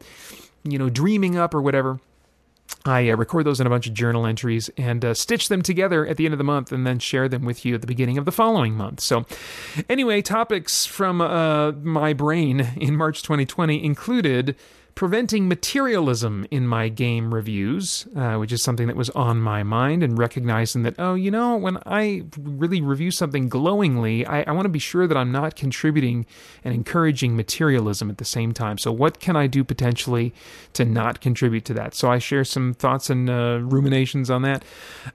you 0.65 0.79
know, 0.79 0.91
dreaming 0.91 1.37
up 1.37 1.55
or 1.55 1.63
whatever. 1.63 2.01
I 2.85 3.11
uh, 3.11 3.17
record 3.17 3.45
those 3.45 3.61
in 3.61 3.67
a 3.67 3.71
bunch 3.71 3.87
of 3.87 3.95
journal 3.95 4.25
entries 4.27 4.71
and 4.77 5.05
uh, 5.05 5.15
stitch 5.15 5.49
them 5.49 5.63
together 5.63 6.07
at 6.07 6.17
the 6.17 6.25
end 6.25 6.33
of 6.33 6.39
the 6.39 6.45
month 6.45 6.73
and 6.73 6.87
then 6.87 6.99
share 6.99 7.29
them 7.29 7.45
with 7.45 7.65
you 7.65 7.75
at 7.75 7.83
the 7.83 7.87
beginning 7.87 8.17
of 8.17 8.25
the 8.25 8.33
following 8.33 8.75
month. 8.75 9.01
So, 9.01 9.27
anyway, 9.89 10.23
topics 10.23 10.87
from 10.87 11.21
uh, 11.21 11.73
my 11.73 12.13
brain 12.13 12.61
in 12.77 12.97
March 12.97 13.23
2020 13.23 13.85
included 13.85 14.57
preventing 14.95 15.49
materialism 15.49 16.47
in 16.51 16.67
my 16.67 16.89
game 16.89 17.33
reviews, 17.33 18.07
uh, 18.17 18.37
which 18.37 18.53
is 18.53 18.63
something 18.63 18.87
that 18.87 18.97
was 18.97 19.11
on 19.11 19.41
my 19.41 19.63
mind, 19.63 20.03
and 20.03 20.19
recognizing 20.19 20.83
that, 20.83 20.95
oh, 20.99 21.15
you 21.15 21.31
know, 21.31 21.57
when 21.57 21.79
I 21.87 22.25
really 22.39 22.81
review 22.81 23.11
something 23.11 23.49
glowingly, 23.49 24.27
I, 24.27 24.43
I 24.43 24.53
want 24.53 24.67
to 24.67 24.71
be 24.71 24.79
sure 24.79 25.07
that 25.07 25.17
I'm 25.17 25.33
not 25.33 25.57
contributing 25.57 26.27
and 26.65 26.75
encouraging 26.75 27.37
materialism 27.37 28.11
at 28.11 28.19
the 28.19 28.25
same 28.25 28.53
time. 28.53 28.79
So, 28.79 28.93
what 28.93 29.21
can 29.21 29.37
I 29.37 29.47
do 29.47 29.65
potentially 29.65 30.35
to 30.75 30.85
not 30.85 31.21
contribute 31.21 31.65
to 31.67 31.75
that? 31.75 31.95
So, 31.95 32.11
I 32.11 32.19
share 32.19 32.45
some 32.45 32.75
thoughts 32.75 33.11
and 33.11 33.31
uh, 33.31 33.61
ruminations 33.63 34.31
on 34.31 34.43
that. 34.43 34.65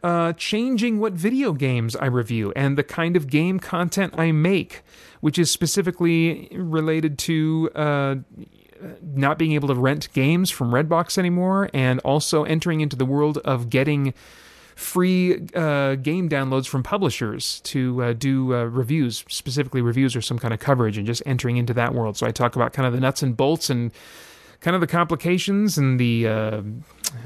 Uh, 0.03 0.33
changing 0.33 0.99
what 0.99 1.13
video 1.13 1.53
games 1.53 1.95
I 1.95 2.05
review 2.05 2.53
and 2.55 2.77
the 2.77 2.83
kind 2.83 3.15
of 3.15 3.27
game 3.27 3.59
content 3.59 4.13
I 4.17 4.31
make, 4.31 4.81
which 5.21 5.37
is 5.37 5.51
specifically 5.51 6.49
related 6.51 7.17
to 7.19 7.69
uh, 7.75 8.15
not 9.01 9.37
being 9.37 9.53
able 9.53 9.67
to 9.67 9.75
rent 9.75 10.09
games 10.13 10.49
from 10.51 10.71
Redbox 10.71 11.17
anymore, 11.17 11.69
and 11.73 11.99
also 12.01 12.43
entering 12.43 12.81
into 12.81 12.95
the 12.95 13.05
world 13.05 13.37
of 13.39 13.69
getting 13.69 14.13
free 14.75 15.47
uh, 15.55 15.95
game 15.95 16.27
downloads 16.27 16.67
from 16.67 16.83
publishers 16.83 17.61
to 17.61 18.03
uh, 18.03 18.13
do 18.13 18.53
uh, 18.53 18.63
reviews, 18.65 19.23
specifically 19.29 19.81
reviews 19.81 20.15
or 20.15 20.21
some 20.21 20.37
kind 20.37 20.53
of 20.53 20.59
coverage, 20.59 20.97
and 20.97 21.07
just 21.07 21.23
entering 21.25 21.57
into 21.57 21.73
that 21.73 21.93
world. 21.93 22.17
So 22.17 22.27
I 22.27 22.31
talk 22.31 22.55
about 22.55 22.73
kind 22.73 22.85
of 22.85 22.93
the 22.93 22.99
nuts 22.99 23.23
and 23.23 23.35
bolts 23.37 23.69
and 23.69 23.91
kind 24.59 24.75
of 24.75 24.81
the 24.81 24.87
complications 24.87 25.77
and 25.77 25.99
the 25.99 26.27
uh, 26.27 26.61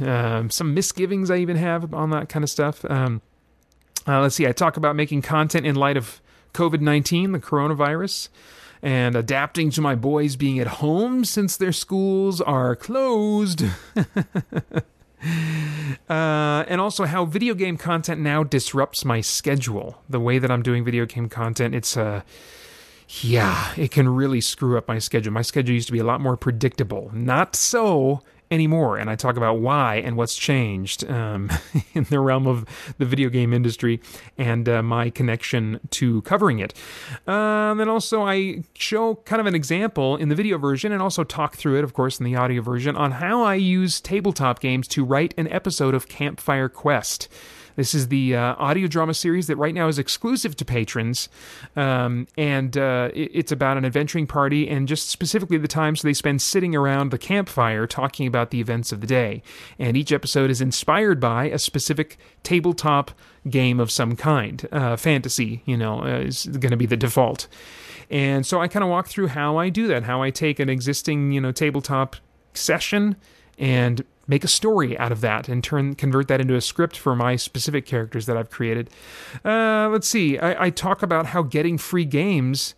um, 0.01 0.49
some 0.49 0.73
misgivings 0.73 1.31
I 1.31 1.37
even 1.37 1.57
have 1.57 1.93
on 1.93 2.11
that 2.11 2.29
kind 2.29 2.43
of 2.43 2.49
stuff. 2.49 2.85
Um, 2.85 3.21
uh, 4.07 4.21
let's 4.21 4.35
see, 4.35 4.47
I 4.47 4.51
talk 4.51 4.77
about 4.77 4.95
making 4.95 5.23
content 5.23 5.65
in 5.65 5.75
light 5.75 5.97
of 5.97 6.21
COVID 6.53 6.81
19, 6.81 7.31
the 7.31 7.39
coronavirus 7.39 8.29
and 8.81 9.15
adapting 9.15 9.69
to 9.71 9.81
my 9.81 9.95
boys 9.95 10.35
being 10.35 10.59
at 10.59 10.67
home 10.67 11.25
since 11.25 11.57
their 11.57 11.71
schools 11.71 12.39
are 12.41 12.75
closed. 12.75 13.63
uh, 13.95 14.83
and 16.09 16.79
also 16.79 17.05
how 17.05 17.25
video 17.25 17.53
game 17.53 17.77
content 17.77 18.21
now 18.21 18.43
disrupts 18.43 19.03
my 19.03 19.21
schedule. 19.21 20.01
The 20.09 20.19
way 20.19 20.39
that 20.39 20.49
I'm 20.49 20.63
doing 20.63 20.85
video 20.85 21.05
game 21.05 21.29
content, 21.29 21.75
it's 21.75 21.97
uh, 21.97 22.21
yeah, 23.21 23.73
it 23.75 23.91
can 23.91 24.07
really 24.07 24.39
screw 24.39 24.77
up 24.77 24.87
my 24.87 24.99
schedule. 24.99 25.33
My 25.33 25.41
schedule 25.41 25.73
used 25.73 25.87
to 25.87 25.93
be 25.93 25.99
a 25.99 26.03
lot 26.03 26.21
more 26.21 26.37
predictable. 26.37 27.09
Not 27.13 27.55
so 27.55 28.21
anymore. 28.51 28.97
And 28.97 29.09
I 29.09 29.15
talk 29.15 29.37
about 29.37 29.59
why 29.59 29.95
and 29.95 30.17
what's 30.17 30.35
changed 30.35 31.09
um, 31.09 31.49
in 31.93 32.03
the 32.05 32.19
realm 32.19 32.47
of 32.47 32.65
the 32.97 33.05
video 33.05 33.29
game 33.29 33.53
industry 33.53 34.01
and 34.37 34.67
uh, 34.67 34.81
my 34.81 35.09
connection 35.09 35.79
to 35.91 36.21
covering 36.23 36.59
it. 36.59 36.73
Uh, 37.27 37.73
then 37.75 37.89
also, 37.89 38.23
I 38.23 38.63
show 38.73 39.15
kind 39.15 39.39
of 39.39 39.45
an 39.45 39.55
example 39.55 40.15
in 40.17 40.29
the 40.29 40.35
video 40.35 40.57
version 40.57 40.91
and 40.91 41.01
also 41.01 41.23
talk 41.23 41.55
through 41.55 41.77
it, 41.77 41.83
of 41.83 41.93
course, 41.93 42.19
in 42.19 42.25
the 42.25 42.35
audio 42.35 42.61
version 42.61 42.95
on 42.95 43.13
how 43.13 43.43
I 43.43 43.55
use 43.55 44.01
tabletop 44.01 44.59
games 44.59 44.87
to 44.89 45.05
write 45.05 45.33
an 45.37 45.47
episode 45.49 45.93
of 45.93 46.07
Campfire 46.07 46.69
Quest. 46.69 47.27
This 47.79 47.95
is 47.95 48.09
the 48.09 48.35
uh, 48.35 48.55
audio 48.57 48.87
drama 48.87 49.13
series 49.13 49.47
that 49.47 49.55
right 49.55 49.73
now 49.73 49.87
is 49.87 49.97
exclusive 49.97 50.53
to 50.57 50.65
patrons, 50.65 51.29
um, 51.77 52.27
and 52.37 52.77
uh, 52.77 53.09
it's 53.13 53.53
about 53.53 53.77
an 53.77 53.85
adventuring 53.85 54.27
party 54.27 54.67
and 54.67 54.85
just 54.85 55.09
specifically 55.09 55.57
the 55.57 55.69
times 55.69 56.01
they 56.01 56.11
spend 56.11 56.41
sitting 56.41 56.75
around 56.75 57.11
the 57.11 57.17
campfire 57.17 57.87
talking 57.87 58.27
about 58.27 58.51
the 58.51 58.59
events 58.59 58.91
of 58.91 58.99
the 58.99 59.07
day. 59.07 59.41
And 59.79 59.95
each 59.95 60.11
episode 60.11 60.49
is 60.49 60.59
inspired 60.59 61.21
by 61.21 61.45
a 61.45 61.57
specific 61.57 62.17
tabletop 62.43 63.11
game 63.49 63.79
of 63.79 63.91
some 63.91 64.17
kind. 64.17 64.67
Uh, 64.73 64.97
fantasy, 64.97 65.63
you 65.63 65.77
know, 65.77 66.03
uh, 66.03 66.19
is 66.19 66.47
going 66.47 66.71
to 66.71 66.77
be 66.77 66.85
the 66.85 66.97
default. 66.97 67.47
And 68.09 68.45
so 68.45 68.59
I 68.59 68.67
kind 68.67 68.83
of 68.83 68.89
walk 68.89 69.07
through 69.07 69.27
how 69.27 69.55
I 69.55 69.69
do 69.69 69.87
that, 69.87 70.03
how 70.03 70.21
I 70.21 70.31
take 70.31 70.59
an 70.59 70.67
existing, 70.67 71.31
you 71.31 71.39
know, 71.39 71.53
tabletop 71.53 72.17
session 72.53 73.15
and 73.57 74.03
make 74.29 74.43
a 74.43 74.47
story 74.47 74.97
out 74.97 75.11
of 75.11 75.21
that 75.21 75.49
and 75.49 75.63
turn 75.63 75.95
convert 75.95 76.27
that 76.29 76.39
into 76.39 76.55
a 76.55 76.61
script 76.61 76.95
for 76.95 77.15
my 77.15 77.35
specific 77.35 77.85
characters 77.85 78.27
that 78.27 78.37
I've 78.37 78.49
created. 78.49 78.89
Uh, 79.43 79.89
let's 79.91 80.07
see. 80.07 80.37
I, 80.37 80.65
I 80.65 80.69
talk 80.69 81.01
about 81.01 81.27
how 81.27 81.41
getting 81.41 81.77
free 81.77 82.05
games 82.05 82.75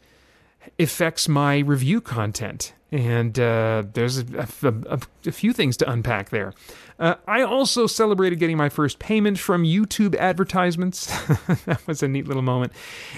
affects 0.80 1.28
my 1.28 1.60
review 1.60 2.02
content. 2.02 2.74
And 2.94 3.40
uh, 3.40 3.84
there's 3.94 4.18
a, 4.18 4.48
a, 4.64 5.00
a, 5.26 5.32
few 5.32 5.54
things 5.54 5.78
to 5.78 5.90
unpack 5.90 6.30
there. 6.30 6.54
Uh, 7.00 7.16
I 7.26 7.42
also 7.42 7.88
celebrated 7.88 8.38
getting 8.38 8.58
my 8.58 8.68
first 8.68 9.00
payment 9.00 9.40
from 9.40 9.64
YouTube 9.64 10.14
advertisements. 10.18 11.06
that 11.66 11.82
was 11.88 12.04
a 12.04 12.10
neat 12.10 12.28
little 12.28 12.42
moment. 12.42 12.74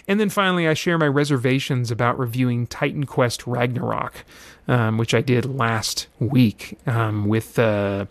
And 0.08 0.20
then 0.20 0.30
finally, 0.30 0.68
I 0.68 0.76
share 0.76 1.00
my 1.00 1.08
reservations 1.08 1.90
about 1.90 2.20
reviewing 2.20 2.68
Titan 2.68 3.06
Quest 3.06 3.48
Ragnarok, 3.48 4.24
um, 4.68 4.98
which 4.98 5.14
I 5.14 5.22
did 5.22 5.46
last 5.46 6.08
week 6.20 6.78
um, 6.88 7.28
with. 7.28 7.58
Uh, 7.58 8.06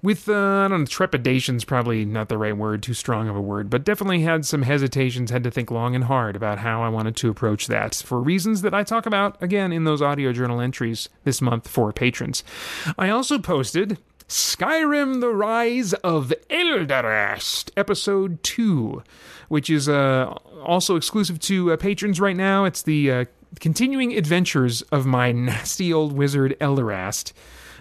with 0.00 0.28
uh, 0.28 0.32
I 0.32 0.68
don't 0.68 0.80
know, 0.82 0.86
trepidation's 0.86 1.64
probably 1.64 2.04
not 2.04 2.28
the 2.28 2.38
right 2.38 2.56
word, 2.56 2.84
too 2.84 2.94
strong 2.94 3.28
of 3.28 3.34
a 3.34 3.40
word, 3.40 3.68
but 3.68 3.84
definitely 3.84 4.20
had 4.20 4.46
some 4.46 4.62
hesitations, 4.62 5.32
had 5.32 5.42
to 5.42 5.50
think 5.50 5.72
long 5.72 5.96
and 5.96 6.04
hard 6.04 6.36
about 6.36 6.58
how 6.58 6.84
I 6.84 6.88
wanted 6.88 7.16
to 7.16 7.30
approach 7.30 7.66
that 7.66 7.96
for 7.96 8.20
reasons 8.20 8.62
that 8.62 8.72
I 8.72 8.84
talk 8.84 9.06
about 9.06 9.42
again 9.42 9.72
in 9.72 9.82
those 9.82 10.00
audio 10.00 10.32
journal 10.32 10.60
entries 10.60 11.08
this 11.24 11.40
month 11.40 11.66
for 11.66 11.92
patrons. 11.92 12.44
I 12.96 13.08
also 13.08 13.40
posted 13.40 13.98
Skyrim 14.28 15.20
The 15.20 15.30
Rise 15.30 15.94
of 15.94 16.32
Elderast, 16.50 17.70
Episode 17.76 18.42
2, 18.42 19.02
which 19.48 19.70
is 19.70 19.88
uh, 19.88 20.26
also 20.62 20.96
exclusive 20.96 21.40
to 21.40 21.72
uh, 21.72 21.76
patrons 21.76 22.20
right 22.20 22.36
now. 22.36 22.66
It's 22.66 22.82
the 22.82 23.10
uh, 23.10 23.24
continuing 23.60 24.16
adventures 24.16 24.82
of 24.82 25.06
my 25.06 25.32
nasty 25.48 25.92
old 25.92 26.12
wizard 26.12 26.56
Elderast 26.60 27.32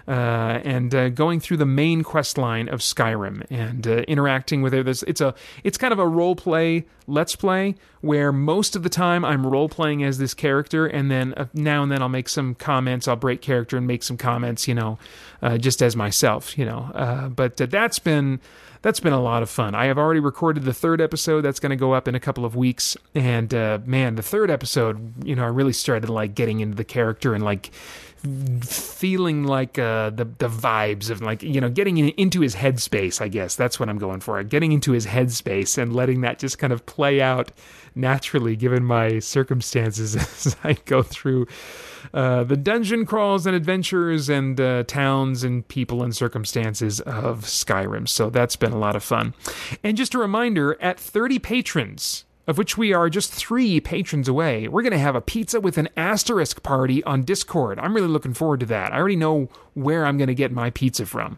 uh, 0.07 0.61
and 0.64 0.95
uh, 0.95 1.10
going 1.10 1.39
through 1.39 1.57
the 1.57 1.65
main 1.65 2.03
quest 2.03 2.38
line 2.38 2.69
of 2.69 2.80
Skyrim 2.80 3.45
and 3.49 3.85
uh, 3.85 3.98
interacting 4.07 4.61
with 4.61 4.73
it. 4.73 4.88
It's 4.88 5.22
a 5.22 5.35
it's 5.64 5.77
kind 5.77 5.91
of 5.91 5.99
a 5.99 6.07
role 6.07 6.35
play 6.35 6.85
let's 7.07 7.35
play 7.35 7.76
where 8.02 8.31
most 8.31 8.76
of 8.76 8.84
the 8.84 8.89
time 8.89 9.26
I'm 9.26 9.45
role 9.45 9.69
playing 9.69 10.03
as 10.03 10.18
this 10.18 10.34
character, 10.34 10.85
and 10.85 11.10
then 11.10 11.34
uh, 11.35 11.48
now 11.53 11.84
and 11.84 11.91
then 11.91 12.02
I'll 12.02 12.10
make 12.10 12.30
some 12.30 12.56
comments. 12.56 13.07
I'll 13.07 13.15
break 13.15 13.41
character 13.41 13.77
and 13.77 13.88
make 13.88 14.03
some 14.03 14.18
comments, 14.18 14.68
you 14.68 14.76
know, 14.76 14.98
uh, 15.41 15.57
just 15.57 15.81
as 15.81 15.95
myself, 15.95 16.57
you 16.57 16.65
know. 16.65 16.91
Uh, 16.94 17.30
but 17.30 17.57
that's 17.57 17.99
been 17.99 18.39
that's 18.81 18.99
been 18.99 19.13
a 19.13 19.21
lot 19.21 19.43
of 19.43 19.49
fun. 19.49 19.75
I 19.75 19.85
have 19.85 19.97
already 19.97 20.19
recorded 20.19 20.63
the 20.63 20.73
third 20.73 21.01
episode 21.01 21.41
that's 21.41 21.59
going 21.59 21.71
to 21.71 21.75
go 21.75 21.93
up 21.93 22.07
in 22.07 22.15
a 22.15 22.19
couple 22.19 22.45
of 22.45 22.55
weeks, 22.55 22.97
and 23.15 23.53
uh, 23.53 23.79
man, 23.85 24.15
the 24.15 24.23
third 24.23 24.49
episode, 24.49 25.25
you 25.25 25.35
know, 25.35 25.43
I 25.43 25.47
really 25.47 25.73
started 25.73 26.09
like 26.09 26.35
getting 26.35 26.59
into 26.59 26.75
the 26.75 26.83
character 26.83 27.33
and 27.33 27.43
like 27.43 27.71
feeling 28.61 29.43
like 29.43 29.77
uh, 29.77 30.09
the 30.09 30.25
the 30.25 30.47
vibes 30.47 31.09
of 31.09 31.21
like 31.21 31.43
you 31.43 31.61
know 31.61 31.69
getting 31.69 31.97
in, 31.97 32.09
into 32.09 32.41
his 32.41 32.55
headspace. 32.55 33.21
I 33.21 33.27
guess 33.27 33.55
that's 33.55 33.79
what 33.79 33.89
I'm 33.89 33.97
going 33.97 34.19
for. 34.19 34.41
Getting 34.43 34.71
into 34.71 34.91
his 34.91 35.05
headspace 35.05 35.77
and 35.77 35.95
letting 35.95 36.21
that 36.21 36.39
just 36.39 36.57
kind 36.59 36.73
of 36.73 36.85
play 36.85 37.21
out 37.21 37.51
naturally, 37.95 38.55
given 38.55 38.83
my 38.83 39.19
circumstances 39.19 40.15
as 40.45 40.55
I 40.63 40.73
go 40.85 41.01
through 41.01 41.47
uh, 42.13 42.43
the 42.43 42.55
dungeon 42.55 43.05
crawls 43.05 43.45
and 43.45 43.55
adventures 43.55 44.29
and 44.29 44.59
uh, 44.59 44.83
towns 44.83 45.43
and 45.43 45.67
people 45.67 46.03
and 46.03 46.15
circumstances 46.15 46.99
of 47.01 47.41
Skyrim. 47.41 48.07
So 48.07 48.29
that's 48.29 48.55
been 48.55 48.71
a 48.71 48.77
lot 48.77 48.95
of 48.95 49.03
fun. 49.03 49.33
And 49.83 49.97
just 49.97 50.13
a 50.13 50.17
reminder 50.17 50.81
at 50.81 50.99
30 50.99 51.39
patrons, 51.39 52.25
of 52.48 52.57
which 52.57 52.78
we 52.78 52.94
are 52.94 53.10
just 53.10 53.34
three 53.34 53.80
patrons 53.82 54.30
away. 54.30 54.68
We're 54.69 54.82
going 54.82 54.94
to 54.94 54.98
have 54.98 55.15
a 55.15 55.22
pizza 55.22 55.60
with 55.60 55.78
an 55.78 55.90
asterisk 55.98 56.64
party 56.64 57.03
on 57.03 57.24
Discord. 57.24 57.78
I'm 57.78 57.94
really 57.94 58.07
looking 58.07 58.34
forward 58.34 58.61
to 58.61 58.65
that. 58.68 58.94
I 58.94 58.98
already 58.98 59.18
know 59.18 59.49
where 59.74 60.06
I'm 60.06 60.18
going 60.18 60.30
to 60.30 60.36
get 60.36 60.52
my 60.52 60.69
pizza 60.69 61.06
from. 61.06 61.38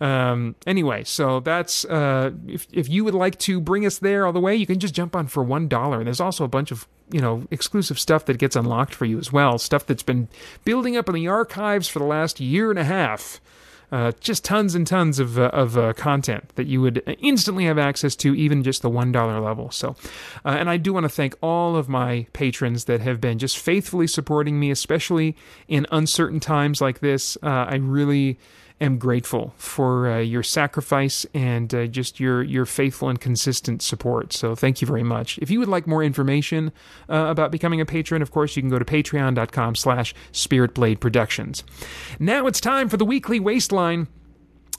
Um, 0.00 0.54
anyway, 0.66 1.02
so 1.04 1.40
that's 1.40 1.84
uh, 1.84 2.30
if 2.46 2.68
if 2.72 2.88
you 2.88 3.04
would 3.04 3.14
like 3.14 3.38
to 3.40 3.60
bring 3.60 3.84
us 3.84 3.98
there 3.98 4.24
all 4.24 4.32
the 4.32 4.40
way, 4.40 4.54
you 4.54 4.66
can 4.66 4.78
just 4.78 4.94
jump 4.94 5.16
on 5.16 5.26
for 5.26 5.42
one 5.42 5.66
dollar. 5.66 5.98
And 5.98 6.06
There's 6.06 6.20
also 6.20 6.44
a 6.44 6.48
bunch 6.48 6.70
of 6.70 6.86
you 7.10 7.20
know 7.20 7.46
exclusive 7.50 7.98
stuff 7.98 8.24
that 8.26 8.38
gets 8.38 8.54
unlocked 8.54 8.94
for 8.94 9.04
you 9.04 9.18
as 9.18 9.32
well. 9.32 9.58
Stuff 9.58 9.84
that's 9.84 10.04
been 10.04 10.28
building 10.64 10.96
up 10.96 11.08
in 11.08 11.14
the 11.14 11.26
archives 11.26 11.88
for 11.88 11.98
the 11.98 12.04
last 12.04 12.38
year 12.38 12.70
and 12.70 12.78
a 12.78 12.84
half. 12.84 13.40
Uh, 13.92 14.12
just 14.18 14.44
tons 14.44 14.74
and 14.74 14.86
tons 14.86 15.20
of, 15.20 15.38
uh, 15.38 15.50
of 15.52 15.78
uh, 15.78 15.92
content 15.92 16.50
that 16.56 16.66
you 16.66 16.80
would 16.80 17.02
instantly 17.20 17.64
have 17.64 17.78
access 17.78 18.16
to, 18.16 18.34
even 18.34 18.62
just 18.62 18.82
the 18.82 18.90
$1 18.90 19.44
level. 19.44 19.70
So, 19.70 19.94
uh, 20.44 20.48
and 20.48 20.68
I 20.68 20.76
do 20.76 20.92
want 20.92 21.04
to 21.04 21.08
thank 21.08 21.36
all 21.40 21.76
of 21.76 21.88
my 21.88 22.26
patrons 22.32 22.86
that 22.86 23.00
have 23.00 23.20
been 23.20 23.38
just 23.38 23.58
faithfully 23.58 24.08
supporting 24.08 24.58
me, 24.58 24.70
especially 24.70 25.36
in 25.68 25.86
uncertain 25.92 26.40
times 26.40 26.80
like 26.80 26.98
this. 26.98 27.38
Uh, 27.42 27.66
I 27.68 27.76
really 27.76 28.38
am 28.80 28.98
grateful 28.98 29.54
for 29.56 30.10
uh, 30.10 30.18
your 30.18 30.42
sacrifice 30.42 31.24
and 31.32 31.74
uh, 31.74 31.86
just 31.86 32.20
your 32.20 32.42
your 32.42 32.66
faithful 32.66 33.08
and 33.08 33.20
consistent 33.20 33.82
support. 33.82 34.32
So 34.32 34.54
thank 34.54 34.80
you 34.80 34.86
very 34.86 35.02
much. 35.02 35.38
If 35.38 35.50
you 35.50 35.58
would 35.60 35.68
like 35.68 35.86
more 35.86 36.02
information 36.02 36.72
uh, 37.08 37.26
about 37.28 37.50
becoming 37.50 37.80
a 37.80 37.86
patron, 37.86 38.22
of 38.22 38.30
course, 38.30 38.56
you 38.56 38.62
can 38.62 38.70
go 38.70 38.78
to 38.78 38.84
patreon.com 38.84 39.74
slash 39.76 40.14
spiritblade 40.32 41.00
productions. 41.00 41.64
Now 42.18 42.46
it's 42.46 42.60
time 42.60 42.88
for 42.88 42.96
the 42.96 43.04
weekly 43.04 43.40
waistline. 43.40 44.08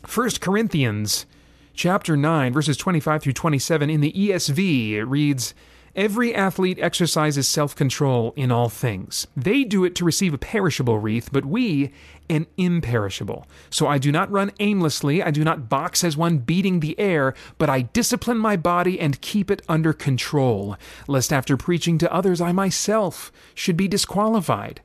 First 0.06 0.42
Corinthians 0.42 1.26
chapter 1.74 2.16
9, 2.16 2.54
verses 2.54 2.78
25 2.78 3.24
through 3.24 3.34
27 3.34 3.90
in 3.90 4.02
the 4.02 4.12
ESV. 4.12 4.94
It 4.94 5.06
reads, 5.06 5.54
Every 5.98 6.36
athlete 6.36 6.78
exercises 6.80 7.48
self 7.48 7.76
control 7.76 8.32
in 8.36 8.52
all 8.52 8.70
things. 8.70 9.26
They 9.36 9.64
do 9.64 9.84
it 9.84 9.96
to 9.96 10.06
receive 10.06 10.32
a 10.32 10.38
perishable 10.38 11.00
wreath, 11.00 11.30
but 11.32 11.44
we 11.44 11.92
an 12.30 12.48
imperishable. 12.58 13.48
So 13.70 13.88
I 13.88 13.98
do 13.98 14.12
not 14.12 14.32
run 14.32 14.52
aimlessly, 14.60 15.24
I 15.24 15.32
do 15.32 15.44
not 15.44 15.70
box 15.70 16.04
as 16.04 16.18
one 16.18 16.40
beating 16.40 16.80
the 16.80 17.00
air, 17.00 17.34
but 17.58 17.70
I 17.70 17.82
discipline 17.82 18.38
my 18.38 18.58
body 18.58 19.00
and 19.00 19.22
keep 19.22 19.50
it 19.50 19.62
under 19.70 19.94
control, 19.94 20.76
lest 21.08 21.32
after 21.32 21.58
preaching 21.58 21.98
to 22.00 22.14
others 22.14 22.42
I 22.42 22.52
myself 22.52 23.32
should 23.56 23.78
be 23.78 23.88
disqualified. 23.88 24.82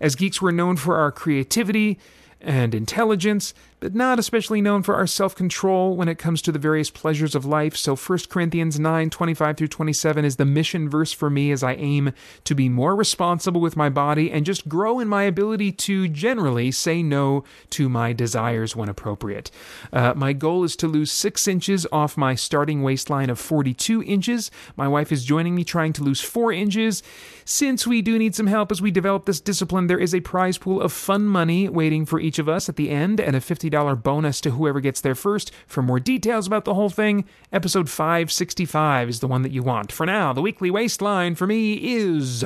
As 0.00 0.14
geeks, 0.14 0.42
we're 0.42 0.50
known 0.50 0.76
for 0.76 0.96
our 0.96 1.10
creativity 1.10 1.98
and 2.40 2.74
intelligence, 2.74 3.54
but 3.80 3.94
not 3.94 4.18
especially 4.18 4.60
known 4.60 4.82
for 4.82 4.94
our 4.94 5.06
self 5.06 5.34
control 5.34 5.96
when 5.96 6.08
it 6.08 6.18
comes 6.18 6.40
to 6.42 6.52
the 6.52 6.58
various 6.58 6.90
pleasures 6.90 7.34
of 7.34 7.44
life. 7.44 7.76
So 7.76 7.94
1 7.94 8.18
Corinthians 8.28 8.78
9 8.80 9.10
25 9.10 9.56
through 9.56 9.68
27 9.68 10.24
is 10.24 10.36
the 10.36 10.44
mission 10.44 10.88
verse 10.88 11.12
for 11.12 11.28
me 11.28 11.50
as 11.50 11.62
I 11.62 11.74
aim 11.74 12.12
to 12.44 12.54
be 12.54 12.68
more 12.68 12.96
responsible 12.96 13.60
with 13.60 13.76
my 13.76 13.88
body 13.88 14.30
and 14.30 14.46
just 14.46 14.68
grow 14.68 14.98
in 14.98 15.08
my 15.08 15.24
ability 15.24 15.72
to 15.72 16.08
generally 16.08 16.70
say 16.70 17.02
no 17.02 17.44
to 17.70 17.88
my 17.88 18.12
desires 18.12 18.74
when 18.74 18.88
appropriate. 18.88 19.50
Uh, 19.92 20.14
my 20.14 20.32
goal 20.32 20.64
is 20.64 20.76
to 20.76 20.88
lose 20.88 21.12
six 21.12 21.46
inches 21.46 21.86
off 21.92 22.16
my 22.16 22.34
starting 22.34 22.82
waistline 22.82 23.30
of 23.30 23.38
42 23.38 24.02
inches. 24.04 24.50
My 24.76 24.88
wife 24.88 25.12
is 25.12 25.24
joining 25.24 25.54
me 25.54 25.64
trying 25.64 25.92
to 25.94 26.02
lose 26.02 26.20
four 26.20 26.52
inches. 26.52 27.02
Since 27.44 27.86
we 27.86 28.02
do 28.02 28.18
need 28.18 28.34
some 28.34 28.46
help 28.46 28.72
as 28.72 28.82
we 28.82 28.90
develop 28.90 29.26
this 29.26 29.40
discipline, 29.40 29.86
there 29.86 29.98
is 29.98 30.14
a 30.14 30.20
prize 30.20 30.58
pool 30.58 30.80
of 30.80 30.92
fun 30.92 31.26
money 31.26 31.68
waiting 31.68 32.06
for 32.06 32.18
each 32.18 32.38
of 32.38 32.48
us 32.48 32.68
at 32.68 32.76
the 32.76 32.90
end 32.90 33.20
and 33.20 33.36
a 33.36 33.40
50 33.40 33.65
$50 33.70 34.02
bonus 34.02 34.40
to 34.42 34.50
whoever 34.50 34.80
gets 34.80 35.00
there 35.00 35.14
first. 35.14 35.50
For 35.66 35.82
more 35.82 36.00
details 36.00 36.46
about 36.46 36.64
the 36.64 36.74
whole 36.74 36.90
thing, 36.90 37.24
episode 37.52 37.88
565 37.88 39.08
is 39.08 39.20
the 39.20 39.28
one 39.28 39.42
that 39.42 39.52
you 39.52 39.62
want. 39.62 39.92
For 39.92 40.06
now, 40.06 40.32
the 40.32 40.42
weekly 40.42 40.70
waistline 40.70 41.34
for 41.34 41.46
me 41.46 41.94
is 41.96 42.44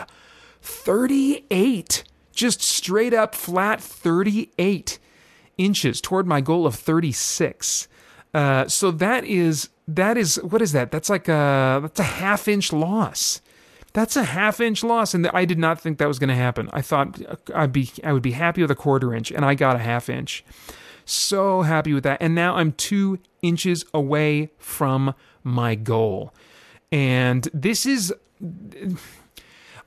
38. 0.62 2.04
Just 2.32 2.62
straight 2.62 3.12
up 3.12 3.34
flat 3.34 3.80
38 3.80 4.98
inches 5.58 6.00
toward 6.00 6.26
my 6.26 6.40
goal 6.40 6.66
of 6.66 6.74
36. 6.74 7.88
Uh, 8.32 8.68
so 8.68 8.90
that 8.90 9.24
is 9.24 9.68
that 9.88 10.16
is 10.16 10.36
what 10.36 10.62
is 10.62 10.72
that? 10.72 10.90
That's 10.90 11.10
like 11.10 11.28
a 11.28 11.80
that's 11.82 12.00
a 12.00 12.04
half 12.04 12.46
inch 12.48 12.72
loss. 12.72 13.40
That's 13.92 14.16
a 14.16 14.22
half 14.22 14.60
inch 14.60 14.84
loss, 14.84 15.14
and 15.14 15.26
I 15.34 15.44
did 15.44 15.58
not 15.58 15.80
think 15.80 15.98
that 15.98 16.06
was 16.06 16.20
going 16.20 16.28
to 16.28 16.36
happen. 16.36 16.70
I 16.72 16.80
thought 16.80 17.20
I'd 17.52 17.72
be 17.72 17.90
I 18.04 18.12
would 18.12 18.22
be 18.22 18.32
happy 18.32 18.62
with 18.62 18.70
a 18.70 18.76
quarter 18.76 19.12
inch, 19.12 19.32
and 19.32 19.44
I 19.44 19.54
got 19.54 19.74
a 19.74 19.80
half 19.80 20.08
inch. 20.08 20.44
So 21.04 21.62
happy 21.62 21.92
with 21.92 22.04
that. 22.04 22.20
And 22.20 22.34
now 22.34 22.56
I'm 22.56 22.72
two 22.72 23.18
inches 23.42 23.84
away 23.92 24.50
from 24.58 25.14
my 25.42 25.74
goal. 25.74 26.34
And 26.92 27.48
this 27.52 27.86
is. 27.86 28.12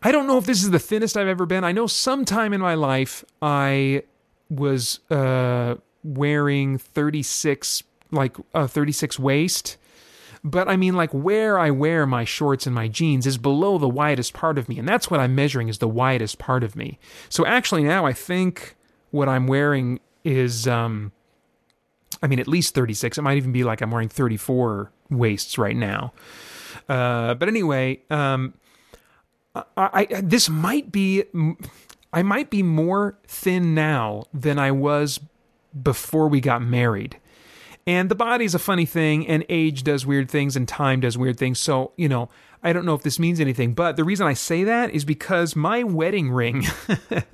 I 0.06 0.12
don't 0.12 0.28
know 0.28 0.38
if 0.38 0.46
this 0.46 0.64
is 0.64 0.72
the 0.72 0.80
thinnest 0.80 1.16
I've 1.16 1.28
ever 1.28 1.46
been. 1.46 1.64
I 1.64 1.72
know 1.72 1.88
sometime 1.88 2.52
in 2.52 2.60
my 2.60 2.74
life 2.74 3.24
I 3.42 4.04
was 4.50 5.00
uh, 5.10 5.76
wearing 6.04 6.78
36, 6.78 7.84
like 8.12 8.36
a 8.54 8.68
36 8.68 9.18
waist. 9.18 9.78
But 10.44 10.68
I 10.68 10.76
mean, 10.76 10.96
like 10.96 11.12
where 11.12 11.58
I 11.58 11.72
wear 11.72 12.06
my 12.06 12.26
shorts 12.26 12.66
and 12.66 12.76
my 12.76 12.90
jeans 12.90 13.26
is 13.26 13.38
below 13.38 13.78
the 13.78 13.88
widest 13.88 14.34
part 14.34 14.58
of 14.58 14.68
me. 14.68 14.78
And 14.78 14.88
that's 14.88 15.10
what 15.10 15.22
I'm 15.22 15.36
measuring 15.36 15.70
is 15.70 15.78
the 15.78 15.88
widest 15.88 16.38
part 16.38 16.64
of 16.64 16.76
me. 16.76 17.00
So 17.30 17.46
actually, 17.46 17.84
now 17.84 18.06
I 18.06 18.12
think 18.12 18.76
what 19.12 19.30
I'm 19.30 19.48
wearing 19.48 20.02
is 20.24 20.68
um 20.68 21.12
I 22.22 22.28
mean 22.28 22.40
at 22.40 22.48
least 22.48 22.74
36. 22.76 23.18
It 23.18 23.22
might 23.22 23.38
even 23.38 23.52
be 23.52 23.64
like 23.64 23.82
I'm 23.82 23.92
wearing 23.92 24.10
34 24.10 24.92
waists 25.10 25.58
right 25.58 25.76
now. 25.76 26.14
Uh, 26.90 27.34
but 27.36 27.48
anyway, 27.48 28.02
um, 28.10 28.54
I, 29.56 29.64
I 29.78 30.22
this 30.22 30.50
might 30.50 30.92
be 30.92 31.24
I 32.12 32.24
might 32.24 32.50
be 32.50 32.64
more 32.64 33.18
thin 33.28 33.74
now 33.74 34.24
than 34.34 34.60
I 34.60 34.72
was 34.72 35.20
before 35.82 36.28
we 36.28 36.42
got 36.42 36.62
married. 36.62 37.18
And 37.86 38.10
the 38.10 38.16
body's 38.16 38.56
a 38.56 38.60
funny 38.60 38.86
thing, 38.86 39.28
and 39.28 39.44
age 39.50 39.84
does 39.84 40.06
weird 40.06 40.32
things, 40.32 40.56
and 40.56 40.68
time 40.68 41.02
does 41.02 41.18
weird 41.18 41.38
things. 41.38 41.60
So, 41.60 41.92
you 41.98 42.08
know, 42.08 42.30
I 42.64 42.72
don't 42.72 42.86
know 42.86 42.94
if 42.94 43.04
this 43.04 43.20
means 43.20 43.40
anything, 43.40 43.74
but 43.74 43.98
the 43.98 44.04
reason 44.06 44.26
I 44.26 44.34
say 44.34 44.64
that 44.64 44.92
is 44.92 45.04
because 45.04 45.56
my 45.56 45.84
wedding 45.84 46.32
ring 46.32 46.66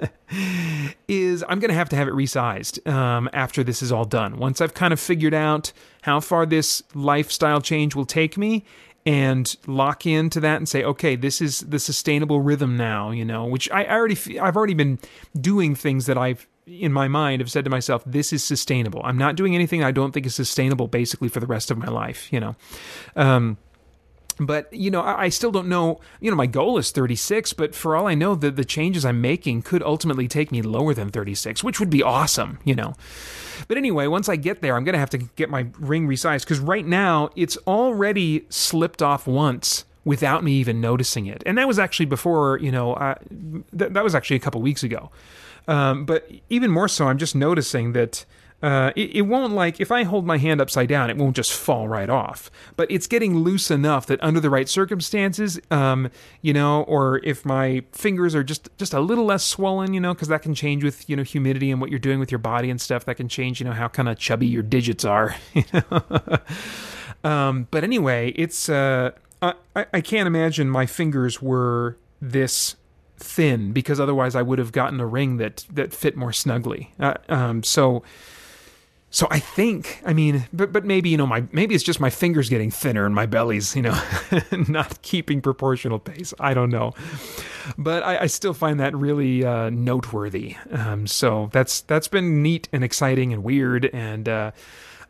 is 1.08 1.44
I'm 1.48 1.60
going 1.60 1.70
to 1.70 1.76
have 1.76 1.90
to 1.90 1.96
have 1.96 2.08
it 2.08 2.14
resized 2.14 2.86
um, 2.92 3.30
after 3.32 3.64
this 3.64 3.84
is 3.84 3.92
all 3.92 4.06
done. 4.06 4.38
Once 4.38 4.60
I've 4.60 4.74
kind 4.74 4.92
of 4.92 5.00
figured 5.00 5.36
out 5.36 5.72
how 6.02 6.20
far 6.20 6.48
this 6.48 6.82
lifestyle 6.96 7.62
change 7.62 7.96
will 7.96 8.08
take 8.08 8.38
me 8.38 8.66
and 9.06 9.56
lock 9.68 10.06
into 10.06 10.40
that 10.40 10.58
and 10.58 10.68
say, 10.68 10.84
okay, 10.84 11.16
this 11.16 11.42
is 11.42 11.60
the 11.62 11.80
sustainable 11.80 12.42
rhythm 12.42 12.76
now, 12.76 13.12
you 13.12 13.24
know, 13.24 13.46
which 13.46 13.70
I, 13.72 13.84
I 13.84 13.94
already, 13.94 14.40
I've 14.40 14.58
already 14.58 14.74
been 14.74 15.00
doing 15.40 15.76
things 15.76 16.08
that 16.08 16.18
I've 16.18 16.48
in 16.66 16.94
my 16.94 17.08
mind 17.08 17.42
have 17.42 17.50
said 17.50 17.64
to 17.64 17.70
myself, 17.70 18.04
this 18.06 18.32
is 18.32 18.44
sustainable. 18.44 19.02
I'm 19.04 19.18
not 19.18 19.36
doing 19.36 19.56
anything 19.56 19.84
I 19.84 19.92
don't 19.92 20.12
think 20.12 20.26
is 20.26 20.36
sustainable 20.36 20.88
basically 20.88 21.30
for 21.30 21.40
the 21.40 21.48
rest 21.48 21.72
of 21.72 21.78
my 21.78 21.88
life, 21.88 22.32
you 22.32 22.40
know. 22.40 22.56
Um, 23.16 23.58
but 24.40 24.72
you 24.72 24.90
know 24.90 25.02
I, 25.02 25.30
still 25.30 25.52
don't 25.52 25.68
know 25.68 26.00
you 26.20 26.32
know 26.32 26.38
my 26.38 26.46
goal 26.46 26.78
is 26.78 26.92
36 26.92 27.54
but 27.54 27.76
for 27.76 27.96
all 27.96 28.08
i 28.08 28.16
know 28.16 28.36
the, 28.36 28.50
the 28.52 28.66
changes 28.66 29.06
i'm 29.06 29.22
making 29.22 29.62
could 29.62 29.84
ultimately 29.84 30.28
take 30.28 30.52
me 30.52 30.62
lower 30.62 30.94
than 30.94 31.10
36 31.10 31.64
which 31.64 31.80
would 31.80 31.90
be 31.90 32.02
awesome 32.02 32.60
you 32.64 32.76
know. 32.76 32.96
But 33.68 33.78
anyway 33.78 34.08
once 34.08 34.30
i 34.30 34.36
get 34.36 34.62
there 34.62 34.76
i'm 34.76 34.84
going 34.84 34.94
to 34.94 35.00
have 35.00 35.10
to 35.12 35.18
get 35.18 35.50
my 35.50 35.68
ring 35.78 36.08
resized 36.08 36.42
because 36.42 36.60
right 36.60 36.86
now 36.86 37.30
it's 37.36 37.58
already 37.68 38.46
slipped 38.50 39.02
off 39.02 39.28
once 39.28 39.86
without 40.06 40.44
me 40.44 40.54
even 40.54 40.80
noticing 40.82 41.28
it. 41.28 41.44
And 41.46 41.58
that 41.58 41.68
was 41.68 41.78
actually 41.78 42.08
before 42.08 42.58
you 42.60 42.72
know 42.72 42.94
uh, 42.94 43.16
th- 43.78 43.92
that 43.92 44.04
was 44.04 44.16
actually 44.16 44.38
a 44.38 44.40
couple 44.40 44.62
weeks 44.62 44.84
ago. 44.84 45.12
Um, 45.68 46.06
but 46.06 46.28
even 46.50 46.72
more 46.72 46.88
so 46.88 47.08
i'm 47.08 47.20
just 47.20 47.36
noticing 47.36 47.94
that 47.94 48.26
uh, 48.62 48.92
it, 48.96 49.16
it 49.16 49.22
won't 49.22 49.54
like 49.54 49.80
if 49.80 49.92
I 49.92 50.04
hold 50.04 50.26
my 50.26 50.38
hand 50.38 50.60
upside 50.60 50.90
down, 50.90 51.10
it 51.10 51.18
won't 51.18 51.36
just 51.36 51.54
fall 51.54 51.88
right 51.88 52.10
off. 52.10 52.52
But 52.76 52.92
it's 52.92 53.08
getting 53.08 53.38
loose 53.38 53.72
enough 53.72 54.06
that 54.08 54.22
under 54.22 54.40
the 54.40 54.50
right 54.50 54.68
circumstances, 54.68 55.60
um, 55.72 56.10
you 56.42 56.54
know, 56.54 56.84
or 56.84 57.22
if 57.24 57.46
my 57.46 57.84
fingers 57.92 58.36
are 58.36 58.44
just 58.44 58.70
just 58.78 58.94
a 58.94 59.00
little 59.00 59.26
less 59.26 59.46
swollen, 59.46 59.94
you 59.94 60.02
know, 60.02 60.14
because 60.14 60.28
that 60.28 60.42
can 60.42 60.54
change 60.54 60.84
with 60.84 61.10
you 61.10 61.16
know 61.16 61.24
humidity 61.24 61.72
and 61.72 61.80
what 61.80 61.90
you're 61.90 62.00
doing 62.00 62.20
with 62.20 62.32
your 62.32 62.40
body 62.40 62.70
and 62.70 62.82
stuff. 62.82 63.06
That 63.06 63.16
can 63.16 63.30
change, 63.30 63.62
you 63.62 63.66
know, 63.66 63.74
how 63.74 63.88
kind 63.88 64.10
of 64.10 64.18
chubby 64.18 64.48
your 64.48 64.64
digits 64.64 65.06
are. 65.06 65.36
um, 67.24 67.68
but 67.72 67.84
anyway, 67.86 68.34
it's 68.36 68.68
uh, 68.68 69.12
I 69.42 69.54
I 69.76 70.02
can't 70.02 70.28
imagine 70.28 70.70
my 70.70 70.86
fingers 70.86 71.42
were 71.42 71.98
this 72.22 72.76
thin 73.18 73.72
because 73.72 74.00
otherwise 74.00 74.36
I 74.36 74.42
would 74.42 74.60
have 74.60 74.72
gotten 74.72 75.00
a 75.00 75.06
ring 75.06 75.38
that 75.38 75.66
that 75.72 75.94
fit 75.94 76.18
more 76.18 76.34
snugly. 76.34 76.94
Uh, 77.00 77.14
um, 77.30 77.64
so 77.64 78.04
so 79.12 79.28
I 79.32 79.40
think, 79.40 80.02
I 80.06 80.14
mean, 80.14 80.48
but 80.54 80.72
but 80.72 80.86
maybe 80.86 81.10
you 81.10 81.18
know 81.18 81.26
my 81.26 81.44
maybe 81.52 81.74
it's 81.74 81.84
just 81.84 82.00
my 82.00 82.12
fingers 82.12 82.50
getting 82.50 82.70
thinner 82.70 83.06
and 83.06 83.16
my 83.16 83.26
belly's 83.26 83.76
you 83.76 83.82
know 83.82 84.00
not 84.68 85.02
keeping 85.02 85.42
proportional 85.42 85.98
pace. 85.98 86.34
I 86.40 86.54
don't 86.54 86.70
know, 86.70 86.94
but 87.78 88.04
I, 88.04 88.20
I 88.24 88.28
still 88.28 88.54
find 88.54 88.80
that 88.80 88.96
really 88.96 89.44
uh, 89.44 89.72
noteworthy. 89.72 90.58
Um, 90.72 91.08
so 91.08 91.50
that's 91.52 91.82
that's 91.82 92.08
been 92.08 92.44
neat 92.44 92.70
and 92.72 92.84
exciting 92.84 93.34
and 93.34 93.44
weird. 93.44 93.86
And 93.94 94.30
uh, 94.30 94.52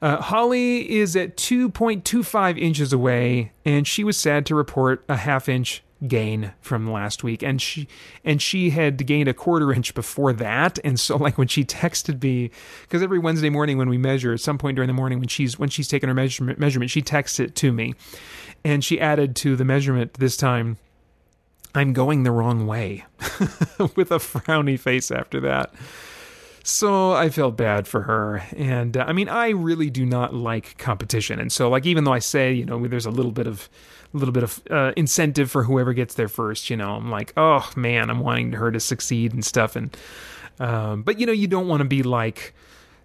uh, 0.01 0.21
Holly 0.21 0.89
is 0.89 1.15
at 1.17 1.35
2.25 1.35 2.57
inches 2.57 2.93
away, 2.93 3.51
and 3.65 3.85
she 3.85 4.05
was 4.05 4.17
sad 4.17 4.45
to 4.45 4.55
report 4.55 5.03
a 5.09 5.17
half 5.17 5.49
inch 5.49 5.83
gain 6.07 6.53
from 6.61 6.89
last 6.89 7.23
week 7.23 7.43
and 7.43 7.61
she 7.61 7.87
and 8.23 8.41
she 8.41 8.69
had 8.69 9.05
gained 9.05 9.27
a 9.27 9.33
quarter 9.33 9.73
inch 9.73 9.93
before 9.93 10.31
that 10.31 10.79
and 10.83 10.99
so 10.99 11.17
like 11.17 11.37
when 11.37 11.47
she 11.47 11.63
texted 11.63 12.21
me 12.23 12.49
because 12.83 13.01
every 13.01 13.19
Wednesday 13.19 13.49
morning 13.49 13.77
when 13.77 13.89
we 13.89 13.97
measure 13.97 14.33
at 14.33 14.39
some 14.39 14.57
point 14.57 14.75
during 14.75 14.87
the 14.87 14.93
morning 14.93 15.19
when 15.19 15.27
she's 15.27 15.59
when 15.59 15.69
she's 15.69 15.87
taken 15.87 16.07
her 16.07 16.15
measurement 16.15 16.57
measurement 16.57 16.89
she 16.89 17.01
texts 17.01 17.39
it 17.39 17.55
to 17.55 17.71
me 17.71 17.93
and 18.63 18.83
she 18.83 18.99
added 18.99 19.35
to 19.35 19.55
the 19.55 19.65
measurement 19.65 20.13
this 20.15 20.37
time 20.37 20.77
I'm 21.75 21.93
going 21.93 22.23
the 22.23 22.31
wrong 22.31 22.65
way 22.65 23.05
with 23.95 24.11
a 24.11 24.19
frowny 24.19 24.79
face 24.79 25.11
after 25.11 25.41
that 25.41 25.73
so 26.63 27.13
I 27.13 27.29
felt 27.29 27.57
bad 27.57 27.87
for 27.87 28.03
her. 28.03 28.43
And 28.55 28.95
uh, 28.95 29.05
I 29.07 29.13
mean, 29.13 29.27
I 29.27 29.49
really 29.49 29.89
do 29.89 30.05
not 30.05 30.35
like 30.35 30.77
competition. 30.77 31.39
And 31.39 31.51
so, 31.51 31.69
like, 31.69 31.85
even 31.85 32.03
though 32.03 32.13
I 32.13 32.19
say, 32.19 32.53
you 32.53 32.65
know, 32.65 32.85
there's 32.85 33.07
a 33.07 33.11
little 33.11 33.31
bit 33.31 33.47
of 33.47 33.69
little 34.17 34.33
bit 34.33 34.43
of 34.43 34.61
uh, 34.69 34.91
incentive 34.95 35.51
for 35.51 35.63
whoever 35.63 35.93
gets 35.93 36.15
there 36.15 36.27
first. 36.27 36.69
You 36.69 36.77
know, 36.77 36.95
I'm 36.95 37.09
like, 37.09 37.33
oh 37.37 37.69
man, 37.75 38.09
I'm 38.09 38.19
wanting 38.19 38.53
her 38.53 38.71
to 38.71 38.79
succeed 38.79 39.33
and 39.33 39.43
stuff. 39.43 39.75
And 39.75 39.95
um, 40.59 41.03
but 41.03 41.19
you 41.19 41.25
know, 41.25 41.31
you 41.31 41.47
don't 41.47 41.67
want 41.67 41.81
to 41.81 41.85
be 41.85 42.03
like, 42.03 42.53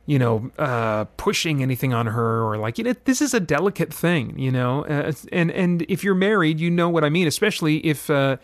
you 0.06 0.18
know, 0.18 0.50
uh, 0.58 1.04
pushing 1.16 1.62
anything 1.62 1.94
on 1.94 2.06
her 2.06 2.42
or 2.42 2.58
like, 2.58 2.78
you 2.78 2.84
know, 2.84 2.94
this 3.04 3.22
is 3.22 3.32
a 3.32 3.40
delicate 3.40 3.92
thing, 3.92 4.38
you 4.38 4.50
know. 4.50 4.84
Uh, 4.84 5.12
and 5.32 5.50
and 5.50 5.82
if 5.88 6.04
you're 6.04 6.14
married, 6.14 6.60
you 6.60 6.70
know 6.70 6.88
what 6.88 7.04
I 7.04 7.08
mean. 7.08 7.26
Especially 7.26 7.78
if, 7.78 8.10
uh, 8.10 8.36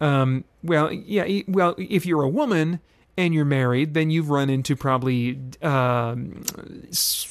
um, 0.00 0.44
well, 0.62 0.92
yeah, 0.92 1.42
well, 1.48 1.74
if 1.78 2.06
you're 2.06 2.22
a 2.22 2.28
woman 2.28 2.80
and 3.16 3.34
you're 3.34 3.44
married, 3.44 3.94
then 3.94 4.10
you've 4.10 4.30
run 4.30 4.48
into 4.48 4.76
probably 4.76 5.40
um, 5.62 6.44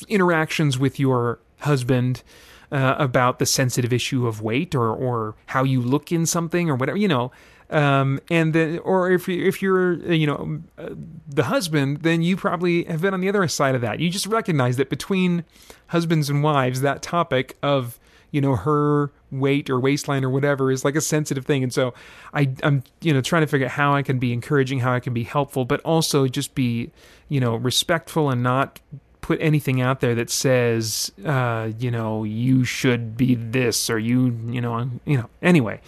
interactions 0.10 0.78
with 0.78 1.00
your 1.00 1.40
husband 1.60 2.24
uh, 2.72 2.96
about 2.98 3.40
the 3.40 3.46
sensitive 3.46 3.94
issue 3.94 4.28
of 4.28 4.42
weight 4.42 4.76
or 4.76 4.90
or 4.90 5.36
how 5.48 5.64
you 5.64 5.82
look 5.82 6.12
in 6.12 6.26
something 6.26 6.70
or 6.70 6.76
whatever 6.76 6.98
you 6.98 7.08
know 7.08 7.32
um, 7.70 8.20
and 8.30 8.54
then 8.54 8.80
or 8.80 9.12
if 9.12 9.28
if 9.28 9.62
you're 9.62 9.94
you 10.12 10.26
know 10.26 10.62
uh, 10.78 10.90
the 11.28 11.46
husband 11.46 11.98
then 12.02 12.22
you 12.22 12.38
probably 12.38 12.86
have 12.86 13.02
been 13.02 13.14
on 13.14 13.22
the 13.22 13.30
other 13.30 13.48
side 13.48 13.76
of 13.76 13.82
that. 13.82 14.00
You 14.00 14.10
just 14.10 14.28
recognize 14.28 14.78
that 14.78 14.90
between 14.90 15.44
husbands 15.88 16.30
and 16.30 16.44
wives 16.44 16.82
that 16.82 17.02
topic 17.02 17.58
of 17.62 18.00
you 18.32 18.40
know 18.40 18.56
her 18.56 19.12
weight 19.32 19.70
or 19.70 19.80
waistline 19.80 20.24
or 20.24 20.30
whatever 20.30 20.72
is 20.72 20.86
like 20.86 20.96
a 20.96 21.02
sensitive 21.02 21.46
thing. 21.46 21.62
And 21.64 21.74
so 21.74 21.94
I, 22.34 22.50
i'm 22.64 22.84
you 23.02 23.14
know 23.14 23.20
trying 23.20 23.42
to 23.42 23.48
figure 23.48 23.68
out 23.68 23.74
how 23.74 23.94
i 23.94 24.02
can 24.02 24.20
be 24.20 24.32
encouraging 24.32 24.80
how 24.80 24.94
i 24.94 25.00
can 25.00 25.14
be 25.14 25.24
helpful 25.24 25.66
but 25.66 25.82
also 25.82 26.28
just 26.28 26.56
be 26.56 26.92
you 27.28 27.40
know 27.40 27.56
respectful 27.56 28.30
and 28.30 28.44
not 28.44 28.80
put 29.28 29.42
anything 29.42 29.82
out 29.82 30.00
there 30.00 30.16
that 30.16 30.30
says, 30.30 31.12
uh, 31.26 31.70
you 31.78 31.92
know, 31.92 32.24
you 32.24 32.64
should 32.64 33.18
be 33.18 33.36
this 33.36 33.90
or 33.90 34.00
you, 34.00 34.40
you 34.48 34.62
know, 34.62 34.90
you 35.04 35.18
know. 35.18 35.30
Anyway, 35.42 35.82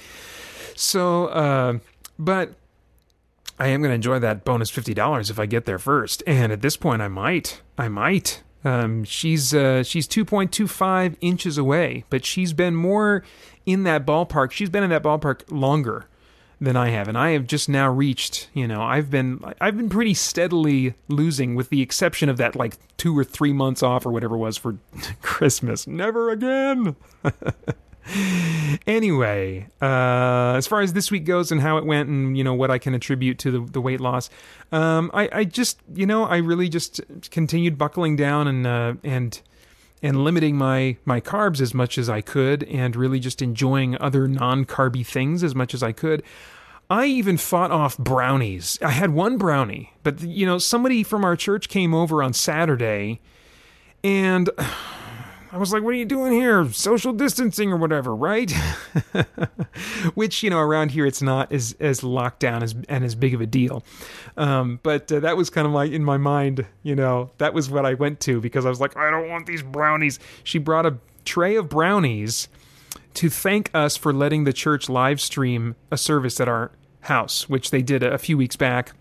so, 0.76 1.28
uh, 1.28 1.80
but 2.20 2.54
I 3.58 3.68
am 3.68 3.82
going 3.82 3.92
to 3.92 3.96
enjoy 3.96 4.20
that 4.20 4.44
bonus 4.44 4.70
fifty 4.70 4.94
dollars 4.94 5.30
if 5.30 5.40
I 5.40 5.46
get 5.46 5.64
there 5.64 5.80
first, 5.80 6.22
and 6.28 6.52
at 6.52 6.62
this 6.62 6.76
point, 6.76 7.02
I 7.02 7.08
might, 7.08 7.62
I 7.78 7.88
might. 7.88 8.44
Um, 8.66 9.06
she's 9.06 9.54
uh, 9.54 9.84
she's 9.84 10.06
two 10.06 10.26
point 10.26 10.52
two 10.52 10.68
five 10.68 11.16
inches 11.22 11.58
away, 11.58 12.04
but 12.10 12.26
she's 12.26 12.52
been 12.52 12.76
more 12.76 13.24
in 13.66 13.84
that 13.84 14.06
ballpark. 14.06 14.52
She's 14.52 14.70
been 14.70 14.84
in 14.84 14.90
that 14.90 15.02
ballpark 15.02 15.44
longer 15.50 16.08
than 16.62 16.76
I 16.76 16.90
have, 16.90 17.08
and 17.08 17.18
I 17.18 17.32
have 17.32 17.48
just 17.48 17.70
now 17.70 17.90
reached. 17.90 18.50
You 18.54 18.68
know, 18.68 18.82
I've 18.82 19.10
been 19.10 19.42
I've 19.62 19.78
been 19.78 19.90
pretty 19.90 20.14
steadily 20.14 20.94
losing, 21.08 21.56
with 21.56 21.70
the 21.70 21.82
exception 21.82 22.30
of 22.30 22.38
that 22.38 22.56
like 22.56 22.78
two 22.98 23.18
or 23.18 23.24
three 23.24 23.54
months 23.54 23.82
off 23.82 24.06
or 24.06 24.12
whatever 24.12 24.36
it 24.36 24.40
was 24.40 24.58
for 24.58 24.78
Christmas. 25.22 25.88
Never 25.88 26.30
again. 26.30 26.96
anyway, 28.88 29.68
uh, 29.82 30.54
as 30.58 30.68
far 30.68 30.82
as 30.82 30.94
this 30.94 31.12
week 31.12 31.26
goes 31.26 31.52
and 31.52 31.62
how 31.62 31.78
it 31.78 31.86
went, 31.86 32.10
and 32.10 32.38
you 32.38 32.44
know 32.44 32.54
what 32.54 32.72
I 32.72 32.78
can 32.78 32.94
attribute 32.94 33.40
to 33.40 33.52
the, 33.52 33.60
the 33.60 33.82
weight 33.82 34.02
loss, 34.02 34.30
um, 34.72 35.12
I, 35.14 35.30
I 35.32 35.44
just 35.46 35.80
you 35.94 36.06
know 36.06 36.26
I 36.26 36.38
really 36.38 36.70
just 36.70 37.02
continued 37.32 37.78
buckling 37.78 38.16
down 38.16 38.48
and 38.48 38.68
uh, 38.68 38.94
and 39.04 39.42
and 40.02 40.24
limiting 40.24 40.56
my 40.56 40.98
my 41.06 41.20
carbs 41.22 41.62
as 41.62 41.74
much 41.74 41.98
as 41.98 42.10
I 42.10 42.22
could 42.22 42.64
and 42.64 42.96
really 42.96 43.20
just 43.20 43.42
enjoying 43.42 44.00
other 44.00 44.28
non-carby 44.28 45.06
things 45.06 45.44
as 45.44 45.56
much 45.56 45.74
as 45.74 45.84
I 45.84 45.92
could. 45.92 46.24
I 46.90 47.06
even 47.06 47.38
fought 47.38 47.72
off 47.72 47.98
brownies. 47.98 48.80
I 48.82 48.90
had 48.90 49.12
one 49.12 49.38
brownie, 49.38 49.94
but 50.04 50.22
you 50.22 50.46
know, 50.46 50.58
somebody 50.58 51.04
from 51.04 51.24
our 51.24 51.36
church 51.36 51.70
came 51.70 51.94
over 51.94 52.24
on 52.24 52.34
Saturday 52.34 53.20
and 54.04 54.50
I 55.52 55.58
was 55.58 55.74
like, 55.74 55.82
what 55.82 55.96
are 55.96 55.98
you 55.98 56.06
doing 56.06 56.32
here? 56.32 56.72
Social 56.72 57.12
distancing 57.12 57.72
or 57.72 57.78
whatever, 57.78 58.16
right? 58.16 58.52
Which, 60.14 60.44
you 60.44 60.50
know, 60.52 60.60
around 60.60 60.92
here 60.92 61.08
it's 61.08 61.24
not 61.24 61.52
as, 61.52 61.76
as 61.80 62.04
locked 62.04 62.40
down 62.40 62.62
as, 62.62 62.76
and 62.88 63.04
as 63.04 63.16
big 63.16 63.34
of 63.34 63.42
a 63.42 63.48
deal. 63.48 63.84
Um, 64.38 64.80
but 64.84 65.12
uh, 65.12 65.22
that 65.22 65.38
was 65.38 65.50
kind 65.50 65.66
of 65.66 65.74
like 65.74 65.92
in 65.92 66.04
my 66.04 66.18
mind, 66.18 66.68
you 66.84 66.96
know, 66.96 67.32
that 67.40 67.56
was 67.56 67.70
what 67.70 67.86
I 67.86 67.96
went 67.96 68.20
to 68.22 68.40
because 68.40 68.66
I 68.66 68.70
was 68.70 68.80
like, 68.80 68.96
I 68.96 69.10
don't 69.10 69.28
want 69.28 69.48
these 69.48 69.64
brownies. 69.64 70.20
She 70.44 70.60
brought 70.60 70.86
a 70.86 70.98
tray 71.26 71.56
of 71.56 71.68
brownies 71.68 72.48
to 73.16 73.30
thank 73.30 73.72
us 73.74 73.98
for 73.98 74.14
letting 74.14 74.44
the 74.44 74.54
church 74.54 74.88
live 74.88 75.20
stream 75.20 75.76
a 75.90 75.98
service 75.98 76.40
at 76.40 76.48
our 76.48 76.72
house, 77.02 77.50
which 77.50 77.72
they 77.72 77.82
did 77.82 78.04
a 78.04 78.20
few 78.20 78.38
weeks 78.38 78.56
back. 78.56 78.92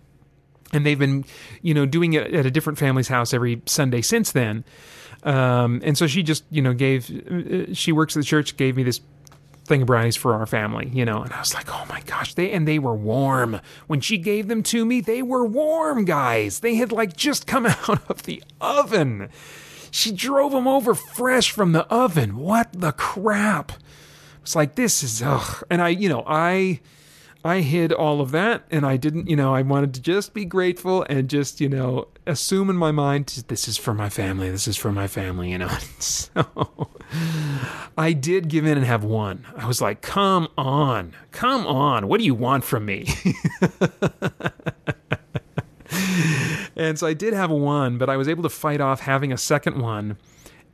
And 0.72 0.84
they've 0.84 0.98
been, 0.98 1.24
you 1.60 1.74
know, 1.74 1.84
doing 1.84 2.14
it 2.14 2.32
at 2.34 2.46
a 2.46 2.50
different 2.50 2.78
family's 2.78 3.08
house 3.08 3.34
every 3.34 3.62
Sunday 3.66 4.02
since 4.02 4.32
then. 4.32 4.64
Um, 5.24 5.80
and 5.84 5.98
so 5.98 6.06
she 6.06 6.22
just, 6.22 6.44
you 6.50 6.62
know, 6.62 6.72
gave, 6.72 7.10
uh, 7.10 7.74
she 7.74 7.92
works 7.92 8.16
at 8.16 8.20
the 8.20 8.26
church, 8.26 8.56
gave 8.56 8.76
me 8.76 8.82
this 8.82 9.00
thing 9.64 9.82
of 9.82 9.86
brownies 9.86 10.16
for 10.16 10.34
our 10.34 10.46
family, 10.46 10.90
you 10.92 11.04
know, 11.04 11.22
and 11.22 11.32
I 11.32 11.40
was 11.40 11.54
like, 11.54 11.68
oh 11.68 11.84
my 11.88 12.00
gosh, 12.02 12.34
they, 12.34 12.50
and 12.52 12.66
they 12.66 12.78
were 12.78 12.94
warm. 12.94 13.60
When 13.86 14.00
she 14.00 14.18
gave 14.18 14.48
them 14.48 14.62
to 14.64 14.84
me, 14.84 15.00
they 15.00 15.22
were 15.22 15.44
warm, 15.44 16.04
guys. 16.04 16.60
They 16.60 16.76
had 16.76 16.90
like 16.90 17.16
just 17.16 17.46
come 17.46 17.66
out 17.66 18.08
of 18.08 18.24
the 18.24 18.42
oven. 18.60 19.28
She 19.90 20.10
drove 20.10 20.52
them 20.52 20.66
over 20.66 20.94
fresh 20.94 21.50
from 21.50 21.72
the 21.72 21.86
oven. 21.86 22.36
What 22.38 22.72
the 22.72 22.92
crap? 22.92 23.72
It's 24.42 24.56
like, 24.56 24.74
this 24.74 25.02
is, 25.02 25.22
ugh. 25.22 25.62
And 25.70 25.82
I, 25.82 25.88
you 25.88 26.08
know, 26.08 26.24
I, 26.26 26.80
I 27.44 27.60
hid 27.60 27.92
all 27.92 28.20
of 28.20 28.30
that 28.32 28.64
and 28.70 28.84
I 28.84 28.96
didn't, 28.96 29.28
you 29.28 29.36
know, 29.36 29.54
I 29.54 29.62
wanted 29.62 29.94
to 29.94 30.00
just 30.00 30.34
be 30.34 30.44
grateful 30.44 31.04
and 31.08 31.28
just, 31.28 31.60
you 31.60 31.68
know, 31.68 32.08
assume 32.28 32.70
in 32.70 32.76
my 32.76 32.92
mind 32.92 33.44
this 33.48 33.66
is 33.66 33.76
for 33.76 33.94
my 33.94 34.08
family, 34.08 34.50
this 34.50 34.68
is 34.68 34.76
for 34.76 34.92
my 34.92 35.08
family, 35.08 35.50
you 35.50 35.58
know. 35.58 35.68
so 35.98 36.90
I 37.96 38.12
did 38.12 38.48
give 38.48 38.64
in 38.66 38.76
and 38.76 38.86
have 38.86 39.02
one. 39.02 39.46
I 39.56 39.66
was 39.66 39.80
like, 39.80 40.02
"Come 40.02 40.48
on. 40.56 41.14
Come 41.32 41.66
on. 41.66 42.06
What 42.08 42.20
do 42.20 42.26
you 42.26 42.34
want 42.34 42.64
from 42.64 42.84
me?" 42.86 43.08
and 46.76 46.98
so 46.98 47.06
I 47.06 47.14
did 47.14 47.34
have 47.34 47.50
one, 47.50 47.98
but 47.98 48.10
I 48.10 48.16
was 48.16 48.28
able 48.28 48.42
to 48.42 48.48
fight 48.48 48.80
off 48.80 49.00
having 49.00 49.32
a 49.32 49.38
second 49.38 49.80
one. 49.80 50.18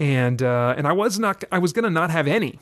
And 0.00 0.42
uh, 0.42 0.74
and 0.76 0.86
I 0.86 0.92
was 0.92 1.18
not 1.18 1.44
I 1.52 1.58
was 1.58 1.72
going 1.72 1.84
to 1.84 1.90
not 1.90 2.10
have 2.10 2.26
any 2.26 2.58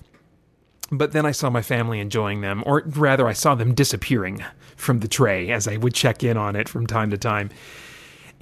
but 0.93 1.12
then 1.12 1.24
I 1.24 1.32
saw 1.32 1.48
my 1.48 1.62
family 1.62 1.98
enjoying 2.01 2.43
them, 2.43 2.62
or 2.66 2.82
rather, 2.85 3.27
I 3.27 3.32
saw 3.32 3.55
them 3.55 3.74
disappearing 3.74 4.44
from 4.77 5.01
the 5.01 5.09
tray 5.09 5.51
as 5.51 5.66
I 5.66 5.78
would 5.78 5.94
check 5.94 6.23
in 6.23 6.36
on 6.36 6.55
it 6.55 6.69
from 6.69 6.86
time 6.86 7.10
to 7.10 7.19
time. 7.19 7.48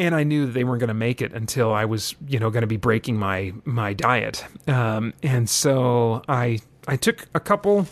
And 0.01 0.15
I 0.15 0.25
knew 0.25 0.47
that 0.47 0.53
they 0.53 0.65
weren't 0.65 0.81
going 0.81 0.89
to 0.89 0.95
make 0.95 1.21
it 1.21 1.35
until 1.35 1.75
I 1.75 1.85
was, 1.85 2.17
you 2.27 2.39
know, 2.39 2.49
going 2.49 2.63
to 2.63 2.67
be 2.67 2.79
breaking 2.79 3.19
my 3.19 3.53
my 3.67 3.93
diet. 3.93 4.47
Um, 4.67 5.13
and 5.23 5.49
so 5.49 6.23
I 6.27 6.61
I 6.89 6.97
took 6.97 7.27
a 7.35 7.41
couple, 7.41 7.87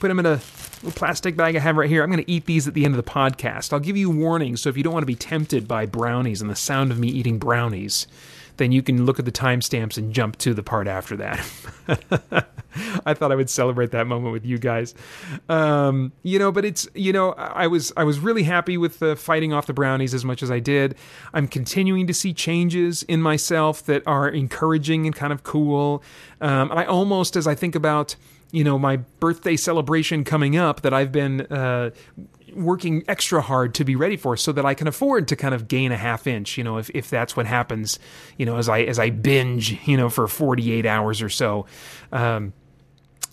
put 0.00 0.08
them 0.08 0.18
in 0.18 0.26
a 0.26 0.40
little 0.82 0.92
plastic 0.92 1.36
bag 1.36 1.56
I 1.56 1.60
have 1.60 1.78
right 1.78 1.88
here. 1.88 2.02
I'm 2.02 2.10
going 2.10 2.22
to 2.22 2.30
eat 2.30 2.44
these 2.44 2.68
at 2.68 2.74
the 2.74 2.84
end 2.84 2.94
of 2.94 3.02
the 3.02 3.10
podcast. 3.10 3.72
I'll 3.72 3.80
give 3.80 3.96
you 3.96 4.10
warnings, 4.10 4.60
so 4.60 4.68
if 4.68 4.76
you 4.76 4.82
don't 4.82 4.92
want 4.92 5.02
to 5.02 5.06
be 5.06 5.14
tempted 5.14 5.66
by 5.66 5.86
brownies 5.86 6.42
and 6.42 6.50
the 6.50 6.56
sound 6.56 6.92
of 6.92 6.98
me 6.98 7.08
eating 7.08 7.38
brownies, 7.38 8.06
then 8.60 8.72
you 8.72 8.82
can 8.82 9.06
look 9.06 9.18
at 9.18 9.24
the 9.24 9.32
timestamps 9.32 9.96
and 9.96 10.12
jump 10.12 10.36
to 10.36 10.52
the 10.52 10.62
part 10.62 10.86
after 10.86 11.16
that. 11.16 11.38
I 13.06 13.14
thought 13.14 13.32
I 13.32 13.34
would 13.34 13.48
celebrate 13.48 13.90
that 13.92 14.06
moment 14.06 14.32
with 14.32 14.44
you 14.44 14.58
guys. 14.58 14.94
Um, 15.48 16.12
you 16.22 16.38
know, 16.38 16.52
but 16.52 16.66
it's 16.66 16.86
you 16.94 17.10
know 17.10 17.32
I 17.32 17.66
was 17.66 17.90
I 17.96 18.04
was 18.04 18.18
really 18.18 18.42
happy 18.42 18.76
with 18.76 18.98
the 18.98 19.16
fighting 19.16 19.54
off 19.54 19.66
the 19.66 19.72
brownies 19.72 20.12
as 20.12 20.26
much 20.26 20.42
as 20.42 20.50
I 20.50 20.60
did. 20.60 20.94
I'm 21.32 21.48
continuing 21.48 22.06
to 22.06 22.12
see 22.12 22.34
changes 22.34 23.02
in 23.04 23.22
myself 23.22 23.82
that 23.86 24.02
are 24.06 24.28
encouraging 24.28 25.06
and 25.06 25.16
kind 25.16 25.32
of 25.32 25.42
cool. 25.42 26.02
Um, 26.42 26.70
I 26.70 26.84
almost 26.84 27.36
as 27.36 27.46
I 27.46 27.54
think 27.54 27.74
about 27.74 28.14
you 28.52 28.62
know 28.62 28.78
my 28.78 28.96
birthday 28.96 29.56
celebration 29.56 30.22
coming 30.22 30.54
up 30.54 30.82
that 30.82 30.92
I've 30.92 31.12
been 31.12 31.40
uh, 31.46 31.92
working 32.54 33.04
extra 33.08 33.40
hard 33.40 33.74
to 33.74 33.84
be 33.84 33.96
ready 33.96 34.16
for 34.16 34.36
so 34.36 34.52
that 34.52 34.64
I 34.64 34.74
can 34.74 34.86
afford 34.86 35.28
to 35.28 35.36
kind 35.36 35.54
of 35.54 35.68
gain 35.68 35.92
a 35.92 35.96
half 35.96 36.26
inch, 36.26 36.58
you 36.58 36.64
know, 36.64 36.78
if, 36.78 36.90
if 36.90 37.10
that's 37.10 37.36
what 37.36 37.46
happens, 37.46 37.98
you 38.38 38.46
know, 38.46 38.56
as 38.56 38.68
I, 38.68 38.82
as 38.82 38.98
I 38.98 39.10
binge, 39.10 39.78
you 39.86 39.96
know, 39.96 40.08
for 40.08 40.26
48 40.28 40.86
hours 40.86 41.22
or 41.22 41.28
so. 41.28 41.66
Um, 42.12 42.52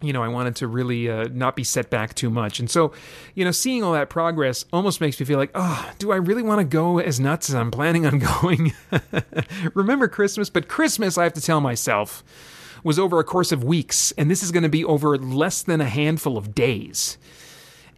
you 0.02 0.14
know, 0.14 0.22
I 0.22 0.28
wanted 0.28 0.56
to 0.58 0.68
really 0.68 1.10
uh, 1.10 1.28
not 1.32 1.56
be 1.56 1.64
set 1.64 1.90
back 1.90 2.14
too 2.14 2.30
much. 2.30 2.60
And 2.60 2.70
so, 2.70 2.92
you 3.34 3.44
know, 3.44 3.52
seeing 3.52 3.84
all 3.84 3.94
that 3.94 4.10
progress 4.10 4.64
almost 4.72 5.02
makes 5.02 5.20
me 5.20 5.26
feel 5.26 5.40
like, 5.40 5.52
oh, 5.56 5.92
do 5.98 6.12
I 6.12 6.18
really 6.18 6.44
want 6.44 6.60
to 6.60 6.66
go 6.66 7.00
as 7.00 7.20
nuts 7.20 7.50
as 7.50 7.56
I'm 7.56 7.72
planning 7.72 8.06
on 8.06 8.20
going? 8.42 8.74
Remember 9.74 10.08
Christmas? 10.08 10.50
But 10.50 10.68
Christmas, 10.68 11.18
I 11.18 11.24
have 11.24 11.34
to 11.34 11.42
tell 11.42 11.62
myself, 11.62 12.24
was 12.84 13.00
over 13.00 13.20
a 13.20 13.24
course 13.24 13.52
of 13.52 13.64
weeks, 13.64 14.12
and 14.18 14.30
this 14.30 14.44
is 14.44 14.52
going 14.52 14.64
to 14.64 14.70
be 14.70 14.86
over 14.86 15.18
less 15.18 15.64
than 15.64 15.82
a 15.82 15.90
handful 15.90 16.38
of 16.38 16.54
days. 16.54 17.18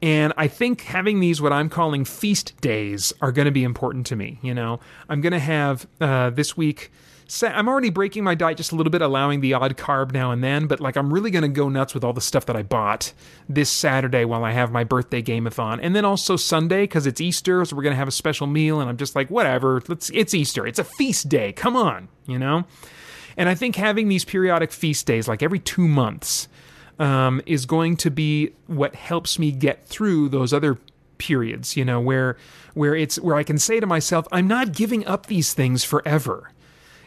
And 0.01 0.33
I 0.37 0.47
think 0.47 0.81
having 0.81 1.19
these, 1.19 1.41
what 1.41 1.51
I'm 1.51 1.69
calling 1.69 2.05
feast 2.05 2.59
days, 2.61 3.11
are 3.21 3.31
going 3.31 3.45
to 3.45 3.51
be 3.51 3.63
important 3.63 4.05
to 4.07 4.15
me. 4.15 4.39
You 4.41 4.53
know, 4.53 4.79
I'm 5.09 5.21
going 5.21 5.33
to 5.33 5.39
have 5.39 5.87
uh, 5.99 6.29
this 6.29 6.55
week. 6.55 6.91
I'm 7.43 7.67
already 7.67 7.91
breaking 7.91 8.23
my 8.23 8.33
diet 8.33 8.57
just 8.57 8.71
a 8.71 8.75
little 8.75 8.89
bit, 8.89 9.03
allowing 9.03 9.41
the 9.41 9.53
odd 9.53 9.77
carb 9.77 10.13
now 10.13 10.31
and 10.31 10.43
then, 10.43 10.65
but 10.65 10.79
like 10.79 10.97
I'm 10.97 11.13
really 11.13 11.29
going 11.29 11.43
to 11.43 11.47
go 11.47 11.69
nuts 11.69 11.93
with 11.93 12.03
all 12.03 12.13
the 12.13 12.21
stuff 12.21 12.47
that 12.47 12.55
I 12.55 12.63
bought 12.63 13.13
this 13.47 13.69
Saturday 13.69 14.25
while 14.25 14.43
I 14.43 14.51
have 14.51 14.71
my 14.71 14.83
birthday 14.83 15.21
gameathon. 15.21 15.79
And 15.81 15.95
then 15.95 16.05
also 16.05 16.37
Sunday 16.37 16.83
because 16.83 17.05
it's 17.05 17.21
Easter, 17.21 17.63
so 17.65 17.75
we're 17.75 17.83
going 17.83 17.93
to 17.93 17.97
have 17.97 18.07
a 18.07 18.11
special 18.11 18.47
meal 18.47 18.81
and 18.81 18.89
I'm 18.89 18.97
just 18.97 19.15
like, 19.15 19.29
whatever, 19.29 19.79
let's 19.87 20.09
it's 20.09 20.33
Easter. 20.33 20.65
It's 20.65 20.79
a 20.79 20.83
feast 20.83 21.29
day. 21.29 21.53
Come 21.53 21.75
on, 21.75 22.07
you 22.25 22.39
know? 22.39 22.65
And 23.37 23.47
I 23.47 23.53
think 23.53 23.75
having 23.75 24.07
these 24.07 24.25
periodic 24.25 24.71
feast 24.71 25.05
days 25.05 25.27
like 25.27 25.43
every 25.43 25.59
2 25.59 25.87
months 25.87 26.47
um, 26.99 27.41
is 27.45 27.65
going 27.65 27.97
to 27.97 28.11
be 28.11 28.51
what 28.67 28.93
helps 28.93 29.39
me 29.39 29.51
get 29.51 29.87
through 29.87 30.29
those 30.29 30.53
other 30.53 30.77
periods 31.17 31.75
you 31.75 31.83
know 31.83 31.99
where 31.99 32.37
where 32.73 32.95
it's 32.95 33.19
where 33.19 33.35
I 33.35 33.43
can 33.43 33.57
say 33.57 33.79
to 33.79 33.85
myself 33.85 34.27
I'm 34.31 34.47
not 34.47 34.73
giving 34.73 35.05
up 35.05 35.25
these 35.25 35.53
things 35.53 35.83
forever. 35.83 36.51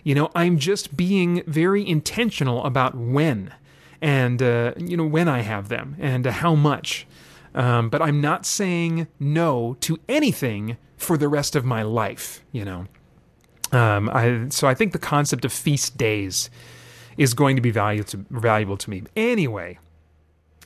You 0.05 0.14
know 0.14 0.31
I'm 0.35 0.59
just 0.59 0.97
being 0.97 1.43
very 1.47 1.86
intentional 1.86 2.64
about 2.64 2.94
when 2.94 3.55
and 4.01 4.43
uh, 4.43 4.74
you 4.77 4.97
know 4.97 5.06
when 5.06 5.28
I 5.28 5.40
have 5.40 5.69
them 5.69 5.97
and 5.98 6.27
uh, 6.27 6.32
how 6.32 6.55
much. 6.55 7.06
Um, 7.55 7.90
but 7.90 8.01
I'm 8.01 8.20
not 8.20 8.47
saying 8.47 9.09
no 9.20 9.77
to 9.81 9.98
anything 10.09 10.78
for 10.97 11.19
the 11.19 11.28
rest 11.28 11.56
of 11.56 11.64
my 11.64 11.82
life 11.82 12.43
you 12.52 12.64
know. 12.64 12.86
Um, 13.73 14.10
I, 14.10 14.48
so 14.51 14.69
I 14.69 14.74
think 14.74 14.93
the 14.93 14.98
concept 14.98 15.47
of 15.47 15.52
feast 15.52 15.97
days 15.97 16.51
is 17.16 17.34
going 17.34 17.56
to 17.56 17.62
be 17.62 17.70
valuable 17.70 18.09
to, 18.09 18.24
valuable 18.30 18.76
to 18.76 18.90
me. 18.90 19.02
Anyway, 19.16 19.78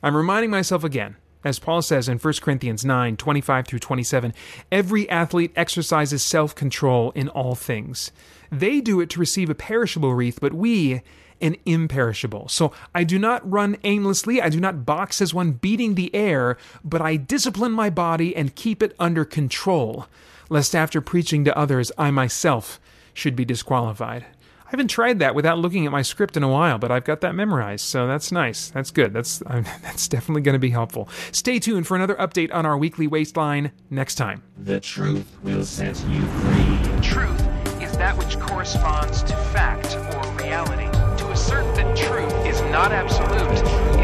I'm 0.03 0.15
reminding 0.15 0.51
myself 0.51 0.83
again, 0.83 1.15
as 1.43 1.59
Paul 1.59 1.81
says 1.81 2.09
in 2.09 2.17
1 2.17 2.33
Corinthians 2.41 2.83
9 2.85 3.17
25 3.17 3.67
through 3.67 3.79
27, 3.79 4.33
every 4.71 5.09
athlete 5.09 5.51
exercises 5.55 6.23
self 6.23 6.53
control 6.55 7.11
in 7.11 7.29
all 7.29 7.55
things. 7.55 8.11
They 8.51 8.81
do 8.81 8.99
it 9.01 9.09
to 9.11 9.19
receive 9.19 9.49
a 9.49 9.55
perishable 9.55 10.13
wreath, 10.13 10.39
but 10.39 10.53
we 10.53 11.01
an 11.41 11.55
imperishable. 11.65 12.47
So 12.47 12.71
I 12.95 13.03
do 13.03 13.19
not 13.19 13.49
run 13.49 13.77
aimlessly, 13.83 14.41
I 14.41 14.49
do 14.49 14.59
not 14.59 14.85
box 14.85 15.21
as 15.21 15.33
one 15.33 15.51
beating 15.51 15.95
the 15.95 16.13
air, 16.15 16.57
but 16.83 17.01
I 17.01 17.15
discipline 17.15 17.71
my 17.71 17.89
body 17.89 18.35
and 18.35 18.55
keep 18.55 18.81
it 18.81 18.95
under 18.99 19.25
control, 19.25 20.07
lest 20.49 20.75
after 20.75 21.01
preaching 21.01 21.45
to 21.45 21.57
others 21.57 21.91
I 21.97 22.11
myself 22.11 22.79
should 23.13 23.35
be 23.35 23.45
disqualified. 23.45 24.25
I 24.67 24.71
haven't 24.71 24.89
tried 24.89 25.19
that 25.19 25.33
without 25.33 25.59
looking 25.59 25.85
at 25.85 25.93
my 25.93 26.01
script 26.01 26.35
in 26.35 26.43
a 26.43 26.49
while, 26.49 26.77
but 26.77 26.91
I've 26.91 27.05
got 27.05 27.21
that 27.21 27.33
memorized, 27.33 27.85
so 27.85 28.05
that's 28.05 28.33
nice. 28.33 28.67
That's 28.69 28.91
good. 28.91 29.13
That's 29.13 29.41
uh, 29.47 29.63
that's 29.81 30.09
definitely 30.09 30.41
going 30.41 30.53
to 30.53 30.59
be 30.59 30.71
helpful. 30.71 31.07
Stay 31.31 31.57
tuned 31.57 31.87
for 31.87 31.95
another 31.95 32.15
update 32.15 32.53
on 32.53 32.65
our 32.65 32.77
weekly 32.77 33.07
waistline 33.07 33.71
next 33.89 34.15
time. 34.15 34.43
The 34.57 34.81
truth 34.81 35.25
will 35.41 35.63
set 35.63 35.97
you 36.09 36.21
free. 36.21 37.01
Truth 37.01 37.39
is 37.81 37.95
that 37.95 38.17
which 38.17 38.37
corresponds 38.41 39.23
to 39.23 39.37
fact 39.37 39.95
or 39.95 40.33
reality. 40.33 40.91
To 41.19 41.31
assert 41.31 41.73
that 41.77 41.95
truth 41.95 42.33
is 42.45 42.59
not 42.63 42.91
absolute 42.91 43.49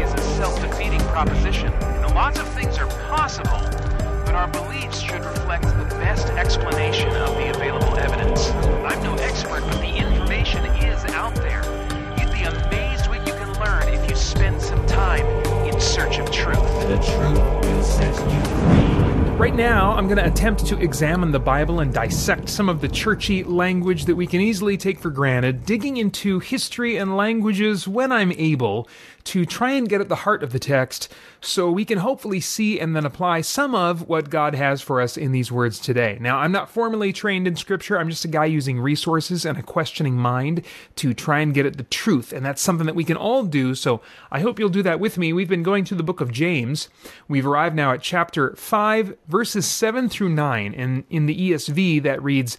is 0.00 0.14
a 0.14 0.22
self-defeating 0.38 1.00
proposition. 1.00 1.70
Now, 2.00 2.14
lots 2.14 2.40
of 2.40 2.48
things 2.54 2.78
are 2.78 2.88
possible, 3.10 3.60
but 4.24 4.34
our 4.34 4.48
beliefs 4.48 5.00
should 5.00 5.22
reflect 5.24 5.64
the 5.64 5.84
best 6.00 6.28
explanation 6.28 7.10
of 7.10 7.34
the 7.36 7.50
available 7.50 7.98
evidence. 7.98 8.48
I'm 8.50 9.02
no 9.02 9.14
expert, 9.16 9.60
but 9.60 9.80
the 9.80 9.93
time 14.94 15.26
in 15.66 15.80
search 15.80 16.18
of 16.18 16.30
truth. 16.30 16.56
The 16.86 16.96
truth 16.98 17.64
will 17.64 17.82
set 17.82 18.14
you 18.32 18.40
free. 18.40 19.24
Right 19.36 19.56
now, 19.56 19.90
I'm 19.92 20.06
going 20.06 20.18
to 20.18 20.26
attempt 20.26 20.64
to 20.66 20.78
examine 20.78 21.32
the 21.32 21.40
Bible 21.40 21.80
and 21.80 21.92
dissect 21.92 22.48
some 22.48 22.68
of 22.68 22.80
the 22.80 22.86
churchy 22.86 23.42
language 23.42 24.04
that 24.04 24.14
we 24.14 24.28
can 24.28 24.40
easily 24.40 24.76
take 24.76 25.00
for 25.00 25.10
granted, 25.10 25.66
digging 25.66 25.96
into 25.96 26.38
history 26.38 26.96
and 26.96 27.16
languages 27.16 27.88
when 27.88 28.12
I'm 28.12 28.30
able 28.30 28.88
to 29.24 29.46
try 29.46 29.72
and 29.72 29.88
get 29.88 30.02
at 30.02 30.08
the 30.08 30.16
heart 30.16 30.42
of 30.42 30.52
the 30.52 30.58
text 30.58 31.12
so 31.40 31.70
we 31.70 31.84
can 31.84 31.98
hopefully 31.98 32.40
see 32.40 32.78
and 32.78 32.94
then 32.94 33.06
apply 33.06 33.40
some 33.40 33.74
of 33.74 34.06
what 34.06 34.28
God 34.28 34.54
has 34.54 34.82
for 34.82 35.00
us 35.00 35.16
in 35.16 35.32
these 35.32 35.50
words 35.50 35.78
today. 35.78 36.18
Now, 36.20 36.38
I'm 36.38 36.52
not 36.52 36.70
formally 36.70 37.12
trained 37.12 37.46
in 37.46 37.56
Scripture, 37.56 37.98
I'm 37.98 38.10
just 38.10 38.24
a 38.24 38.28
guy 38.28 38.44
using 38.44 38.78
resources 38.78 39.46
and 39.46 39.58
a 39.58 39.62
questioning 39.62 40.16
mind 40.16 40.62
to 40.96 41.14
try 41.14 41.40
and 41.40 41.54
get 41.54 41.66
at 41.66 41.78
the 41.78 41.84
truth, 41.84 42.32
and 42.32 42.44
that's 42.44 42.60
something 42.60 42.86
that 42.86 42.94
we 42.94 43.04
can 43.04 43.16
all 43.16 43.44
do, 43.44 43.74
so 43.74 44.02
I 44.30 44.40
hope 44.40 44.58
you'll 44.58 44.68
do 44.68 44.82
that 44.82 45.00
with 45.00 45.16
me. 45.16 45.32
We've 45.32 45.48
been 45.48 45.62
going 45.62 45.84
through 45.84 45.96
the 45.96 46.02
book 46.02 46.20
of 46.20 46.30
James. 46.30 46.88
We've 47.26 47.46
arrived 47.46 47.74
now 47.74 47.92
at 47.92 48.02
chapter 48.02 48.54
5, 48.56 49.16
verses 49.26 49.66
7 49.66 50.08
through 50.10 50.30
9, 50.30 50.74
and 50.74 51.04
in 51.08 51.26
the 51.26 51.50
ESV 51.50 52.02
that 52.02 52.22
reads, 52.22 52.58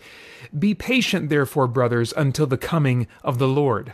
Be 0.58 0.74
patient, 0.74 1.30
therefore, 1.30 1.68
brothers, 1.68 2.14
until 2.18 2.48
the 2.48 2.58
coming 2.58 3.08
of 3.24 3.38
the 3.38 3.48
Lord. 3.48 3.94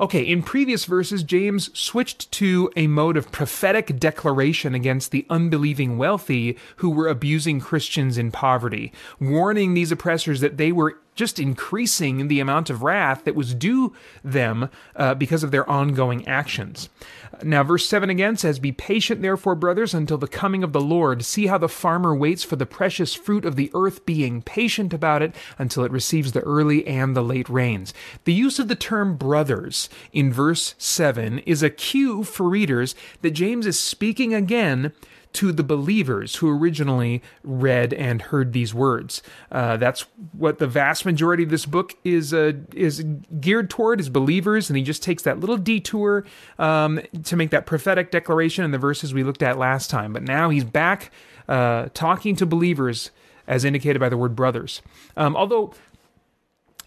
Okay, 0.00 0.22
in 0.22 0.42
previous 0.42 0.84
verses, 0.86 1.22
James 1.22 1.76
switched 1.78 2.30
to 2.32 2.70
a 2.76 2.86
mode 2.86 3.16
of 3.16 3.30
prophetic 3.30 3.98
declaration 3.98 4.74
against 4.74 5.10
the 5.10 5.26
unbelieving 5.30 5.96
wealthy 5.98 6.58
who 6.76 6.90
were 6.90 7.08
abusing 7.08 7.60
Christians 7.60 8.18
in 8.18 8.30
poverty, 8.30 8.92
warning 9.20 9.74
these 9.74 9.92
oppressors 9.92 10.40
that 10.40 10.56
they 10.56 10.72
were 10.72 10.98
just 11.14 11.38
increasing 11.38 12.28
the 12.28 12.40
amount 12.40 12.70
of 12.70 12.82
wrath 12.82 13.24
that 13.24 13.34
was 13.34 13.54
due 13.54 13.94
them 14.22 14.68
uh, 14.96 15.14
because 15.14 15.42
of 15.42 15.50
their 15.50 15.68
ongoing 15.68 16.26
actions. 16.26 16.88
Now, 17.42 17.62
verse 17.62 17.88
7 17.88 18.10
again 18.10 18.36
says, 18.36 18.58
Be 18.58 18.72
patient, 18.72 19.22
therefore, 19.22 19.54
brothers, 19.54 19.94
until 19.94 20.18
the 20.18 20.28
coming 20.28 20.62
of 20.62 20.72
the 20.72 20.80
Lord. 20.80 21.24
See 21.24 21.46
how 21.46 21.58
the 21.58 21.68
farmer 21.68 22.14
waits 22.14 22.44
for 22.44 22.56
the 22.56 22.66
precious 22.66 23.14
fruit 23.14 23.44
of 23.44 23.56
the 23.56 23.70
earth, 23.74 24.06
being 24.06 24.42
patient 24.42 24.92
about 24.92 25.22
it 25.22 25.34
until 25.58 25.84
it 25.84 25.92
receives 25.92 26.32
the 26.32 26.40
early 26.40 26.86
and 26.86 27.16
the 27.16 27.22
late 27.22 27.48
rains. 27.48 27.92
The 28.24 28.32
use 28.32 28.58
of 28.58 28.68
the 28.68 28.76
term 28.76 29.16
brothers 29.16 29.88
in 30.12 30.32
verse 30.32 30.74
7 30.78 31.40
is 31.40 31.62
a 31.62 31.70
cue 31.70 32.24
for 32.24 32.48
readers 32.48 32.94
that 33.22 33.32
James 33.32 33.66
is 33.66 33.78
speaking 33.78 34.34
again 34.34 34.92
to 35.34 35.52
the 35.52 35.62
believers 35.62 36.36
who 36.36 36.50
originally 36.50 37.22
read 37.42 37.92
and 37.92 38.22
heard 38.22 38.52
these 38.52 38.72
words. 38.72 39.22
Uh, 39.52 39.76
that's 39.76 40.06
what 40.32 40.58
the 40.58 40.66
vast 40.66 41.04
majority 41.04 41.42
of 41.42 41.50
this 41.50 41.66
book 41.66 41.94
is 42.04 42.32
uh, 42.32 42.52
is 42.72 43.04
geared 43.40 43.68
toward 43.68 44.00
is 44.00 44.08
believers, 44.08 44.70
and 44.70 44.76
he 44.76 44.82
just 44.82 45.02
takes 45.02 45.22
that 45.22 45.40
little 45.40 45.56
detour 45.56 46.24
um, 46.58 47.00
to 47.24 47.36
make 47.36 47.50
that 47.50 47.66
prophetic 47.66 48.10
declaration 48.10 48.64
in 48.64 48.70
the 48.70 48.78
verses 48.78 49.12
we 49.12 49.22
looked 49.22 49.42
at 49.42 49.58
last 49.58 49.90
time. 49.90 50.12
But 50.12 50.22
now 50.22 50.50
he's 50.50 50.64
back 50.64 51.10
uh, 51.48 51.88
talking 51.94 52.36
to 52.36 52.46
believers, 52.46 53.10
as 53.46 53.64
indicated 53.64 53.98
by 53.98 54.08
the 54.08 54.16
word 54.16 54.34
brothers. 54.34 54.82
Um, 55.16 55.36
although 55.36 55.74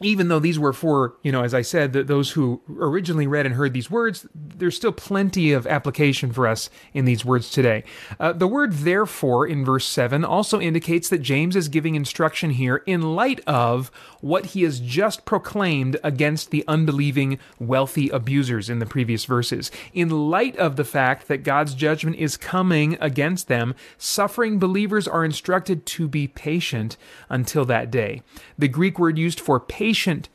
even 0.02 0.28
though 0.28 0.40
these 0.40 0.60
were 0.60 0.74
for, 0.74 1.16
you 1.24 1.32
know, 1.32 1.44
as 1.44 1.54
I 1.54 1.62
said, 1.62 1.94
that 1.94 2.08
those 2.08 2.32
who 2.32 2.62
originally 2.70 3.26
read 3.26 3.46
and 3.46 3.56
heard 3.56 3.74
these 3.74 3.90
words, 3.90 4.28
there's 4.36 4.76
still 4.76 4.92
plenty 4.92 5.52
of 5.52 5.66
application 5.66 6.32
for 6.32 6.48
us 6.48 6.70
in 6.94 7.06
these 7.06 7.26
words 7.26 7.50
today. 7.50 7.84
Uh, 8.20 8.34
the 8.34 8.48
word 8.48 8.74
therefore 8.74 9.48
in 9.48 9.66
verse 9.66 9.88
7 9.88 10.24
also 10.24 10.60
indicates 10.60 11.10
that 11.10 11.20
James 11.20 11.56
is 11.56 11.68
giving 11.68 11.96
instruction 11.96 12.52
here 12.52 12.78
in 12.86 13.16
light 13.16 13.42
of 13.48 13.90
what 14.22 14.48
he 14.48 14.64
has 14.64 14.80
just 14.80 15.26
proclaimed 15.26 15.98
against 16.04 16.52
the 16.52 16.64
unbelieving 16.68 17.40
wealthy 17.60 18.10
abusers 18.10 18.70
in 18.70 18.80
the 18.80 18.86
previous 18.86 19.26
verses. 19.26 19.72
In 19.94 20.10
light 20.10 20.56
of 20.58 20.76
the 20.76 20.84
fact 20.84 21.28
that 21.28 21.44
God's 21.44 21.74
judgment 21.74 22.18
is 22.18 22.38
coming 22.38 22.98
against 23.02 23.48
them, 23.48 23.74
suffering 23.98 24.60
believers 24.60 25.08
are 25.08 25.26
instructed 25.26 25.86
to 25.88 26.08
be 26.08 26.28
patient 26.28 26.98
until 27.30 27.66
that 27.66 27.90
day. 27.90 28.22
The 28.58 28.68
Greek 28.68 29.00
word 29.00 29.18
used 29.18 29.40
for 29.40 29.60
patient 29.60 29.87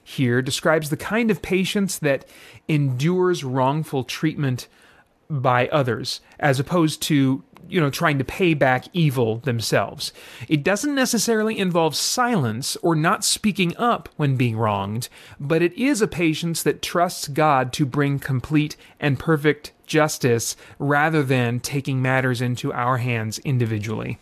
here 0.03 0.43
describes 0.43 0.91
the 0.91 0.97
kind 0.97 1.31
of 1.31 1.43
patience 1.43 1.99
that 1.99 2.25
endures 2.69 3.45
wrongful 3.45 4.05
treatment 4.05 4.69
by 5.29 5.69
others, 5.69 6.21
as 6.39 6.61
opposed 6.61 7.01
to 7.03 7.43
you 7.69 7.81
know 7.81 7.91
trying 7.91 8.19
to 8.19 8.25
pay 8.25 8.55
back 8.55 8.87
evil 8.93 9.39
themselves. 9.39 10.13
It 10.49 10.63
doesn't 10.63 10.95
necessarily 10.95 11.59
involve 11.59 11.97
silence 11.97 12.77
or 12.77 12.95
not 12.95 13.25
speaking 13.25 13.77
up 13.77 14.09
when 14.17 14.37
being 14.37 14.57
wronged, 14.57 15.09
but 15.41 15.63
it 15.63 15.73
is 15.75 16.03
a 16.03 16.09
patience 16.09 16.63
that 16.63 16.83
trusts 16.83 17.29
God 17.29 17.73
to 17.75 17.87
bring 17.87 18.19
complete 18.19 18.77
and 19.01 19.19
perfect 19.19 19.73
justice 19.93 20.57
rather 20.79 21.23
than 21.23 21.61
taking 21.61 22.01
matters 22.01 22.41
into 22.41 22.73
our 22.73 22.97
hands 22.97 23.39
individually. 23.41 24.19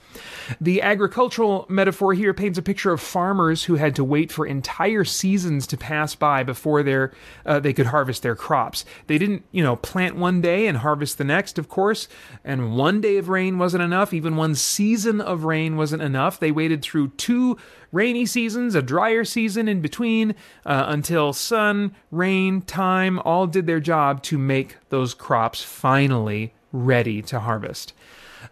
The 0.61 0.83
agricultural 0.83 1.65
metaphor 1.69 2.13
here 2.13 2.35
paints 2.35 2.59
a 2.59 2.63
picture 2.63 2.91
of 2.91 3.01
farmers 3.01 3.65
who 3.65 3.77
had 3.77 3.95
to 3.95 4.03
wait 4.03 4.33
for 4.33 4.45
entire 4.45 5.05
seasons 5.05 5.69
to 5.69 5.77
pass 5.77 6.17
by 6.17 6.43
before 6.43 6.83
their, 6.83 7.13
uh, 7.47 7.61
they 7.61 7.73
could 7.73 7.87
harvest 7.87 8.25
their 8.25 8.35
crops. 8.35 8.85
They 9.07 9.17
didn't, 9.17 9.45
you 9.53 9.63
know, 9.63 9.77
plant 9.77 10.17
one 10.17 10.41
day 10.41 10.67
and 10.67 10.79
harvest 10.79 11.19
the 11.19 11.25
next, 11.25 11.57
of 11.57 11.69
course, 11.69 12.09
and 12.45 12.77
one 12.77 13.01
day 13.01 13.17
of 13.17 13.29
rain 13.29 13.57
wasn't 13.57 13.85
enough. 13.85 14.13
Even 14.13 14.35
one 14.35 14.57
season 14.57 15.21
of 15.21 15.45
rain 15.45 15.77
wasn't 15.77 16.03
enough. 16.03 16.41
They 16.41 16.51
waited 16.51 16.83
through 16.83 17.13
two 17.17 17.57
rainy 17.93 18.27
seasons, 18.27 18.75
a 18.75 18.83
drier 18.83 19.25
season 19.25 19.69
in 19.69 19.81
between, 19.81 20.35
uh, 20.65 20.85
until 20.89 21.33
sun, 21.33 21.95
rain, 22.11 22.63
time 22.63 23.19
all 23.21 23.47
did 23.47 23.67
their 23.67 23.81
job 23.81 24.23
to 24.25 24.39
make 24.39 24.77
those 24.89 25.15
crops 25.15 25.63
finally 25.63 26.53
ready 26.73 27.23
to 27.23 27.41
harvest. 27.41 27.93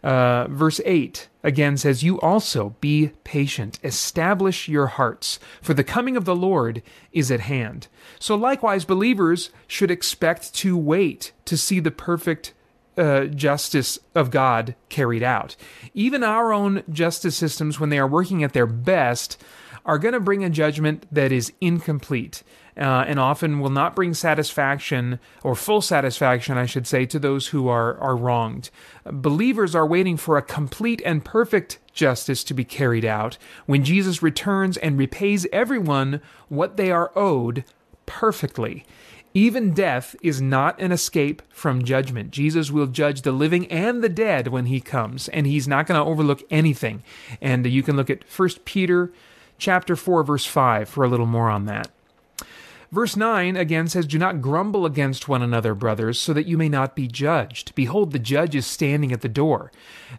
Uh, 0.03 0.47
verse 0.49 0.81
8 0.85 1.29
again 1.43 1.77
says, 1.77 2.03
You 2.03 2.21
also 2.21 2.77
be 2.81 3.13
patient, 3.25 3.79
establish 3.83 4.69
your 4.69 4.87
hearts, 4.87 5.39
for 5.63 5.75
the 5.75 5.85
coming 5.85 6.17
of 6.17 6.25
the 6.25 6.37
Lord 6.37 6.83
is 7.13 7.31
at 7.31 7.41
hand. 7.41 7.89
So, 8.19 8.35
likewise, 8.35 8.85
believers 8.85 9.51
should 9.67 9.91
expect 9.91 10.55
to 10.57 10.77
wait 10.77 11.33
to 11.47 11.57
see 11.57 11.81
the 11.81 11.91
perfect 11.91 12.53
uh, 12.99 13.27
justice 13.27 13.99
of 14.15 14.31
God 14.31 14.75
carried 14.89 15.23
out. 15.23 15.57
Even 15.95 16.25
our 16.25 16.53
own 16.53 16.83
justice 16.91 17.37
systems, 17.37 17.79
when 17.79 17.91
they 17.91 17.99
are 17.99 18.07
working 18.07 18.43
at 18.43 18.53
their 18.53 18.67
best, 18.67 19.43
are 19.85 19.99
going 19.99 20.15
to 20.15 20.21
bring 20.21 20.45
a 20.45 20.51
judgment 20.51 21.07
that 21.11 21.33
is 21.33 21.53
incomplete 21.61 22.43
uh, 22.77 23.05
and 23.07 23.19
often 23.19 23.59
will 23.59 23.71
not 23.71 23.97
bring 23.97 24.15
satisfaction 24.15 25.19
or 25.43 25.57
full 25.57 25.81
satisfaction, 25.81 26.57
I 26.57 26.67
should 26.67 26.87
say, 26.87 27.07
to 27.07 27.19
those 27.19 27.49
who 27.49 27.69
are, 27.69 27.99
are 27.99 28.17
wronged. 28.17 28.71
Believers 29.05 29.75
are 29.75 29.87
waiting 29.87 30.17
for 30.17 30.37
a 30.37 30.43
complete 30.43 31.03
and 31.05 31.25
perfect 31.25 31.79
justice 31.93 32.45
to 32.45 32.55
be 32.55 32.65
carried 32.65 33.05
out 33.05 33.39
when 33.67 33.83
Jesus 33.83 34.23
returns 34.23 34.77
and 34.77 34.99
repays 34.99 35.47
everyone 35.53 36.21
what 36.49 36.77
they 36.77 36.93
are 36.93 37.11
owed 37.17 37.65
perfectly. 38.07 38.85
Even 39.39 39.73
death 39.73 40.17
is 40.21 40.43
not 40.43 40.81
an 40.81 40.91
escape 40.91 41.43
from 41.49 41.85
judgment. 41.85 42.33
Jesus 42.33 42.73
will 42.73 42.89
judge 42.89 43.23
the 43.23 43.31
living 43.31 43.71
and 43.71 44.03
the 44.03 44.09
dead 44.09 44.49
when 44.49 44.67
he 44.67 44.81
comes, 44.81 45.29
and 45.29 45.47
he's 45.47 45.69
not 45.69 45.87
going 45.87 45.97
to 45.97 46.05
overlook 46.05 46.43
anything. 46.51 47.05
And 47.41 47.65
you 47.65 47.85
can 47.85 47.95
look 47.95 48.11
at 48.11 48.25
1 48.25 48.49
Peter 48.65 49.13
chapter 49.57 49.95
4 49.95 50.25
verse 50.25 50.45
5 50.45 50.89
for 50.89 51.05
a 51.05 51.09
little 51.09 51.25
more 51.25 51.51
on 51.51 51.67
that. 51.67 51.89
Verse 52.91 53.15
9 53.15 53.57
again 53.57 53.87
says, 53.87 54.09
Do 54.09 54.19
not 54.19 54.43
grumble 54.43 54.85
against 54.85 55.29
one 55.29 55.43
another, 55.43 55.73
brothers, 55.73 56.19
so 56.19 56.33
that 56.33 56.47
you 56.47 56.59
may 56.59 56.69
not 56.69 56.97
be 56.97 57.07
judged. 57.07 57.77
Behold, 57.77 58.11
the 58.11 58.19
judge 58.19 58.57
is 58.57 58.67
standing 58.67 59.13
at 59.13 59.21
the 59.21 59.29
door. 59.29 59.71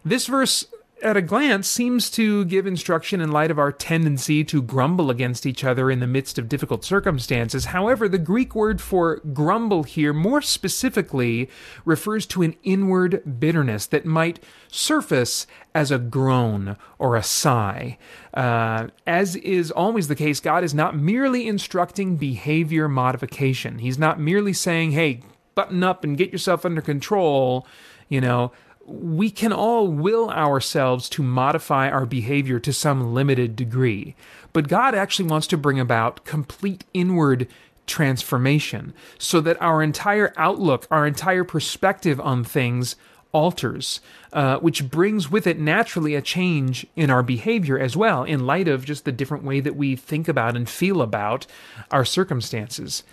This 0.02 0.28
verse 0.28 0.64
at 1.02 1.16
a 1.16 1.22
glance 1.22 1.68
seems 1.68 2.10
to 2.10 2.44
give 2.44 2.66
instruction 2.66 3.20
in 3.20 3.30
light 3.30 3.50
of 3.50 3.58
our 3.58 3.72
tendency 3.72 4.44
to 4.44 4.62
grumble 4.62 5.10
against 5.10 5.46
each 5.46 5.64
other 5.64 5.90
in 5.90 6.00
the 6.00 6.06
midst 6.06 6.38
of 6.38 6.48
difficult 6.48 6.84
circumstances. 6.84 7.66
However, 7.66 8.08
the 8.08 8.18
Greek 8.18 8.54
word 8.54 8.80
for 8.80 9.16
grumble 9.32 9.82
here 9.82 10.12
more 10.12 10.42
specifically 10.42 11.48
refers 11.84 12.26
to 12.26 12.42
an 12.42 12.54
inward 12.62 13.40
bitterness 13.40 13.86
that 13.86 14.04
might 14.04 14.42
surface 14.68 15.46
as 15.74 15.90
a 15.90 15.98
groan 15.98 16.76
or 16.98 17.16
a 17.16 17.22
sigh. 17.22 17.98
Uh, 18.34 18.88
as 19.06 19.36
is 19.36 19.70
always 19.70 20.08
the 20.08 20.14
case, 20.14 20.40
God 20.40 20.64
is 20.64 20.74
not 20.74 20.96
merely 20.96 21.48
instructing 21.48 22.16
behavior 22.16 22.88
modification. 22.88 23.78
He's 23.78 23.98
not 23.98 24.20
merely 24.20 24.52
saying, 24.52 24.92
hey, 24.92 25.22
button 25.54 25.82
up 25.82 26.04
and 26.04 26.16
get 26.16 26.32
yourself 26.32 26.64
under 26.64 26.80
control, 26.80 27.66
you 28.08 28.20
know 28.20 28.52
we 28.90 29.30
can 29.30 29.52
all 29.52 29.88
will 29.88 30.30
ourselves 30.30 31.08
to 31.10 31.22
modify 31.22 31.88
our 31.88 32.04
behavior 32.04 32.58
to 32.58 32.72
some 32.72 33.14
limited 33.14 33.54
degree. 33.54 34.16
But 34.52 34.68
God 34.68 34.94
actually 34.94 35.28
wants 35.28 35.46
to 35.48 35.56
bring 35.56 35.78
about 35.78 36.24
complete 36.24 36.84
inward 36.92 37.46
transformation 37.86 38.92
so 39.18 39.40
that 39.40 39.60
our 39.62 39.82
entire 39.82 40.32
outlook, 40.36 40.86
our 40.90 41.06
entire 41.06 41.44
perspective 41.44 42.20
on 42.20 42.42
things 42.42 42.96
alters, 43.32 44.00
uh, 44.32 44.58
which 44.58 44.90
brings 44.90 45.30
with 45.30 45.46
it 45.46 45.58
naturally 45.58 46.16
a 46.16 46.22
change 46.22 46.84
in 46.96 47.10
our 47.10 47.22
behavior 47.22 47.78
as 47.78 47.96
well, 47.96 48.24
in 48.24 48.44
light 48.44 48.66
of 48.66 48.84
just 48.84 49.04
the 49.04 49.12
different 49.12 49.44
way 49.44 49.60
that 49.60 49.76
we 49.76 49.94
think 49.94 50.26
about 50.26 50.56
and 50.56 50.68
feel 50.68 51.00
about 51.00 51.46
our 51.92 52.04
circumstances. 52.04 53.04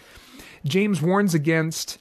James 0.65 1.03
warns 1.03 1.35
against 1.35 1.99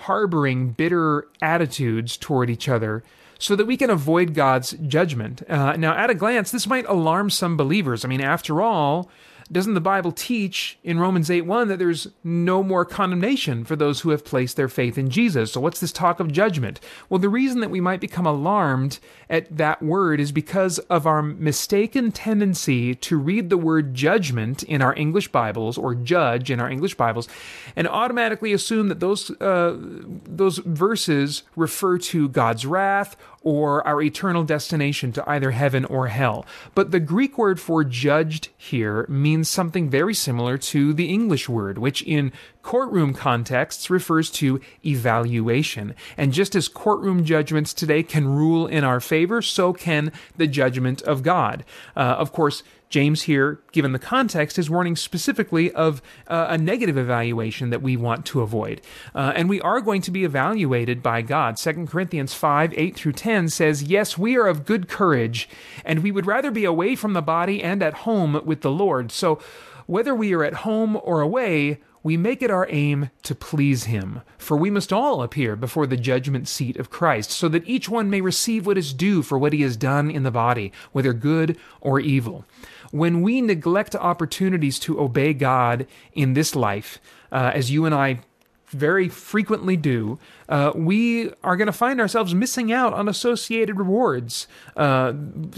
harboring 0.00 0.70
bitter 0.70 1.28
attitudes 1.42 2.16
toward 2.16 2.50
each 2.50 2.68
other 2.68 3.02
so 3.38 3.54
that 3.54 3.66
we 3.66 3.76
can 3.76 3.90
avoid 3.90 4.34
God's 4.34 4.72
judgment. 4.72 5.42
Uh, 5.48 5.76
now, 5.76 5.94
at 5.96 6.10
a 6.10 6.14
glance, 6.14 6.50
this 6.50 6.66
might 6.66 6.86
alarm 6.86 7.30
some 7.30 7.56
believers. 7.56 8.04
I 8.04 8.08
mean, 8.08 8.20
after 8.20 8.60
all, 8.60 9.08
doesn't 9.50 9.74
the 9.74 9.80
Bible 9.80 10.12
teach 10.12 10.78
in 10.84 11.00
Romans 11.00 11.30
8 11.30 11.42
1 11.42 11.68
that 11.68 11.78
there's 11.78 12.08
no 12.22 12.62
more 12.62 12.84
condemnation 12.84 13.64
for 13.64 13.76
those 13.76 14.00
who 14.00 14.10
have 14.10 14.24
placed 14.24 14.56
their 14.56 14.68
faith 14.68 14.98
in 14.98 15.08
Jesus? 15.08 15.52
So, 15.52 15.60
what's 15.60 15.80
this 15.80 15.92
talk 15.92 16.20
of 16.20 16.30
judgment? 16.30 16.80
Well, 17.08 17.18
the 17.18 17.28
reason 17.28 17.60
that 17.60 17.70
we 17.70 17.80
might 17.80 18.00
become 18.00 18.26
alarmed 18.26 18.98
at 19.30 19.56
that 19.56 19.82
word 19.82 20.20
is 20.20 20.32
because 20.32 20.78
of 20.80 21.06
our 21.06 21.22
mistaken 21.22 22.12
tendency 22.12 22.94
to 22.94 23.16
read 23.16 23.48
the 23.48 23.56
word 23.56 23.94
judgment 23.94 24.62
in 24.62 24.82
our 24.82 24.94
English 24.94 25.28
Bibles 25.28 25.78
or 25.78 25.94
judge 25.94 26.50
in 26.50 26.60
our 26.60 26.70
English 26.70 26.94
Bibles 26.94 27.28
and 27.74 27.88
automatically 27.88 28.52
assume 28.52 28.88
that 28.88 29.00
those, 29.00 29.30
uh, 29.40 29.76
those 29.78 30.58
verses 30.58 31.42
refer 31.56 31.98
to 31.98 32.28
God's 32.28 32.66
wrath 32.66 33.16
or 33.42 33.86
our 33.86 34.02
eternal 34.02 34.44
destination 34.44 35.12
to 35.12 35.30
either 35.30 35.52
heaven 35.52 35.84
or 35.84 36.08
hell. 36.08 36.44
But 36.74 36.90
the 36.90 37.00
Greek 37.00 37.38
word 37.38 37.60
for 37.60 37.84
judged 37.84 38.48
here 38.56 39.06
means 39.08 39.48
something 39.48 39.88
very 39.88 40.14
similar 40.14 40.58
to 40.58 40.92
the 40.92 41.06
English 41.06 41.48
word, 41.48 41.78
which 41.78 42.02
in 42.02 42.32
courtroom 42.62 43.14
contexts 43.14 43.88
refers 43.88 44.30
to 44.30 44.60
evaluation. 44.84 45.94
And 46.16 46.32
just 46.32 46.54
as 46.54 46.68
courtroom 46.68 47.24
judgments 47.24 47.72
today 47.72 48.02
can 48.02 48.28
rule 48.28 48.66
in 48.66 48.84
our 48.84 49.00
favor, 49.00 49.40
so 49.40 49.72
can 49.72 50.12
the 50.36 50.46
judgment 50.46 51.00
of 51.02 51.22
God. 51.22 51.64
Uh, 51.96 52.00
of 52.00 52.32
course, 52.32 52.62
James 52.88 53.22
here, 53.22 53.60
given 53.72 53.92
the 53.92 53.98
context, 53.98 54.58
is 54.58 54.70
warning 54.70 54.96
specifically 54.96 55.70
of 55.72 56.00
uh, 56.26 56.46
a 56.48 56.58
negative 56.58 56.96
evaluation 56.96 57.70
that 57.70 57.82
we 57.82 57.96
want 57.96 58.24
to 58.26 58.40
avoid. 58.40 58.80
Uh, 59.14 59.32
and 59.36 59.48
we 59.48 59.60
are 59.60 59.80
going 59.80 60.00
to 60.02 60.10
be 60.10 60.24
evaluated 60.24 61.02
by 61.02 61.20
God. 61.20 61.56
2 61.56 61.86
Corinthians 61.86 62.32
5 62.32 62.72
8 62.76 62.96
through 62.96 63.12
10 63.12 63.48
says, 63.48 63.82
Yes, 63.82 64.16
we 64.16 64.36
are 64.36 64.46
of 64.46 64.64
good 64.64 64.88
courage, 64.88 65.48
and 65.84 66.02
we 66.02 66.10
would 66.10 66.26
rather 66.26 66.50
be 66.50 66.64
away 66.64 66.96
from 66.96 67.12
the 67.12 67.22
body 67.22 67.62
and 67.62 67.82
at 67.82 67.94
home 67.94 68.40
with 68.44 68.62
the 68.62 68.70
Lord. 68.70 69.12
So, 69.12 69.38
whether 69.86 70.14
we 70.14 70.34
are 70.34 70.44
at 70.44 70.54
home 70.54 70.98
or 71.02 71.22
away, 71.22 71.80
we 72.02 72.16
make 72.16 72.42
it 72.42 72.50
our 72.50 72.66
aim 72.70 73.10
to 73.22 73.34
please 73.34 73.84
him. 73.84 74.20
For 74.36 74.56
we 74.56 74.70
must 74.70 74.92
all 74.92 75.22
appear 75.22 75.56
before 75.56 75.86
the 75.86 75.96
judgment 75.96 76.46
seat 76.46 76.76
of 76.76 76.90
Christ, 76.90 77.30
so 77.30 77.48
that 77.48 77.66
each 77.66 77.88
one 77.88 78.08
may 78.08 78.20
receive 78.20 78.66
what 78.66 78.78
is 78.78 78.92
due 78.92 79.22
for 79.22 79.38
what 79.38 79.52
he 79.52 79.62
has 79.62 79.76
done 79.76 80.10
in 80.10 80.22
the 80.22 80.30
body, 80.30 80.72
whether 80.92 81.12
good 81.12 81.58
or 81.80 82.00
evil 82.00 82.44
when 82.90 83.22
we 83.22 83.40
neglect 83.40 83.94
opportunities 83.94 84.78
to 84.80 85.00
obey 85.00 85.34
God 85.34 85.86
in 86.12 86.34
this 86.34 86.56
life, 86.56 86.98
uh, 87.30 87.50
as 87.54 87.70
you 87.70 87.84
and 87.84 87.94
I 87.94 88.20
very 88.68 89.08
frequently 89.08 89.76
do, 89.76 90.18
uh, 90.48 90.72
we 90.74 91.30
are 91.42 91.56
going 91.56 91.66
to 91.66 91.72
find 91.72 92.00
ourselves 92.00 92.34
missing 92.34 92.72
out 92.72 92.92
on 92.92 93.08
associated 93.08 93.78
rewards 93.78 94.46
uh, 94.76 95.12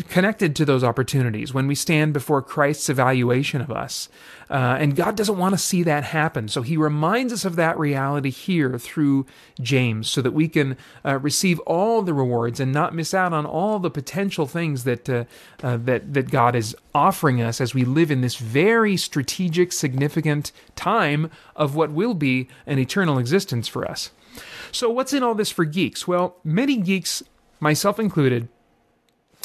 connected 0.08 0.54
to 0.56 0.64
those 0.64 0.84
opportunities 0.84 1.52
when 1.52 1.66
we 1.66 1.74
stand 1.74 2.12
before 2.12 2.40
Christ's 2.42 2.88
evaluation 2.88 3.60
of 3.60 3.70
us. 3.70 4.08
Uh, 4.50 4.76
and 4.80 4.96
God 4.96 5.16
doesn't 5.16 5.38
want 5.38 5.54
to 5.54 5.58
see 5.58 5.84
that 5.84 6.02
happen. 6.02 6.48
So 6.48 6.62
he 6.62 6.76
reminds 6.76 7.32
us 7.32 7.44
of 7.44 7.54
that 7.54 7.78
reality 7.78 8.30
here 8.30 8.78
through 8.78 9.24
James 9.60 10.10
so 10.10 10.20
that 10.22 10.32
we 10.32 10.48
can 10.48 10.76
uh, 11.04 11.18
receive 11.18 11.60
all 11.60 12.02
the 12.02 12.12
rewards 12.12 12.58
and 12.58 12.72
not 12.72 12.92
miss 12.92 13.14
out 13.14 13.32
on 13.32 13.46
all 13.46 13.78
the 13.78 13.90
potential 13.90 14.46
things 14.46 14.82
that, 14.82 15.08
uh, 15.08 15.24
uh, 15.62 15.76
that, 15.76 16.12
that 16.14 16.30
God 16.30 16.56
is 16.56 16.76
offering 16.92 17.40
us 17.40 17.60
as 17.60 17.74
we 17.74 17.84
live 17.84 18.10
in 18.10 18.22
this 18.22 18.36
very 18.36 18.96
strategic, 18.96 19.72
significant 19.72 20.50
time 20.74 21.30
of 21.54 21.76
what 21.76 21.92
will 21.92 22.14
be 22.14 22.48
an 22.66 22.80
eternal 22.80 23.18
existence 23.18 23.68
for 23.68 23.88
us. 23.88 24.10
So, 24.72 24.90
what's 24.90 25.12
in 25.12 25.22
all 25.22 25.34
this 25.34 25.50
for 25.50 25.64
geeks? 25.64 26.06
Well, 26.06 26.36
many 26.44 26.76
geeks, 26.76 27.22
myself 27.58 27.98
included, 27.98 28.48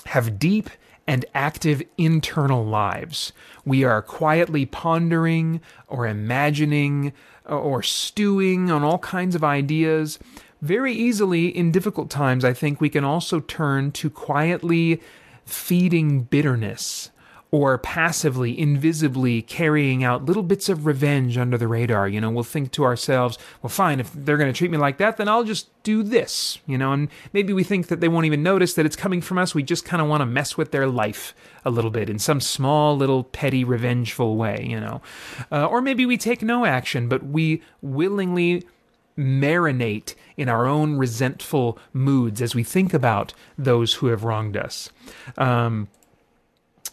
have 0.07 0.37
deep 0.37 0.69
and 1.07 1.25
active 1.33 1.83
internal 1.97 2.65
lives. 2.65 3.31
We 3.63 3.83
are 3.83 4.01
quietly 4.01 4.65
pondering 4.65 5.61
or 5.87 6.07
imagining 6.07 7.13
or 7.45 7.83
stewing 7.83 8.71
on 8.71 8.83
all 8.83 8.97
kinds 8.99 9.35
of 9.35 9.43
ideas. 9.43 10.17
Very 10.61 10.93
easily, 10.93 11.47
in 11.47 11.71
difficult 11.71 12.09
times, 12.09 12.43
I 12.43 12.53
think 12.53 12.81
we 12.81 12.89
can 12.89 13.03
also 13.03 13.39
turn 13.39 13.91
to 13.93 14.09
quietly 14.09 15.01
feeding 15.45 16.23
bitterness 16.23 17.11
or 17.55 17.77
passively, 17.77 18.59
invisibly 18.59 19.41
carrying 19.41 20.03
out 20.03 20.25
little 20.25 20.43
bits 20.43 20.67
of 20.67 20.85
revenge 20.85 21.37
under 21.37 21.57
the 21.57 21.69
radar. 21.69 22.05
You 22.05 22.19
know, 22.19 22.29
we'll 22.29 22.43
think 22.43 22.73
to 22.73 22.83
ourselves, 22.83 23.37
well, 23.61 23.69
fine, 23.69 24.01
if 24.01 24.11
they're 24.11 24.35
going 24.35 24.51
to 24.51 24.57
treat 24.57 24.71
me 24.71 24.77
like 24.77 24.97
that, 24.97 25.15
then 25.15 25.29
I'll 25.29 25.45
just 25.45 25.69
do 25.83 26.03
this, 26.03 26.59
you 26.67 26.77
know, 26.77 26.91
and 26.91 27.07
maybe 27.31 27.53
we 27.53 27.63
think 27.63 27.87
that 27.87 28.01
they 28.01 28.09
won't 28.09 28.25
even 28.25 28.43
notice 28.43 28.73
that 28.73 28.85
it's 28.85 28.97
coming 28.97 29.21
from 29.21 29.37
us. 29.37 29.55
We 29.55 29.63
just 29.63 29.85
kind 29.85 30.01
of 30.01 30.09
want 30.09 30.19
to 30.19 30.25
mess 30.25 30.57
with 30.57 30.71
their 30.71 30.85
life 30.85 31.33
a 31.63 31.69
little 31.69 31.91
bit 31.91 32.09
in 32.09 32.19
some 32.19 32.41
small, 32.41 32.97
little, 32.97 33.23
petty, 33.23 33.63
revengeful 33.63 34.35
way, 34.35 34.67
you 34.69 34.81
know. 34.81 35.01
Uh, 35.49 35.65
or 35.65 35.81
maybe 35.81 36.05
we 36.05 36.17
take 36.17 36.41
no 36.41 36.65
action, 36.65 37.07
but 37.07 37.25
we 37.25 37.61
willingly 37.81 38.65
marinate 39.17 40.13
in 40.35 40.49
our 40.49 40.65
own 40.65 40.97
resentful 40.97 41.79
moods 41.93 42.41
as 42.41 42.53
we 42.53 42.65
think 42.65 42.93
about 42.93 43.33
those 43.57 43.93
who 43.93 44.07
have 44.07 44.25
wronged 44.25 44.57
us. 44.57 44.89
Um, 45.37 45.87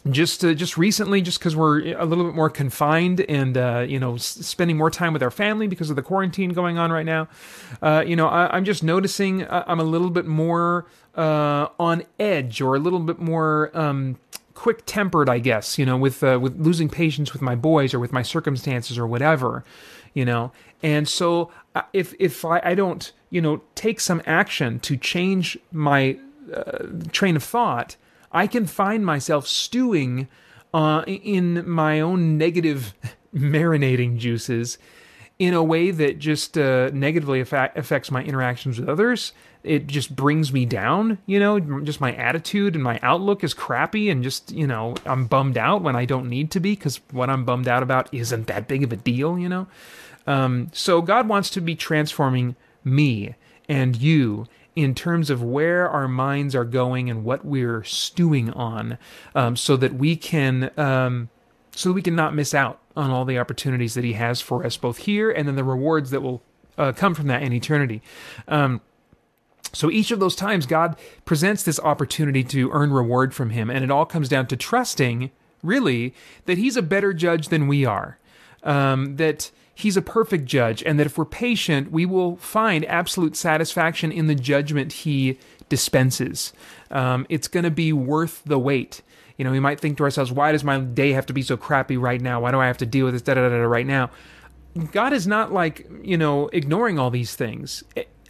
just 0.09 0.43
uh, 0.43 0.53
just 0.53 0.77
recently, 0.77 1.21
just 1.21 1.39
because 1.39 1.55
we're 1.55 1.95
a 1.97 2.05
little 2.05 2.25
bit 2.25 2.35
more 2.35 2.49
confined 2.49 3.21
and 3.21 3.57
uh, 3.57 3.85
you 3.87 3.99
know 3.99 4.15
s- 4.15 4.25
spending 4.25 4.77
more 4.77 4.89
time 4.89 5.13
with 5.13 5.23
our 5.23 5.31
family 5.31 5.67
because 5.67 5.89
of 5.89 5.95
the 5.95 6.01
quarantine 6.01 6.49
going 6.51 6.77
on 6.77 6.91
right 6.91 7.05
now, 7.05 7.29
uh, 7.81 8.03
you 8.05 8.15
know 8.15 8.27
I, 8.27 8.57
am 8.57 8.65
just 8.65 8.83
noticing 8.83 9.43
uh, 9.43 9.63
I'm 9.65 9.79
a 9.79 9.85
little 9.85 10.09
bit 10.09 10.25
more 10.25 10.85
uh, 11.15 11.67
on 11.79 12.03
edge 12.19 12.59
or 12.61 12.75
a 12.75 12.79
little 12.79 12.99
bit 12.99 13.19
more. 13.19 13.71
Um, 13.73 14.17
quick 14.55 14.83
tempered, 14.85 15.29
I 15.29 15.39
guess, 15.39 15.79
you 15.79 15.85
know, 15.85 15.97
with 15.97 16.23
uh, 16.23 16.37
with 16.39 16.57
losing 16.59 16.87
patience 16.87 17.33
with 17.33 17.41
my 17.41 17.55
boys 17.55 17.93
or 17.93 17.99
with 17.99 18.13
my 18.13 18.21
circumstances 18.21 18.97
or 18.97 19.07
whatever, 19.07 19.65
you 20.13 20.23
know. 20.25 20.51
And 20.83 21.09
so 21.09 21.51
if 21.91 22.13
if 22.19 22.45
I, 22.45 22.61
I 22.63 22.75
don't, 22.75 23.11
you 23.29 23.41
know, 23.41 23.61
take 23.73 23.99
some 23.99 24.21
action 24.25 24.79
to 24.81 24.95
change 24.95 25.57
my 25.71 26.17
train 27.11 27.35
of 27.35 27.43
thought, 27.43 27.95
I 28.33 28.47
can 28.47 28.65
find 28.65 29.05
myself 29.05 29.47
stewing 29.47 30.27
uh, 30.73 31.03
in 31.05 31.69
my 31.69 31.99
own 31.99 32.37
negative 32.37 32.93
marinating 33.35 34.17
juices 34.17 34.77
in 35.39 35.53
a 35.53 35.63
way 35.63 35.91
that 35.91 36.19
just 36.19 36.57
uh, 36.57 36.89
negatively 36.93 37.39
affects 37.39 38.11
my 38.11 38.23
interactions 38.23 38.79
with 38.79 38.87
others. 38.87 39.33
It 39.63 39.87
just 39.87 40.15
brings 40.15 40.51
me 40.53 40.65
down, 40.65 41.17
you 41.25 41.39
know, 41.39 41.59
just 41.81 42.01
my 42.01 42.13
attitude 42.15 42.75
and 42.75 42.83
my 42.83 42.99
outlook 43.01 43.43
is 43.43 43.53
crappy, 43.53 44.09
and 44.09 44.23
just, 44.23 44.51
you 44.51 44.67
know, 44.67 44.95
I'm 45.05 45.25
bummed 45.25 45.57
out 45.57 45.81
when 45.81 45.95
I 45.95 46.05
don't 46.05 46.29
need 46.29 46.51
to 46.51 46.59
be 46.59 46.75
because 46.75 46.99
what 47.11 47.29
I'm 47.29 47.45
bummed 47.45 47.67
out 47.67 47.81
about 47.81 48.13
isn't 48.13 48.47
that 48.47 48.67
big 48.67 48.83
of 48.83 48.91
a 48.91 48.97
deal, 48.97 49.39
you 49.39 49.49
know? 49.49 49.67
Um, 50.27 50.69
so 50.73 51.01
God 51.01 51.27
wants 51.27 51.49
to 51.51 51.61
be 51.61 51.75
transforming 51.75 52.55
me 52.83 53.35
and 53.69 53.95
you 53.95 54.47
in 54.75 54.95
terms 54.95 55.29
of 55.29 55.43
where 55.43 55.89
our 55.89 56.07
minds 56.07 56.55
are 56.55 56.65
going 56.65 57.09
and 57.09 57.23
what 57.23 57.45
we're 57.45 57.83
stewing 57.83 58.49
on, 58.51 58.97
um, 59.35 59.55
so 59.55 59.77
that 59.77 59.93
we 59.93 60.15
can 60.15 60.71
um, 60.77 61.29
so 61.75 61.89
that 61.89 61.93
we 61.93 62.01
can 62.01 62.15
not 62.15 62.35
miss 62.35 62.53
out 62.53 62.79
on 62.95 63.09
all 63.09 63.25
the 63.25 63.39
opportunities 63.39 63.93
that 63.95 64.03
He 64.03 64.13
has 64.13 64.41
for 64.41 64.65
us, 64.65 64.77
both 64.77 64.99
here 64.99 65.31
and 65.31 65.47
then 65.47 65.55
the 65.55 65.63
rewards 65.63 66.11
that 66.11 66.21
will 66.21 66.43
uh, 66.77 66.91
come 66.91 67.13
from 67.13 67.27
that 67.27 67.41
in 67.41 67.53
eternity. 67.53 68.01
Um, 68.47 68.81
so 69.73 69.89
each 69.89 70.11
of 70.11 70.19
those 70.19 70.35
times, 70.35 70.67
God 70.67 70.95
presents 71.25 71.63
this 71.63 71.79
opportunity 71.79 72.43
to 72.45 72.69
earn 72.71 72.93
reward 72.93 73.33
from 73.33 73.49
Him, 73.49 73.69
and 73.69 73.83
it 73.83 73.89
all 73.89 74.05
comes 74.05 74.29
down 74.29 74.47
to 74.47 74.55
trusting, 74.55 75.31
really, 75.63 76.13
that 76.45 76.59
He's 76.59 76.77
a 76.77 76.83
better 76.83 77.13
judge 77.13 77.47
than 77.47 77.67
we 77.67 77.85
are. 77.85 78.19
Um, 78.63 79.17
that 79.17 79.51
he's 79.75 79.97
a 79.97 80.01
perfect 80.01 80.45
judge, 80.45 80.83
and 80.83 80.99
that 80.99 81.05
if 81.05 81.17
we're 81.17 81.25
patient, 81.25 81.91
we 81.91 82.05
will 82.05 82.35
find 82.37 82.85
absolute 82.85 83.35
satisfaction 83.35 84.11
in 84.11 84.27
the 84.27 84.35
judgment 84.35 84.93
he 84.93 85.37
dispenses. 85.69 86.53
Um, 86.91 87.25
it's 87.29 87.47
going 87.47 87.63
to 87.63 87.71
be 87.71 87.91
worth 87.91 88.43
the 88.45 88.59
wait. 88.59 89.01
You 89.37 89.45
know, 89.45 89.51
we 89.51 89.59
might 89.59 89.79
think 89.79 89.97
to 89.97 90.03
ourselves, 90.03 90.31
why 90.31 90.51
does 90.51 90.63
my 90.63 90.79
day 90.79 91.13
have 91.13 91.25
to 91.25 91.33
be 91.33 91.41
so 91.41 91.57
crappy 91.57 91.97
right 91.97 92.21
now? 92.21 92.41
Why 92.41 92.51
do 92.51 92.59
I 92.59 92.67
have 92.67 92.77
to 92.79 92.85
deal 92.85 93.05
with 93.05 93.15
this 93.15 93.23
da 93.23 93.33
da 93.33 93.49
da, 93.49 93.49
da 93.49 93.63
right 93.63 93.87
now? 93.87 94.11
God 94.91 95.13
is 95.13 95.25
not 95.25 95.51
like, 95.51 95.87
you 96.03 96.17
know, 96.17 96.49
ignoring 96.49 96.99
all 96.99 97.09
these 97.09 97.35
things. 97.35 97.83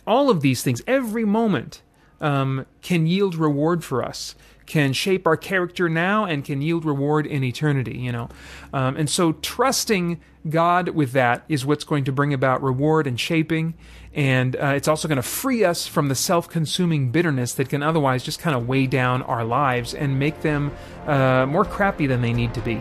All 0.07 0.29
of 0.29 0.41
these 0.41 0.63
things, 0.63 0.81
every 0.87 1.25
moment, 1.25 1.81
um, 2.21 2.65
can 2.81 3.05
yield 3.05 3.35
reward 3.35 3.83
for 3.83 4.03
us 4.03 4.35
can 4.65 4.93
shape 4.93 5.27
our 5.27 5.37
character 5.37 5.89
now 5.89 6.25
and 6.25 6.45
can 6.45 6.61
yield 6.61 6.85
reward 6.85 7.25
in 7.25 7.43
eternity, 7.43 7.97
you 7.97 8.11
know. 8.11 8.29
Um, 8.71 8.95
and 8.95 9.09
so 9.09 9.33
trusting 9.33 10.19
God 10.49 10.89
with 10.89 11.13
that 11.13 11.43
is 11.47 11.65
what's 11.65 11.83
going 11.83 12.03
to 12.05 12.11
bring 12.11 12.33
about 12.33 12.61
reward 12.61 13.07
and 13.07 13.19
shaping. 13.19 13.73
And 14.13 14.55
uh, 14.55 14.73
it's 14.75 14.87
also 14.87 15.07
going 15.07 15.15
to 15.17 15.21
free 15.21 15.63
us 15.63 15.87
from 15.87 16.07
the 16.07 16.15
self 16.15 16.49
consuming 16.49 17.11
bitterness 17.11 17.53
that 17.53 17.69
can 17.69 17.81
otherwise 17.81 18.23
just 18.23 18.39
kind 18.39 18.55
of 18.55 18.67
weigh 18.67 18.87
down 18.87 19.21
our 19.23 19.43
lives 19.43 19.93
and 19.93 20.19
make 20.19 20.41
them 20.41 20.71
uh, 21.07 21.45
more 21.47 21.65
crappy 21.65 22.07
than 22.07 22.21
they 22.21 22.33
need 22.33 22.53
to 22.53 22.61
be. 22.61 22.79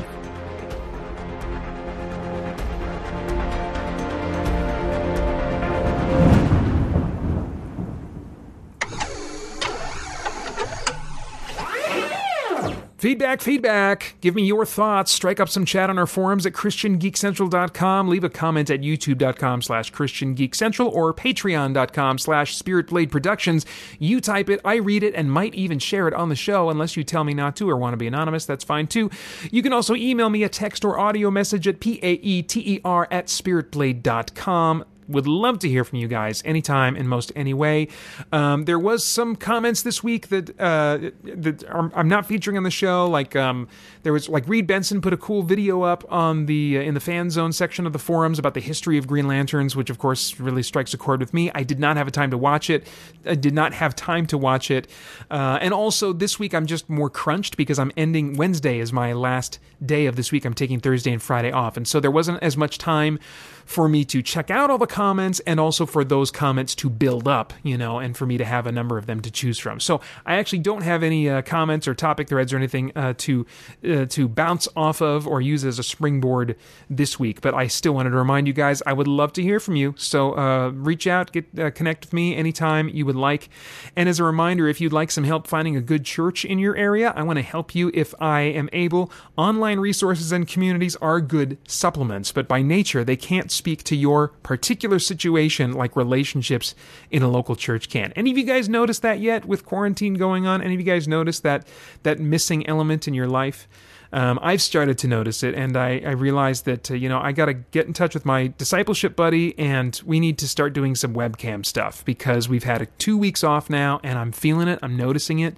Feedback, 13.03 13.41
feedback. 13.41 14.15
Give 14.21 14.37
me 14.37 14.45
your 14.45 14.65
thoughts. 14.65 15.11
Strike 15.11 15.41
up 15.41 15.49
some 15.49 15.65
chat 15.65 15.91
on 15.91 15.99
our 15.99 16.07
forums 16.07 16.47
at 16.47 16.53
christiangeekcentral.com. 16.53 18.07
Leave 18.07 18.23
a 18.23 18.31
comment 18.31 18.71
at 18.71 18.83
youtube.com 18.83 19.61
slash 19.63 19.93
christiangeekcentral 19.93 20.87
or 20.87 21.13
patreon.com 21.13 22.19
slash 22.19 22.57
spiritbladeproductions. 22.57 23.65
You 23.99 24.21
type 24.21 24.49
it, 24.49 24.61
I 24.65 24.77
read 24.77 25.03
it, 25.03 25.17
and 25.17 25.33
might 25.33 25.53
even 25.57 25.81
share 25.81 26.07
it 26.07 26.15
on 26.15 26.29
the 26.29 26.37
show 26.37 26.71
unless 26.71 26.97
you 26.97 27.03
tell 27.03 27.25
me 27.25 27.35
not 27.35 27.57
to 27.57 27.69
or 27.69 27.77
want 27.77 27.95
to 27.95 27.97
be 27.97 28.07
anonymous. 28.07 28.47
That's 28.47 28.63
fine 28.63 28.87
too. 28.87 29.11
You 29.51 29.65
can 29.65 29.73
also 29.73 29.97
email 29.97 30.31
me 30.31 30.45
a 30.45 30.49
text 30.49 30.85
or 30.85 30.97
audio 30.97 31.29
message 31.29 31.67
at 31.67 31.81
p-a-e-t-e-r 31.81 33.09
at 33.11 33.27
spiritblade.com 33.27 34.85
would 35.13 35.27
love 35.27 35.59
to 35.61 35.69
hear 35.69 35.85
from 35.85 35.99
you 35.99 36.09
guys 36.09 36.43
anytime 36.45 36.97
in 36.97 37.07
most 37.09 37.33
any 37.37 37.55
way. 37.55 37.89
Um, 38.33 38.65
there 38.65 38.79
was 38.79 39.05
some 39.05 39.37
comments 39.37 39.83
this 39.83 40.03
week 40.03 40.29
that 40.29 40.59
uh, 40.61 41.11
that 41.23 41.65
are, 41.69 41.91
I'm 41.95 42.09
not 42.09 42.27
featuring 42.27 42.57
on 42.57 42.63
the 42.63 42.71
show. 42.71 43.07
Like 43.09 43.37
um, 43.37 43.69
there 44.03 44.13
was 44.13 44.29
like 44.29 44.47
Reed 44.49 44.67
Benson 44.67 45.01
put 45.01 45.13
a 45.13 45.17
cool 45.17 45.43
video 45.43 45.83
up 45.83 46.05
on 46.11 46.47
the 46.47 46.79
uh, 46.79 46.83
in 46.83 46.95
the 46.95 47.01
fan 47.01 47.31
zone 47.31 47.53
section 47.53 47.87
of 47.87 47.93
the 47.93 47.99
forums 47.99 48.39
about 48.39 48.55
the 48.55 48.61
history 48.61 48.99
of 48.99 49.07
Green 49.07 49.29
Lanterns, 49.29 49.77
which 49.77 49.91
of 49.91 49.99
course 49.99 50.39
really 50.41 50.63
strikes 50.63 50.93
a 50.95 50.99
chord 50.99 51.21
with 51.21 51.33
me. 51.33 51.51
I 51.55 51.63
did 51.63 51.79
not 51.79 51.97
have 51.97 52.09
a 52.09 52.11
time 52.11 52.31
to 52.31 52.39
watch 52.39 52.71
it. 52.71 52.87
I 53.25 53.35
did 53.35 53.55
not 53.55 53.73
have 53.75 53.95
time 53.95 54.27
to 54.27 54.39
watch 54.39 54.71
it, 54.71 54.89
uh, 55.31 55.59
and 55.61 55.73
also 55.73 56.13
this 56.13 56.39
week 56.39 56.55
I'm 56.55 56.67
just 56.67 56.89
more 56.89 57.11
crunched 57.11 57.57
because 57.57 57.79
I'm 57.79 57.93
ending 57.97 58.37
Wednesday 58.37 58.79
is 58.79 58.93
my 58.93 59.13
last 59.13 59.59
day 59.85 60.07
of 60.07 60.17
this 60.17 60.33
week. 60.33 60.45
I'm 60.45 60.55
taking 60.55 60.81
Thursday 60.81 61.13
and 61.13 61.23
Friday 61.23 61.53
off, 61.53 61.77
and 61.77 61.87
so 61.87 62.01
there 62.01 62.11
wasn't 62.11 62.43
as 62.43 62.57
much 62.57 62.79
time 62.79 63.19
for 63.65 63.89
me 63.89 64.05
to 64.07 64.23
check 64.23 64.51
out 64.51 64.71
all 64.71 64.79
the 64.79 64.87
comments 64.87 65.41
and 65.47 65.61
also 65.61 65.87
for 65.87 66.05
those 66.05 66.31
comments 66.31 66.75
to 66.77 66.91
build 66.91 67.29
up, 67.29 67.53
you 67.63 67.77
know, 67.79 67.99
and 67.99 68.17
for 68.17 68.27
me 68.27 68.39
to 68.39 68.45
have 68.45 68.67
a 68.67 68.73
number 68.73 68.99
of 68.99 69.07
them 69.07 69.21
to 69.21 69.31
choose 69.31 69.59
from. 69.59 69.81
So 69.81 70.01
I 70.27 70.35
actually 70.37 70.61
don't 70.61 70.83
have 70.83 71.03
any 71.03 71.29
uh, 71.29 71.43
comments 71.43 71.87
or 71.87 71.95
topic 71.95 72.29
threads 72.29 72.53
or 72.53 72.57
anything 72.57 72.93
uh, 72.97 73.15
to 73.19 73.47
uh, 73.89 74.07
to 74.07 74.29
bounce 74.29 74.69
off 74.77 75.01
of 75.01 75.27
or 75.27 75.41
use 75.41 75.65
as 75.65 75.79
a 75.79 75.83
springboard 75.83 76.57
this 76.91 77.19
week. 77.19 77.41
But 77.41 77.55
I 77.55 77.67
still 77.67 77.95
wanted 77.95 78.11
to 78.11 78.17
remind 78.17 78.47
you 78.47 78.53
guys 78.53 78.83
I 78.87 78.93
would 78.93 79.09
love 79.09 79.33
to 79.35 79.43
hear 79.43 79.61
from 79.61 79.77
you. 79.77 79.95
So 79.97 80.37
uh, 80.37 80.71
reach 80.71 81.07
out, 81.07 81.33
get 81.33 81.47
uh, 81.59 81.71
connect 81.71 82.07
with 82.07 82.13
me 82.13 82.35
anytime 82.37 82.89
you 82.89 83.07
would 83.07 83.17
like. 83.17 83.49
And 83.97 84.09
as 84.09 84.19
a 84.19 84.25
reminder, 84.25 84.69
if 84.69 84.81
you'd 84.81 84.93
like 84.93 85.11
some 85.11 85.25
help 85.25 85.47
finding 85.47 85.77
a 85.77 85.81
good 85.81 86.05
church 86.05 86.45
in 86.45 86.59
your 86.59 86.77
area, 86.77 87.13
I 87.15 87.23
want 87.23 87.39
to 87.39 87.43
help 87.43 87.75
you 87.75 87.91
if 87.95 88.15
I 88.21 88.41
am 88.41 88.69
able. 88.73 89.13
Online 89.37 89.79
resources 89.79 90.33
and 90.33 90.49
communities 90.49 90.97
are 90.97 91.21
good 91.21 91.59
supplements, 91.67 92.33
but 92.33 92.49
by 92.49 92.63
nature 92.63 93.05
they 93.05 93.17
can't 93.17 93.52
speak 93.53 93.83
to 93.85 93.97
your 93.97 94.29
particular 94.43 94.99
situation 94.99 95.73
like 95.73 95.97
relationships 95.97 96.75
in 97.11 97.23
a 97.23 97.29
local 97.29 97.57
church 97.57 97.89
can. 97.89 98.13
Any 98.17 98.31
of 98.31 98.39
you 98.39 98.45
guys 98.45 98.69
notice 98.69 98.99
that 99.01 99.21
yet 99.21 99.45
with 99.45 99.65
quarantine 99.65 100.15
going 100.15 100.47
on? 100.47 100.63
Any 100.63 100.75
of 100.75 100.81
you 100.81 100.87
guys 100.87 101.07
notice 101.07 101.41
that 101.41 101.67
that 102.03 102.19
missing 102.19 102.67
element 102.67 103.07
in 103.07 103.15
your 103.15 103.29
life? 103.29 103.69
Um, 104.15 104.39
I've 104.43 104.61
started 104.61 104.99
to 104.99 105.09
notice 105.09 105.43
it, 105.43 105.55
and 105.55 105.75
I, 105.75 106.03
I 106.05 106.11
realized 106.11 106.67
that 106.67 106.91
uh, 106.91 106.95
you 106.95 107.09
know 107.09 107.19
I 107.19 107.33
got 107.33 107.47
to 107.47 107.55
get 107.55 107.87
in 107.87 107.95
touch 107.95 108.13
with 108.13 108.27
my 108.27 108.53
discipleship 108.59 109.17
buddy, 109.17 109.59
and 109.59 109.99
we 110.05 110.21
need 110.21 110.39
to 110.39 110.49
start 110.49 110.75
doing 110.75 110.95
some 110.95 111.15
webcam 111.15 111.65
stuff 111.65 112.05
because 112.05 112.49
we've 112.49 112.65
had 112.65 112.83
a, 112.83 112.87
two 112.87 113.17
weeks 113.17 113.43
off 113.43 113.71
now, 113.71 114.01
and 114.03 114.19
I'm 114.19 114.33
feeling 114.33 114.69
it. 114.69 114.79
I'm 114.83 114.97
noticing 114.97 115.39
it 115.39 115.57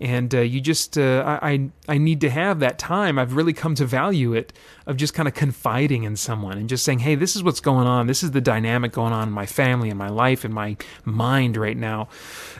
and 0.00 0.34
uh, 0.34 0.40
you 0.40 0.60
just 0.60 0.98
uh, 0.98 1.38
I 1.42 1.70
I 1.88 1.98
need 1.98 2.20
to 2.20 2.30
have 2.30 2.60
that 2.60 2.78
time. 2.78 3.18
I've 3.18 3.34
really 3.34 3.52
come 3.52 3.74
to 3.76 3.86
value 3.86 4.34
it 4.34 4.52
of 4.86 4.96
just 4.96 5.14
kind 5.14 5.26
of 5.26 5.34
confiding 5.34 6.04
in 6.04 6.16
someone 6.16 6.58
and 6.58 6.68
just 6.68 6.84
saying, 6.84 7.00
"Hey, 7.00 7.14
this 7.14 7.34
is 7.34 7.42
what's 7.42 7.60
going 7.60 7.86
on. 7.86 8.06
This 8.06 8.22
is 8.22 8.32
the 8.32 8.40
dynamic 8.40 8.92
going 8.92 9.12
on 9.12 9.28
in 9.28 9.34
my 9.34 9.46
family, 9.46 9.88
in 9.88 9.96
my 9.96 10.08
life, 10.08 10.44
in 10.44 10.52
my 10.52 10.76
mind 11.04 11.56
right 11.56 11.76
now." 11.76 12.08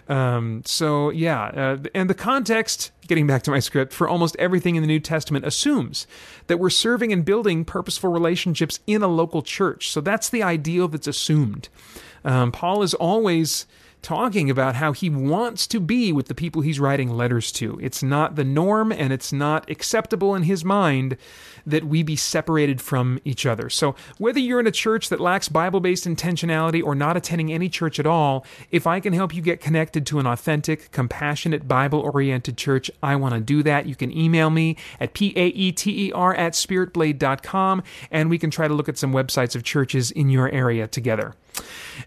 Um, 0.09 0.63
so 0.65 1.11
yeah, 1.11 1.45
uh, 1.45 1.79
and 1.95 2.09
the 2.09 2.15
context. 2.15 2.93
Getting 3.07 3.29
back 3.29 3.45
to 3.45 3.53
my 3.53 3.61
script, 3.61 3.93
for 3.93 4.09
almost 4.09 4.35
everything 4.37 4.75
in 4.75 4.83
the 4.83 4.89
New 4.89 4.99
Testament 4.99 5.47
assumes 5.47 6.09
that 6.49 6.59
we're 6.59 6.71
serving 6.71 7.13
and 7.13 7.25
building 7.25 7.65
purposeful 7.65 8.11
relationships 8.11 8.81
in 8.85 9.01
a 9.01 9.07
local 9.07 9.43
church. 9.43 9.91
So 9.91 10.01
that's 10.01 10.29
the 10.29 10.43
ideal 10.43 10.89
that's 10.89 11.07
assumed. 11.07 11.69
Um, 12.25 12.51
Paul 12.51 12.83
is 12.83 12.95
always 12.95 13.67
talking 14.03 14.49
about 14.51 14.77
how 14.77 14.93
he 14.93 15.11
wants 15.11 15.67
to 15.67 15.81
be 15.81 16.13
with 16.13 16.27
the 16.27 16.35
people 16.35 16.63
he's 16.63 16.79
writing 16.79 17.11
letters 17.11 17.51
to. 17.53 17.79
It's 17.83 18.03
not 18.03 18.37
the 18.37 18.45
norm 18.45 18.93
and 18.93 19.13
it's 19.13 19.33
not 19.33 19.69
acceptable 19.69 20.35
in 20.35 20.45
his 20.45 20.65
mind 20.65 21.17
that 21.67 21.85
we 21.85 22.03
be 22.03 22.15
separated 22.15 22.81
from 22.81 23.19
each 23.25 23.45
other. 23.45 23.69
So, 23.69 23.97
whether 24.19 24.39
you're 24.39 24.61
in 24.61 24.67
a 24.67 24.73
church 24.73 25.09
that 25.09 25.21
lacks 25.21 25.49
Bible 25.49 25.81
based 25.81 26.07
intentionality 26.07 26.83
or 26.83 26.95
not 26.95 27.17
attending 27.17 27.53
any 27.53 27.69
church 27.69 27.99
at 27.99 28.07
all, 28.07 28.47
if 28.71 28.87
I 28.87 29.01
can 29.01 29.13
help 29.13 29.35
you 29.35 29.43
get 29.43 29.61
connected 29.61 30.07
to 30.07 30.21
an 30.21 30.27
authentic, 30.27 30.93
compassionate, 30.93 31.67
Bible 31.67 31.99
oriented 31.99 32.57
church, 32.57 32.91
I 33.03 33.17
want 33.17 33.35
to 33.35 33.41
do 33.41 33.65
that. 33.65 33.87
You 33.87 33.97
can 33.97 34.17
email 34.17 34.51
me 34.51 34.77
at 35.01 35.15
paeter 35.15 36.37
at 36.37 36.53
spiritblade.com 36.53 37.83
and 38.11 38.31
we 38.31 38.39
can 38.39 38.51
try 38.51 38.69
to 38.69 38.75
look 38.75 38.89
at 38.89 38.99
some 38.99 39.13
websites 39.13 39.57
of 39.57 39.65
churches 39.65 40.11
in 40.13 40.31
your 40.31 40.49
area 40.51 40.87
together. 40.87 41.35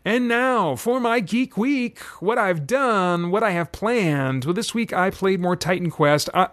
And 0.06 0.28
now 0.28 0.76
for 0.76 1.00
my 1.00 1.20
Geek 1.20 1.58
Week, 1.58 2.00
what 2.20 2.38
I've 2.38 2.66
done, 2.66 3.32
what 3.32 3.44
I 3.44 3.52
have 3.52 3.72
planned. 3.72 4.46
Well, 4.46 4.54
this 4.54 4.74
week 4.74 4.94
I 4.94 5.10
played 5.10 5.40
more 5.40 5.56
Titan 5.56 5.92
Quest. 5.92 6.30
Uh, 6.34 6.48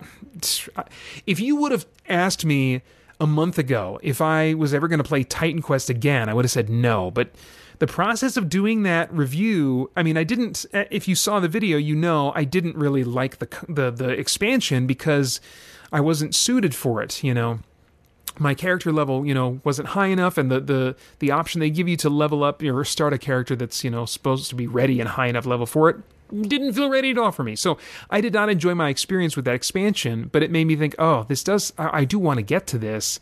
if 1.27 1.41
you 1.41 1.57
would 1.57 1.73
have 1.73 1.87
asked 2.09 2.45
me 2.45 2.83
a 3.21 3.27
month 3.27 3.59
ago 3.59 3.99
if 4.03 4.21
I 4.21 4.55
was 4.55 4.75
ever 4.75 4.89
going 4.89 4.99
to 4.99 5.05
play 5.05 5.23
Titan 5.25 5.63
Quest 5.63 5.89
again, 5.91 6.29
I 6.29 6.35
would 6.35 6.45
have 6.45 6.53
said 6.53 6.69
no. 6.69 7.11
But 7.11 7.31
the 7.79 7.87
process 7.87 8.37
of 8.37 8.49
doing 8.49 8.83
that 8.85 9.13
review, 9.13 9.91
I 9.97 10.03
mean, 10.03 10.17
I 10.17 10.25
didn't. 10.25 10.65
If 10.73 11.07
you 11.09 11.15
saw 11.15 11.41
the 11.41 11.49
video, 11.49 11.77
you 11.79 11.95
know 11.95 12.33
I 12.35 12.45
didn't 12.45 12.77
really 12.77 13.05
like 13.05 13.39
the 13.39 13.49
the, 13.69 13.91
the 13.91 14.09
expansion 14.09 14.87
because 14.87 15.41
I 15.93 16.01
wasn't 16.01 16.35
suited 16.35 16.75
for 16.75 17.03
it. 17.03 17.23
You 17.23 17.35
know 17.35 17.61
my 18.39 18.55
character 18.55 18.93
level, 18.93 19.27
you 19.27 19.35
know, 19.35 19.61
wasn't 19.65 19.89
high 19.89 20.07
enough, 20.07 20.39
and 20.39 20.51
the 20.51 20.61
the 20.61 20.97
the 21.19 21.31
option 21.31 21.61
they 21.61 21.71
give 21.71 21.89
you 21.89 21.97
to 21.99 22.11
level 22.11 22.45
up 22.45 22.63
or 22.63 22.85
start 22.85 23.13
a 23.13 23.19
character 23.19 23.57
that's 23.57 23.85
you 23.85 23.91
know 23.91 24.05
supposed 24.05 24.49
to 24.51 24.55
be 24.55 24.67
ready 24.67 25.01
and 25.01 25.11
high 25.11 25.27
enough 25.27 25.47
level 25.47 25.67
for 25.67 25.91
it 25.91 25.97
didn't 26.43 26.73
feel 26.73 26.91
ready 26.91 27.11
at 27.11 27.19
all 27.19 27.33
for 27.33 27.45
me. 27.45 27.57
So 27.57 27.79
I 28.11 28.21
did 28.21 28.33
not 28.33 28.49
enjoy 28.49 28.75
my 28.75 28.89
experience 28.89 29.37
with 29.37 29.45
that 29.45 29.55
expansion, 29.55 30.29
but 30.33 30.43
it 30.43 30.51
made 30.51 30.65
me 30.65 30.77
think, 30.77 30.95
oh, 30.99 31.25
this 31.29 31.45
does. 31.45 31.73
I, 31.79 32.01
I 32.01 32.05
do 32.05 32.19
want 32.19 32.39
to 32.39 32.43
get 32.43 32.67
to 32.69 32.79
this. 32.79 33.21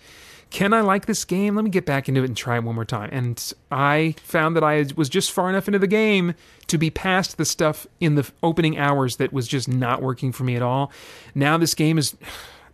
Can 0.50 0.72
I 0.72 0.82
like 0.82 1.06
this 1.06 1.24
game? 1.24 1.56
Let 1.56 1.64
me 1.64 1.70
get 1.70 1.84
back 1.84 2.08
into 2.08 2.22
it 2.22 2.26
and 2.26 2.36
try 2.36 2.56
it 2.56 2.64
one 2.64 2.76
more 2.76 2.84
time. 2.84 3.10
And 3.12 3.52
I 3.72 4.14
found 4.22 4.54
that 4.56 4.62
I 4.62 4.86
was 4.94 5.08
just 5.08 5.32
far 5.32 5.48
enough 5.48 5.66
into 5.66 5.80
the 5.80 5.88
game 5.88 6.34
to 6.68 6.78
be 6.78 6.90
past 6.90 7.38
the 7.38 7.44
stuff 7.44 7.86
in 7.98 8.14
the 8.14 8.30
opening 8.42 8.78
hours 8.78 9.16
that 9.16 9.32
was 9.32 9.48
just 9.48 9.68
not 9.68 10.00
working 10.00 10.30
for 10.32 10.44
me 10.44 10.54
at 10.54 10.62
all. 10.62 10.92
Now 11.34 11.58
this 11.58 11.74
game 11.74 11.98
is 11.98 12.16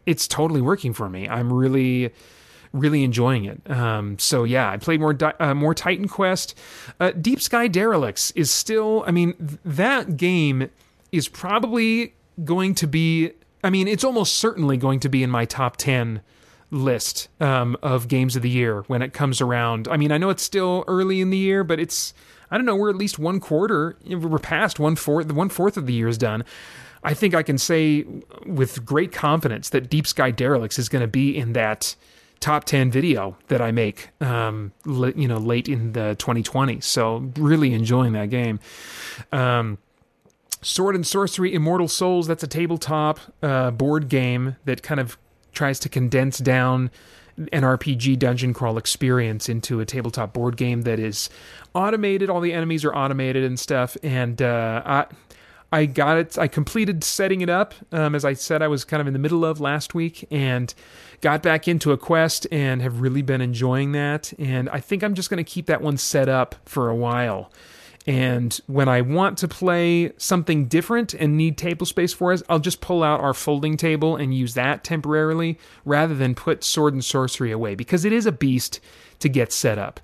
it's 0.06 0.26
totally 0.26 0.60
working 0.60 0.92
for 0.92 1.08
me. 1.08 1.28
I'm 1.28 1.52
really 1.52 2.12
really 2.72 3.02
enjoying 3.02 3.44
it. 3.44 3.68
Um, 3.70 4.18
so 4.18 4.44
yeah, 4.44 4.70
I 4.70 4.76
played 4.76 5.00
more 5.00 5.16
uh, 5.40 5.54
more 5.54 5.74
Titan 5.74 6.08
Quest. 6.08 6.56
Uh, 6.98 7.10
Deep 7.12 7.40
Sky 7.40 7.68
Derelicts 7.68 8.32
is 8.34 8.50
still. 8.50 9.04
I 9.06 9.10
mean, 9.10 9.34
th- 9.34 9.60
that 9.64 10.16
game 10.16 10.70
is 11.12 11.28
probably 11.28 12.14
going 12.44 12.74
to 12.76 12.86
be. 12.86 13.32
I 13.62 13.70
mean, 13.70 13.88
it's 13.88 14.04
almost 14.04 14.34
certainly 14.34 14.76
going 14.76 15.00
to 15.00 15.08
be 15.08 15.22
in 15.22 15.30
my 15.30 15.44
top 15.44 15.76
ten 15.76 16.22
list 16.70 17.28
um, 17.40 17.76
of 17.82 18.06
games 18.06 18.36
of 18.36 18.42
the 18.42 18.50
year 18.50 18.82
when 18.82 19.02
it 19.02 19.12
comes 19.12 19.40
around. 19.40 19.88
I 19.88 19.96
mean, 19.96 20.12
I 20.12 20.18
know 20.18 20.30
it's 20.30 20.42
still 20.42 20.84
early 20.86 21.20
in 21.20 21.30
the 21.30 21.38
year, 21.38 21.64
but 21.64 21.80
it's. 21.80 22.14
I 22.52 22.56
don't 22.56 22.66
know. 22.66 22.74
We're 22.74 22.90
at 22.90 22.96
least 22.96 23.16
one 23.16 23.38
quarter. 23.38 23.96
We're 24.08 24.40
past 24.40 24.80
one 24.80 24.96
fourth. 24.96 25.28
The 25.28 25.34
one 25.34 25.50
fourth 25.50 25.76
of 25.76 25.86
the 25.86 25.92
year 25.92 26.08
is 26.08 26.18
done. 26.18 26.44
I 27.02 27.14
think 27.14 27.34
I 27.34 27.42
can 27.42 27.58
say 27.58 28.04
with 28.44 28.84
great 28.84 29.12
confidence 29.12 29.70
that 29.70 29.88
Deep 29.88 30.06
Sky 30.06 30.30
Derelicts 30.30 30.78
is 30.78 30.88
going 30.88 31.02
to 31.02 31.08
be 31.08 31.36
in 31.36 31.54
that 31.54 31.94
top 32.40 32.64
10 32.64 32.90
video 32.90 33.36
that 33.48 33.60
I 33.60 33.70
make, 33.70 34.08
um, 34.20 34.72
you 34.84 35.28
know, 35.28 35.38
late 35.38 35.68
in 35.68 35.92
the 35.92 36.14
2020. 36.18 36.80
So 36.80 37.30
really 37.36 37.72
enjoying 37.74 38.12
that 38.14 38.30
game. 38.30 38.60
Um, 39.30 39.78
Sword 40.62 40.94
and 40.94 41.06
Sorcery 41.06 41.54
Immortal 41.54 41.88
Souls, 41.88 42.26
that's 42.26 42.42
a 42.42 42.46
tabletop 42.46 43.18
uh, 43.42 43.70
board 43.70 44.08
game 44.08 44.56
that 44.64 44.82
kind 44.82 45.00
of 45.00 45.16
tries 45.52 45.78
to 45.80 45.88
condense 45.88 46.38
down 46.38 46.90
an 47.52 47.62
RPG 47.62 48.18
dungeon 48.18 48.52
crawl 48.52 48.76
experience 48.76 49.48
into 49.48 49.80
a 49.80 49.86
tabletop 49.86 50.34
board 50.34 50.56
game 50.56 50.82
that 50.82 50.98
is 50.98 51.30
automated. 51.74 52.28
All 52.28 52.40
the 52.40 52.52
enemies 52.52 52.84
are 52.84 52.94
automated 52.94 53.44
and 53.44 53.58
stuff. 53.58 53.96
And 54.02 54.42
uh, 54.42 54.82
I, 54.84 55.06
I 55.72 55.86
got 55.86 56.16
it. 56.16 56.38
I 56.38 56.48
completed 56.48 57.04
setting 57.04 57.42
it 57.42 57.48
up, 57.48 57.74
um, 57.92 58.14
as 58.14 58.24
I 58.24 58.32
said 58.32 58.60
I 58.60 58.68
was 58.68 58.84
kind 58.84 59.00
of 59.00 59.06
in 59.06 59.12
the 59.12 59.18
middle 59.18 59.44
of 59.44 59.60
last 59.60 59.94
week, 59.94 60.26
and 60.30 60.74
got 61.20 61.42
back 61.42 61.68
into 61.68 61.92
a 61.92 61.96
quest 61.96 62.46
and 62.50 62.82
have 62.82 63.00
really 63.00 63.22
been 63.22 63.40
enjoying 63.40 63.92
that. 63.92 64.32
And 64.38 64.68
I 64.70 64.80
think 64.80 65.04
I'm 65.04 65.14
just 65.14 65.30
going 65.30 65.42
to 65.42 65.48
keep 65.48 65.66
that 65.66 65.80
one 65.80 65.96
set 65.96 66.28
up 66.28 66.56
for 66.64 66.88
a 66.88 66.96
while. 66.96 67.52
And 68.06 68.58
when 68.66 68.88
I 68.88 69.02
want 69.02 69.38
to 69.38 69.48
play 69.48 70.12
something 70.16 70.66
different 70.66 71.12
and 71.14 71.36
need 71.36 71.58
table 71.58 71.84
space 71.84 72.12
for 72.12 72.32
us, 72.32 72.42
I'll 72.48 72.58
just 72.58 72.80
pull 72.80 73.02
out 73.02 73.20
our 73.20 73.34
folding 73.34 73.76
table 73.76 74.16
and 74.16 74.34
use 74.34 74.54
that 74.54 74.82
temporarily 74.82 75.58
rather 75.84 76.14
than 76.14 76.34
put 76.34 76.64
sword 76.64 76.94
and 76.94 77.04
sorcery 77.04 77.52
away 77.52 77.74
because 77.74 78.04
it 78.04 78.12
is 78.12 78.24
a 78.24 78.32
beast 78.32 78.80
to 79.20 79.28
get 79.28 79.52
set 79.52 79.78
up. 79.78 80.00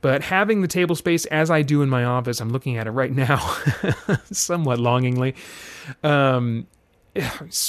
But 0.00 0.22
having 0.22 0.62
the 0.62 0.68
table 0.68 0.94
space 0.94 1.24
as 1.26 1.50
I 1.50 1.62
do 1.62 1.82
in 1.82 1.88
my 1.88 2.04
office, 2.04 2.40
I'm 2.40 2.50
looking 2.50 2.76
at 2.76 2.86
it 2.86 2.92
right 2.92 3.12
now, 3.12 3.38
somewhat 4.30 4.78
longingly. 4.78 5.34
Um, 6.02 6.66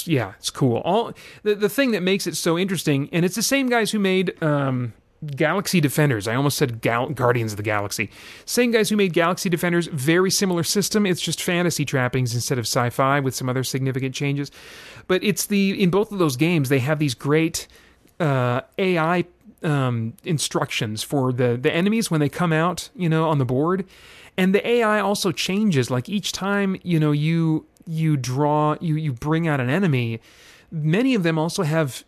yeah, 0.04 0.34
it's 0.38 0.50
cool. 0.50 0.78
All 0.78 1.12
the 1.42 1.54
the 1.54 1.68
thing 1.68 1.90
that 1.92 2.02
makes 2.02 2.26
it 2.26 2.36
so 2.36 2.58
interesting, 2.58 3.08
and 3.12 3.24
it's 3.24 3.34
the 3.34 3.42
same 3.42 3.68
guys 3.68 3.90
who 3.90 3.98
made 3.98 4.40
um, 4.42 4.92
Galaxy 5.26 5.80
Defenders. 5.80 6.28
I 6.28 6.34
almost 6.34 6.56
said 6.56 6.80
Gal- 6.80 7.10
Guardians 7.10 7.52
of 7.52 7.56
the 7.56 7.62
Galaxy. 7.62 8.10
Same 8.44 8.70
guys 8.70 8.88
who 8.88 8.96
made 8.96 9.12
Galaxy 9.12 9.48
Defenders. 9.48 9.86
Very 9.88 10.30
similar 10.30 10.62
system. 10.62 11.06
It's 11.06 11.20
just 11.20 11.42
fantasy 11.42 11.84
trappings 11.84 12.34
instead 12.34 12.58
of 12.58 12.64
sci-fi 12.64 13.20
with 13.20 13.34
some 13.34 13.48
other 13.48 13.64
significant 13.64 14.14
changes. 14.14 14.50
But 15.08 15.24
it's 15.24 15.46
the 15.46 15.82
in 15.82 15.90
both 15.90 16.12
of 16.12 16.18
those 16.18 16.36
games 16.36 16.68
they 16.68 16.78
have 16.78 16.98
these 16.98 17.14
great 17.14 17.66
uh, 18.20 18.60
AI 18.78 19.24
um, 19.62 20.14
instructions 20.24 21.02
for 21.02 21.32
the 21.32 21.58
the 21.60 21.72
enemies 21.72 22.10
when 22.10 22.20
they 22.20 22.28
come 22.28 22.52
out, 22.52 22.90
you 22.94 23.08
know, 23.08 23.28
on 23.28 23.38
the 23.38 23.44
board, 23.44 23.86
and 24.36 24.54
the 24.54 24.66
AI 24.66 25.00
also 25.00 25.32
changes. 25.32 25.90
Like 25.90 26.08
each 26.08 26.32
time, 26.32 26.76
you 26.82 26.98
know, 26.98 27.12
you 27.12 27.66
you 27.86 28.16
draw 28.16 28.76
you 28.80 28.96
you 28.96 29.12
bring 29.12 29.48
out 29.48 29.60
an 29.60 29.70
enemy. 29.70 30.20
Many 30.70 31.14
of 31.14 31.24
them 31.24 31.38
also 31.38 31.64
have 31.64 32.04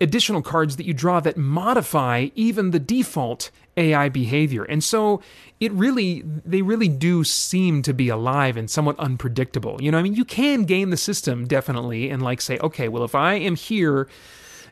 additional 0.00 0.42
cards 0.42 0.76
that 0.76 0.86
you 0.86 0.94
draw 0.94 1.20
that 1.20 1.36
modify 1.36 2.28
even 2.34 2.70
the 2.70 2.78
default 2.78 3.50
AI 3.76 4.08
behavior. 4.08 4.64
And 4.64 4.82
so 4.82 5.20
it 5.60 5.72
really, 5.72 6.22
they 6.24 6.62
really 6.62 6.88
do 6.88 7.24
seem 7.24 7.82
to 7.82 7.92
be 7.92 8.08
alive 8.08 8.56
and 8.56 8.70
somewhat 8.70 8.98
unpredictable. 8.98 9.80
You 9.80 9.90
know, 9.90 9.98
I 9.98 10.02
mean, 10.02 10.14
you 10.14 10.24
can 10.24 10.64
game 10.64 10.90
the 10.90 10.96
system 10.96 11.46
definitely 11.46 12.10
and 12.10 12.22
like 12.22 12.40
say, 12.40 12.58
okay, 12.58 12.88
well, 12.88 13.04
if 13.04 13.14
I 13.14 13.34
am 13.34 13.56
here 13.56 14.08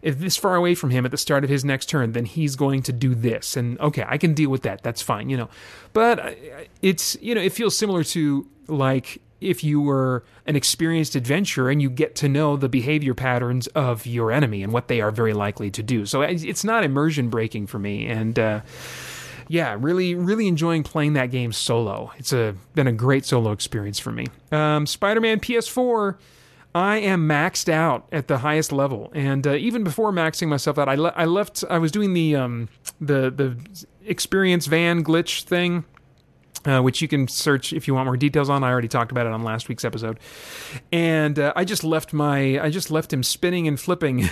if 0.02 0.18
this 0.18 0.36
far 0.36 0.54
away 0.54 0.74
from 0.74 0.90
him 0.90 1.04
at 1.04 1.10
the 1.10 1.18
start 1.18 1.44
of 1.44 1.50
his 1.50 1.64
next 1.64 1.86
turn, 1.86 2.12
then 2.12 2.24
he's 2.24 2.56
going 2.56 2.82
to 2.82 2.92
do 2.92 3.14
this. 3.14 3.56
And 3.56 3.78
okay, 3.80 4.04
I 4.06 4.18
can 4.18 4.34
deal 4.34 4.50
with 4.50 4.62
that. 4.62 4.82
That's 4.82 5.02
fine, 5.02 5.28
you 5.28 5.36
know. 5.36 5.48
But 5.92 6.18
uh, 6.18 6.30
it's, 6.82 7.16
you 7.20 7.34
know, 7.34 7.40
it 7.40 7.52
feels 7.52 7.76
similar 7.76 8.04
to 8.04 8.46
like 8.68 9.20
if 9.40 9.62
you 9.62 9.80
were 9.80 10.24
an 10.46 10.56
experienced 10.56 11.14
adventurer 11.14 11.70
and 11.70 11.82
you 11.82 11.90
get 11.90 12.14
to 12.16 12.28
know 12.28 12.56
the 12.56 12.68
behavior 12.68 13.14
patterns 13.14 13.66
of 13.68 14.06
your 14.06 14.32
enemy 14.32 14.62
and 14.62 14.72
what 14.72 14.88
they 14.88 15.00
are 15.00 15.10
very 15.10 15.34
likely 15.34 15.70
to 15.70 15.82
do. 15.82 16.06
So 16.06 16.22
it's 16.22 16.64
not 16.64 16.84
immersion 16.84 17.28
breaking 17.28 17.66
for 17.66 17.78
me. 17.78 18.06
And, 18.06 18.38
uh, 18.38 18.60
yeah, 19.48 19.76
really, 19.78 20.14
really 20.14 20.48
enjoying 20.48 20.82
playing 20.82 21.12
that 21.12 21.30
game 21.30 21.52
solo. 21.52 22.12
It's 22.16 22.32
a 22.32 22.56
been 22.74 22.86
a 22.86 22.92
great 22.92 23.24
solo 23.24 23.52
experience 23.52 23.98
for 23.98 24.10
me. 24.10 24.26
Um, 24.50 24.86
Spider-Man 24.86 25.40
PS4 25.40 26.16
I 26.76 26.98
am 26.98 27.26
maxed 27.26 27.70
out 27.70 28.06
at 28.12 28.28
the 28.28 28.36
highest 28.36 28.70
level, 28.70 29.10
and 29.14 29.46
uh, 29.46 29.54
even 29.54 29.82
before 29.82 30.12
maxing 30.12 30.48
myself 30.48 30.76
out, 30.76 30.90
I, 30.90 30.96
le- 30.96 31.14
I 31.16 31.24
left. 31.24 31.64
I 31.70 31.78
was 31.78 31.90
doing 31.90 32.12
the 32.12 32.36
um, 32.36 32.68
the 33.00 33.30
the 33.30 33.56
experience 34.04 34.66
van 34.66 35.02
glitch 35.02 35.44
thing. 35.44 35.86
Uh, 36.64 36.80
which 36.80 37.00
you 37.00 37.06
can 37.06 37.28
search 37.28 37.72
if 37.72 37.86
you 37.86 37.94
want 37.94 38.06
more 38.06 38.16
details 38.16 38.50
on. 38.50 38.64
I 38.64 38.70
already 38.70 38.88
talked 38.88 39.12
about 39.12 39.24
it 39.24 39.32
on 39.32 39.44
last 39.44 39.68
week's 39.68 39.84
episode, 39.84 40.18
and 40.90 41.38
uh, 41.38 41.52
I 41.54 41.64
just 41.64 41.84
left 41.84 42.12
my 42.12 42.58
I 42.60 42.70
just 42.70 42.90
left 42.90 43.12
him 43.12 43.22
spinning 43.22 43.68
and 43.68 43.78
flipping 43.78 44.28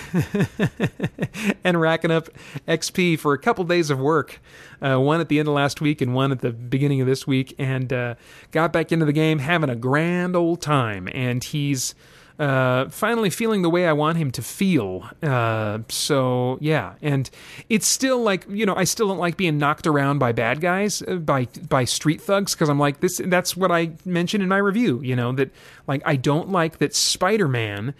and 1.64 1.80
racking 1.80 2.10
up 2.10 2.28
XP 2.66 3.20
for 3.20 3.34
a 3.34 3.38
couple 3.38 3.62
days 3.62 3.88
of 3.88 4.00
work, 4.00 4.40
uh, 4.82 4.96
one 4.96 5.20
at 5.20 5.28
the 5.28 5.38
end 5.38 5.46
of 5.46 5.54
last 5.54 5.80
week 5.80 6.00
and 6.00 6.12
one 6.12 6.32
at 6.32 6.40
the 6.40 6.50
beginning 6.50 7.00
of 7.00 7.06
this 7.06 7.24
week, 7.24 7.54
and 7.56 7.92
uh, 7.92 8.16
got 8.50 8.72
back 8.72 8.90
into 8.90 9.06
the 9.06 9.12
game, 9.12 9.38
having 9.38 9.70
a 9.70 9.76
grand 9.76 10.34
old 10.34 10.60
time. 10.60 11.08
And 11.14 11.44
he's 11.44 11.94
uh, 12.38 12.88
finally 12.88 13.30
feeling 13.30 13.62
the 13.62 13.70
way 13.70 13.86
I 13.86 13.92
want 13.92 14.18
him 14.18 14.30
to 14.32 14.42
feel. 14.42 15.08
Uh, 15.22 15.80
so 15.88 16.58
yeah, 16.60 16.94
and 17.00 17.30
it's 17.68 17.86
still 17.86 18.22
like 18.22 18.44
you 18.48 18.66
know 18.66 18.74
I 18.74 18.84
still 18.84 19.08
don't 19.08 19.18
like 19.18 19.36
being 19.36 19.58
knocked 19.58 19.86
around 19.86 20.18
by 20.18 20.32
bad 20.32 20.60
guys, 20.60 21.02
uh, 21.02 21.16
by 21.16 21.46
by 21.68 21.84
street 21.84 22.20
thugs, 22.20 22.54
because 22.54 22.68
I'm 22.68 22.78
like 22.78 23.00
this. 23.00 23.20
That's 23.24 23.56
what 23.56 23.70
I 23.70 23.92
mentioned 24.04 24.42
in 24.42 24.48
my 24.48 24.58
review. 24.58 25.00
You 25.02 25.14
know 25.16 25.32
that 25.32 25.50
like 25.86 26.02
I 26.04 26.16
don't 26.16 26.50
like 26.50 26.78
that 26.78 26.94
Spider 26.94 27.48
Man 27.48 27.94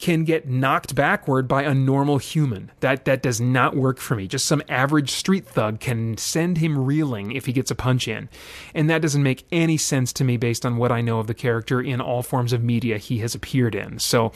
can 0.00 0.24
get 0.24 0.48
knocked 0.48 0.94
backward 0.94 1.46
by 1.46 1.62
a 1.62 1.74
normal 1.74 2.18
human. 2.18 2.70
That 2.80 3.04
that 3.04 3.22
does 3.22 3.40
not 3.40 3.76
work 3.76 3.98
for 3.98 4.16
me. 4.16 4.26
Just 4.26 4.46
some 4.46 4.62
average 4.68 5.10
street 5.10 5.46
thug 5.46 5.78
can 5.78 6.16
send 6.16 6.58
him 6.58 6.78
reeling 6.78 7.32
if 7.32 7.46
he 7.46 7.52
gets 7.52 7.70
a 7.70 7.74
punch 7.74 8.08
in. 8.08 8.28
And 8.74 8.88
that 8.88 9.02
doesn't 9.02 9.22
make 9.22 9.46
any 9.52 9.76
sense 9.76 10.12
to 10.14 10.24
me 10.24 10.36
based 10.36 10.64
on 10.64 10.78
what 10.78 10.90
I 10.90 11.00
know 11.02 11.18
of 11.18 11.26
the 11.26 11.34
character 11.34 11.80
in 11.80 12.00
all 12.00 12.22
forms 12.22 12.52
of 12.52 12.64
media 12.64 12.98
he 12.98 13.18
has 13.18 13.34
appeared 13.34 13.74
in. 13.74 13.98
So 13.98 14.32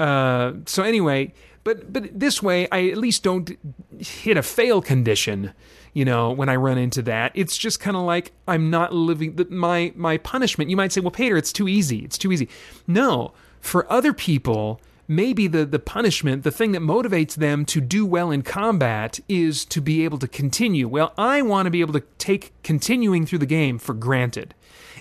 uh, 0.00 0.52
so 0.64 0.82
anyway, 0.82 1.34
but 1.62 1.92
but 1.92 2.18
this 2.18 2.42
way 2.42 2.66
I 2.72 2.88
at 2.88 2.96
least 2.96 3.22
don't 3.22 3.50
hit 3.98 4.36
a 4.36 4.42
fail 4.42 4.80
condition 4.80 5.52
you 5.92 6.04
know 6.04 6.30
when 6.30 6.50
i 6.50 6.54
run 6.54 6.76
into 6.76 7.00
that 7.00 7.32
it's 7.34 7.56
just 7.56 7.80
kind 7.80 7.96
of 7.96 8.02
like 8.02 8.32
i'm 8.46 8.68
not 8.68 8.92
living 8.92 9.34
the, 9.36 9.46
my 9.46 9.90
my 9.96 10.18
punishment 10.18 10.68
you 10.68 10.76
might 10.76 10.92
say 10.92 11.00
well 11.00 11.10
Paeter 11.10 11.38
it's 11.38 11.54
too 11.54 11.68
easy 11.68 12.00
it's 12.00 12.18
too 12.18 12.30
easy 12.30 12.50
no 12.86 13.32
for 13.60 13.90
other 13.90 14.12
people, 14.12 14.80
maybe 15.08 15.46
the, 15.46 15.64
the 15.64 15.78
punishment, 15.78 16.42
the 16.42 16.50
thing 16.50 16.72
that 16.72 16.82
motivates 16.82 17.34
them 17.34 17.64
to 17.66 17.80
do 17.80 18.04
well 18.04 18.30
in 18.30 18.42
combat 18.42 19.20
is 19.28 19.64
to 19.66 19.80
be 19.80 20.04
able 20.04 20.18
to 20.18 20.28
continue. 20.28 20.88
Well, 20.88 21.12
I 21.16 21.42
want 21.42 21.66
to 21.66 21.70
be 21.70 21.80
able 21.80 21.94
to 21.94 22.04
take 22.18 22.52
continuing 22.62 23.26
through 23.26 23.38
the 23.40 23.46
game 23.46 23.78
for 23.78 23.94
granted. 23.94 24.54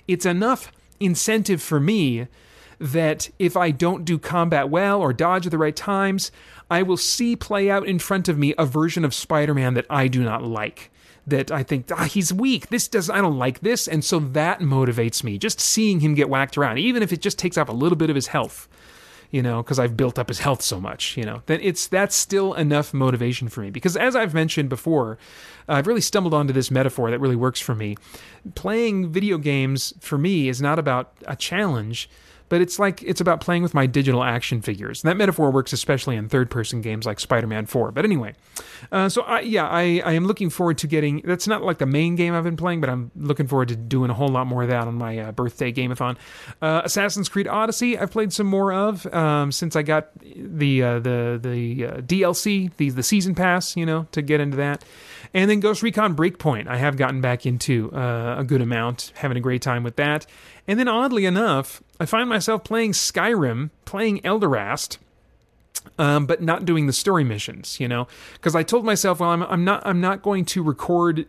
It's 0.07 0.25
enough 0.25 0.71
incentive 0.99 1.61
for 1.61 1.79
me 1.79 2.27
that 2.79 3.29
if 3.39 3.55
I 3.55 3.71
don't 3.71 4.05
do 4.05 4.19
combat 4.19 4.69
well 4.69 4.99
or 4.99 5.13
dodge 5.13 5.45
at 5.45 5.51
the 5.51 5.57
right 5.57 5.75
times, 5.75 6.31
I 6.69 6.83
will 6.83 6.97
see 6.97 7.35
play 7.35 7.69
out 7.69 7.87
in 7.87 7.99
front 7.99 8.27
of 8.27 8.37
me 8.37 8.53
a 8.57 8.65
version 8.65 9.05
of 9.05 9.13
Spider 9.13 9.53
Man 9.53 9.75
that 9.75 9.85
I 9.89 10.07
do 10.07 10.23
not 10.23 10.43
like 10.43 10.91
that 11.27 11.51
I 11.51 11.63
think 11.63 11.91
ah, 11.91 12.05
he's 12.05 12.31
weak. 12.31 12.69
This 12.69 12.87
does 12.87 13.09
I 13.09 13.21
don't 13.21 13.37
like 13.37 13.61
this, 13.61 13.87
and 13.87 14.03
so 14.03 14.19
that 14.19 14.59
motivates 14.59 15.23
me. 15.23 15.37
Just 15.37 15.59
seeing 15.59 15.99
him 15.99 16.13
get 16.15 16.29
whacked 16.29 16.57
around, 16.57 16.77
even 16.77 17.03
if 17.03 17.11
it 17.11 17.21
just 17.21 17.39
takes 17.39 17.57
off 17.57 17.69
a 17.69 17.73
little 17.73 17.95
bit 17.95 18.09
of 18.09 18.15
his 18.15 18.27
health, 18.27 18.67
you 19.31 19.41
know, 19.41 19.63
because 19.63 19.79
I've 19.79 19.97
built 19.97 20.19
up 20.19 20.27
his 20.27 20.39
health 20.39 20.61
so 20.61 20.79
much, 20.79 21.17
you 21.17 21.23
know, 21.23 21.41
then 21.47 21.59
it's 21.61 21.87
that's 21.87 22.15
still 22.15 22.53
enough 22.53 22.93
motivation 22.93 23.47
for 23.47 23.61
me. 23.61 23.69
Because 23.71 23.97
as 23.97 24.15
I've 24.15 24.33
mentioned 24.33 24.69
before, 24.69 25.17
I've 25.67 25.87
really 25.87 26.01
stumbled 26.01 26.33
onto 26.33 26.53
this 26.53 26.69
metaphor 26.69 27.09
that 27.11 27.19
really 27.19 27.35
works 27.35 27.59
for 27.59 27.75
me. 27.75 27.97
Playing 28.53 29.11
video 29.11 29.37
games 29.37 29.93
for 29.99 30.17
me 30.17 30.47
is 30.47 30.61
not 30.61 30.79
about 30.79 31.13
a 31.25 31.35
challenge 31.35 32.09
but 32.49 32.61
it's 32.61 32.79
like 32.79 33.01
it's 33.03 33.21
about 33.21 33.41
playing 33.41 33.63
with 33.63 33.73
my 33.73 33.85
digital 33.85 34.23
action 34.23 34.61
figures. 34.61 35.03
And 35.03 35.09
that 35.09 35.17
metaphor 35.17 35.51
works 35.51 35.73
especially 35.73 36.15
in 36.15 36.29
third 36.29 36.49
person 36.49 36.81
games 36.81 37.05
like 37.05 37.19
Spider 37.19 37.47
Man 37.47 37.65
4. 37.65 37.91
But 37.91 38.05
anyway, 38.05 38.33
uh, 38.91 39.09
so 39.09 39.23
I, 39.23 39.41
yeah, 39.41 39.67
I, 39.67 40.01
I 40.05 40.13
am 40.13 40.25
looking 40.25 40.49
forward 40.49 40.77
to 40.79 40.87
getting 40.87 41.21
that's 41.25 41.47
not 41.47 41.63
like 41.63 41.79
the 41.79 41.85
main 41.85 42.15
game 42.15 42.33
I've 42.33 42.43
been 42.43 42.57
playing, 42.57 42.81
but 42.81 42.89
I'm 42.89 43.11
looking 43.15 43.47
forward 43.47 43.69
to 43.69 43.75
doing 43.75 44.09
a 44.09 44.13
whole 44.13 44.29
lot 44.29 44.47
more 44.47 44.63
of 44.63 44.69
that 44.69 44.87
on 44.87 44.95
my 44.95 45.17
uh, 45.19 45.31
birthday 45.31 45.71
gameathon. 45.71 46.17
Uh, 46.61 46.81
Assassin's 46.83 47.29
Creed 47.29 47.47
Odyssey, 47.47 47.97
I've 47.97 48.11
played 48.11 48.33
some 48.33 48.47
more 48.47 48.73
of 48.73 49.05
um, 49.13 49.51
since 49.51 49.75
I 49.75 49.81
got 49.81 50.09
the 50.21 50.83
uh, 50.83 50.99
the 50.99 51.39
the 51.41 51.85
uh, 51.85 51.91
DLC, 52.01 52.75
the 52.77 52.89
the 52.89 53.03
season 53.03 53.35
pass, 53.35 53.75
you 53.75 53.85
know, 53.85 54.07
to 54.11 54.21
get 54.21 54.39
into 54.39 54.57
that. 54.57 54.83
And 55.33 55.51
then 55.51 55.59
Ghost 55.59 55.83
Recon 55.83 56.15
Breakpoint, 56.15 56.67
I 56.67 56.77
have 56.77 56.95
gotten 56.95 57.19
back 57.19 57.45
into 57.45 57.91
uh, 57.91 58.37
a 58.39 58.45
good 58.45 58.61
amount, 58.61 59.11
having 59.15 59.35
a 59.35 59.41
great 59.41 59.61
time 59.61 59.83
with 59.83 59.97
that. 59.97 60.25
And 60.67 60.79
then, 60.79 60.87
oddly 60.87 61.25
enough, 61.25 61.83
I 61.99 62.05
find 62.05 62.27
myself 62.27 62.63
playing 62.63 62.93
Skyrim, 62.93 63.69
playing 63.85 64.21
Elderast, 64.21 64.97
um, 65.99 66.25
but 66.25 66.41
not 66.41 66.65
doing 66.65 66.87
the 66.87 66.93
story 66.93 67.23
missions. 67.23 67.79
You 67.79 67.87
know, 67.87 68.07
because 68.33 68.55
I 68.55 68.63
told 68.63 68.85
myself, 68.85 69.19
well, 69.19 69.29
I'm, 69.29 69.43
I'm 69.43 69.63
not 69.63 69.85
I'm 69.85 70.01
not 70.01 70.21
going 70.21 70.45
to 70.45 70.63
record 70.63 71.27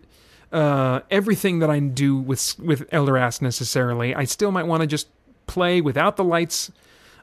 uh, 0.52 1.00
everything 1.10 1.58
that 1.58 1.70
I 1.70 1.78
do 1.80 2.16
with 2.16 2.58
with 2.58 2.88
Elderast 2.90 3.42
necessarily. 3.42 4.14
I 4.14 4.24
still 4.24 4.50
might 4.50 4.66
want 4.66 4.80
to 4.82 4.86
just 4.86 5.08
play 5.46 5.80
without 5.80 6.16
the 6.16 6.24
lights 6.24 6.70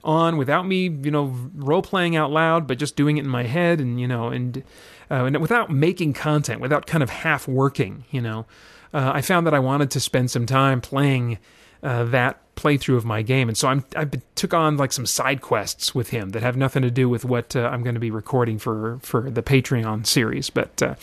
on, 0.04 0.38
without 0.38 0.68
me, 0.68 0.90
you 0.90 1.12
know, 1.12 1.34
role 1.56 1.82
playing 1.82 2.16
out 2.16 2.30
loud, 2.30 2.68
but 2.68 2.78
just 2.78 2.96
doing 2.96 3.18
it 3.18 3.22
in 3.22 3.30
my 3.30 3.44
head, 3.44 3.80
and 3.80 4.00
you 4.00 4.08
know, 4.08 4.28
and 4.28 4.64
uh, 5.10 5.26
and 5.26 5.38
without 5.38 5.72
making 5.72 6.14
content, 6.14 6.62
without 6.62 6.86
kind 6.86 7.02
of 7.02 7.10
half 7.10 7.48
working. 7.48 8.06
You 8.12 8.22
know, 8.22 8.46
uh, 8.94 9.12
I 9.14 9.22
found 9.22 9.48
that 9.48 9.54
I 9.54 9.60
wanted 9.60 9.90
to 9.92 10.00
spend 10.00 10.30
some 10.30 10.46
time 10.46 10.82
playing 10.82 11.40
uh, 11.84 12.06
that 12.06 12.40
playthrough 12.56 12.96
of 12.96 13.06
my 13.06 13.22
game, 13.22 13.50
and 13.50 13.58
so 13.58 13.68
I'm 13.68 13.84
I 13.96 14.06
took 14.36 14.54
on 14.54 14.78
like 14.78 14.94
some 14.94 15.06
side 15.06 15.42
quests 15.42 15.94
with 15.94 16.10
him 16.10 16.30
that 16.30 16.44
have 16.44 16.56
nothing 16.56 16.82
to 16.84 16.92
do 16.92 17.10
with 17.10 17.26
what 17.26 17.56
uh, 17.56 17.70
I'm 17.72 17.84
going 17.84 17.96
to 17.96 18.00
be 18.00 18.12
recording 18.12 18.58
for 18.58 19.00
for 19.02 19.30
the 19.30 19.44
Patreon 19.44 20.06
series. 20.06 20.50
But 20.50 20.82
uh, 20.82 20.96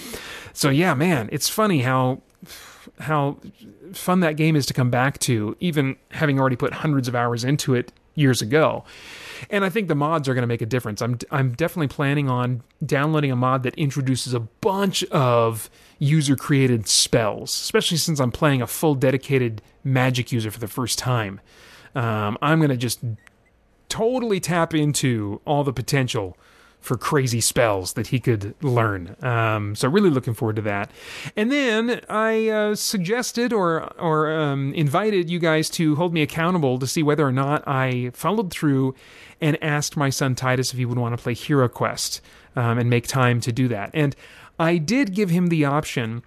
so 0.53 0.71
yeah, 0.71 0.95
man, 0.95 1.29
it's 1.33 1.49
funny 1.49 1.81
how 1.81 2.23
how 3.01 3.39
fun 3.93 4.21
that 4.21 4.37
game 4.37 4.57
is 4.57 4.67
to 4.67 4.75
come 4.75 4.91
back 4.91 5.19
to, 5.21 5.57
even 5.61 5.97
having 6.13 6.41
already 6.41 6.57
put 6.57 6.73
hundreds 6.73 7.09
of 7.09 7.15
hours 7.15 7.45
into 7.45 7.75
it 7.75 7.93
years 8.15 8.43
ago. 8.43 8.85
And 9.49 9.65
I 9.65 9.71
think 9.71 9.89
the 9.89 9.95
mods 9.95 10.29
are 10.29 10.35
going 10.35 10.43
to 10.43 10.49
make 10.49 10.63
a 10.63 10.67
difference. 10.67 11.03
I'm 11.03 11.19
I'm 11.31 11.53
definitely 11.53 11.89
planning 11.89 12.29
on 12.29 12.63
downloading 12.85 13.33
a 13.33 13.37
mod 13.37 13.63
that 13.63 13.75
introduces 13.75 14.35
a 14.35 14.41
bunch 14.41 15.03
of 15.05 15.71
user 16.01 16.35
created 16.35 16.89
spells, 16.89 17.51
especially 17.51 17.99
since 17.99 18.19
I'm 18.19 18.33
playing 18.33 18.63
a 18.63 18.67
full 18.67 18.97
dedicated 18.97 19.63
magic 19.85 20.33
user 20.33 20.51
for 20.51 20.59
the 20.59 20.67
first 20.67 20.99
time. 20.99 21.41
Um, 21.95 22.37
I'm 22.43 22.59
going 22.59 22.71
to 22.71 22.77
just 22.77 23.01
totally 23.89 24.41
tap 24.41 24.75
into 24.75 25.41
all 25.45 25.63
the 25.63 25.73
potential 25.73 26.37
for 26.81 26.97
crazy 26.97 27.43
spells 27.43 27.93
that 27.93 28.07
he 28.07 28.19
could 28.19 28.55
learn. 28.63 29.15
Um, 29.23 29.75
so 29.75 29.87
really 29.89 30.09
looking 30.09 30.33
forward 30.33 30.57
to 30.57 30.63
that. 30.63 30.91
And 31.37 31.53
then 31.53 32.01
I 32.09 32.49
uh, 32.49 32.75
suggested 32.75 33.53
or 33.53 33.93
or 34.01 34.33
um, 34.33 34.73
invited 34.73 35.29
you 35.29 35.39
guys 35.39 35.69
to 35.71 35.97
hold 35.97 36.15
me 36.15 36.23
accountable 36.23 36.79
to 36.79 36.87
see 36.87 37.03
whether 37.03 37.27
or 37.27 37.33
not 37.33 37.63
I 37.69 38.11
followed 38.15 38.51
through 38.51 38.95
and 39.43 39.63
asked 39.63 39.97
my 39.99 40.09
son 40.09 40.35
Titus 40.35 40.73
if 40.73 40.79
he 40.79 40.87
would 40.87 40.99
want 40.99 41.15
to 41.15 41.23
play 41.23 41.35
Hero 41.35 41.69
Quest 41.69 42.23
um, 42.57 42.79
and 42.79 42.89
make 42.89 43.07
time 43.07 43.43
to 43.43 43.53
do 43.53 43.69
that. 43.69 43.91
And 43.93 44.17
I 44.61 44.77
did 44.77 45.15
give 45.15 45.31
him 45.31 45.49
the 45.49 45.65
option 45.65 46.23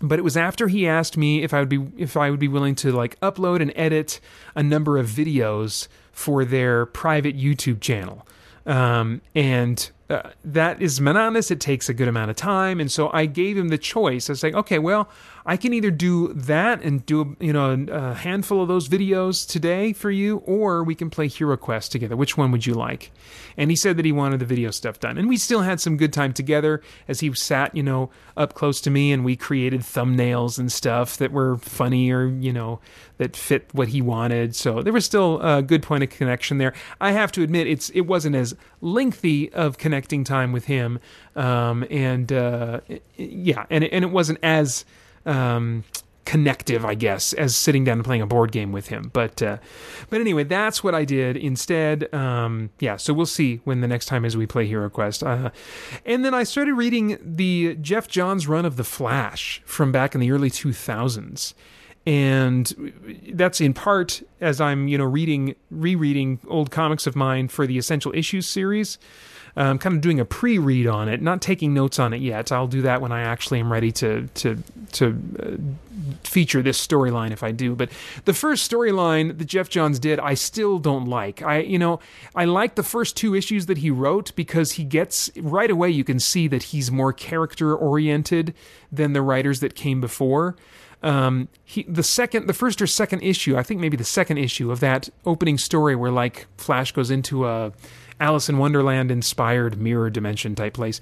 but 0.00 0.18
it 0.18 0.22
was 0.22 0.36
after 0.36 0.68
he 0.68 0.86
asked 0.86 1.16
me 1.16 1.42
if 1.42 1.52
I 1.52 1.60
would 1.60 1.68
be 1.68 1.86
if 1.96 2.16
I 2.16 2.30
would 2.30 2.40
be 2.40 2.48
willing 2.48 2.74
to 2.76 2.92
like 2.92 3.18
upload 3.20 3.60
and 3.60 3.72
edit 3.74 4.20
a 4.54 4.62
number 4.62 4.96
of 4.98 5.08
videos 5.08 5.88
for 6.12 6.44
their 6.44 6.86
private 6.86 7.36
YouTube 7.36 7.80
channel. 7.80 8.26
Um, 8.66 9.22
and 9.34 9.90
uh, 10.10 10.30
that 10.44 10.80
is 10.80 11.00
monotonous. 11.00 11.50
It 11.50 11.60
takes 11.60 11.88
a 11.88 11.94
good 11.94 12.08
amount 12.08 12.30
of 12.30 12.36
time, 12.36 12.80
and 12.80 12.92
so 12.92 13.10
I 13.12 13.26
gave 13.26 13.56
him 13.56 13.68
the 13.68 13.78
choice. 13.78 14.28
I 14.28 14.32
was 14.32 14.42
like, 14.42 14.54
okay, 14.54 14.78
well, 14.78 15.08
I 15.48 15.56
can 15.56 15.72
either 15.72 15.90
do 15.90 16.34
that 16.34 16.82
and 16.82 17.06
do 17.06 17.34
you 17.40 17.54
know 17.54 17.86
a 17.90 18.12
handful 18.12 18.60
of 18.60 18.68
those 18.68 18.86
videos 18.86 19.48
today 19.48 19.94
for 19.94 20.10
you, 20.10 20.42
or 20.44 20.84
we 20.84 20.94
can 20.94 21.08
play 21.08 21.26
Hero 21.26 21.56
Quest 21.56 21.90
together. 21.90 22.16
Which 22.16 22.36
one 22.36 22.52
would 22.52 22.66
you 22.66 22.74
like? 22.74 23.10
And 23.56 23.70
he 23.70 23.76
said 23.76 23.96
that 23.96 24.04
he 24.04 24.12
wanted 24.12 24.40
the 24.40 24.44
video 24.44 24.70
stuff 24.70 25.00
done, 25.00 25.16
and 25.16 25.26
we 25.26 25.38
still 25.38 25.62
had 25.62 25.80
some 25.80 25.96
good 25.96 26.12
time 26.12 26.34
together 26.34 26.82
as 27.08 27.20
he 27.20 27.32
sat 27.32 27.74
you 27.74 27.82
know 27.82 28.10
up 28.36 28.52
close 28.52 28.78
to 28.82 28.90
me, 28.90 29.10
and 29.10 29.24
we 29.24 29.36
created 29.36 29.80
thumbnails 29.80 30.58
and 30.58 30.70
stuff 30.70 31.16
that 31.16 31.32
were 31.32 31.56
funny 31.56 32.10
or 32.10 32.26
you 32.26 32.52
know 32.52 32.78
that 33.16 33.34
fit 33.34 33.70
what 33.72 33.88
he 33.88 34.02
wanted. 34.02 34.54
So 34.54 34.82
there 34.82 34.92
was 34.92 35.06
still 35.06 35.40
a 35.40 35.62
good 35.62 35.82
point 35.82 36.04
of 36.04 36.10
connection 36.10 36.58
there. 36.58 36.74
I 37.00 37.12
have 37.12 37.32
to 37.32 37.42
admit, 37.42 37.66
it's 37.66 37.88
it 37.90 38.02
wasn't 38.02 38.36
as 38.36 38.54
lengthy 38.82 39.50
of 39.54 39.78
connecting 39.78 40.24
time 40.24 40.52
with 40.52 40.66
him, 40.66 41.00
um, 41.36 41.86
and 41.90 42.30
uh, 42.30 42.80
yeah, 43.16 43.64
and 43.70 43.82
and 43.84 44.04
it 44.04 44.10
wasn't 44.10 44.40
as 44.42 44.84
um, 45.26 45.84
connective, 46.24 46.84
I 46.84 46.94
guess, 46.94 47.32
as 47.32 47.56
sitting 47.56 47.84
down 47.84 47.98
and 47.98 48.04
playing 48.04 48.20
a 48.20 48.26
board 48.26 48.52
game 48.52 48.70
with 48.70 48.88
him. 48.88 49.10
But 49.14 49.40
uh, 49.42 49.56
but 50.10 50.20
anyway, 50.20 50.44
that's 50.44 50.84
what 50.84 50.94
I 50.94 51.06
did 51.06 51.38
instead. 51.38 52.12
Um, 52.14 52.68
yeah, 52.80 52.96
so 52.96 53.14
we'll 53.14 53.24
see 53.24 53.62
when 53.64 53.80
the 53.80 53.88
next 53.88 54.06
time 54.06 54.26
is 54.26 54.36
we 54.36 54.46
play 54.46 54.66
Hero 54.66 54.90
Quest. 54.90 55.22
Uh, 55.22 55.50
and 56.04 56.26
then 56.26 56.34
I 56.34 56.42
started 56.42 56.74
reading 56.74 57.18
the 57.22 57.76
Geoff 57.76 58.08
Johns 58.08 58.46
run 58.46 58.66
of 58.66 58.76
The 58.76 58.84
Flash 58.84 59.62
from 59.64 59.90
back 59.90 60.14
in 60.14 60.20
the 60.20 60.30
early 60.30 60.50
2000s. 60.50 61.54
and 62.06 62.92
that's 63.32 63.60
in 63.60 63.74
part 63.74 64.22
as 64.40 64.60
I'm, 64.60 64.86
you 64.88 64.98
know, 64.98 65.04
reading, 65.04 65.56
rereading 65.70 66.40
old 66.46 66.70
comics 66.70 67.06
of 67.06 67.16
mine 67.16 67.48
for 67.48 67.66
the 67.66 67.76
Essential 67.78 68.12
Issues 68.14 68.46
series. 68.46 68.98
I'm 69.66 69.78
kind 69.78 69.96
of 69.96 70.00
doing 70.00 70.20
a 70.20 70.24
pre-read 70.24 70.86
on 70.86 71.08
it, 71.08 71.20
not 71.20 71.42
taking 71.42 71.74
notes 71.74 71.98
on 71.98 72.12
it 72.12 72.20
yet. 72.20 72.52
I'll 72.52 72.68
do 72.68 72.82
that 72.82 73.00
when 73.00 73.12
I 73.12 73.22
actually 73.22 73.60
am 73.60 73.72
ready 73.72 73.90
to 73.92 74.28
to 74.34 74.62
to 74.92 75.18
uh, 75.42 75.56
feature 76.22 76.62
this 76.62 76.84
storyline 76.84 77.32
if 77.32 77.42
I 77.42 77.50
do. 77.50 77.74
But 77.74 77.90
the 78.24 78.34
first 78.34 78.70
storyline 78.70 79.36
that 79.38 79.44
Geoff 79.46 79.68
Johns 79.68 79.98
did, 79.98 80.20
I 80.20 80.34
still 80.34 80.78
don't 80.78 81.06
like. 81.06 81.42
I 81.42 81.60
you 81.60 81.78
know 81.78 81.98
I 82.34 82.44
like 82.44 82.76
the 82.76 82.82
first 82.82 83.16
two 83.16 83.34
issues 83.34 83.66
that 83.66 83.78
he 83.78 83.90
wrote 83.90 84.34
because 84.36 84.72
he 84.72 84.84
gets 84.84 85.30
right 85.36 85.70
away. 85.70 85.90
You 85.90 86.04
can 86.04 86.20
see 86.20 86.46
that 86.48 86.64
he's 86.64 86.90
more 86.90 87.12
character 87.12 87.74
oriented 87.74 88.54
than 88.92 89.12
the 89.12 89.22
writers 89.22 89.60
that 89.60 89.74
came 89.74 90.00
before. 90.00 90.56
Um, 91.02 91.48
he 91.64 91.84
the 91.84 92.02
second, 92.02 92.46
the 92.46 92.54
first 92.54 92.82
or 92.82 92.86
second 92.86 93.22
issue, 93.22 93.56
I 93.56 93.62
think 93.62 93.80
maybe 93.80 93.96
the 93.96 94.04
second 94.04 94.38
issue 94.38 94.72
of 94.72 94.80
that 94.80 95.08
opening 95.24 95.58
story 95.58 95.94
where 95.94 96.10
like 96.10 96.46
Flash 96.56 96.92
goes 96.92 97.10
into 97.10 97.46
a 97.46 97.72
Alice 98.20 98.48
in 98.48 98.58
Wonderland 98.58 99.10
inspired 99.10 99.78
mirror 99.78 100.10
dimension 100.10 100.54
type 100.54 100.74
place. 100.74 101.00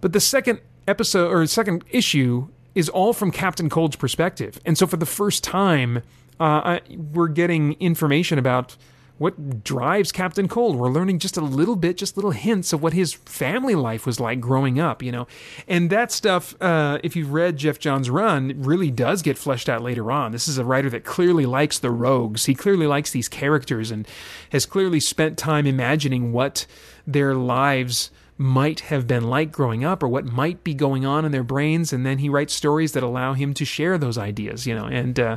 But 0.00 0.12
the 0.12 0.20
second 0.20 0.60
episode 0.88 1.30
or 1.30 1.46
second 1.46 1.84
issue 1.90 2.48
is 2.74 2.88
all 2.88 3.12
from 3.12 3.30
Captain 3.30 3.68
Cold's 3.68 3.96
perspective, 3.96 4.60
and 4.64 4.78
so 4.78 4.86
for 4.86 4.96
the 4.96 5.06
first 5.06 5.44
time, 5.44 5.98
uh, 6.40 6.78
I, 6.78 6.80
we're 7.12 7.28
getting 7.28 7.74
information 7.74 8.38
about 8.38 8.76
what 9.18 9.62
drives 9.62 10.10
Captain 10.10 10.48
Cold. 10.48 10.76
We're 10.76 10.90
learning 10.90 11.18
just 11.18 11.36
a 11.36 11.40
little 11.40 11.76
bit, 11.76 11.96
just 11.96 12.16
little 12.16 12.32
hints 12.32 12.72
of 12.72 12.82
what 12.82 12.92
his 12.92 13.12
family 13.12 13.74
life 13.74 14.06
was 14.06 14.18
like 14.18 14.40
growing 14.40 14.80
up, 14.80 15.02
you 15.02 15.12
know. 15.12 15.26
And 15.68 15.90
that 15.90 16.10
stuff, 16.10 16.54
uh, 16.60 16.98
if 17.04 17.14
you've 17.14 17.32
read 17.32 17.56
Geoff 17.56 17.78
Johns' 17.78 18.10
run, 18.10 18.54
really 18.62 18.90
does 18.90 19.22
get 19.22 19.38
fleshed 19.38 19.68
out 19.68 19.82
later 19.82 20.10
on. 20.10 20.32
This 20.32 20.48
is 20.48 20.58
a 20.58 20.64
writer 20.64 20.90
that 20.90 21.04
clearly 21.04 21.46
likes 21.46 21.78
the 21.78 21.90
rogues. 21.90 22.46
He 22.46 22.54
clearly 22.54 22.86
likes 22.86 23.10
these 23.10 23.28
characters 23.28 23.90
and 23.90 24.06
has 24.50 24.66
clearly 24.66 25.00
spent 25.00 25.38
time 25.38 25.66
imagining 25.66 26.32
what 26.32 26.66
their 27.06 27.34
lives 27.34 28.10
might 28.38 28.80
have 28.80 29.06
been 29.06 29.24
like 29.24 29.52
growing 29.52 29.84
up 29.84 30.02
or 30.02 30.08
what 30.08 30.24
might 30.24 30.64
be 30.64 30.74
going 30.74 31.04
on 31.04 31.24
in 31.24 31.32
their 31.32 31.44
brains 31.44 31.92
and 31.92 32.04
then 32.04 32.18
he 32.18 32.28
writes 32.28 32.54
stories 32.54 32.92
that 32.92 33.02
allow 33.02 33.34
him 33.34 33.54
to 33.54 33.64
share 33.64 33.98
those 33.98 34.18
ideas 34.18 34.66
you 34.66 34.74
know 34.74 34.86
and 34.86 35.20
uh, 35.20 35.36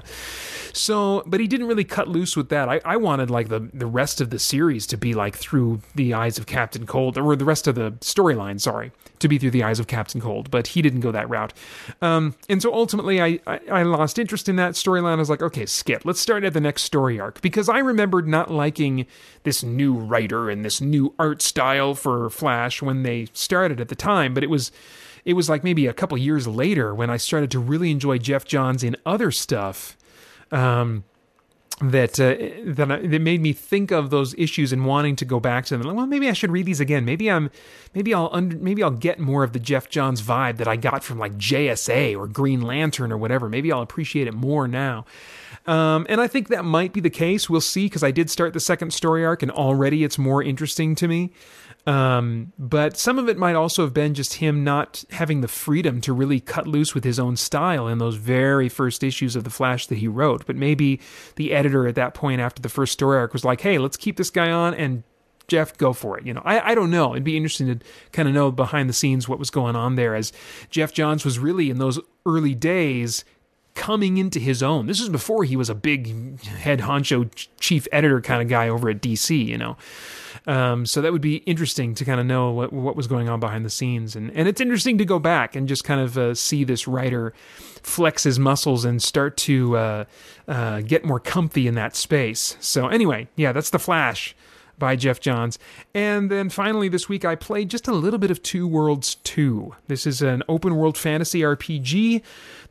so 0.74 1.24
but 1.26 1.40
he 1.40 1.48
didn't 1.48 1.68
really 1.68 1.84
cut 1.84 2.08
loose 2.08 2.36
with 2.36 2.50
that. 2.50 2.68
I, 2.70 2.82
I 2.84 2.98
wanted 2.98 3.30
like 3.30 3.50
the 3.50 3.70
the 3.74 3.86
rest 3.86 4.22
of 4.22 4.30
the 4.30 4.40
series 4.40 4.86
to 4.88 4.98
be 4.98 5.14
like 5.14 5.36
through 5.36 5.82
the 5.96 6.14
eyes 6.14 6.38
of 6.38 6.46
captain 6.46 6.86
cold 6.86 7.18
or 7.18 7.36
the 7.36 7.46
rest 7.46 7.68
of 7.68 7.76
the 7.76 7.92
storyline 7.94 8.60
sorry 8.60 8.92
to 9.20 9.28
be 9.28 9.38
through 9.38 9.52
the 9.52 9.64
eyes 9.64 9.80
of 9.80 9.88
captain 9.88 10.22
cold 10.22 10.52
but 10.52 10.68
he 10.68 10.82
didn't 10.82 11.02
go 11.02 11.12
that 11.12 11.30
route. 11.30 11.54
Um, 12.02 12.36
and 12.50 12.62
so 12.62 12.74
ultimately 12.74 13.22
I, 13.22 13.40
I, 13.48 13.60
I 13.72 13.84
lost 13.84 14.20
interest 14.20 14.50
in 14.50 14.56
that 14.58 14.74
storyline. 14.74 15.14
I 15.14 15.16
was 15.16 15.30
like 15.30 15.42
okay 15.42 15.66
skip. 15.66 16.06
Let's 16.06 16.20
start 16.20 16.44
at 16.44 16.54
the 16.54 16.62
next 16.62 16.84
story 16.84 17.20
arc 17.20 17.42
because 17.42 17.70
i 17.70 17.80
remembered 17.80 18.28
not 18.28 18.52
liking 18.52 19.06
this 19.44 19.64
new 19.64 19.94
writer 19.94 20.50
and 20.50 20.66
this 20.66 20.82
new 20.82 21.14
art 21.18 21.42
style 21.42 21.96
for 21.96 22.30
flash 22.30 22.82
when 22.82 23.04
they 23.04 23.28
started 23.34 23.80
at 23.80 23.88
the 23.88 23.96
time, 23.96 24.34
but 24.34 24.44
it 24.44 24.50
was 24.50 24.72
it 25.24 25.34
was 25.34 25.50
like 25.50 25.64
maybe 25.64 25.88
a 25.88 25.94
couple 25.94 26.18
years 26.18 26.48
later 26.48 26.94
when 26.94 27.10
I 27.10 27.18
started 27.18 27.50
to 27.52 27.60
really 27.60 27.90
enjoy 27.90 28.20
Geoff 28.20 28.46
Johns 28.46 28.84
in 28.84 28.96
other 29.06 29.32
stuff. 29.32 29.98
Um, 30.52 31.04
that 31.82 32.20
uh, 32.20 32.36
that 32.64 32.88
that 32.88 33.22
made 33.22 33.42
me 33.42 33.52
think 33.52 33.92
of 33.92 34.10
those 34.10 34.34
issues 34.36 34.72
and 34.72 34.86
wanting 34.86 35.16
to 35.18 35.26
go 35.26 35.42
back 35.42 35.66
to 35.66 35.78
them. 35.78 35.96
Well, 35.96 36.08
maybe 36.08 36.30
I 36.30 36.34
should 36.34 36.52
read 36.52 36.66
these 36.66 36.80
again. 36.80 37.04
Maybe 37.04 37.30
I'm 37.30 37.52
maybe 37.94 38.14
I'll 38.14 38.30
under, 38.32 38.56
maybe 38.58 38.82
I'll 38.82 38.92
get 38.92 39.20
more 39.20 39.44
of 39.44 39.52
the 39.52 39.60
Geoff 39.60 39.90
Johns 39.90 40.22
vibe 40.22 40.56
that 40.58 40.70
I 40.70 40.78
got 40.78 41.04
from 41.04 41.20
like 41.20 41.38
JSA 41.38 42.18
or 42.18 42.28
Green 42.28 42.62
Lantern 42.62 43.12
or 43.12 43.18
whatever. 43.18 43.50
Maybe 43.50 43.74
I'll 43.74 43.82
appreciate 43.82 44.28
it 44.28 44.34
more 44.34 44.68
now. 44.70 45.06
Um, 45.66 46.06
and 46.10 46.22
I 46.22 46.28
think 46.28 46.48
that 46.50 46.64
might 46.64 46.94
be 46.94 47.02
the 47.02 47.10
case. 47.10 47.50
We'll 47.50 47.60
see 47.60 47.88
because 47.88 48.04
I 48.04 48.12
did 48.12 48.30
start 48.30 48.54
the 48.54 48.60
second 48.60 48.94
story 48.94 49.26
arc 49.26 49.42
and 49.42 49.52
already 49.52 50.04
it's 50.04 50.18
more 50.18 50.42
interesting 50.42 50.96
to 50.96 51.08
me. 51.08 51.32
Um, 51.88 52.52
but 52.58 52.98
some 52.98 53.20
of 53.20 53.30
it 53.30 53.38
might 53.38 53.56
also 53.56 53.84
have 53.84 53.94
been 53.94 54.16
just 54.16 54.36
him 54.36 54.64
not 54.64 55.04
having 55.12 55.42
the 55.42 55.48
freedom 55.48 56.02
to 56.02 56.14
really 56.14 56.40
cut 56.40 56.66
loose 56.66 56.96
with 56.96 57.04
his 57.04 57.20
own 57.20 57.36
style 57.36 57.88
in 57.88 58.00
those 58.00 58.16
very 58.16 58.70
first 58.70 59.04
issues 59.04 59.36
of 59.36 59.44
The 59.44 59.52
Flash 59.52 59.86
that 59.88 60.00
he 60.00 60.08
wrote. 60.08 60.48
But 60.48 60.56
maybe 60.56 61.00
the 61.36 61.54
editor 61.54 61.88
at 61.88 61.96
that 61.96 62.16
point 62.16 62.42
after 62.42 62.62
the 62.62 62.70
first 62.70 62.94
story 62.94 63.20
arc 63.20 63.34
was 63.34 63.46
like, 63.46 63.62
hey, 63.62 63.78
let's 63.78 63.98
keep 63.98 64.18
this 64.18 64.32
guy 64.32 64.50
on 64.50 64.74
and 64.74 65.04
Geoff, 65.48 65.78
go 65.78 65.94
for 65.94 66.18
it. 66.18 66.26
You 66.26 66.34
know, 66.34 66.42
I, 66.44 66.72
I 66.72 66.76
don't 66.76 66.90
know. 66.90 67.12
It'd 67.12 67.24
be 67.24 67.38
interesting 67.38 67.68
to 67.68 67.86
kind 68.12 68.28
of 68.28 68.34
know 68.34 68.52
behind 68.52 68.90
the 68.90 68.94
scenes 68.94 69.30
what 69.30 69.38
was 69.38 69.52
going 69.52 69.76
on 69.76 69.94
there 69.94 70.16
as 70.16 70.34
Geoff 70.72 70.92
Johns 70.92 71.24
was 71.24 71.38
really 71.38 71.70
in 71.70 71.78
those 71.78 72.00
early 72.26 72.56
days 72.56 73.24
coming 73.76 74.18
into 74.18 74.40
his 74.40 74.64
own. 74.64 74.88
This 74.88 75.00
is 75.00 75.10
before 75.10 75.44
he 75.44 75.56
was 75.56 75.70
a 75.70 75.76
big 75.76 76.42
head 76.44 76.80
honcho 76.80 77.30
chief 77.60 77.88
editor 77.92 78.22
kind 78.22 78.42
of 78.42 78.48
guy 78.48 78.70
over 78.70 78.90
at 78.90 79.02
DC, 79.02 79.46
you 79.46 79.58
know. 79.58 79.78
Um, 80.48 80.86
so 80.86 81.02
that 81.02 81.12
would 81.12 81.22
be 81.22 81.38
interesting 81.38 81.96
to 81.96 82.06
kind 82.06 82.20
of 82.20 82.26
know 82.26 82.52
what 82.52 82.72
what 82.72 82.96
was 82.96 83.08
going 83.08 83.30
on 83.30 83.40
behind 83.40 83.66
the 83.66 83.70
scenes, 83.70 84.16
and 84.16 84.32
and 84.36 84.48
it's 84.48 84.62
interesting 84.62 84.98
to 85.00 85.06
go 85.06 85.20
back 85.20 85.56
and 85.56 85.68
just 85.68 85.84
kind 85.84 86.02
of 86.02 86.18
uh, 86.18 86.36
see 86.36 86.64
this 86.64 86.88
writer 86.88 87.34
flex 87.82 88.24
his 88.24 88.40
muscles 88.40 88.84
and 88.86 89.02
start 89.02 89.38
to 89.38 89.78
uh, 89.78 90.06
uh, 90.48 90.82
get 90.82 91.06
more 91.06 91.20
comfy 91.20 91.68
in 91.68 91.76
that 91.76 91.96
space. 91.96 92.58
So 92.60 92.88
anyway, 92.88 93.28
yeah, 93.36 93.52
that's 93.52 93.70
the 93.70 93.80
Flash 93.80 94.36
by 94.78 94.96
Geoff 94.96 95.20
Johns. 95.20 95.58
And 95.94 96.30
then 96.30 96.50
finally, 96.50 96.90
this 96.90 97.08
week 97.08 97.26
I 97.26 97.36
played 97.36 97.70
just 97.70 97.88
a 97.88 97.94
little 97.94 98.20
bit 98.20 98.32
of 98.32 98.42
Two 98.44 98.68
Worlds 98.68 99.16
2. 99.16 99.74
This 99.88 100.06
is 100.06 100.22
an 100.22 100.44
open 100.48 100.76
world 100.76 100.98
fantasy 100.98 101.42
RPG. 101.42 102.22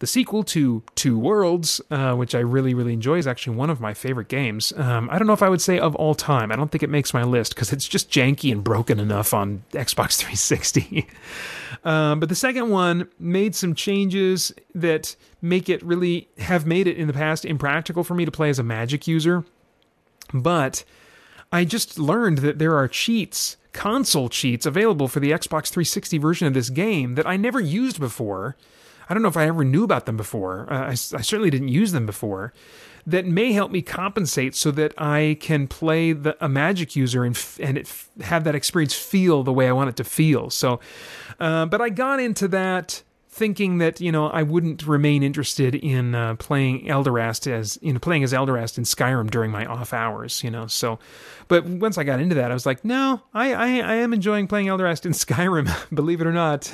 The 0.01 0.07
sequel 0.07 0.43
to 0.45 0.83
Two 0.95 1.19
Worlds, 1.19 1.81
uh, 1.91 2.15
which 2.15 2.35
I 2.35 2.41
really, 2.41 2.75
really 2.75 2.93
enjoy, 2.93 3.19
is 3.19 3.27
actually 3.27 3.57
one 3.57 3.71
of 3.71 3.81
my 3.81 3.95
favorite 3.95 4.29
games. 4.29 4.73
Um, 4.77 5.09
I 5.11 5.19
don't 5.19 5.27
know 5.27 5.33
if 5.33 5.43
I 5.43 5.49
would 5.49 5.63
say 5.63 5.79
of 5.79 5.95
all 5.97 6.15
time. 6.15 6.53
I 6.53 6.57
don't 6.57 6.71
think 6.71 6.83
it 6.83 6.91
makes 6.91 7.15
my 7.15 7.23
list 7.23 7.55
because 7.55 7.73
it's 7.73 7.89
just 7.89 8.11
janky 8.11 8.53
and 8.53 8.63
broken 8.63 9.01
enough 9.01 9.33
on 9.33 9.63
Xbox 9.73 10.17
360. 10.19 11.07
um, 11.85 12.21
but 12.21 12.29
the 12.29 12.35
second 12.35 12.71
one 12.71 13.09
made 13.19 13.55
some 13.55 13.75
changes 13.75 14.53
that 14.75 15.17
make 15.41 15.69
it 15.69 15.83
really 15.83 16.29
have 16.39 16.67
made 16.67 16.87
it 16.87 16.97
in 16.97 17.07
the 17.07 17.13
past 17.13 17.45
impractical 17.45 18.05
for 18.05 18.15
me 18.15 18.25
to 18.25 18.31
play 18.31 18.51
as 18.51 18.59
a 18.59 18.63
magic 18.63 19.07
user. 19.07 19.45
But 20.33 20.85
I 21.55 21.65
just 21.65 22.01
learned 22.01 22.39
that 22.39 22.59
there 22.59 22.77
are 22.77 22.89
cheats, 22.89 23.57
console 23.73 24.29
cheats, 24.29 24.67
available 24.67 25.07
for 25.07 25.21
the 25.21 25.31
Xbox 25.31 25.69
360 25.69 26.19
version 26.19 26.49
of 26.49 26.55
this 26.55 26.69
game 26.69 27.15
that 27.15 27.29
I 27.29 27.37
never 27.37 27.61
used 27.61 28.01
before. 28.01 28.57
I 29.09 29.15
don't 29.15 29.23
know 29.23 29.29
if 29.29 29.37
I 29.37 29.47
ever 29.47 29.63
knew 29.63 29.85
about 29.85 30.07
them 30.07 30.17
before. 30.17 30.67
Uh, 30.69 30.87
I, 30.87 30.91
I 30.91 30.95
certainly 30.95 31.51
didn't 31.51 31.69
use 31.69 31.93
them 31.93 32.07
before. 32.07 32.53
That 33.07 33.25
may 33.25 33.53
help 33.53 33.71
me 33.71 33.83
compensate 33.83 34.57
so 34.57 34.73
that 34.73 35.01
I 35.01 35.37
can 35.41 35.69
play 35.69 36.13
the, 36.13 36.37
a 36.45 36.49
Magic 36.49 36.97
user 36.97 37.23
and 37.23 37.37
f- 37.37 37.61
and 37.63 37.79
f- 37.79 38.09
have 38.23 38.43
that 38.45 38.57
experience 38.57 38.95
feel 38.95 39.45
the 39.45 39.53
way 39.53 39.69
I 39.69 39.73
want 39.73 39.91
it 39.91 39.97
to 39.99 40.05
feel. 40.05 40.51
So, 40.51 40.81
uh, 41.39 41.67
but 41.67 41.81
I 41.81 41.89
got 41.89 42.19
into 42.19 42.49
that 42.49 43.05
thinking 43.35 43.79
that 43.79 44.01
you 44.01 44.13
know 44.13 44.29
I 44.29 44.43
wouldn't 44.43 44.87
remain 44.87 45.23
interested 45.23 45.75
in 45.75 46.15
uh, 46.15 46.37
playing 46.37 46.87
Elderast 46.87 47.51
as 47.51 47.79
know 47.83 47.99
playing 47.99 48.23
as 48.23 48.33
Elderast 48.33 48.79
in 48.79 48.85
Skyrim 48.85 49.31
during 49.31 49.51
my 49.51 49.67
off 49.67 49.93
hours, 49.93 50.43
you 50.45 50.51
know. 50.51 50.69
So, 50.69 51.01
but 51.49 51.65
once 51.67 51.99
I 51.99 52.05
got 52.05 52.21
into 52.21 52.37
that, 52.37 52.51
I 52.51 52.55
was 52.55 52.65
like, 52.65 52.85
no, 52.85 53.23
I 53.35 53.53
I, 53.53 53.67
I 53.81 53.95
am 53.97 54.13
enjoying 54.15 54.47
playing 54.47 54.69
Elderast 54.69 55.05
in 55.05 55.13
Skyrim, 55.25 55.69
believe 55.95 56.21
it 56.21 56.27
or 56.27 56.33
not, 56.33 56.73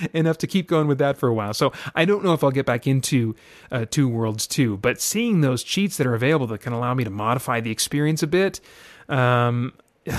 enough 0.12 0.38
to 0.38 0.46
keep 0.46 0.66
going 0.66 0.88
with 0.88 0.98
that 0.98 1.16
for 1.16 1.28
a 1.28 1.34
while. 1.34 1.54
So 1.54 1.72
I 1.94 2.04
don't 2.04 2.24
know 2.24 2.34
if 2.34 2.42
I'll 2.42 2.50
get 2.50 2.66
back 2.66 2.86
into 2.86 3.36
uh, 3.70 3.86
Two 3.88 4.08
Worlds 4.08 4.46
2, 4.48 4.78
but 4.78 5.00
seeing 5.00 5.40
those 5.40 5.62
cheats 5.62 5.96
that 5.98 6.06
are 6.06 6.14
available 6.14 6.48
that 6.48 6.58
can 6.58 6.72
allow 6.72 6.92
me 6.92 7.04
to 7.04 7.10
modify 7.10 7.60
the 7.60 7.70
experience 7.70 8.22
a 8.22 8.26
bit. 8.26 8.60
Um, 9.08 9.72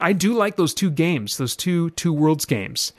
I 0.00 0.12
do 0.12 0.34
like 0.34 0.56
those 0.56 0.74
two 0.74 0.90
games, 0.90 1.38
those 1.38 1.56
two 1.56 1.90
two 1.90 2.12
worlds 2.12 2.44
games 2.44 2.92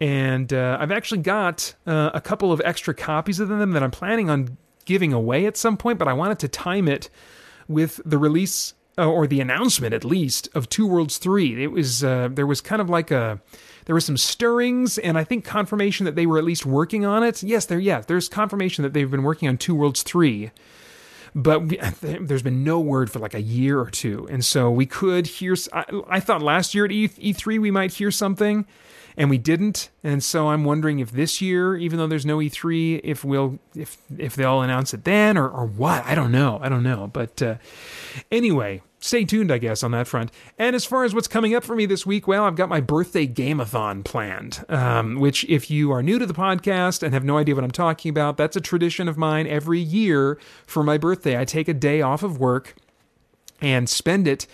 and 0.00 0.52
uh, 0.52 0.78
I've 0.80 0.92
actually 0.92 1.20
got 1.20 1.74
uh, 1.86 2.10
a 2.14 2.20
couple 2.20 2.52
of 2.52 2.62
extra 2.64 2.94
copies 2.94 3.38
of 3.38 3.48
them 3.48 3.72
that 3.72 3.82
I'm 3.82 3.90
planning 3.90 4.30
on 4.30 4.56
giving 4.86 5.12
away 5.12 5.46
at 5.46 5.56
some 5.56 5.76
point, 5.76 5.98
but 5.98 6.08
I 6.08 6.14
wanted 6.14 6.38
to 6.40 6.48
time 6.48 6.88
it 6.88 7.10
with 7.68 8.00
the 8.04 8.18
release 8.18 8.74
uh, 8.98 9.06
or 9.06 9.26
the 9.26 9.40
announcement, 9.40 9.94
at 9.94 10.04
least, 10.04 10.48
of 10.54 10.68
Two 10.68 10.86
Worlds 10.86 11.18
Three. 11.18 11.62
It 11.62 11.68
was 11.68 12.02
uh, 12.02 12.28
there 12.32 12.46
was 12.46 12.60
kind 12.60 12.80
of 12.80 12.88
like 12.88 13.10
a 13.10 13.40
there 13.84 13.94
was 13.94 14.04
some 14.04 14.16
stirrings 14.16 14.98
and 14.98 15.18
I 15.18 15.24
think 15.24 15.44
confirmation 15.44 16.06
that 16.06 16.14
they 16.14 16.26
were 16.26 16.38
at 16.38 16.44
least 16.44 16.64
working 16.64 17.04
on 17.04 17.22
it. 17.22 17.42
Yes, 17.42 17.66
there 17.66 17.78
yeah, 17.78 18.00
there's 18.00 18.28
confirmation 18.28 18.82
that 18.82 18.94
they've 18.94 19.10
been 19.10 19.22
working 19.22 19.48
on 19.48 19.58
Two 19.58 19.74
Worlds 19.74 20.02
Three 20.02 20.50
but 21.34 21.60
we, 21.60 21.78
there's 22.00 22.42
been 22.42 22.64
no 22.64 22.80
word 22.80 23.10
for 23.10 23.18
like 23.18 23.34
a 23.34 23.40
year 23.40 23.78
or 23.80 23.90
two. 23.90 24.26
And 24.30 24.44
so 24.44 24.70
we 24.70 24.86
could 24.86 25.26
hear, 25.26 25.54
I, 25.72 25.84
I 26.08 26.20
thought 26.20 26.42
last 26.42 26.74
year 26.74 26.84
at 26.84 26.92
E, 26.92 27.08
E3 27.08 27.60
we 27.60 27.70
might 27.70 27.92
hear 27.94 28.10
something 28.10 28.66
and 29.16 29.30
we 29.30 29.38
didn't. 29.38 29.90
And 30.02 30.22
so 30.22 30.48
I'm 30.48 30.64
wondering 30.64 30.98
if 30.98 31.12
this 31.12 31.40
year, 31.40 31.76
even 31.76 31.98
though 31.98 32.06
there's 32.06 32.26
no 32.26 32.38
E3, 32.38 33.00
if 33.04 33.24
we'll 33.24 33.58
if 33.74 33.98
if 34.16 34.36
they'll 34.36 34.62
announce 34.62 34.94
it 34.94 35.04
then 35.04 35.36
or 35.36 35.48
or 35.48 35.66
what. 35.66 36.04
I 36.06 36.14
don't 36.14 36.32
know. 36.32 36.58
I 36.62 36.68
don't 36.68 36.82
know. 36.82 37.08
But 37.12 37.42
uh, 37.42 37.56
anyway, 38.30 38.82
stay 39.00 39.24
tuned, 39.24 39.50
I 39.50 39.58
guess, 39.58 39.82
on 39.82 39.90
that 39.92 40.06
front. 40.06 40.30
And 40.58 40.76
as 40.76 40.84
far 40.84 41.04
as 41.04 41.14
what's 41.14 41.28
coming 41.28 41.54
up 41.54 41.64
for 41.64 41.74
me 41.74 41.86
this 41.86 42.06
week, 42.06 42.28
well, 42.28 42.44
I've 42.44 42.56
got 42.56 42.68
my 42.68 42.80
birthday 42.80 43.26
gameathon 43.26 44.04
planned, 44.04 44.64
um, 44.68 45.18
which, 45.18 45.44
if 45.44 45.70
you 45.70 45.90
are 45.90 46.02
new 46.02 46.18
to 46.18 46.26
the 46.26 46.34
podcast 46.34 47.02
and 47.02 47.12
have 47.14 47.24
no 47.24 47.38
idea 47.38 47.54
what 47.54 47.64
I'm 47.64 47.70
talking 47.70 48.10
about, 48.10 48.36
that's 48.36 48.56
a 48.56 48.60
tradition 48.60 49.08
of 49.08 49.16
mine 49.16 49.46
every 49.46 49.80
year 49.80 50.38
for 50.66 50.82
my 50.82 50.98
birthday. 50.98 51.38
I 51.38 51.44
take 51.44 51.68
a 51.68 51.74
day 51.74 52.02
off 52.02 52.22
of 52.22 52.38
work 52.38 52.74
and 53.60 53.88
spend 53.88 54.28
it 54.28 54.46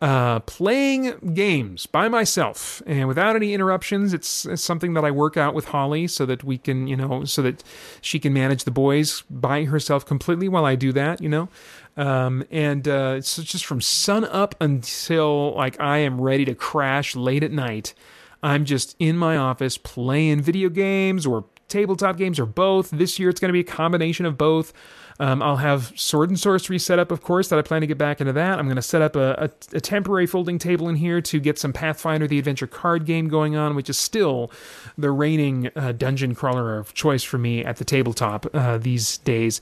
uh, 0.00 0.38
playing 0.40 1.32
games 1.34 1.86
by 1.86 2.08
myself 2.08 2.80
and 2.86 3.08
without 3.08 3.34
any 3.34 3.52
interruptions. 3.52 4.14
It's, 4.14 4.44
it's, 4.46 4.62
something 4.62 4.94
that 4.94 5.04
I 5.04 5.10
work 5.10 5.36
out 5.36 5.54
with 5.54 5.66
Holly 5.66 6.06
so 6.06 6.24
that 6.26 6.44
we 6.44 6.56
can, 6.58 6.86
you 6.86 6.96
know, 6.96 7.24
so 7.24 7.42
that 7.42 7.64
she 8.00 8.20
can 8.20 8.32
manage 8.32 8.64
the 8.64 8.70
boys 8.70 9.22
by 9.28 9.64
herself 9.64 10.06
completely 10.06 10.48
while 10.48 10.64
I 10.64 10.76
do 10.76 10.92
that, 10.92 11.20
you 11.20 11.28
know. 11.28 11.48
Um, 11.96 12.44
and 12.50 12.86
uh, 12.86 13.14
it's 13.18 13.36
just 13.36 13.66
from 13.66 13.80
sun 13.80 14.24
up 14.24 14.54
until 14.60 15.52
like 15.54 15.80
I 15.80 15.98
am 15.98 16.20
ready 16.20 16.44
to 16.44 16.54
crash 16.54 17.16
late 17.16 17.42
at 17.42 17.50
night. 17.50 17.94
I'm 18.40 18.64
just 18.64 18.94
in 19.00 19.16
my 19.16 19.36
office 19.36 19.76
playing 19.78 20.42
video 20.42 20.68
games 20.68 21.26
or 21.26 21.44
tabletop 21.66 22.16
games 22.16 22.38
or 22.38 22.46
both. 22.46 22.90
This 22.90 23.18
year 23.18 23.28
it's 23.30 23.40
going 23.40 23.48
to 23.48 23.52
be 23.52 23.60
a 23.60 23.64
combination 23.64 24.26
of 24.26 24.38
both. 24.38 24.72
Um, 25.20 25.42
I'll 25.42 25.56
have 25.56 25.92
Sword 25.98 26.30
and 26.30 26.38
Sorcery 26.38 26.78
set 26.78 26.98
up, 26.98 27.10
of 27.10 27.22
course, 27.22 27.48
that 27.48 27.58
I 27.58 27.62
plan 27.62 27.80
to 27.80 27.86
get 27.86 27.98
back 27.98 28.20
into 28.20 28.32
that. 28.34 28.58
I'm 28.58 28.66
going 28.66 28.76
to 28.76 28.82
set 28.82 29.02
up 29.02 29.16
a, 29.16 29.50
a, 29.72 29.76
a, 29.76 29.80
temporary 29.80 30.26
folding 30.26 30.58
table 30.58 30.88
in 30.88 30.94
here 30.96 31.20
to 31.22 31.40
get 31.40 31.58
some 31.58 31.72
Pathfinder 31.72 32.28
the 32.28 32.38
Adventure 32.38 32.68
card 32.68 33.04
game 33.04 33.28
going 33.28 33.56
on, 33.56 33.74
which 33.74 33.90
is 33.90 33.98
still 33.98 34.50
the 34.96 35.10
reigning 35.10 35.70
uh, 35.74 35.92
dungeon 35.92 36.34
crawler 36.34 36.78
of 36.78 36.94
choice 36.94 37.24
for 37.24 37.38
me 37.38 37.64
at 37.64 37.78
the 37.78 37.84
tabletop 37.84 38.46
uh, 38.54 38.78
these 38.78 39.18
days. 39.18 39.60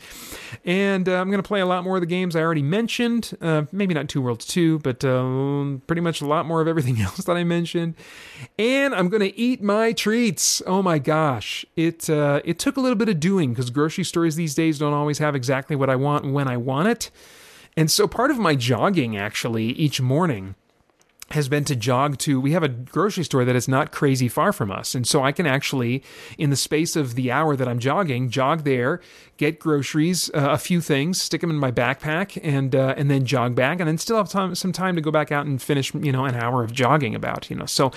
And 0.65 1.09
uh, 1.09 1.15
I'm 1.15 1.31
going 1.31 1.43
to 1.43 1.47
play 1.47 1.61
a 1.61 1.67
lot 1.67 1.85
more 1.85 1.97
of 1.97 2.03
the 2.03 2.07
games 2.07 2.37
I 2.37 2.43
already 2.43 2.63
mentioned. 2.63 3.37
Uh, 3.41 3.63
maybe 3.73 3.95
not 3.95 4.09
Two 4.09 4.21
Worlds 4.21 4.47
2, 4.47 4.81
but 4.81 5.05
uh, 5.05 5.79
pretty 5.87 6.03
much 6.03 6.21
a 6.21 6.27
lot 6.27 6.45
more 6.45 6.61
of 6.61 6.69
everything 6.69 7.01
else 7.01 7.25
that 7.25 7.37
I 7.37 7.45
mentioned. 7.45 7.95
And 8.59 8.95
I'm 8.95 9.09
to 9.21 9.39
eat 9.39 9.63
my 9.63 9.93
treats. 9.93 10.63
Oh 10.67 10.83
my 10.83 10.99
gosh. 10.99 11.65
It, 11.77 12.09
uh, 12.11 12.41
it 12.45 12.59
took 12.59 12.77
a 12.77 12.81
little 12.81 12.97
bit 12.97 13.09
of 13.09 13.21
doing 13.21 13.51
because 13.51 13.71
grocery 13.71 14.05
stores 14.05 14.37
these 14.37 14.55
days 14.55 14.79
don't 14.79 14.93
always 14.93 15.19
have 15.19 15.35
exactly 15.35 15.77
what 15.77 15.91
I 15.91 15.97
want 15.97 16.33
when 16.33 16.49
I 16.49 16.57
want 16.57 16.89
it. 16.89 17.11
And 17.77 17.91
so 17.91 18.09
part 18.09 18.31
of 18.31 18.39
my 18.39 18.55
jogging 18.55 19.17
actually 19.17 19.67
each 19.67 20.01
morning 20.01 20.55
has 21.31 21.49
been 21.49 21.65
to 21.65 21.75
jog 21.75 22.19
to 22.19 22.41
we 22.41 22.53
have 22.53 22.63
a 22.63 22.69
grocery 22.69 23.25
store 23.25 23.45
that 23.45 23.57
is 23.57 23.67
not 23.67 23.91
crazy 23.91 24.29
far 24.29 24.53
from 24.53 24.71
us. 24.71 24.95
And 24.95 25.07
so 25.07 25.25
i 25.25 25.33
can 25.33 25.47
actually 25.47 26.03
in 26.39 26.51
the 26.51 26.57
space 26.57 26.95
of 26.97 27.15
the 27.15 27.33
hour 27.33 27.57
that 27.57 27.67
i'm 27.67 27.79
jogging 27.79 28.31
jog 28.31 28.65
there 28.65 29.01
get 29.37 29.59
groceries 29.59 30.31
uh, 30.35 30.49
a 30.51 30.59
few 30.59 30.81
things 30.81 31.21
stick 31.21 31.41
them 31.41 31.51
in 31.51 31.57
my 31.57 31.73
backpack 31.73 32.39
and 32.43 32.75
uh, 32.75 32.95
and 32.97 33.11
then 33.11 33.25
jog 33.27 33.55
back 33.55 33.81
and 33.81 33.89
then 33.89 33.99
still 33.99 34.17
have 34.17 34.29
time 34.29 34.55
some 34.55 34.73
time 34.73 34.95
to 34.95 35.03
go 35.03 35.11
back 35.11 35.33
out 35.33 35.47
and 35.47 35.61
finish 35.61 35.93
you 35.95 36.13
know 36.13 36.25
an 36.25 36.35
hour 36.35 36.63
of 36.63 36.73
jogging 36.73 37.15
about 37.15 37.51
you 37.51 37.57
know. 37.57 37.67
So 37.67 37.93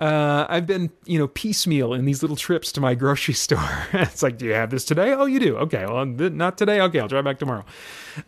uh, 0.00 0.46
i've 0.48 0.66
been 0.66 0.90
you 1.04 1.18
know 1.18 1.28
piecemeal 1.28 1.94
in 1.94 2.04
these 2.04 2.22
little 2.22 2.36
trips 2.36 2.70
to 2.72 2.80
my 2.80 2.94
grocery 2.94 3.34
store. 3.46 3.86
It's 3.92 4.22
like 4.22 4.38
do 4.38 4.46
you 4.46 4.54
have 4.54 4.70
this 4.70 4.84
today? 4.84 5.12
Oh 5.12 5.26
you 5.26 5.40
do. 5.40 5.56
Okay 5.58 5.84
well 5.84 6.06
not 6.06 6.56
today. 6.56 6.80
Okay 6.80 7.00
i'll 7.00 7.08
drive 7.08 7.24
back 7.24 7.38
tomorrow. 7.38 7.64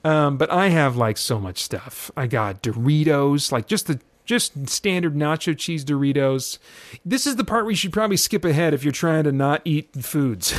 Um, 0.04 0.36
but 0.36 0.50
i 0.50 0.68
have 0.68 0.96
like 0.96 1.18
so 1.18 1.38
much 1.38 1.62
stuff. 1.62 2.10
I 2.16 2.26
got 2.26 2.62
doritos 2.62 3.52
like 3.52 3.66
just 3.66 3.86
the 3.86 4.00
just 4.30 4.68
standard 4.68 5.16
nacho 5.16 5.58
cheese 5.58 5.84
Doritos. 5.84 6.58
This 7.04 7.26
is 7.26 7.34
the 7.34 7.42
part 7.42 7.64
where 7.64 7.72
you 7.72 7.76
should 7.76 7.92
probably 7.92 8.16
skip 8.16 8.44
ahead 8.44 8.72
if 8.72 8.84
you're 8.84 8.92
trying 8.92 9.24
to 9.24 9.32
not 9.32 9.60
eat 9.64 9.92
foods. 10.04 10.50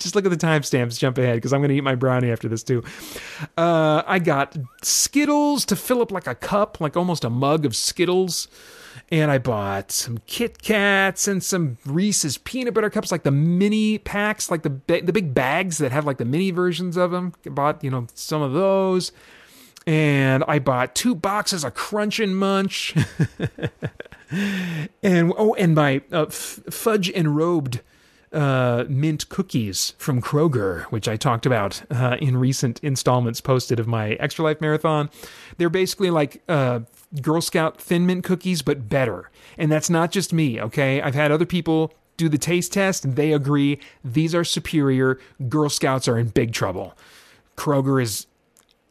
just 0.00 0.16
look 0.16 0.24
at 0.24 0.30
the 0.32 0.36
timestamps, 0.36 0.98
jump 0.98 1.18
ahead, 1.18 1.36
because 1.36 1.52
I'm 1.52 1.60
going 1.60 1.68
to 1.68 1.76
eat 1.76 1.84
my 1.84 1.94
brownie 1.94 2.32
after 2.32 2.48
this 2.48 2.64
too. 2.64 2.82
Uh, 3.56 4.02
I 4.08 4.18
got 4.18 4.56
Skittles 4.82 5.64
to 5.66 5.76
fill 5.76 6.02
up 6.02 6.10
like 6.10 6.26
a 6.26 6.34
cup, 6.34 6.80
like 6.80 6.96
almost 6.96 7.22
a 7.22 7.30
mug 7.30 7.64
of 7.64 7.76
Skittles. 7.76 8.48
And 9.12 9.30
I 9.30 9.38
bought 9.38 9.92
some 9.92 10.18
Kit 10.26 10.60
Kats 10.60 11.28
and 11.28 11.44
some 11.44 11.78
Reese's 11.86 12.38
peanut 12.38 12.74
butter 12.74 12.90
cups, 12.90 13.12
like 13.12 13.22
the 13.22 13.30
mini 13.30 13.98
packs, 13.98 14.50
like 14.50 14.64
the 14.64 14.80
the 14.88 15.12
big 15.12 15.32
bags 15.32 15.78
that 15.78 15.92
have 15.92 16.04
like 16.04 16.18
the 16.18 16.24
mini 16.24 16.50
versions 16.50 16.96
of 16.96 17.12
them. 17.12 17.34
I 17.46 17.50
bought 17.50 17.84
you 17.84 17.90
know 17.90 18.08
some 18.14 18.42
of 18.42 18.52
those 18.52 19.12
and 19.88 20.44
I 20.46 20.58
bought 20.58 20.94
two 20.94 21.14
boxes 21.14 21.64
of 21.64 21.72
Crunch 21.72 22.20
and 22.20 22.36
Munch, 22.36 22.94
and 25.02 25.32
oh, 25.38 25.54
and 25.54 25.74
my 25.74 26.02
uh, 26.12 26.24
f- 26.24 26.60
fudge 26.68 27.10
enrobed 27.14 27.80
uh, 28.30 28.84
mint 28.86 29.30
cookies 29.30 29.94
from 29.96 30.20
Kroger, 30.20 30.82
which 30.90 31.08
I 31.08 31.16
talked 31.16 31.46
about 31.46 31.80
uh, 31.90 32.18
in 32.20 32.36
recent 32.36 32.80
installments 32.84 33.40
posted 33.40 33.80
of 33.80 33.86
my 33.86 34.10
Extra 34.20 34.44
Life 34.44 34.60
Marathon. 34.60 35.08
They're 35.56 35.70
basically 35.70 36.10
like 36.10 36.42
uh, 36.50 36.80
Girl 37.22 37.40
Scout 37.40 37.80
Thin 37.80 38.04
Mint 38.04 38.24
cookies, 38.24 38.60
but 38.60 38.90
better. 38.90 39.30
And 39.56 39.72
that's 39.72 39.88
not 39.88 40.12
just 40.12 40.34
me, 40.34 40.60
okay? 40.60 41.00
I've 41.00 41.14
had 41.14 41.32
other 41.32 41.46
people 41.46 41.94
do 42.18 42.28
the 42.28 42.36
taste 42.36 42.74
test, 42.74 43.06
and 43.06 43.16
they 43.16 43.32
agree 43.32 43.80
these 44.04 44.34
are 44.34 44.44
superior. 44.44 45.18
Girl 45.48 45.70
Scouts 45.70 46.06
are 46.08 46.18
in 46.18 46.28
big 46.28 46.52
trouble. 46.52 46.94
Kroger 47.56 48.02
is 48.02 48.26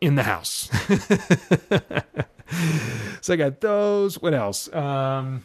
in 0.01 0.15
the 0.15 0.23
house. 0.23 0.69
so 3.21 3.33
I 3.33 3.35
got 3.35 3.61
those. 3.61 4.21
What 4.21 4.33
else? 4.33 4.71
Um, 4.73 5.43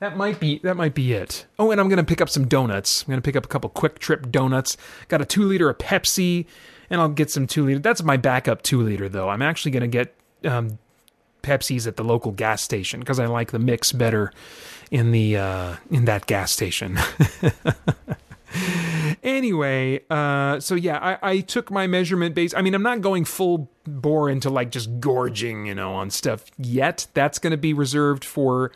that 0.00 0.16
might 0.16 0.40
be 0.40 0.58
that 0.58 0.76
might 0.76 0.94
be 0.94 1.12
it. 1.12 1.46
Oh, 1.58 1.70
and 1.70 1.80
I'm 1.80 1.88
gonna 1.88 2.04
pick 2.04 2.20
up 2.20 2.28
some 2.28 2.46
donuts. 2.46 3.02
I'm 3.02 3.10
gonna 3.10 3.22
pick 3.22 3.36
up 3.36 3.44
a 3.44 3.48
couple 3.48 3.70
QuikTrip 3.70 4.30
donuts. 4.30 4.76
Got 5.08 5.22
a 5.22 5.24
two 5.24 5.44
liter 5.44 5.70
of 5.70 5.78
Pepsi, 5.78 6.46
and 6.90 7.00
I'll 7.00 7.08
get 7.08 7.30
some 7.30 7.46
two 7.46 7.64
liter. 7.64 7.78
That's 7.78 8.02
my 8.02 8.16
backup 8.16 8.62
two 8.62 8.82
liter 8.82 9.08
though. 9.08 9.28
I'm 9.28 9.42
actually 9.42 9.70
gonna 9.70 9.88
get 9.88 10.14
um, 10.44 10.78
Pepsis 11.42 11.86
at 11.86 11.96
the 11.96 12.04
local 12.04 12.32
gas 12.32 12.62
station 12.62 13.00
because 13.00 13.18
I 13.18 13.26
like 13.26 13.52
the 13.52 13.58
mix 13.58 13.92
better 13.92 14.32
in 14.90 15.12
the 15.12 15.36
uh, 15.36 15.76
in 15.90 16.04
that 16.06 16.26
gas 16.26 16.52
station. 16.52 16.98
anyway, 19.24 20.00
uh, 20.10 20.60
so 20.60 20.76
yeah, 20.76 20.98
I, 20.98 21.30
I 21.30 21.40
took 21.40 21.70
my 21.70 21.86
measurement 21.86 22.34
base. 22.34 22.54
I 22.54 22.62
mean, 22.62 22.74
I'm 22.74 22.82
not 22.82 23.00
going 23.00 23.24
full 23.24 23.70
bore 23.86 24.30
into 24.30 24.50
like 24.50 24.70
just 24.70 25.00
gorging, 25.00 25.66
you 25.66 25.74
know, 25.74 25.94
on 25.94 26.10
stuff 26.10 26.44
yet. 26.58 27.06
That's 27.14 27.38
going 27.38 27.50
to 27.50 27.56
be 27.56 27.72
reserved 27.72 28.24
for 28.24 28.70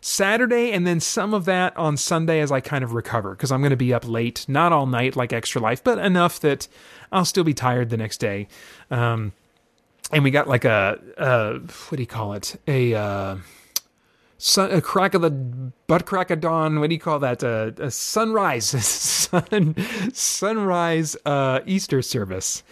Saturday 0.00 0.72
and 0.72 0.86
then 0.86 1.00
some 1.00 1.34
of 1.34 1.44
that 1.46 1.76
on 1.76 1.96
Sunday 1.96 2.40
as 2.40 2.52
I 2.52 2.60
kind 2.60 2.84
of 2.84 2.94
recover 2.94 3.32
because 3.32 3.50
I'm 3.50 3.60
going 3.60 3.70
to 3.70 3.76
be 3.76 3.92
up 3.92 4.08
late, 4.08 4.44
not 4.48 4.72
all 4.72 4.86
night 4.86 5.16
like 5.16 5.32
Extra 5.32 5.60
Life, 5.60 5.82
but 5.82 5.98
enough 5.98 6.40
that 6.40 6.68
I'll 7.10 7.24
still 7.24 7.44
be 7.44 7.54
tired 7.54 7.90
the 7.90 7.96
next 7.96 8.18
day. 8.18 8.48
Um, 8.90 9.32
and 10.12 10.24
we 10.24 10.30
got 10.30 10.48
like 10.48 10.64
a, 10.64 10.98
what 11.88 11.96
do 11.96 12.02
you 12.02 12.06
call 12.06 12.32
it? 12.32 12.58
A 12.66 12.94
uh, 12.94 13.36
sun, 14.38 14.70
a 14.70 14.80
crack 14.80 15.14
of 15.14 15.22
the 15.22 15.30
butt 15.30 16.06
crack 16.06 16.30
of 16.30 16.40
dawn. 16.40 16.80
What 16.80 16.88
do 16.88 16.94
you 16.94 17.00
call 17.00 17.18
that? 17.18 17.44
Uh, 17.44 17.72
a 17.78 17.90
sunrise, 17.90 18.66
sun, 18.84 19.76
sunrise 20.12 21.16
uh, 21.26 21.60
Easter 21.66 22.00
service. 22.00 22.62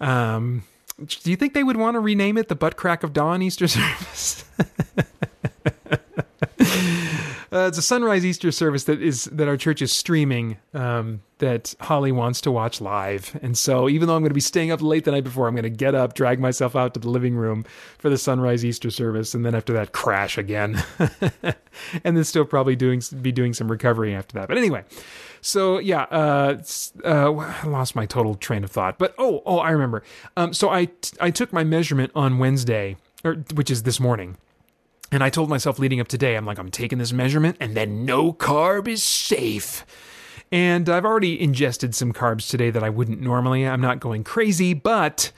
Um, 0.00 0.64
do 0.98 1.30
you 1.30 1.36
think 1.36 1.54
they 1.54 1.64
would 1.64 1.76
want 1.76 1.94
to 1.94 2.00
rename 2.00 2.36
it 2.38 2.48
the 2.48 2.54
butt 2.54 2.76
crack 2.76 3.02
of 3.02 3.12
dawn 3.12 3.42
Easter 3.42 3.68
service? 3.68 4.44
Uh, 7.54 7.68
it's 7.68 7.78
a 7.78 7.82
sunrise 7.82 8.26
Easter 8.26 8.50
service 8.50 8.82
that 8.84 9.00
is 9.00 9.26
that 9.26 9.46
our 9.46 9.56
church 9.56 9.80
is 9.80 9.92
streaming 9.92 10.56
um, 10.72 11.22
that 11.38 11.72
Holly 11.78 12.10
wants 12.10 12.40
to 12.40 12.50
watch 12.50 12.80
live, 12.80 13.38
and 13.42 13.56
so 13.56 13.88
even 13.88 14.08
though 14.08 14.16
I'm 14.16 14.22
going 14.22 14.30
to 14.30 14.34
be 14.34 14.40
staying 14.40 14.72
up 14.72 14.82
late 14.82 15.04
the 15.04 15.12
night 15.12 15.22
before, 15.22 15.46
I'm 15.46 15.54
going 15.54 15.62
to 15.62 15.70
get 15.70 15.94
up, 15.94 16.14
drag 16.14 16.40
myself 16.40 16.74
out 16.74 16.94
to 16.94 17.00
the 17.00 17.08
living 17.08 17.36
room 17.36 17.64
for 17.98 18.10
the 18.10 18.18
sunrise 18.18 18.64
Easter 18.64 18.90
service, 18.90 19.34
and 19.34 19.46
then 19.46 19.54
after 19.54 19.72
that, 19.72 19.92
crash 19.92 20.36
again, 20.36 20.82
and 22.02 22.16
then 22.16 22.24
still 22.24 22.44
probably 22.44 22.74
doing 22.74 23.00
be 23.22 23.30
doing 23.30 23.54
some 23.54 23.70
recovery 23.70 24.16
after 24.16 24.36
that. 24.36 24.48
But 24.48 24.58
anyway, 24.58 24.82
so 25.40 25.78
yeah, 25.78 26.06
uh, 26.10 26.60
uh, 27.04 27.32
I 27.36 27.66
lost 27.68 27.94
my 27.94 28.04
total 28.04 28.34
train 28.34 28.64
of 28.64 28.72
thought. 28.72 28.98
But 28.98 29.14
oh, 29.16 29.44
oh, 29.46 29.58
I 29.58 29.70
remember. 29.70 30.02
Um, 30.36 30.54
so 30.54 30.70
I 30.70 30.88
I 31.20 31.30
took 31.30 31.52
my 31.52 31.62
measurement 31.62 32.10
on 32.16 32.38
Wednesday, 32.38 32.96
or 33.22 33.34
which 33.54 33.70
is 33.70 33.84
this 33.84 34.00
morning 34.00 34.38
and 35.14 35.22
I 35.22 35.30
told 35.30 35.48
myself 35.48 35.78
leading 35.78 36.00
up 36.00 36.08
today, 36.08 36.34
I'm 36.34 36.44
like, 36.44 36.58
I'm 36.58 36.72
taking 36.72 36.98
this 36.98 37.12
measurement, 37.12 37.56
and 37.60 37.76
then 37.76 38.04
no 38.04 38.32
carb 38.32 38.88
is 38.88 39.00
safe. 39.00 39.86
And 40.50 40.88
I've 40.88 41.04
already 41.04 41.40
ingested 41.40 41.94
some 41.94 42.12
carbs 42.12 42.50
today 42.50 42.70
that 42.70 42.82
I 42.82 42.90
wouldn't 42.90 43.20
normally. 43.20 43.64
I'm 43.64 43.80
not 43.80 44.00
going 44.00 44.24
crazy, 44.24 44.74
but 44.74 45.30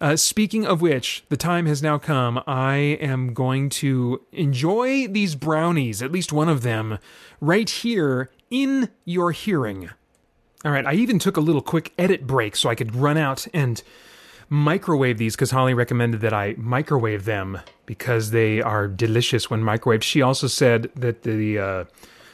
uh, 0.00 0.16
speaking 0.16 0.64
of 0.64 0.80
which, 0.80 1.22
the 1.28 1.36
time 1.36 1.66
has 1.66 1.82
now 1.82 1.98
come. 1.98 2.42
I 2.46 2.76
am 3.02 3.34
going 3.34 3.68
to 3.68 4.22
enjoy 4.32 5.06
these 5.06 5.34
brownies, 5.34 6.00
at 6.00 6.12
least 6.12 6.32
one 6.32 6.48
of 6.48 6.62
them, 6.62 6.98
right 7.42 7.68
here 7.68 8.30
in 8.50 8.88
your 9.04 9.32
hearing. 9.32 9.90
All 10.64 10.72
right, 10.72 10.86
I 10.86 10.94
even 10.94 11.18
took 11.18 11.36
a 11.36 11.42
little 11.42 11.60
quick 11.60 11.92
edit 11.98 12.26
break 12.26 12.56
so 12.56 12.70
I 12.70 12.74
could 12.74 12.96
run 12.96 13.18
out 13.18 13.46
and 13.52 13.82
microwave 14.50 15.16
these 15.16 15.36
because 15.36 15.52
Holly 15.52 15.72
recommended 15.72 16.20
that 16.20 16.34
I 16.34 16.54
microwave 16.58 17.24
them 17.24 17.60
because 17.86 18.32
they 18.32 18.60
are 18.60 18.86
delicious 18.88 19.48
when 19.48 19.62
microwaved. 19.62 20.02
She 20.02 20.20
also 20.20 20.48
said 20.48 20.90
that 20.96 21.22
the 21.22 21.58
uh, 21.58 21.84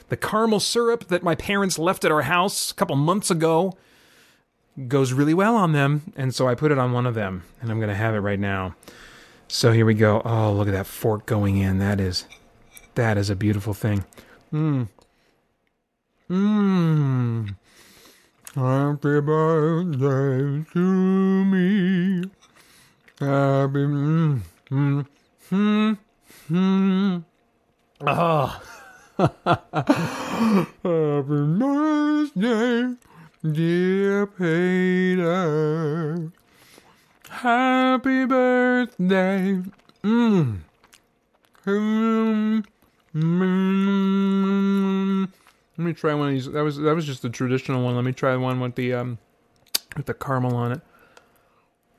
the 0.08 0.16
caramel 0.16 0.58
syrup 0.58 1.08
that 1.08 1.22
my 1.22 1.34
parents 1.34 1.78
left 1.78 2.04
at 2.04 2.10
our 2.10 2.22
house 2.22 2.70
a 2.70 2.74
couple 2.74 2.96
months 2.96 3.30
ago 3.30 3.76
goes 4.88 5.12
really 5.12 5.34
well 5.34 5.56
on 5.56 5.72
them, 5.72 6.12
and 6.16 6.34
so 6.34 6.48
I 6.48 6.54
put 6.54 6.72
it 6.72 6.78
on 6.78 6.92
one 6.92 7.06
of 7.06 7.14
them, 7.14 7.44
and 7.60 7.70
I'm 7.70 7.78
to 7.80 7.94
have 7.94 8.14
it 8.14 8.20
right 8.20 8.40
now. 8.40 8.74
So 9.48 9.72
here 9.72 9.86
we 9.86 9.94
go. 9.94 10.22
Oh, 10.24 10.52
look 10.52 10.68
at 10.68 10.72
that 10.72 10.86
fork 10.86 11.26
going 11.26 11.58
in. 11.58 11.78
That 11.78 12.00
is 12.00 12.26
that 12.94 13.18
is 13.18 13.30
a 13.30 13.36
beautiful 13.36 13.74
thing. 13.74 14.04
Mmm. 14.52 14.88
Mmm. 16.30 17.54
Happy 18.56 19.20
birthday 19.20 20.64
to 20.72 21.44
me. 21.44 22.22
Happy. 23.20 23.84
Mm, 23.84 24.40
mm, 24.70 25.06
mm, 25.50 25.98
mm. 26.50 27.24
Oh. 28.06 28.60
Happy 30.82 31.40
birthday, 31.60 32.94
dear 33.44 34.26
Paeter. 34.26 36.32
Happy 37.28 38.24
birthday. 38.24 39.62
Mm. 40.02 40.60
Mm. 41.66 42.64
Mm. 43.14 45.28
Let 45.78 45.84
me 45.84 45.92
try 45.92 46.14
one 46.14 46.28
of 46.28 46.34
these. 46.34 46.50
That 46.50 46.62
was 46.62 46.78
that 46.78 46.94
was 46.94 47.04
just 47.04 47.22
the 47.22 47.28
traditional 47.28 47.84
one. 47.84 47.96
Let 47.96 48.04
me 48.04 48.12
try 48.12 48.34
one 48.36 48.60
with 48.60 48.76
the 48.76 48.94
um 48.94 49.18
with 49.96 50.06
the 50.06 50.14
caramel 50.14 50.56
on 50.56 50.72
it. 50.72 50.80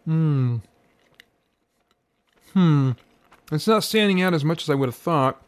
Hmm. 0.05 0.57
Hmm. 2.53 2.91
It's 3.51 3.67
not 3.67 3.83
standing 3.83 4.21
out 4.21 4.33
as 4.33 4.43
much 4.43 4.63
as 4.63 4.69
I 4.69 4.75
would 4.75 4.87
have 4.87 4.95
thought. 4.95 5.41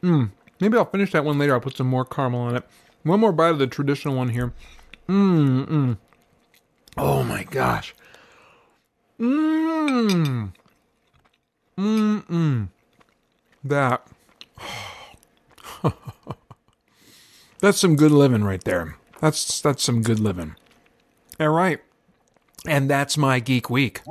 Hmm. 0.00 0.26
Maybe 0.60 0.78
I'll 0.78 0.86
finish 0.86 1.12
that 1.12 1.24
one 1.24 1.38
later. 1.38 1.52
I'll 1.54 1.60
put 1.60 1.76
some 1.76 1.86
more 1.86 2.04
caramel 2.04 2.40
on 2.40 2.56
it. 2.56 2.64
One 3.02 3.20
more 3.20 3.32
bite 3.32 3.50
of 3.50 3.58
the 3.58 3.66
traditional 3.66 4.16
one 4.16 4.30
here. 4.30 4.52
Mmm. 5.08 5.66
Mm. 5.66 5.98
Oh 6.96 7.22
my 7.24 7.44
gosh. 7.44 7.94
Mmm. 9.20 10.52
Mmm. 11.76 12.22
Mm. 12.24 12.68
That. 13.64 14.06
That's 17.64 17.80
some 17.80 17.96
good 17.96 18.12
living 18.12 18.44
right 18.44 18.62
there. 18.62 18.98
That's 19.22 19.62
that's 19.62 19.82
some 19.82 20.02
good 20.02 20.20
living. 20.20 20.54
All 21.40 21.48
right. 21.48 21.80
And 22.66 22.90
that's 22.90 23.16
my 23.16 23.40
geek 23.40 23.70
week. 23.70 24.02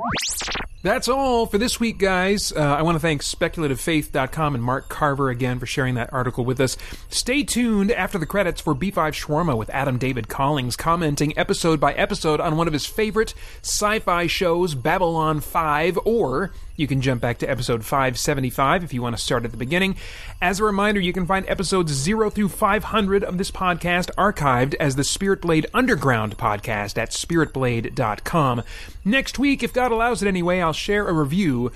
That's 0.82 1.06
all 1.06 1.46
for 1.46 1.56
this 1.56 1.78
week, 1.78 1.98
guys. 1.98 2.50
Uh, 2.50 2.58
I 2.58 2.82
want 2.82 2.96
to 2.96 3.00
thank 3.00 3.22
speculativefaith.com 3.22 4.56
and 4.56 4.64
Mark 4.64 4.88
Carver 4.88 5.30
again 5.30 5.60
for 5.60 5.66
sharing 5.66 5.94
that 5.94 6.12
article 6.12 6.44
with 6.44 6.58
us. 6.58 6.76
Stay 7.08 7.44
tuned 7.44 7.92
after 7.92 8.18
the 8.18 8.26
credits 8.26 8.60
for 8.60 8.74
B5 8.74 8.92
Shawarma 8.92 9.56
with 9.56 9.70
Adam 9.70 9.98
David 9.98 10.28
Collings 10.28 10.74
commenting 10.74 11.32
episode 11.38 11.78
by 11.78 11.94
episode 11.94 12.40
on 12.40 12.56
one 12.56 12.66
of 12.66 12.72
his 12.72 12.86
favorite 12.86 13.34
sci 13.62 14.00
fi 14.00 14.26
shows, 14.26 14.74
Babylon 14.74 15.40
5, 15.40 16.00
or 16.04 16.52
you 16.76 16.86
can 16.86 17.00
jump 17.00 17.20
back 17.20 17.38
to 17.38 17.50
episode 17.50 17.84
575 17.84 18.84
if 18.84 18.92
you 18.92 19.02
want 19.02 19.16
to 19.16 19.22
start 19.22 19.44
at 19.44 19.50
the 19.52 19.56
beginning. 19.56 19.96
As 20.42 20.58
a 20.58 20.64
reminder, 20.64 21.00
you 21.00 21.12
can 21.12 21.26
find 21.26 21.48
episodes 21.48 21.92
0 21.92 22.30
through 22.30 22.48
500 22.48 23.22
of 23.22 23.38
this 23.38 23.50
podcast 23.50 24.10
archived 24.16 24.74
as 24.80 24.96
the 24.96 25.04
Spirit 25.04 25.40
Blade 25.40 25.66
Underground 25.72 26.36
podcast 26.36 26.98
at 26.98 27.10
spiritblade.com. 27.10 28.62
Next 29.04 29.38
week, 29.38 29.62
if 29.62 29.72
God 29.72 29.92
allows 29.92 30.22
it 30.22 30.28
anyway, 30.28 30.60
I'll 30.60 30.72
share 30.72 31.06
a 31.06 31.12
review 31.12 31.70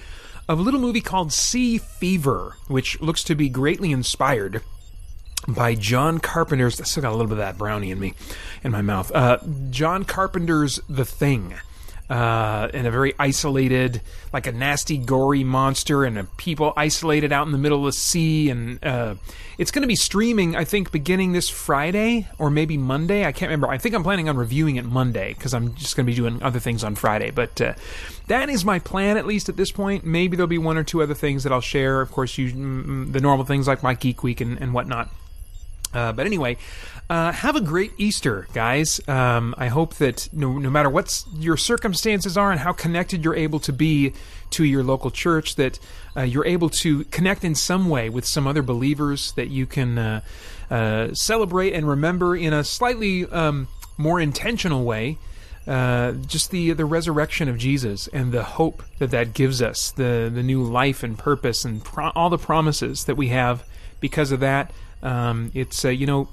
of 0.49 0.59
a 0.59 0.63
little 0.63 0.81
movie 0.81 1.01
called 1.01 1.33
Sea 1.33 1.79
Fever, 1.79 2.57
which 2.67 3.01
looks 3.01 3.23
to 3.25 3.35
be 3.35 3.49
greatly 3.49 3.93
inspired 3.93 4.63
by 5.47 5.75
John 5.75 6.19
Carpenter's. 6.19 6.81
I 6.81 6.85
still 6.85 7.03
got 7.03 7.11
a 7.11 7.17
little 7.17 7.27
bit 7.27 7.33
of 7.33 7.39
that 7.39 7.59
brownie 7.59 7.91
in 7.91 8.01
me, 8.01 8.15
in 8.65 8.73
my 8.73 8.83
mouth. 8.83 9.13
Uh, 9.15 9.39
John 9.71 10.05
Carpenter's 10.05 10.81
The 10.89 11.05
Thing 11.05 11.55
uh, 12.11 12.69
in 12.73 12.87
a 12.87 12.91
very 12.91 13.15
isolated, 13.19 14.01
like 14.33 14.47
a 14.47 14.53
nasty, 14.53 14.97
gory 14.97 15.45
monster, 15.45 16.05
and 16.05 16.19
a 16.19 16.25
people 16.25 16.73
isolated 16.77 17.33
out 17.33 17.47
in 17.47 17.53
the 17.53 17.59
middle 17.59 17.81
of 17.81 17.85
the 17.85 17.93
sea. 17.93 18.51
And 18.51 18.83
uh, 18.85 19.17
it's 19.59 19.71
going 19.71 19.83
to 19.83 19.89
be 19.89 19.97
streaming, 19.97 20.57
I 20.57 20.65
think, 20.65 20.91
beginning 20.91 21.33
this 21.33 21.49
Friday 21.49 22.27
or 22.39 22.51
maybe 22.51 22.77
Monday. 22.77 23.25
I 23.27 23.33
can't 23.33 23.51
remember. 23.51 23.69
I 23.69 23.79
think 23.79 23.95
I'm 23.95 24.03
planning 24.03 24.29
on 24.29 24.37
reviewing 24.37 24.77
it 24.77 24.85
Monday 24.85 25.35
because 25.35 25.53
I'm 25.53 25.75
just 25.75 25.97
going 25.97 26.07
to 26.07 26.11
be 26.11 26.17
doing 26.17 26.43
other 26.43 26.61
things 26.61 26.83
on 26.83 26.95
Friday. 26.95 27.31
But 27.31 27.61
uh, 27.61 27.75
that 28.29 28.49
is 28.49 28.65
my 28.65 28.79
plan, 28.79 29.17
at 29.17 29.27
least 29.27 29.49
at 29.49 29.57
this 29.57 29.71
point. 29.71 30.05
Maybe 30.05 30.37
there'll 30.37 30.49
be 30.49 30.59
one 30.59 30.79
or 30.79 30.85
two 30.85 31.03
other 31.03 31.15
things 31.15 31.45
that 31.45 31.53
I'll 31.53 31.61
share. 31.61 32.01
Of 32.01 32.11
course, 32.11 32.39
you, 32.39 32.53
mm, 32.53 33.13
the 33.13 33.21
normal 33.21 33.45
things 33.45 33.67
like 33.67 33.83
my 33.83 33.95
Geek 33.95 34.23
Week 34.23 34.41
and, 34.41 34.61
and 34.61 34.73
whatnot. 34.73 35.11
Uh, 35.93 36.13
but 36.13 36.27
anyway, 36.27 36.57
uh, 37.11 37.33
have 37.33 37.57
a 37.57 37.61
great 37.61 37.93
Easter, 37.97 38.47
guys. 38.53 39.01
Um, 39.09 39.55
I 39.57 39.69
hope 39.69 39.95
that 39.95 40.29
no, 40.33 40.59
no 40.59 40.69
matter 40.69 40.91
what 40.91 41.25
your 41.35 41.57
circumstances 41.57 42.37
are 42.37 42.51
and 42.51 42.61
how 42.61 42.73
connected 42.73 43.25
you're 43.25 43.35
able 43.35 43.61
to 43.61 43.73
be 43.73 44.13
to 44.51 44.65
your 44.65 44.83
local 44.83 45.11
church, 45.11 45.57
that 45.57 45.79
uh, 46.17 46.23
you're 46.23 46.47
able 46.47 46.69
to 46.69 47.05
connect 47.05 47.45
in 47.45 47.55
some 47.55 47.89
way 47.89 48.11
with 48.11 48.27
some 48.27 48.47
other 48.47 48.63
believers 48.63 49.33
that 49.33 49.49
you 49.49 49.65
can 49.65 49.99
uh, 49.99 50.21
uh, 50.71 51.15
celebrate 51.15 51.73
and 51.73 51.89
remember 51.89 52.37
in 52.37 52.53
a 52.53 52.63
slightly 52.63 53.25
um, 53.27 53.69
more 53.97 54.21
intentional 54.21 54.85
way. 54.85 55.19
Uh, 55.67 56.13
just 56.13 56.51
the 56.51 56.73
the 56.73 56.87
resurrection 56.87 57.47
of 57.47 57.59
Jesus 57.59 58.09
and 58.09 58.33
the 58.33 58.43
hope 58.43 58.83
that 58.99 59.11
that 59.11 59.35
gives 59.35 59.61
us, 59.61 59.91
the 59.91 60.31
the 60.35 60.43
new 60.43 60.63
life 60.63 61.03
and 61.03 61.19
purpose 61.19 61.63
and 61.63 61.85
pro- 61.85 62.09
all 62.11 62.31
the 62.31 62.39
promises 62.39 63.05
that 63.05 63.17
we 63.17 63.29
have 63.29 63.65
because 64.01 64.33
of 64.33 64.41
that. 64.41 64.73
Um, 65.03 65.51
it's 65.55 65.85
uh, 65.85 65.89
you 65.89 66.07
know 66.07 66.29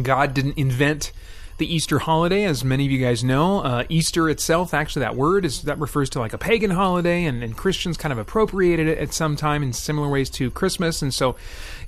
God 0.00 0.34
didn't 0.34 0.58
invent 0.58 1.12
the 1.58 1.72
Easter 1.72 2.00
holiday, 2.00 2.44
as 2.44 2.64
many 2.64 2.86
of 2.86 2.90
you 2.90 2.98
guys 2.98 3.22
know. 3.22 3.60
Uh, 3.60 3.84
Easter 3.88 4.28
itself, 4.28 4.74
actually, 4.74 5.00
that 5.00 5.14
word 5.14 5.44
is 5.44 5.62
that 5.62 5.78
refers 5.78 6.10
to 6.10 6.18
like 6.18 6.32
a 6.32 6.38
pagan 6.38 6.70
holiday, 6.70 7.24
and, 7.24 7.42
and, 7.44 7.56
Christians 7.56 7.96
kind 7.96 8.12
of 8.12 8.18
appropriated 8.18 8.88
it 8.88 8.98
at 8.98 9.12
some 9.12 9.36
time 9.36 9.62
in 9.62 9.72
similar 9.72 10.08
ways 10.08 10.30
to 10.30 10.50
Christmas. 10.50 11.02
And 11.02 11.12
so, 11.12 11.36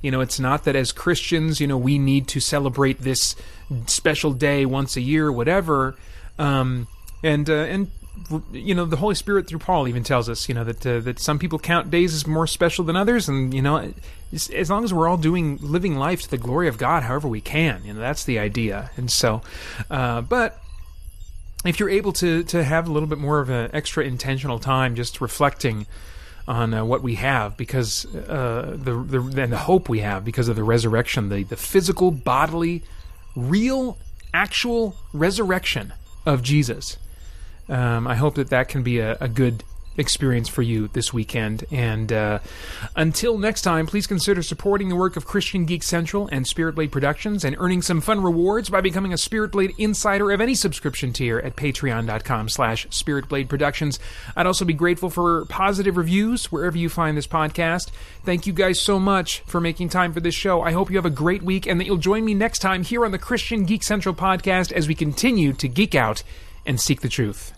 you 0.01 0.11
know, 0.11 0.21
it's 0.21 0.39
not 0.39 0.63
that 0.63 0.75
as 0.75 0.91
Christians, 0.91 1.59
you 1.59 1.67
know, 1.67 1.77
we 1.77 1.97
need 1.97 2.27
to 2.29 2.39
celebrate 2.39 3.01
this 3.01 3.35
special 3.87 4.31
day 4.31 4.65
once 4.65 4.95
a 4.95 5.01
year, 5.01 5.31
whatever. 5.31 5.97
Um, 6.37 6.87
and 7.23 7.49
uh, 7.49 7.53
and 7.53 7.91
you 8.51 8.73
know 8.73 8.85
the 8.85 8.97
Holy 8.97 9.15
Spirit 9.15 9.47
through 9.47 9.59
Paul 9.59 9.87
even 9.87 10.03
tells 10.03 10.29
us 10.29 10.47
you 10.49 10.55
know 10.55 10.63
that 10.63 10.85
uh, 10.85 10.99
that 11.01 11.19
some 11.19 11.39
people 11.39 11.59
count 11.59 11.91
days 11.91 12.13
as 12.13 12.25
more 12.25 12.47
special 12.47 12.85
than 12.85 12.95
others, 12.95 13.29
and 13.29 13.53
you 13.53 13.61
know 13.61 13.93
as 14.33 14.69
long 14.69 14.83
as 14.83 14.93
we're 14.93 15.07
all 15.07 15.17
doing 15.17 15.57
living 15.61 15.95
life 15.95 16.23
to 16.23 16.29
the 16.29 16.37
glory 16.37 16.67
of 16.67 16.77
God, 16.77 17.03
however 17.03 17.27
we 17.27 17.41
can, 17.41 17.83
you 17.85 17.93
know 17.93 17.99
that's 17.99 18.23
the 18.25 18.39
idea. 18.39 18.91
And 18.97 19.11
so, 19.11 19.41
uh, 19.89 20.21
but 20.21 20.59
if 21.65 21.79
you're 21.79 21.89
able 21.89 22.13
to 22.13 22.43
to 22.43 22.63
have 22.63 22.87
a 22.87 22.91
little 22.91 23.07
bit 23.07 23.17
more 23.17 23.39
of 23.39 23.49
an 23.49 23.69
extra 23.73 24.03
intentional 24.03 24.59
time, 24.59 24.95
just 24.95 25.21
reflecting 25.21 25.85
on 26.47 26.73
uh, 26.73 26.85
what 26.85 27.01
we 27.01 27.15
have 27.15 27.57
because 27.57 28.05
uh, 28.15 28.77
the, 28.77 28.93
the 28.93 29.41
and 29.41 29.51
the 29.51 29.57
hope 29.57 29.89
we 29.89 29.99
have 29.99 30.23
because 30.23 30.47
of 30.47 30.55
the 30.55 30.63
resurrection, 30.63 31.29
the 31.29 31.43
the 31.43 31.57
physical, 31.57 32.11
bodily, 32.11 32.83
real, 33.35 33.97
actual 34.33 34.95
resurrection 35.13 35.93
of 36.25 36.41
Jesus 36.41 36.97
um, 37.69 38.07
I 38.07 38.15
hope 38.15 38.35
that 38.35 38.49
that 38.49 38.69
can 38.69 38.83
be 38.83 38.99
a, 38.99 39.17
a 39.19 39.27
good 39.27 39.63
experience 39.97 40.49
for 40.49 40.61
you 40.61 40.87
this 40.89 41.13
weekend. 41.13 41.65
And 41.71 42.11
uh, 42.11 42.39
until 42.95 43.37
next 43.37 43.61
time, 43.61 43.87
please 43.87 44.07
consider 44.07 44.41
supporting 44.41 44.89
the 44.89 44.95
work 44.95 45.15
of 45.15 45.25
Christian 45.25 45.65
Geek 45.65 45.83
Central 45.83 46.27
and 46.31 46.45
Spirit 46.45 46.75
Blade 46.75 46.91
Productions 46.91 47.43
and 47.45 47.55
earning 47.59 47.81
some 47.81 48.01
fun 48.01 48.21
rewards 48.21 48.69
by 48.69 48.81
becoming 48.81 49.13
a 49.13 49.17
Spirit 49.17 49.51
Blade 49.51 49.73
insider 49.77 50.31
of 50.31 50.41
any 50.41 50.55
subscription 50.55 51.13
tier 51.13 51.39
at 51.39 51.55
patreon.com 51.55 52.49
slash 52.49 52.87
spiritblade 52.87 53.47
productions. 53.47 53.99
I'd 54.35 54.47
also 54.47 54.65
be 54.65 54.73
grateful 54.73 55.09
for 55.09 55.45
positive 55.45 55.97
reviews 55.97 56.51
wherever 56.51 56.77
you 56.77 56.89
find 56.89 57.17
this 57.17 57.27
podcast. 57.27 57.91
Thank 58.23 58.47
you 58.47 58.53
guys 58.53 58.79
so 58.79 58.99
much 58.99 59.41
for 59.41 59.61
making 59.61 59.89
time 59.89 60.13
for 60.13 60.19
this 60.19 60.35
show. 60.35 60.61
I 60.61 60.71
hope 60.71 60.89
you 60.89 60.97
have 60.97 61.05
a 61.05 61.09
great 61.09 61.43
week 61.43 61.65
and 61.67 61.79
that 61.79 61.85
you'll 61.85 61.97
join 61.97 62.25
me 62.25 62.33
next 62.33 62.59
time 62.59 62.83
here 62.83 63.05
on 63.05 63.11
the 63.11 63.19
Christian 63.19 63.65
Geek 63.65 63.83
Central 63.83 64.15
podcast 64.15 64.71
as 64.71 64.87
we 64.87 64.95
continue 64.95 65.53
to 65.53 65.67
geek 65.67 65.95
out 65.95 66.23
and 66.65 66.79
seek 66.79 67.01
the 67.01 67.09
truth. 67.09 67.51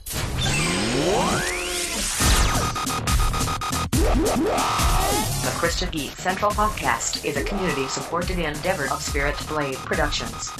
The 5.43 5.53
Christian 5.55 5.89
Geek 5.89 6.11
Central 6.11 6.51
Podcast 6.51 7.23
is 7.23 7.37
a 7.37 7.43
community 7.43 7.87
supported 7.87 8.39
endeavor 8.39 8.91
of 8.91 9.01
Spirit 9.01 9.35
Blade 9.47 9.77
Productions. 9.77 10.51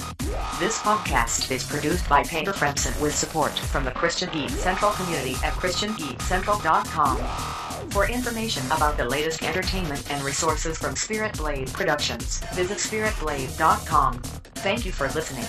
This 0.58 0.78
podcast 0.78 1.50
is 1.50 1.64
produced 1.64 2.08
by 2.08 2.22
Paeter 2.24 2.52
Frandsen 2.52 2.98
with 3.00 3.14
support 3.14 3.58
from 3.58 3.84
the 3.84 3.90
Christian 3.90 4.30
Geek 4.32 4.50
Central 4.50 4.92
community 4.92 5.34
at 5.44 5.52
ChristianGeekCentral.com. 5.54 7.90
For 7.90 8.08
information 8.08 8.64
about 8.66 8.96
the 8.96 9.04
latest 9.04 9.42
entertainment 9.42 10.08
and 10.10 10.22
resources 10.22 10.78
from 10.78 10.94
Spirit 10.94 11.36
Blade 11.36 11.72
Productions, 11.72 12.38
visit 12.52 12.78
SpiritBlade.com. 12.78 14.20
Thank 14.22 14.84
you 14.84 14.92
for 14.92 15.08
listening. 15.08 15.46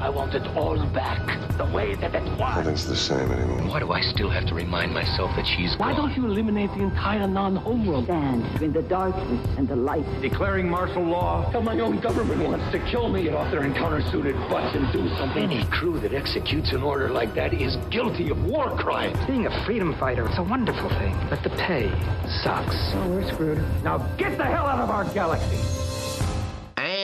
I 0.00 0.08
want 0.08 0.34
it 0.34 0.46
all 0.56 0.78
back, 0.86 1.56
the 1.58 1.64
way 1.66 1.94
that 1.96 2.14
it 2.14 2.22
was. 2.38 2.56
Nothing's 2.56 2.86
the 2.86 2.96
same 2.96 3.30
anymore. 3.30 3.58
Why 3.68 3.80
do 3.80 3.92
I 3.92 4.00
still 4.00 4.30
have 4.30 4.46
to 4.46 4.54
remind 4.54 4.94
myself 4.94 5.34
that 5.36 5.46
she's 5.46 5.76
Why 5.76 5.92
gone? 5.92 5.96
don't 6.10 6.16
you 6.16 6.26
eliminate 6.26 6.70
the 6.70 6.82
entire 6.82 7.20
Narn 7.26 7.56
homeworld? 7.56 8.04
stand 8.04 8.44
between 8.52 8.72
the 8.72 8.82
darkness 8.82 9.46
and 9.58 9.66
the 9.68 9.76
light. 9.76 10.04
Declaring 10.22 10.68
martial 10.68 11.02
law. 11.02 11.50
Tell 11.50 11.62
my 11.62 11.78
own 11.80 11.98
government 11.98 12.48
wants 12.48 12.70
to 12.72 12.78
kill 12.90 13.08
me. 13.08 13.24
Get 13.24 13.34
off 13.34 13.50
their 13.50 13.64
encounter-suited 13.64 14.36
butts 14.48 14.74
and 14.76 14.90
do 14.92 15.08
something. 15.16 15.42
Any 15.42 15.64
crew 15.66 15.98
that 16.00 16.14
executes 16.14 16.72
an 16.72 16.82
order 16.82 17.10
like 17.10 17.34
that 17.34 17.52
is 17.52 17.76
guilty 17.90 18.30
of 18.30 18.44
war 18.44 18.70
crimes. 18.76 19.18
Being 19.26 19.46
a 19.46 19.64
freedom 19.64 19.94
fighter, 19.96 20.26
it's 20.26 20.38
a 20.38 20.42
wonderful 20.42 20.88
thing, 20.90 21.16
but 21.28 21.42
the 21.42 21.50
pay 21.50 21.90
sucks. 22.42 22.76
Oh, 22.94 23.08
we're 23.08 23.28
screwed. 23.28 23.62
Now 23.82 23.98
get 24.18 24.38
the 24.38 24.44
hell 24.44 24.66
out 24.66 24.78
of 24.80 24.90
our 24.90 25.04
galaxy. 25.12 25.85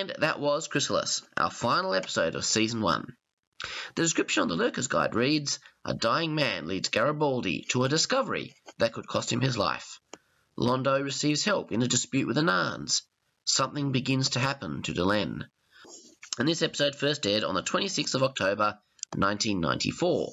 And 0.02 0.16
that 0.18 0.40
was 0.40 0.66
Chrysalis, 0.66 1.22
our 1.36 1.48
final 1.48 1.94
episode 1.94 2.34
of 2.34 2.44
Season 2.44 2.80
1. 2.80 3.16
The 3.94 4.02
description 4.02 4.42
on 4.42 4.48
the 4.48 4.56
Lurker's 4.56 4.88
Guide 4.88 5.14
reads 5.14 5.60
A 5.84 5.94
dying 5.94 6.34
man 6.34 6.66
leads 6.66 6.88
Garibaldi 6.88 7.66
to 7.68 7.84
a 7.84 7.88
discovery 7.88 8.56
that 8.78 8.92
could 8.92 9.06
cost 9.06 9.32
him 9.32 9.40
his 9.40 9.56
life. 9.56 10.00
Londo 10.58 11.00
receives 11.00 11.44
help 11.44 11.70
in 11.70 11.82
a 11.82 11.86
dispute 11.86 12.26
with 12.26 12.34
the 12.34 12.42
Narns. 12.42 13.02
Something 13.44 13.92
begins 13.92 14.30
to 14.30 14.40
happen 14.40 14.82
to 14.82 14.92
Delenn. 14.92 15.44
And 16.36 16.48
this 16.48 16.62
episode 16.62 16.96
first 16.96 17.24
aired 17.24 17.44
on 17.44 17.54
the 17.54 17.62
26th 17.62 18.16
of 18.16 18.24
October 18.24 18.80
1994. 19.14 20.32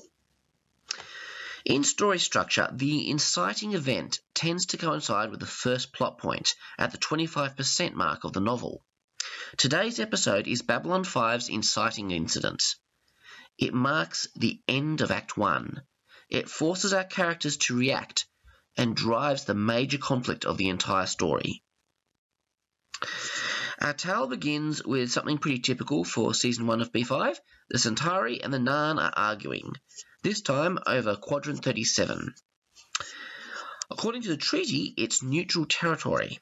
In 1.66 1.84
story 1.84 2.18
structure, 2.18 2.68
the 2.72 3.08
inciting 3.08 3.74
event 3.74 4.20
tends 4.34 4.66
to 4.66 4.78
coincide 4.78 5.30
with 5.30 5.40
the 5.40 5.46
first 5.46 5.94
plot 5.94 6.18
point 6.18 6.56
at 6.80 6.92
the 6.92 6.98
25% 6.98 7.94
mark 7.94 8.24
of 8.24 8.34
the 8.34 8.40
novel. 8.40 8.84
Today's 9.58 10.00
episode 10.00 10.48
is 10.48 10.62
Babylon 10.62 11.04
5's 11.04 11.50
inciting 11.50 12.12
incident. 12.12 12.64
It 13.58 13.74
marks 13.74 14.28
the 14.36 14.62
end 14.68 15.02
of 15.02 15.12
Act 15.12 15.36
1. 15.36 15.82
It 16.30 16.50
forces 16.50 16.94
our 16.94 17.04
characters 17.04 17.58
to 17.58 17.78
react 17.78 18.28
and 18.78 18.96
drives 18.96 19.46
the 19.46 19.54
major 19.54 19.98
conflict 19.98 20.46
of 20.46 20.58
the 20.58 20.70
entire 20.70 21.08
story. 21.08 21.64
Our 23.82 23.94
tale 23.94 24.28
begins 24.28 24.84
with 24.84 25.12
something 25.12 25.38
pretty 25.38 25.60
typical 25.60 26.04
for 26.04 26.34
Season 26.34 26.68
1 26.68 26.82
of 26.82 26.92
B5. 26.92 27.38
The 27.70 27.80
Centauri 27.80 28.44
and 28.44 28.54
the 28.54 28.58
Narn 28.58 29.00
are 29.00 29.14
arguing, 29.16 29.74
this 30.22 30.42
time 30.42 30.80
over 30.86 31.16
Quadrant 31.16 31.64
37. 31.64 32.34
According 33.90 34.22
to 34.24 34.30
the 34.30 34.38
treaty, 34.38 34.94
it's 34.98 35.24
neutral 35.24 35.66
territory, 35.66 36.40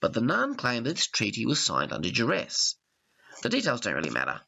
but 0.00 0.12
the 0.12 0.20
Narn 0.20 0.56
claim 0.56 0.84
that 0.84 0.96
this 0.96 1.06
treaty 1.06 1.46
was 1.46 1.64
signed 1.64 1.92
under 1.92 2.10
duress. 2.10 2.76
The 3.42 3.48
details 3.48 3.80
don't 3.80 3.94
really 3.94 4.10
matter. 4.10 4.40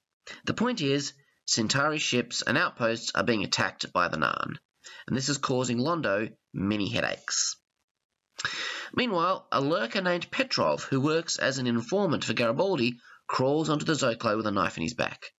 The 0.44 0.54
point 0.54 0.80
is, 0.80 1.12
Centauri 1.46 1.98
ships 1.98 2.42
and 2.42 2.56
outposts 2.56 3.12
are 3.14 3.24
being 3.24 3.42
attacked 3.42 3.92
by 3.92 4.08
the 4.08 4.16
Narn, 4.16 4.58
and 5.06 5.16
this 5.16 5.28
is 5.28 5.38
causing 5.38 5.78
Londo 5.78 6.32
many 6.52 6.88
headaches. 6.88 7.56
Meanwhile, 8.94 9.48
a 9.52 9.60
lurker 9.60 10.00
named 10.00 10.30
Petrov, 10.30 10.84
who 10.84 11.00
works 11.00 11.38
as 11.38 11.58
an 11.58 11.66
informant 11.66 12.24
for 12.24 12.34
Garibaldi, 12.34 12.98
crawls 13.26 13.68
onto 13.68 13.84
the 13.84 13.94
Zocalo 13.94 14.36
with 14.36 14.46
a 14.46 14.50
knife 14.50 14.76
in 14.76 14.82
his 14.82 14.94
back. 14.94 15.32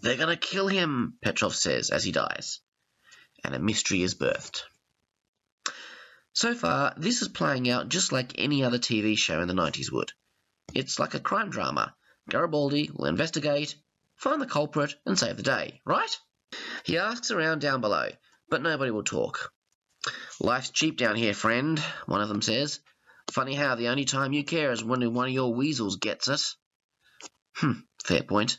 They're 0.00 0.16
gonna 0.16 0.36
kill 0.36 0.68
him, 0.68 1.18
Petrov 1.22 1.54
says 1.54 1.90
as 1.90 2.04
he 2.04 2.12
dies. 2.12 2.60
And 3.44 3.54
a 3.54 3.58
mystery 3.58 4.02
is 4.02 4.14
birthed. 4.14 4.62
So 6.34 6.54
far, 6.54 6.94
this 6.96 7.20
is 7.20 7.28
playing 7.28 7.68
out 7.68 7.88
just 7.88 8.10
like 8.10 8.38
any 8.38 8.64
other 8.64 8.78
TV 8.78 9.16
show 9.18 9.40
in 9.40 9.48
the 9.48 9.54
90s 9.54 9.92
would. 9.92 10.12
It's 10.74 10.98
like 10.98 11.14
a 11.14 11.20
crime 11.20 11.50
drama. 11.50 11.94
Garibaldi 12.30 12.90
will 12.94 13.06
investigate, 13.06 13.76
find 14.16 14.40
the 14.40 14.46
culprit, 14.46 14.94
and 15.04 15.18
save 15.18 15.36
the 15.36 15.42
day, 15.42 15.82
right? 15.84 16.18
He 16.84 16.98
asks 16.98 17.30
around 17.30 17.60
down 17.60 17.80
below, 17.80 18.08
but 18.48 18.62
nobody 18.62 18.90
will 18.90 19.04
talk. 19.04 19.52
Life's 20.40 20.70
cheap 20.70 20.96
down 20.96 21.16
here, 21.16 21.34
friend, 21.34 21.78
one 22.06 22.22
of 22.22 22.28
them 22.28 22.42
says. 22.42 22.80
Funny 23.30 23.54
how 23.54 23.74
the 23.74 23.88
only 23.88 24.04
time 24.04 24.32
you 24.32 24.44
care 24.44 24.72
is 24.72 24.82
when 24.82 25.12
one 25.14 25.28
of 25.28 25.34
your 25.34 25.54
weasels 25.54 25.96
gets 25.96 26.28
it. 26.28 26.42
Hmm, 27.56 27.80
fair 28.04 28.22
point. 28.22 28.58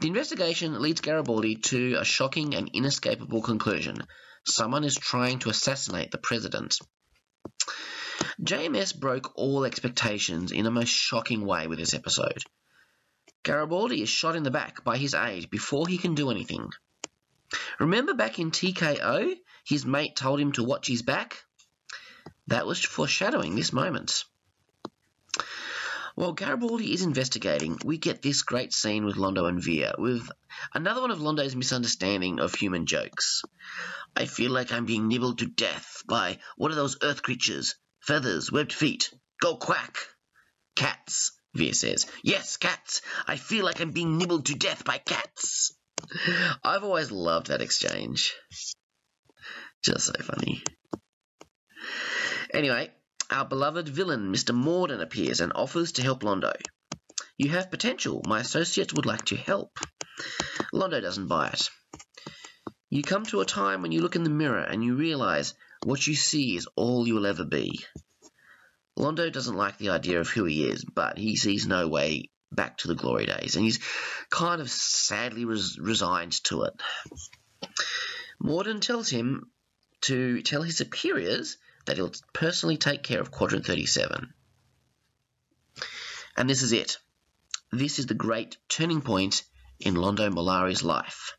The 0.00 0.08
investigation 0.08 0.80
leads 0.80 1.00
Garibaldi 1.00 1.56
to 1.56 1.96
a 1.96 2.04
shocking 2.04 2.54
and 2.54 2.70
inescapable 2.72 3.42
conclusion. 3.42 4.06
Someone 4.44 4.84
is 4.84 4.94
trying 4.94 5.38
to 5.40 5.50
assassinate 5.50 6.10
the 6.10 6.18
president. 6.18 6.78
JMS 8.42 8.98
broke 8.98 9.32
all 9.36 9.64
expectations 9.64 10.52
in 10.52 10.66
a 10.66 10.70
most 10.70 10.88
shocking 10.88 11.46
way 11.46 11.66
with 11.66 11.78
this 11.78 11.94
episode. 11.94 12.42
Garibaldi 13.44 14.02
is 14.02 14.08
shot 14.08 14.36
in 14.36 14.42
the 14.42 14.50
back 14.50 14.84
by 14.84 14.96
his 14.96 15.14
aide 15.14 15.50
before 15.50 15.86
he 15.88 15.98
can 15.98 16.14
do 16.14 16.30
anything. 16.30 16.70
Remember 17.78 18.14
back 18.14 18.38
in 18.38 18.50
TKO, 18.50 19.36
his 19.64 19.84
mate 19.84 20.16
told 20.16 20.40
him 20.40 20.52
to 20.52 20.64
watch 20.64 20.86
his 20.86 21.02
back? 21.02 21.44
That 22.48 22.66
was 22.66 22.84
foreshadowing 22.84 23.54
this 23.54 23.72
moment. 23.72 24.24
While 26.14 26.32
Garibaldi 26.34 26.92
is 26.92 27.02
investigating, 27.02 27.78
we 27.84 27.96
get 27.96 28.20
this 28.20 28.42
great 28.42 28.72
scene 28.72 29.04
with 29.04 29.16
Londo 29.16 29.48
and 29.48 29.62
Vir, 29.62 29.94
with 29.96 30.30
another 30.74 31.00
one 31.00 31.10
of 31.10 31.18
Londo's 31.20 31.56
misunderstanding 31.56 32.38
of 32.38 32.54
human 32.54 32.86
jokes. 32.86 33.42
I 34.14 34.26
feel 34.26 34.50
like 34.50 34.72
I'm 34.72 34.84
being 34.84 35.08
nibbled 35.08 35.38
to 35.38 35.46
death 35.46 36.02
by 36.06 36.38
one 36.56 36.70
of 36.70 36.76
those 36.76 36.98
earth 37.02 37.22
creatures. 37.22 37.76
Feathers, 38.00 38.52
webbed 38.52 38.72
feet. 38.72 39.12
Go 39.40 39.56
quack. 39.56 39.96
Cats, 40.76 41.32
Vir 41.54 41.72
says. 41.72 42.06
Yes, 42.22 42.56
cats. 42.56 43.00
I 43.26 43.36
feel 43.36 43.64
like 43.64 43.80
I'm 43.80 43.92
being 43.92 44.18
nibbled 44.18 44.46
to 44.46 44.54
death 44.54 44.84
by 44.84 44.98
cats. 44.98 45.74
I've 46.62 46.84
always 46.84 47.10
loved 47.10 47.46
that 47.46 47.62
exchange. 47.62 48.34
Just 49.82 50.06
so 50.06 50.12
funny. 50.22 50.62
Anyway, 52.52 52.90
our 53.32 53.44
beloved 53.44 53.88
villain, 53.88 54.32
Mr. 54.32 54.54
Morden, 54.54 55.00
appears 55.00 55.40
and 55.40 55.52
offers 55.54 55.92
to 55.92 56.02
help 56.02 56.22
Londo. 56.22 56.52
You 57.38 57.50
have 57.50 57.70
potential. 57.70 58.22
My 58.26 58.40
associates 58.40 58.94
would 58.94 59.06
like 59.06 59.24
to 59.26 59.36
help. 59.36 59.78
Londo 60.72 61.00
doesn't 61.00 61.28
buy 61.28 61.48
it. 61.48 61.68
You 62.90 63.02
come 63.02 63.24
to 63.26 63.40
a 63.40 63.46
time 63.46 63.82
when 63.82 63.90
you 63.90 64.02
look 64.02 64.16
in 64.16 64.22
the 64.24 64.30
mirror 64.30 64.62
and 64.62 64.84
you 64.84 64.96
realize 64.96 65.54
what 65.84 66.06
you 66.06 66.14
see 66.14 66.56
is 66.56 66.68
all 66.76 67.06
you 67.06 67.14
will 67.14 67.26
ever 67.26 67.44
be. 67.44 67.80
Londo 68.98 69.32
doesn't 69.32 69.56
like 69.56 69.78
the 69.78 69.90
idea 69.90 70.20
of 70.20 70.28
who 70.28 70.44
he 70.44 70.68
is, 70.68 70.84
but 70.84 71.16
he 71.16 71.36
sees 71.36 71.66
no 71.66 71.88
way 71.88 72.30
back 72.52 72.76
to 72.78 72.88
the 72.88 72.94
glory 72.94 73.24
days, 73.24 73.56
and 73.56 73.64
he's 73.64 73.80
kind 74.30 74.60
of 74.60 74.70
sadly 74.70 75.46
res- 75.46 75.78
resigned 75.78 76.32
to 76.44 76.64
it. 76.64 76.74
Morden 78.38 78.80
tells 78.80 79.08
him 79.08 79.50
to 80.02 80.42
tell 80.42 80.62
his 80.62 80.76
superiors 80.76 81.56
that 81.84 81.96
he'll 81.96 82.12
personally 82.32 82.76
take 82.76 83.02
care 83.02 83.20
of 83.20 83.30
Quadrant 83.30 83.66
37. 83.66 84.32
And 86.36 86.48
this 86.48 86.62
is 86.62 86.72
it. 86.72 86.98
This 87.70 87.98
is 87.98 88.06
the 88.06 88.14
great 88.14 88.56
turning 88.68 89.02
point 89.02 89.42
in 89.80 89.94
Londo 89.94 90.30
Mollari's 90.32 90.82
life. 90.82 91.36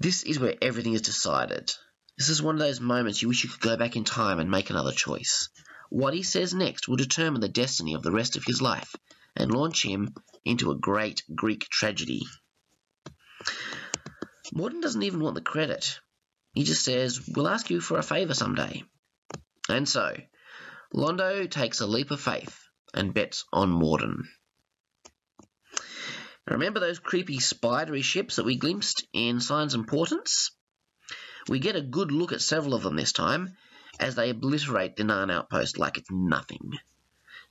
This 0.00 0.22
is 0.22 0.38
where 0.38 0.54
everything 0.60 0.94
is 0.94 1.02
decided. 1.02 1.72
This 2.18 2.28
is 2.28 2.42
one 2.42 2.54
of 2.54 2.60
those 2.60 2.80
moments 2.80 3.22
you 3.22 3.28
wish 3.28 3.44
you 3.44 3.50
could 3.50 3.60
go 3.60 3.76
back 3.76 3.96
in 3.96 4.04
time 4.04 4.38
and 4.38 4.50
make 4.50 4.70
another 4.70 4.92
choice. 4.92 5.48
What 5.90 6.14
he 6.14 6.22
says 6.22 6.54
next 6.54 6.88
will 6.88 6.96
determine 6.96 7.40
the 7.40 7.48
destiny 7.48 7.94
of 7.94 8.02
the 8.02 8.12
rest 8.12 8.36
of 8.36 8.44
his 8.44 8.62
life 8.62 8.94
and 9.36 9.52
launch 9.52 9.84
him 9.84 10.14
into 10.44 10.70
a 10.70 10.76
great 10.76 11.22
Greek 11.34 11.68
tragedy. 11.68 12.22
Morden 14.52 14.80
doesn't 14.80 15.02
even 15.02 15.20
want 15.20 15.34
the 15.34 15.40
credit. 15.40 16.00
He 16.54 16.64
just 16.64 16.84
says, 16.84 17.28
We'll 17.28 17.48
ask 17.48 17.68
you 17.70 17.80
for 17.80 17.98
a 17.98 18.02
favour 18.02 18.34
someday. 18.34 18.84
And 19.68 19.88
so, 19.88 20.16
Londo 20.94 21.50
takes 21.50 21.80
a 21.80 21.86
leap 21.86 22.10
of 22.10 22.20
faith 22.20 22.56
and 22.92 23.12
bets 23.12 23.44
on 23.52 23.70
Morden. 23.70 24.28
Remember 26.46 26.78
those 26.78 26.98
creepy 26.98 27.40
spidery 27.40 28.02
ships 28.02 28.36
that 28.36 28.44
we 28.44 28.56
glimpsed 28.56 29.06
in 29.12 29.40
Signs 29.40 29.74
and 29.74 29.88
Portents? 29.88 30.50
We 31.48 31.58
get 31.58 31.76
a 31.76 31.82
good 31.82 32.12
look 32.12 32.32
at 32.32 32.42
several 32.42 32.74
of 32.74 32.82
them 32.82 32.96
this 32.96 33.12
time, 33.12 33.56
as 33.98 34.14
they 34.14 34.30
obliterate 34.30 34.96
the 34.96 35.04
Narn 35.04 35.32
outpost 35.32 35.78
like 35.78 35.98
it's 35.98 36.10
nothing. 36.10 36.72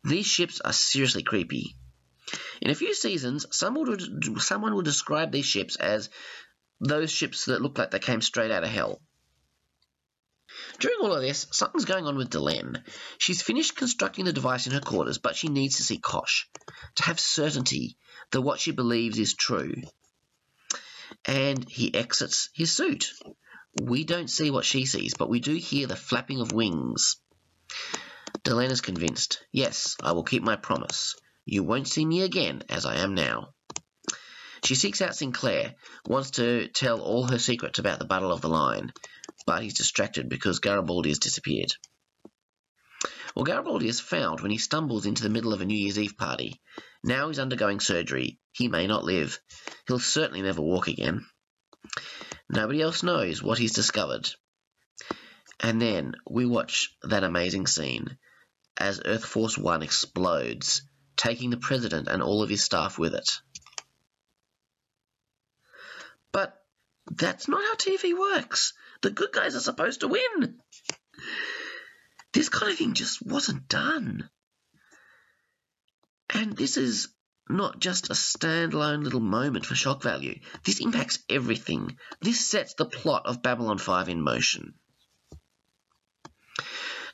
These 0.03 0.25
ships 0.25 0.61
are 0.61 0.73
seriously 0.73 1.23
creepy. 1.23 1.75
In 2.61 2.71
a 2.71 2.75
few 2.75 2.93
seasons, 2.93 3.45
someone 3.51 3.89
will, 3.89 4.39
someone 4.39 4.73
will 4.73 4.81
describe 4.81 5.31
these 5.31 5.45
ships 5.45 5.75
as 5.75 6.09
those 6.83 7.11
ships 7.11 7.45
that 7.45 7.61
look 7.61 7.77
like 7.77 7.91
they 7.91 7.99
came 7.99 8.21
straight 8.21 8.51
out 8.51 8.63
of 8.63 8.69
hell. 8.69 9.01
During 10.79 10.99
all 11.01 11.13
of 11.13 11.21
this, 11.21 11.47
something's 11.51 11.85
going 11.85 12.05
on 12.05 12.17
with 12.17 12.29
Delenn. 12.29 12.83
She's 13.17 13.41
finished 13.41 13.75
constructing 13.75 14.25
the 14.25 14.33
device 14.33 14.67
in 14.67 14.73
her 14.73 14.81
quarters, 14.81 15.17
but 15.17 15.35
she 15.35 15.47
needs 15.47 15.77
to 15.77 15.83
see 15.83 15.97
Kosh 15.97 16.47
to 16.95 17.03
have 17.03 17.19
certainty 17.19 17.97
that 18.31 18.41
what 18.41 18.59
she 18.59 18.71
believes 18.71 19.17
is 19.17 19.33
true. 19.33 19.73
And 21.25 21.67
he 21.69 21.93
exits 21.93 22.49
his 22.53 22.71
suit. 22.71 23.11
We 23.81 24.03
don't 24.03 24.29
see 24.29 24.51
what 24.51 24.65
she 24.65 24.85
sees, 24.85 25.13
but 25.17 25.29
we 25.29 25.39
do 25.39 25.55
hear 25.55 25.87
the 25.87 25.95
flapping 25.95 26.41
of 26.41 26.51
wings. 26.51 27.17
Delenn 28.43 28.71
is 28.71 28.81
convinced. 28.81 29.43
Yes, 29.51 29.95
I 30.03 30.11
will 30.11 30.23
keep 30.23 30.43
my 30.43 30.55
promise. 30.55 31.15
You 31.45 31.63
won't 31.63 31.87
see 31.87 32.05
me 32.05 32.21
again 32.21 32.63
as 32.69 32.85
I 32.85 32.97
am 32.97 33.15
now. 33.15 33.52
She 34.63 34.75
seeks 34.75 35.01
out 35.01 35.15
Sinclair, 35.15 35.75
wants 36.07 36.31
to 36.31 36.69
tell 36.69 37.01
all 37.01 37.27
her 37.27 37.39
secrets 37.39 37.79
about 37.79 37.99
the 37.99 38.05
Battle 38.05 38.31
of 38.31 38.39
the 38.39 38.49
Line, 38.49 38.93
but 39.45 39.61
he's 39.61 39.73
distracted 39.73 40.29
because 40.29 40.59
Garibaldi 40.59 41.09
has 41.09 41.19
disappeared. 41.19 41.73
Well, 43.35 43.43
Garibaldi 43.43 43.87
is 43.87 43.99
found 43.99 44.39
when 44.39 44.51
he 44.51 44.57
stumbles 44.57 45.05
into 45.05 45.23
the 45.23 45.29
middle 45.29 45.53
of 45.53 45.61
a 45.61 45.65
New 45.65 45.77
Year's 45.77 45.99
Eve 45.99 46.17
party. 46.17 46.61
Now 47.03 47.27
he's 47.27 47.39
undergoing 47.39 47.81
surgery. 47.81 48.39
He 48.53 48.69
may 48.69 48.87
not 48.87 49.03
live. 49.03 49.39
He'll 49.87 49.99
certainly 49.99 50.41
never 50.41 50.61
walk 50.61 50.87
again. 50.87 51.25
Nobody 52.49 52.81
else 52.81 53.03
knows 53.03 53.43
what 53.43 53.57
he's 53.57 53.73
discovered. 53.73 54.29
And 55.59 55.81
then 55.81 56.15
we 56.29 56.45
watch 56.45 56.95
that 57.03 57.23
amazing 57.23 57.67
scene 57.67 58.17
as 58.77 59.01
Earth 59.03 59.25
Force 59.25 59.57
One 59.57 59.81
explodes, 59.81 60.83
taking 61.17 61.49
the 61.49 61.57
president 61.57 62.07
and 62.07 62.23
all 62.23 62.43
of 62.43 62.49
his 62.49 62.63
staff 62.63 62.97
with 62.97 63.13
it. 63.13 63.29
But 66.33 66.59
that's 67.09 67.47
not 67.47 67.63
how 67.63 67.75
TV 67.75 68.17
works. 68.17 68.73
The 69.01 69.11
good 69.11 69.31
guys 69.31 69.55
are 69.55 69.61
supposed 69.61 70.01
to 70.01 70.09
win. 70.09 70.59
This 72.33 72.49
kind 72.49 72.71
of 72.71 72.77
thing 72.77 72.95
just 72.95 73.21
wasn't 73.25 73.69
done. 73.69 74.29
And 76.29 76.57
this 76.57 76.75
is 76.75 77.09
not 77.47 77.79
just 77.79 78.09
a 78.09 78.13
standalone 78.13 79.03
little 79.03 79.19
moment 79.19 79.65
for 79.65 79.75
shock 79.75 80.01
value. 80.01 80.39
This 80.63 80.81
impacts 80.81 81.19
everything. 81.29 81.97
This 82.21 82.45
sets 82.45 82.73
the 82.73 82.85
plot 82.85 83.27
of 83.27 83.43
Babylon 83.43 83.77
5 83.77 84.09
in 84.09 84.21
motion. 84.21 84.73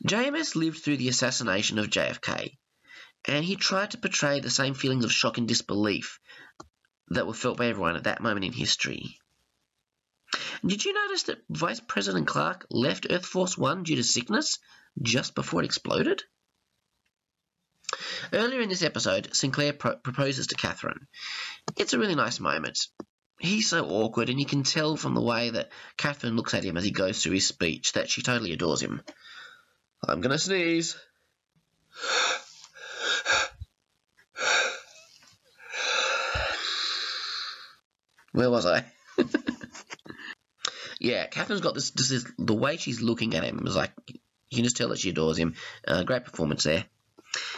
JMS 0.07 0.55
lived 0.55 0.81
through 0.81 0.97
the 0.97 1.09
assassination 1.09 1.77
of 1.77 1.89
JFK, 1.89 2.57
and 3.25 3.43
he 3.43 3.57
tried 3.57 3.91
to 3.91 3.97
portray 3.97 4.39
the 4.39 4.49
same 4.49 4.73
feelings 4.73 5.03
of 5.03 5.11
shock 5.11 5.37
and 5.37 5.47
disbelief 5.47 6.19
that 7.10 7.27
were 7.27 7.34
felt 7.34 7.57
by 7.57 7.68
everyone 7.68 7.95
at 7.95 8.03
that 8.03 8.22
moment 8.22 8.45
in 8.45 8.53
history. 8.53 9.19
Did 10.65 10.86
you 10.86 10.94
notice 10.94 11.23
that 11.23 11.44
Vice 11.49 11.80
President 11.80 12.27
Clark 12.27 12.68
left 12.69 13.07
Earth 13.10 13.26
Force 13.26 13.57
One 13.57 13.84
due 13.84 13.95
to 13.95 14.03
sickness 14.03 14.60
just 15.02 15.34
before 15.36 15.61
it 15.61 15.65
exploded? 15.65 16.23
Earlier 18.31 18.61
in 18.61 18.69
this 18.69 18.84
episode, 18.84 19.36
Sinclair 19.36 19.73
pro- 19.73 19.95
proposes 19.95 20.48
to 20.48 20.56
Catherine. 20.56 21.07
It's 21.77 21.94
a 21.94 21.99
really 21.99 22.15
nice 22.15 22.40
moment. 22.40 22.88
He's 23.40 23.69
so 23.69 23.86
awkward, 23.86 24.30
and 24.30 24.40
you 24.40 24.45
can 24.45 24.64
tell 24.64 24.98
from 24.98 25.15
the 25.15 25.22
way 25.22 25.49
that 25.49 25.72
Catherine 25.98 26.36
looks 26.36 26.53
at 26.53 26.64
him 26.64 26.77
as 26.77 26.84
he 26.84 26.91
goes 26.91 27.23
through 27.23 27.34
his 27.34 27.48
speech 27.48 27.94
that 27.94 28.10
she 28.10 28.22
totally 28.22 28.52
adores 28.52 28.81
him. 28.81 29.02
I'm 30.07 30.22
gonna 30.22 30.38
sneeze. 30.38 30.95
Where 38.40 38.49
was 38.49 38.66
I? 38.66 38.86
yeah, 41.02 41.28
Catherine's 41.28 41.60
got 41.60 41.74
this, 41.74 41.90
this 41.91 42.10
is 42.10 42.26
the 42.38 42.56
way 42.56 42.78
she's 42.78 43.02
looking 43.02 43.36
at 43.36 43.44
him 43.44 43.68
is 43.68 43.76
like 43.76 43.91
you 44.07 44.56
can 44.56 44.64
just 44.64 44.78
tell 44.78 44.88
that 44.88 44.99
she 44.99 45.10
adores 45.10 45.38
him. 45.38 45.56
Uh, 45.86 46.03
great 46.03 46.24
performance 46.24 46.64
there. 46.64 46.86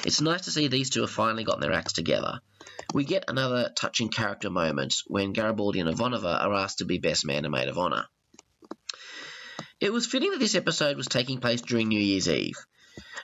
It's 0.05 0.21
nice 0.21 0.41
to 0.41 0.51
see 0.51 0.69
these 0.69 0.89
two 0.89 1.01
have 1.01 1.11
finally 1.11 1.43
gotten 1.43 1.61
their 1.61 1.71
acts 1.71 1.93
together. 1.93 2.41
We 2.95 3.03
get 3.03 3.25
another 3.27 3.69
touching 3.77 4.09
character 4.09 4.49
moment 4.49 4.95
when 5.05 5.33
Garibaldi 5.33 5.81
and 5.81 5.87
Ivanova 5.87 6.43
are 6.43 6.55
asked 6.55 6.79
to 6.79 6.85
be 6.85 6.97
best 6.97 7.27
man 7.27 7.45
and 7.45 7.51
maid 7.51 7.67
of 7.67 7.77
honor. 7.77 8.07
It 9.79 9.93
was 9.93 10.07
fitting 10.07 10.31
that 10.31 10.39
this 10.39 10.55
episode 10.55 10.97
was 10.97 11.05
taking 11.05 11.41
place 11.41 11.61
during 11.61 11.89
New 11.89 12.01
Year's 12.01 12.27
Eve. 12.27 12.57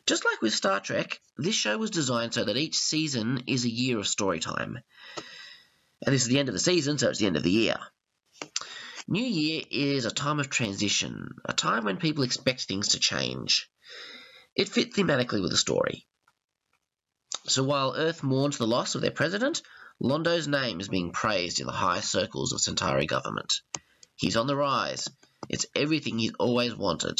Just 0.05 0.25
like 0.25 0.43
with 0.43 0.53
Star 0.53 0.79
Trek, 0.79 1.19
this 1.37 1.55
show 1.55 1.75
was 1.79 1.89
designed 1.89 2.35
so 2.35 2.45
that 2.45 2.55
each 2.55 2.77
season 2.77 3.45
is 3.47 3.65
a 3.65 3.69
year 3.69 3.97
of 3.97 4.07
story 4.07 4.39
time. 4.39 4.77
And 6.05 6.13
this 6.13 6.23
is 6.23 6.27
the 6.27 6.39
end 6.39 6.49
of 6.49 6.53
the 6.53 6.59
season, 6.59 6.97
so 6.97 7.09
it's 7.09 7.19
the 7.19 7.27
end 7.27 7.37
of 7.37 7.43
the 7.43 7.51
year. 7.51 7.77
New 9.07 9.23
Year 9.23 9.63
is 9.71 10.05
a 10.05 10.11
time 10.11 10.39
of 10.39 10.49
transition, 10.49 11.29
a 11.45 11.53
time 11.53 11.85
when 11.85 11.97
people 11.97 12.23
expect 12.23 12.61
things 12.61 12.89
to 12.89 12.99
change. 12.99 13.69
It 14.55 14.69
fit 14.69 14.93
thematically 14.93 15.41
with 15.41 15.51
the 15.51 15.57
story. 15.57 16.05
So 17.45 17.63
while 17.63 17.95
Earth 17.95 18.23
mourns 18.23 18.57
the 18.57 18.67
loss 18.67 18.95
of 18.95 19.01
their 19.01 19.11
president, 19.11 19.61
Londo's 20.03 20.47
name 20.47 20.79
is 20.79 20.89
being 20.89 21.11
praised 21.11 21.59
in 21.59 21.67
the 21.67 21.71
high 21.73 22.01
circles 22.01 22.51
of 22.51 22.59
Centauri 22.59 23.05
government. 23.05 23.53
He's 24.15 24.35
on 24.35 24.47
the 24.47 24.55
rise. 24.55 25.07
It's 25.49 25.65
everything 25.73 26.19
he's 26.19 26.33
always 26.39 26.75
wanted. 26.75 27.17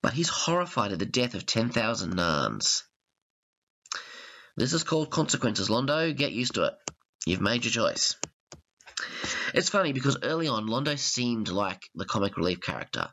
But 0.00 0.12
he's 0.12 0.28
horrified 0.28 0.92
at 0.92 0.98
the 0.98 1.06
death 1.06 1.34
of 1.34 1.44
10,000 1.44 2.12
Narns. 2.14 2.84
This 4.56 4.72
is 4.72 4.84
called 4.84 5.10
consequences, 5.10 5.68
Londo. 5.68 6.16
Get 6.16 6.32
used 6.32 6.54
to 6.54 6.64
it. 6.64 6.74
You've 7.28 7.42
made 7.42 7.62
your 7.62 7.72
choice. 7.72 8.16
It's 9.52 9.68
funny 9.68 9.92
because 9.92 10.16
early 10.22 10.48
on, 10.48 10.66
Londo 10.66 10.98
seemed 10.98 11.50
like 11.50 11.82
the 11.94 12.06
comic 12.06 12.38
relief 12.38 12.62
character. 12.62 13.10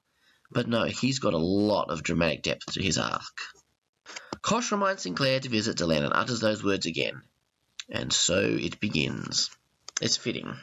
But 0.49 0.69
no, 0.69 0.85
he's 0.85 1.19
got 1.19 1.33
a 1.33 1.37
lot 1.37 1.89
of 1.89 2.01
dramatic 2.01 2.41
depth 2.41 2.71
to 2.71 2.81
his 2.81 2.97
arc. 2.97 3.35
Kosh 4.41 4.71
reminds 4.71 5.01
Sinclair 5.01 5.41
to 5.41 5.49
visit 5.49 5.75
Delenn 5.75 6.05
and 6.05 6.13
utters 6.13 6.39
those 6.39 6.63
words 6.63 6.85
again. 6.85 7.23
And 7.89 8.13
so 8.13 8.39
it 8.39 8.79
begins. 8.79 9.49
It's 10.01 10.15
fitting. 10.15 10.55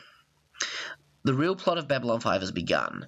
The 1.24 1.35
real 1.35 1.55
plot 1.55 1.77
of 1.77 1.89
Babylon 1.89 2.20
5 2.20 2.41
has 2.41 2.53
begun. 2.53 3.07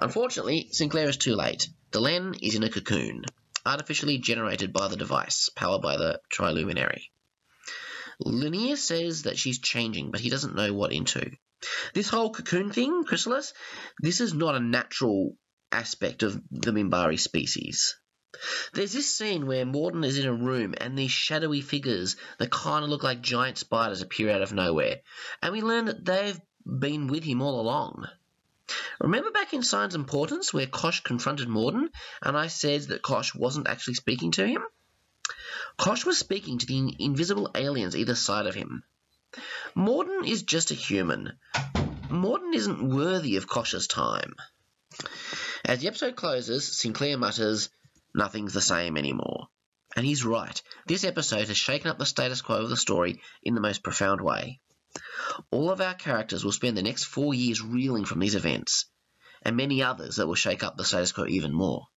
Unfortunately, 0.00 0.70
Sinclair 0.72 1.08
is 1.08 1.18
too 1.18 1.36
late. 1.36 1.68
Delenn 1.92 2.36
is 2.42 2.56
in 2.56 2.64
a 2.64 2.68
cocoon, 2.68 3.26
artificially 3.64 4.18
generated 4.18 4.72
by 4.72 4.88
the 4.88 4.96
device, 4.96 5.50
powered 5.54 5.82
by 5.82 5.96
the 5.96 6.20
Triluminary. 6.32 7.10
Lennier 8.20 8.76
says 8.76 9.22
that 9.22 9.38
she's 9.38 9.58
changing, 9.58 10.10
but 10.10 10.20
he 10.20 10.30
doesn't 10.30 10.54
know 10.54 10.72
what 10.72 10.92
into. 10.92 11.30
This 11.94 12.08
whole 12.08 12.30
cocoon 12.30 12.72
thing, 12.72 13.04
Chrysalis, 13.04 13.52
this 13.98 14.20
is 14.20 14.34
not 14.34 14.54
a 14.54 14.60
natural 14.60 15.36
aspect 15.72 16.22
of 16.22 16.40
the 16.50 16.72
Minbari 16.72 17.18
species. 17.18 17.96
There's 18.72 18.92
this 18.92 19.14
scene 19.14 19.46
where 19.46 19.64
Morden 19.64 20.04
is 20.04 20.18
in 20.18 20.26
a 20.26 20.34
room 20.34 20.74
and 20.78 20.98
these 20.98 21.12
shadowy 21.12 21.60
figures 21.60 22.16
that 22.38 22.50
kind 22.50 22.84
of 22.84 22.90
look 22.90 23.02
like 23.02 23.20
giant 23.20 23.58
spiders 23.58 24.02
appear 24.02 24.30
out 24.30 24.42
of 24.42 24.52
nowhere, 24.52 25.00
and 25.40 25.52
we 25.52 25.62
learn 25.62 25.86
that 25.86 26.04
they've 26.04 26.40
been 26.66 27.06
with 27.06 27.24
him 27.24 27.42
all 27.42 27.60
along. 27.60 28.08
Remember 28.98 29.30
back 29.30 29.52
in 29.52 29.62
Signs 29.62 29.94
and 29.94 30.06
Portents 30.06 30.52
where 30.52 30.66
Kosh 30.66 31.02
confronted 31.02 31.48
Morden 31.48 31.90
and 32.22 32.36
I 32.36 32.46
said 32.46 32.82
that 32.82 33.02
Kosh 33.02 33.34
wasn't 33.34 33.68
actually 33.68 33.94
speaking 33.94 34.32
to 34.32 34.46
him? 34.46 34.62
Kosh 35.76 36.04
was 36.04 36.18
speaking 36.18 36.58
to 36.58 36.66
the 36.66 36.94
invisible 36.98 37.50
aliens 37.54 37.96
either 37.96 38.14
side 38.14 38.46
of 38.46 38.54
him. 38.54 38.84
Morden 39.74 40.24
is 40.24 40.42
just 40.42 40.70
a 40.70 40.74
human. 40.74 41.38
Morden 42.08 42.54
isn't 42.54 42.88
worthy 42.88 43.36
of 43.36 43.48
Kosh's 43.48 43.86
time. 43.86 44.34
As 45.64 45.80
the 45.80 45.88
episode 45.88 46.14
closes, 46.14 46.76
Sinclair 46.76 47.18
mutters, 47.18 47.70
Nothing's 48.14 48.52
the 48.52 48.60
same 48.60 48.96
anymore. 48.96 49.48
And 49.96 50.06
he's 50.06 50.24
right. 50.24 50.62
This 50.86 51.04
episode 51.04 51.48
has 51.48 51.56
shaken 51.56 51.90
up 51.90 51.98
the 51.98 52.06
status 52.06 52.42
quo 52.42 52.62
of 52.62 52.70
the 52.70 52.76
story 52.76 53.20
in 53.42 53.54
the 53.54 53.60
most 53.60 53.82
profound 53.82 54.20
way. 54.20 54.60
All 55.50 55.70
of 55.70 55.80
our 55.80 55.94
characters 55.94 56.44
will 56.44 56.52
spend 56.52 56.76
the 56.76 56.82
next 56.82 57.04
four 57.04 57.34
years 57.34 57.60
reeling 57.60 58.04
from 58.04 58.20
these 58.20 58.36
events, 58.36 58.86
and 59.42 59.56
many 59.56 59.82
others 59.82 60.16
that 60.16 60.28
will 60.28 60.36
shake 60.36 60.62
up 60.62 60.76
the 60.76 60.84
status 60.84 61.10
quo 61.10 61.26
even 61.26 61.52
more. 61.52 61.88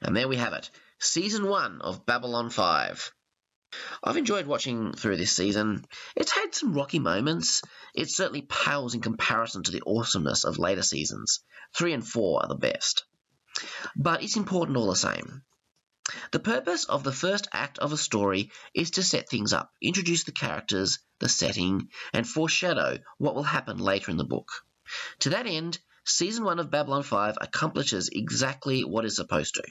And 0.00 0.16
there 0.16 0.28
we 0.28 0.36
have 0.36 0.52
it, 0.52 0.70
Season 1.00 1.46
1 1.46 1.80
of 1.80 2.06
Babylon 2.06 2.50
5. 2.50 3.12
I've 4.02 4.16
enjoyed 4.16 4.46
watching 4.46 4.92
through 4.92 5.16
this 5.16 5.34
season. 5.34 5.84
It's 6.14 6.30
had 6.30 6.54
some 6.54 6.72
rocky 6.72 7.00
moments. 7.00 7.62
It 7.94 8.10
certainly 8.10 8.42
pales 8.42 8.94
in 8.94 9.00
comparison 9.00 9.64
to 9.64 9.72
the 9.72 9.82
awesomeness 9.84 10.44
of 10.44 10.58
later 10.58 10.82
seasons. 10.82 11.40
3 11.76 11.94
and 11.94 12.06
4 12.06 12.42
are 12.42 12.48
the 12.48 12.54
best. 12.54 13.04
But 13.96 14.22
it's 14.22 14.36
important 14.36 14.78
all 14.78 14.86
the 14.86 14.96
same. 14.96 15.42
The 16.30 16.38
purpose 16.38 16.84
of 16.84 17.02
the 17.02 17.12
first 17.12 17.48
act 17.52 17.78
of 17.78 17.92
a 17.92 17.96
story 17.96 18.52
is 18.74 18.92
to 18.92 19.02
set 19.02 19.28
things 19.28 19.52
up, 19.52 19.72
introduce 19.82 20.24
the 20.24 20.32
characters, 20.32 21.00
the 21.18 21.28
setting, 21.28 21.90
and 22.12 22.28
foreshadow 22.28 22.98
what 23.18 23.34
will 23.34 23.42
happen 23.42 23.78
later 23.78 24.10
in 24.10 24.16
the 24.16 24.24
book. 24.24 24.48
To 25.20 25.30
that 25.30 25.46
end, 25.46 25.78
Season 26.04 26.44
1 26.44 26.58
of 26.58 26.70
Babylon 26.70 27.02
5 27.02 27.38
accomplishes 27.40 28.10
exactly 28.12 28.84
what 28.84 29.04
it's 29.04 29.16
supposed 29.16 29.54
to. 29.54 29.64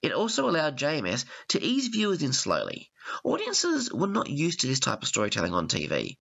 It 0.00 0.12
also 0.12 0.48
allowed 0.48 0.78
JMS 0.78 1.24
to 1.48 1.62
ease 1.62 1.88
viewers 1.88 2.22
in 2.22 2.32
slowly. 2.32 2.90
Audiences 3.24 3.92
were 3.92 4.06
not 4.06 4.30
used 4.30 4.60
to 4.60 4.66
this 4.66 4.80
type 4.80 5.02
of 5.02 5.08
storytelling 5.08 5.52
on 5.52 5.68
TV. 5.68 6.16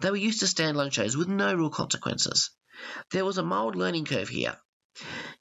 They 0.00 0.10
were 0.10 0.16
used 0.16 0.40
to 0.40 0.46
standalone 0.46 0.92
shows 0.92 1.16
with 1.16 1.28
no 1.28 1.54
real 1.54 1.70
consequences. 1.70 2.50
There 3.10 3.24
was 3.24 3.38
a 3.38 3.42
mild 3.42 3.76
learning 3.76 4.04
curve 4.04 4.28
here. 4.28 4.56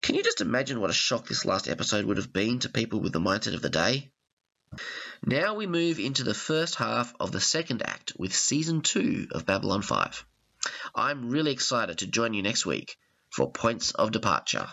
Can 0.02 0.16
you 0.16 0.24
just 0.24 0.42
imagine 0.42 0.80
what 0.80 0.90
a 0.90 0.94
shock 0.94 1.28
this 1.28 1.46
last 1.46 1.68
episode 1.68 2.06
would 2.06 2.18
have 2.18 2.34
been 2.34 2.60
to 2.60 2.70
people 2.70 3.00
with 3.00 3.14
the 3.14 3.20
mindset 3.20 3.54
of 3.54 3.62
the 3.62 3.70
day? 3.70 4.12
Now 5.26 5.54
we 5.56 5.68
move 5.68 6.00
into 6.00 6.24
the 6.24 6.34
first 6.34 6.76
half 6.76 7.14
of 7.20 7.32
the 7.32 7.40
second 7.40 7.82
act 7.86 8.14
with 8.18 8.36
season 8.36 8.82
2 8.82 9.30
of 9.32 9.46
Babylon 9.46 9.82
5. 9.82 10.26
I'm 10.94 11.30
really 11.30 11.52
excited 11.52 12.00
to 12.00 12.08
join 12.08 12.34
you 12.34 12.44
next 12.44 12.66
week 12.66 12.98
for 13.30 13.52
Points 13.52 13.92
of 13.92 14.12
Departure. 14.12 14.68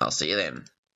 I'll 0.00 0.10
see 0.10 0.30
you 0.30 0.36
then. 0.36 0.64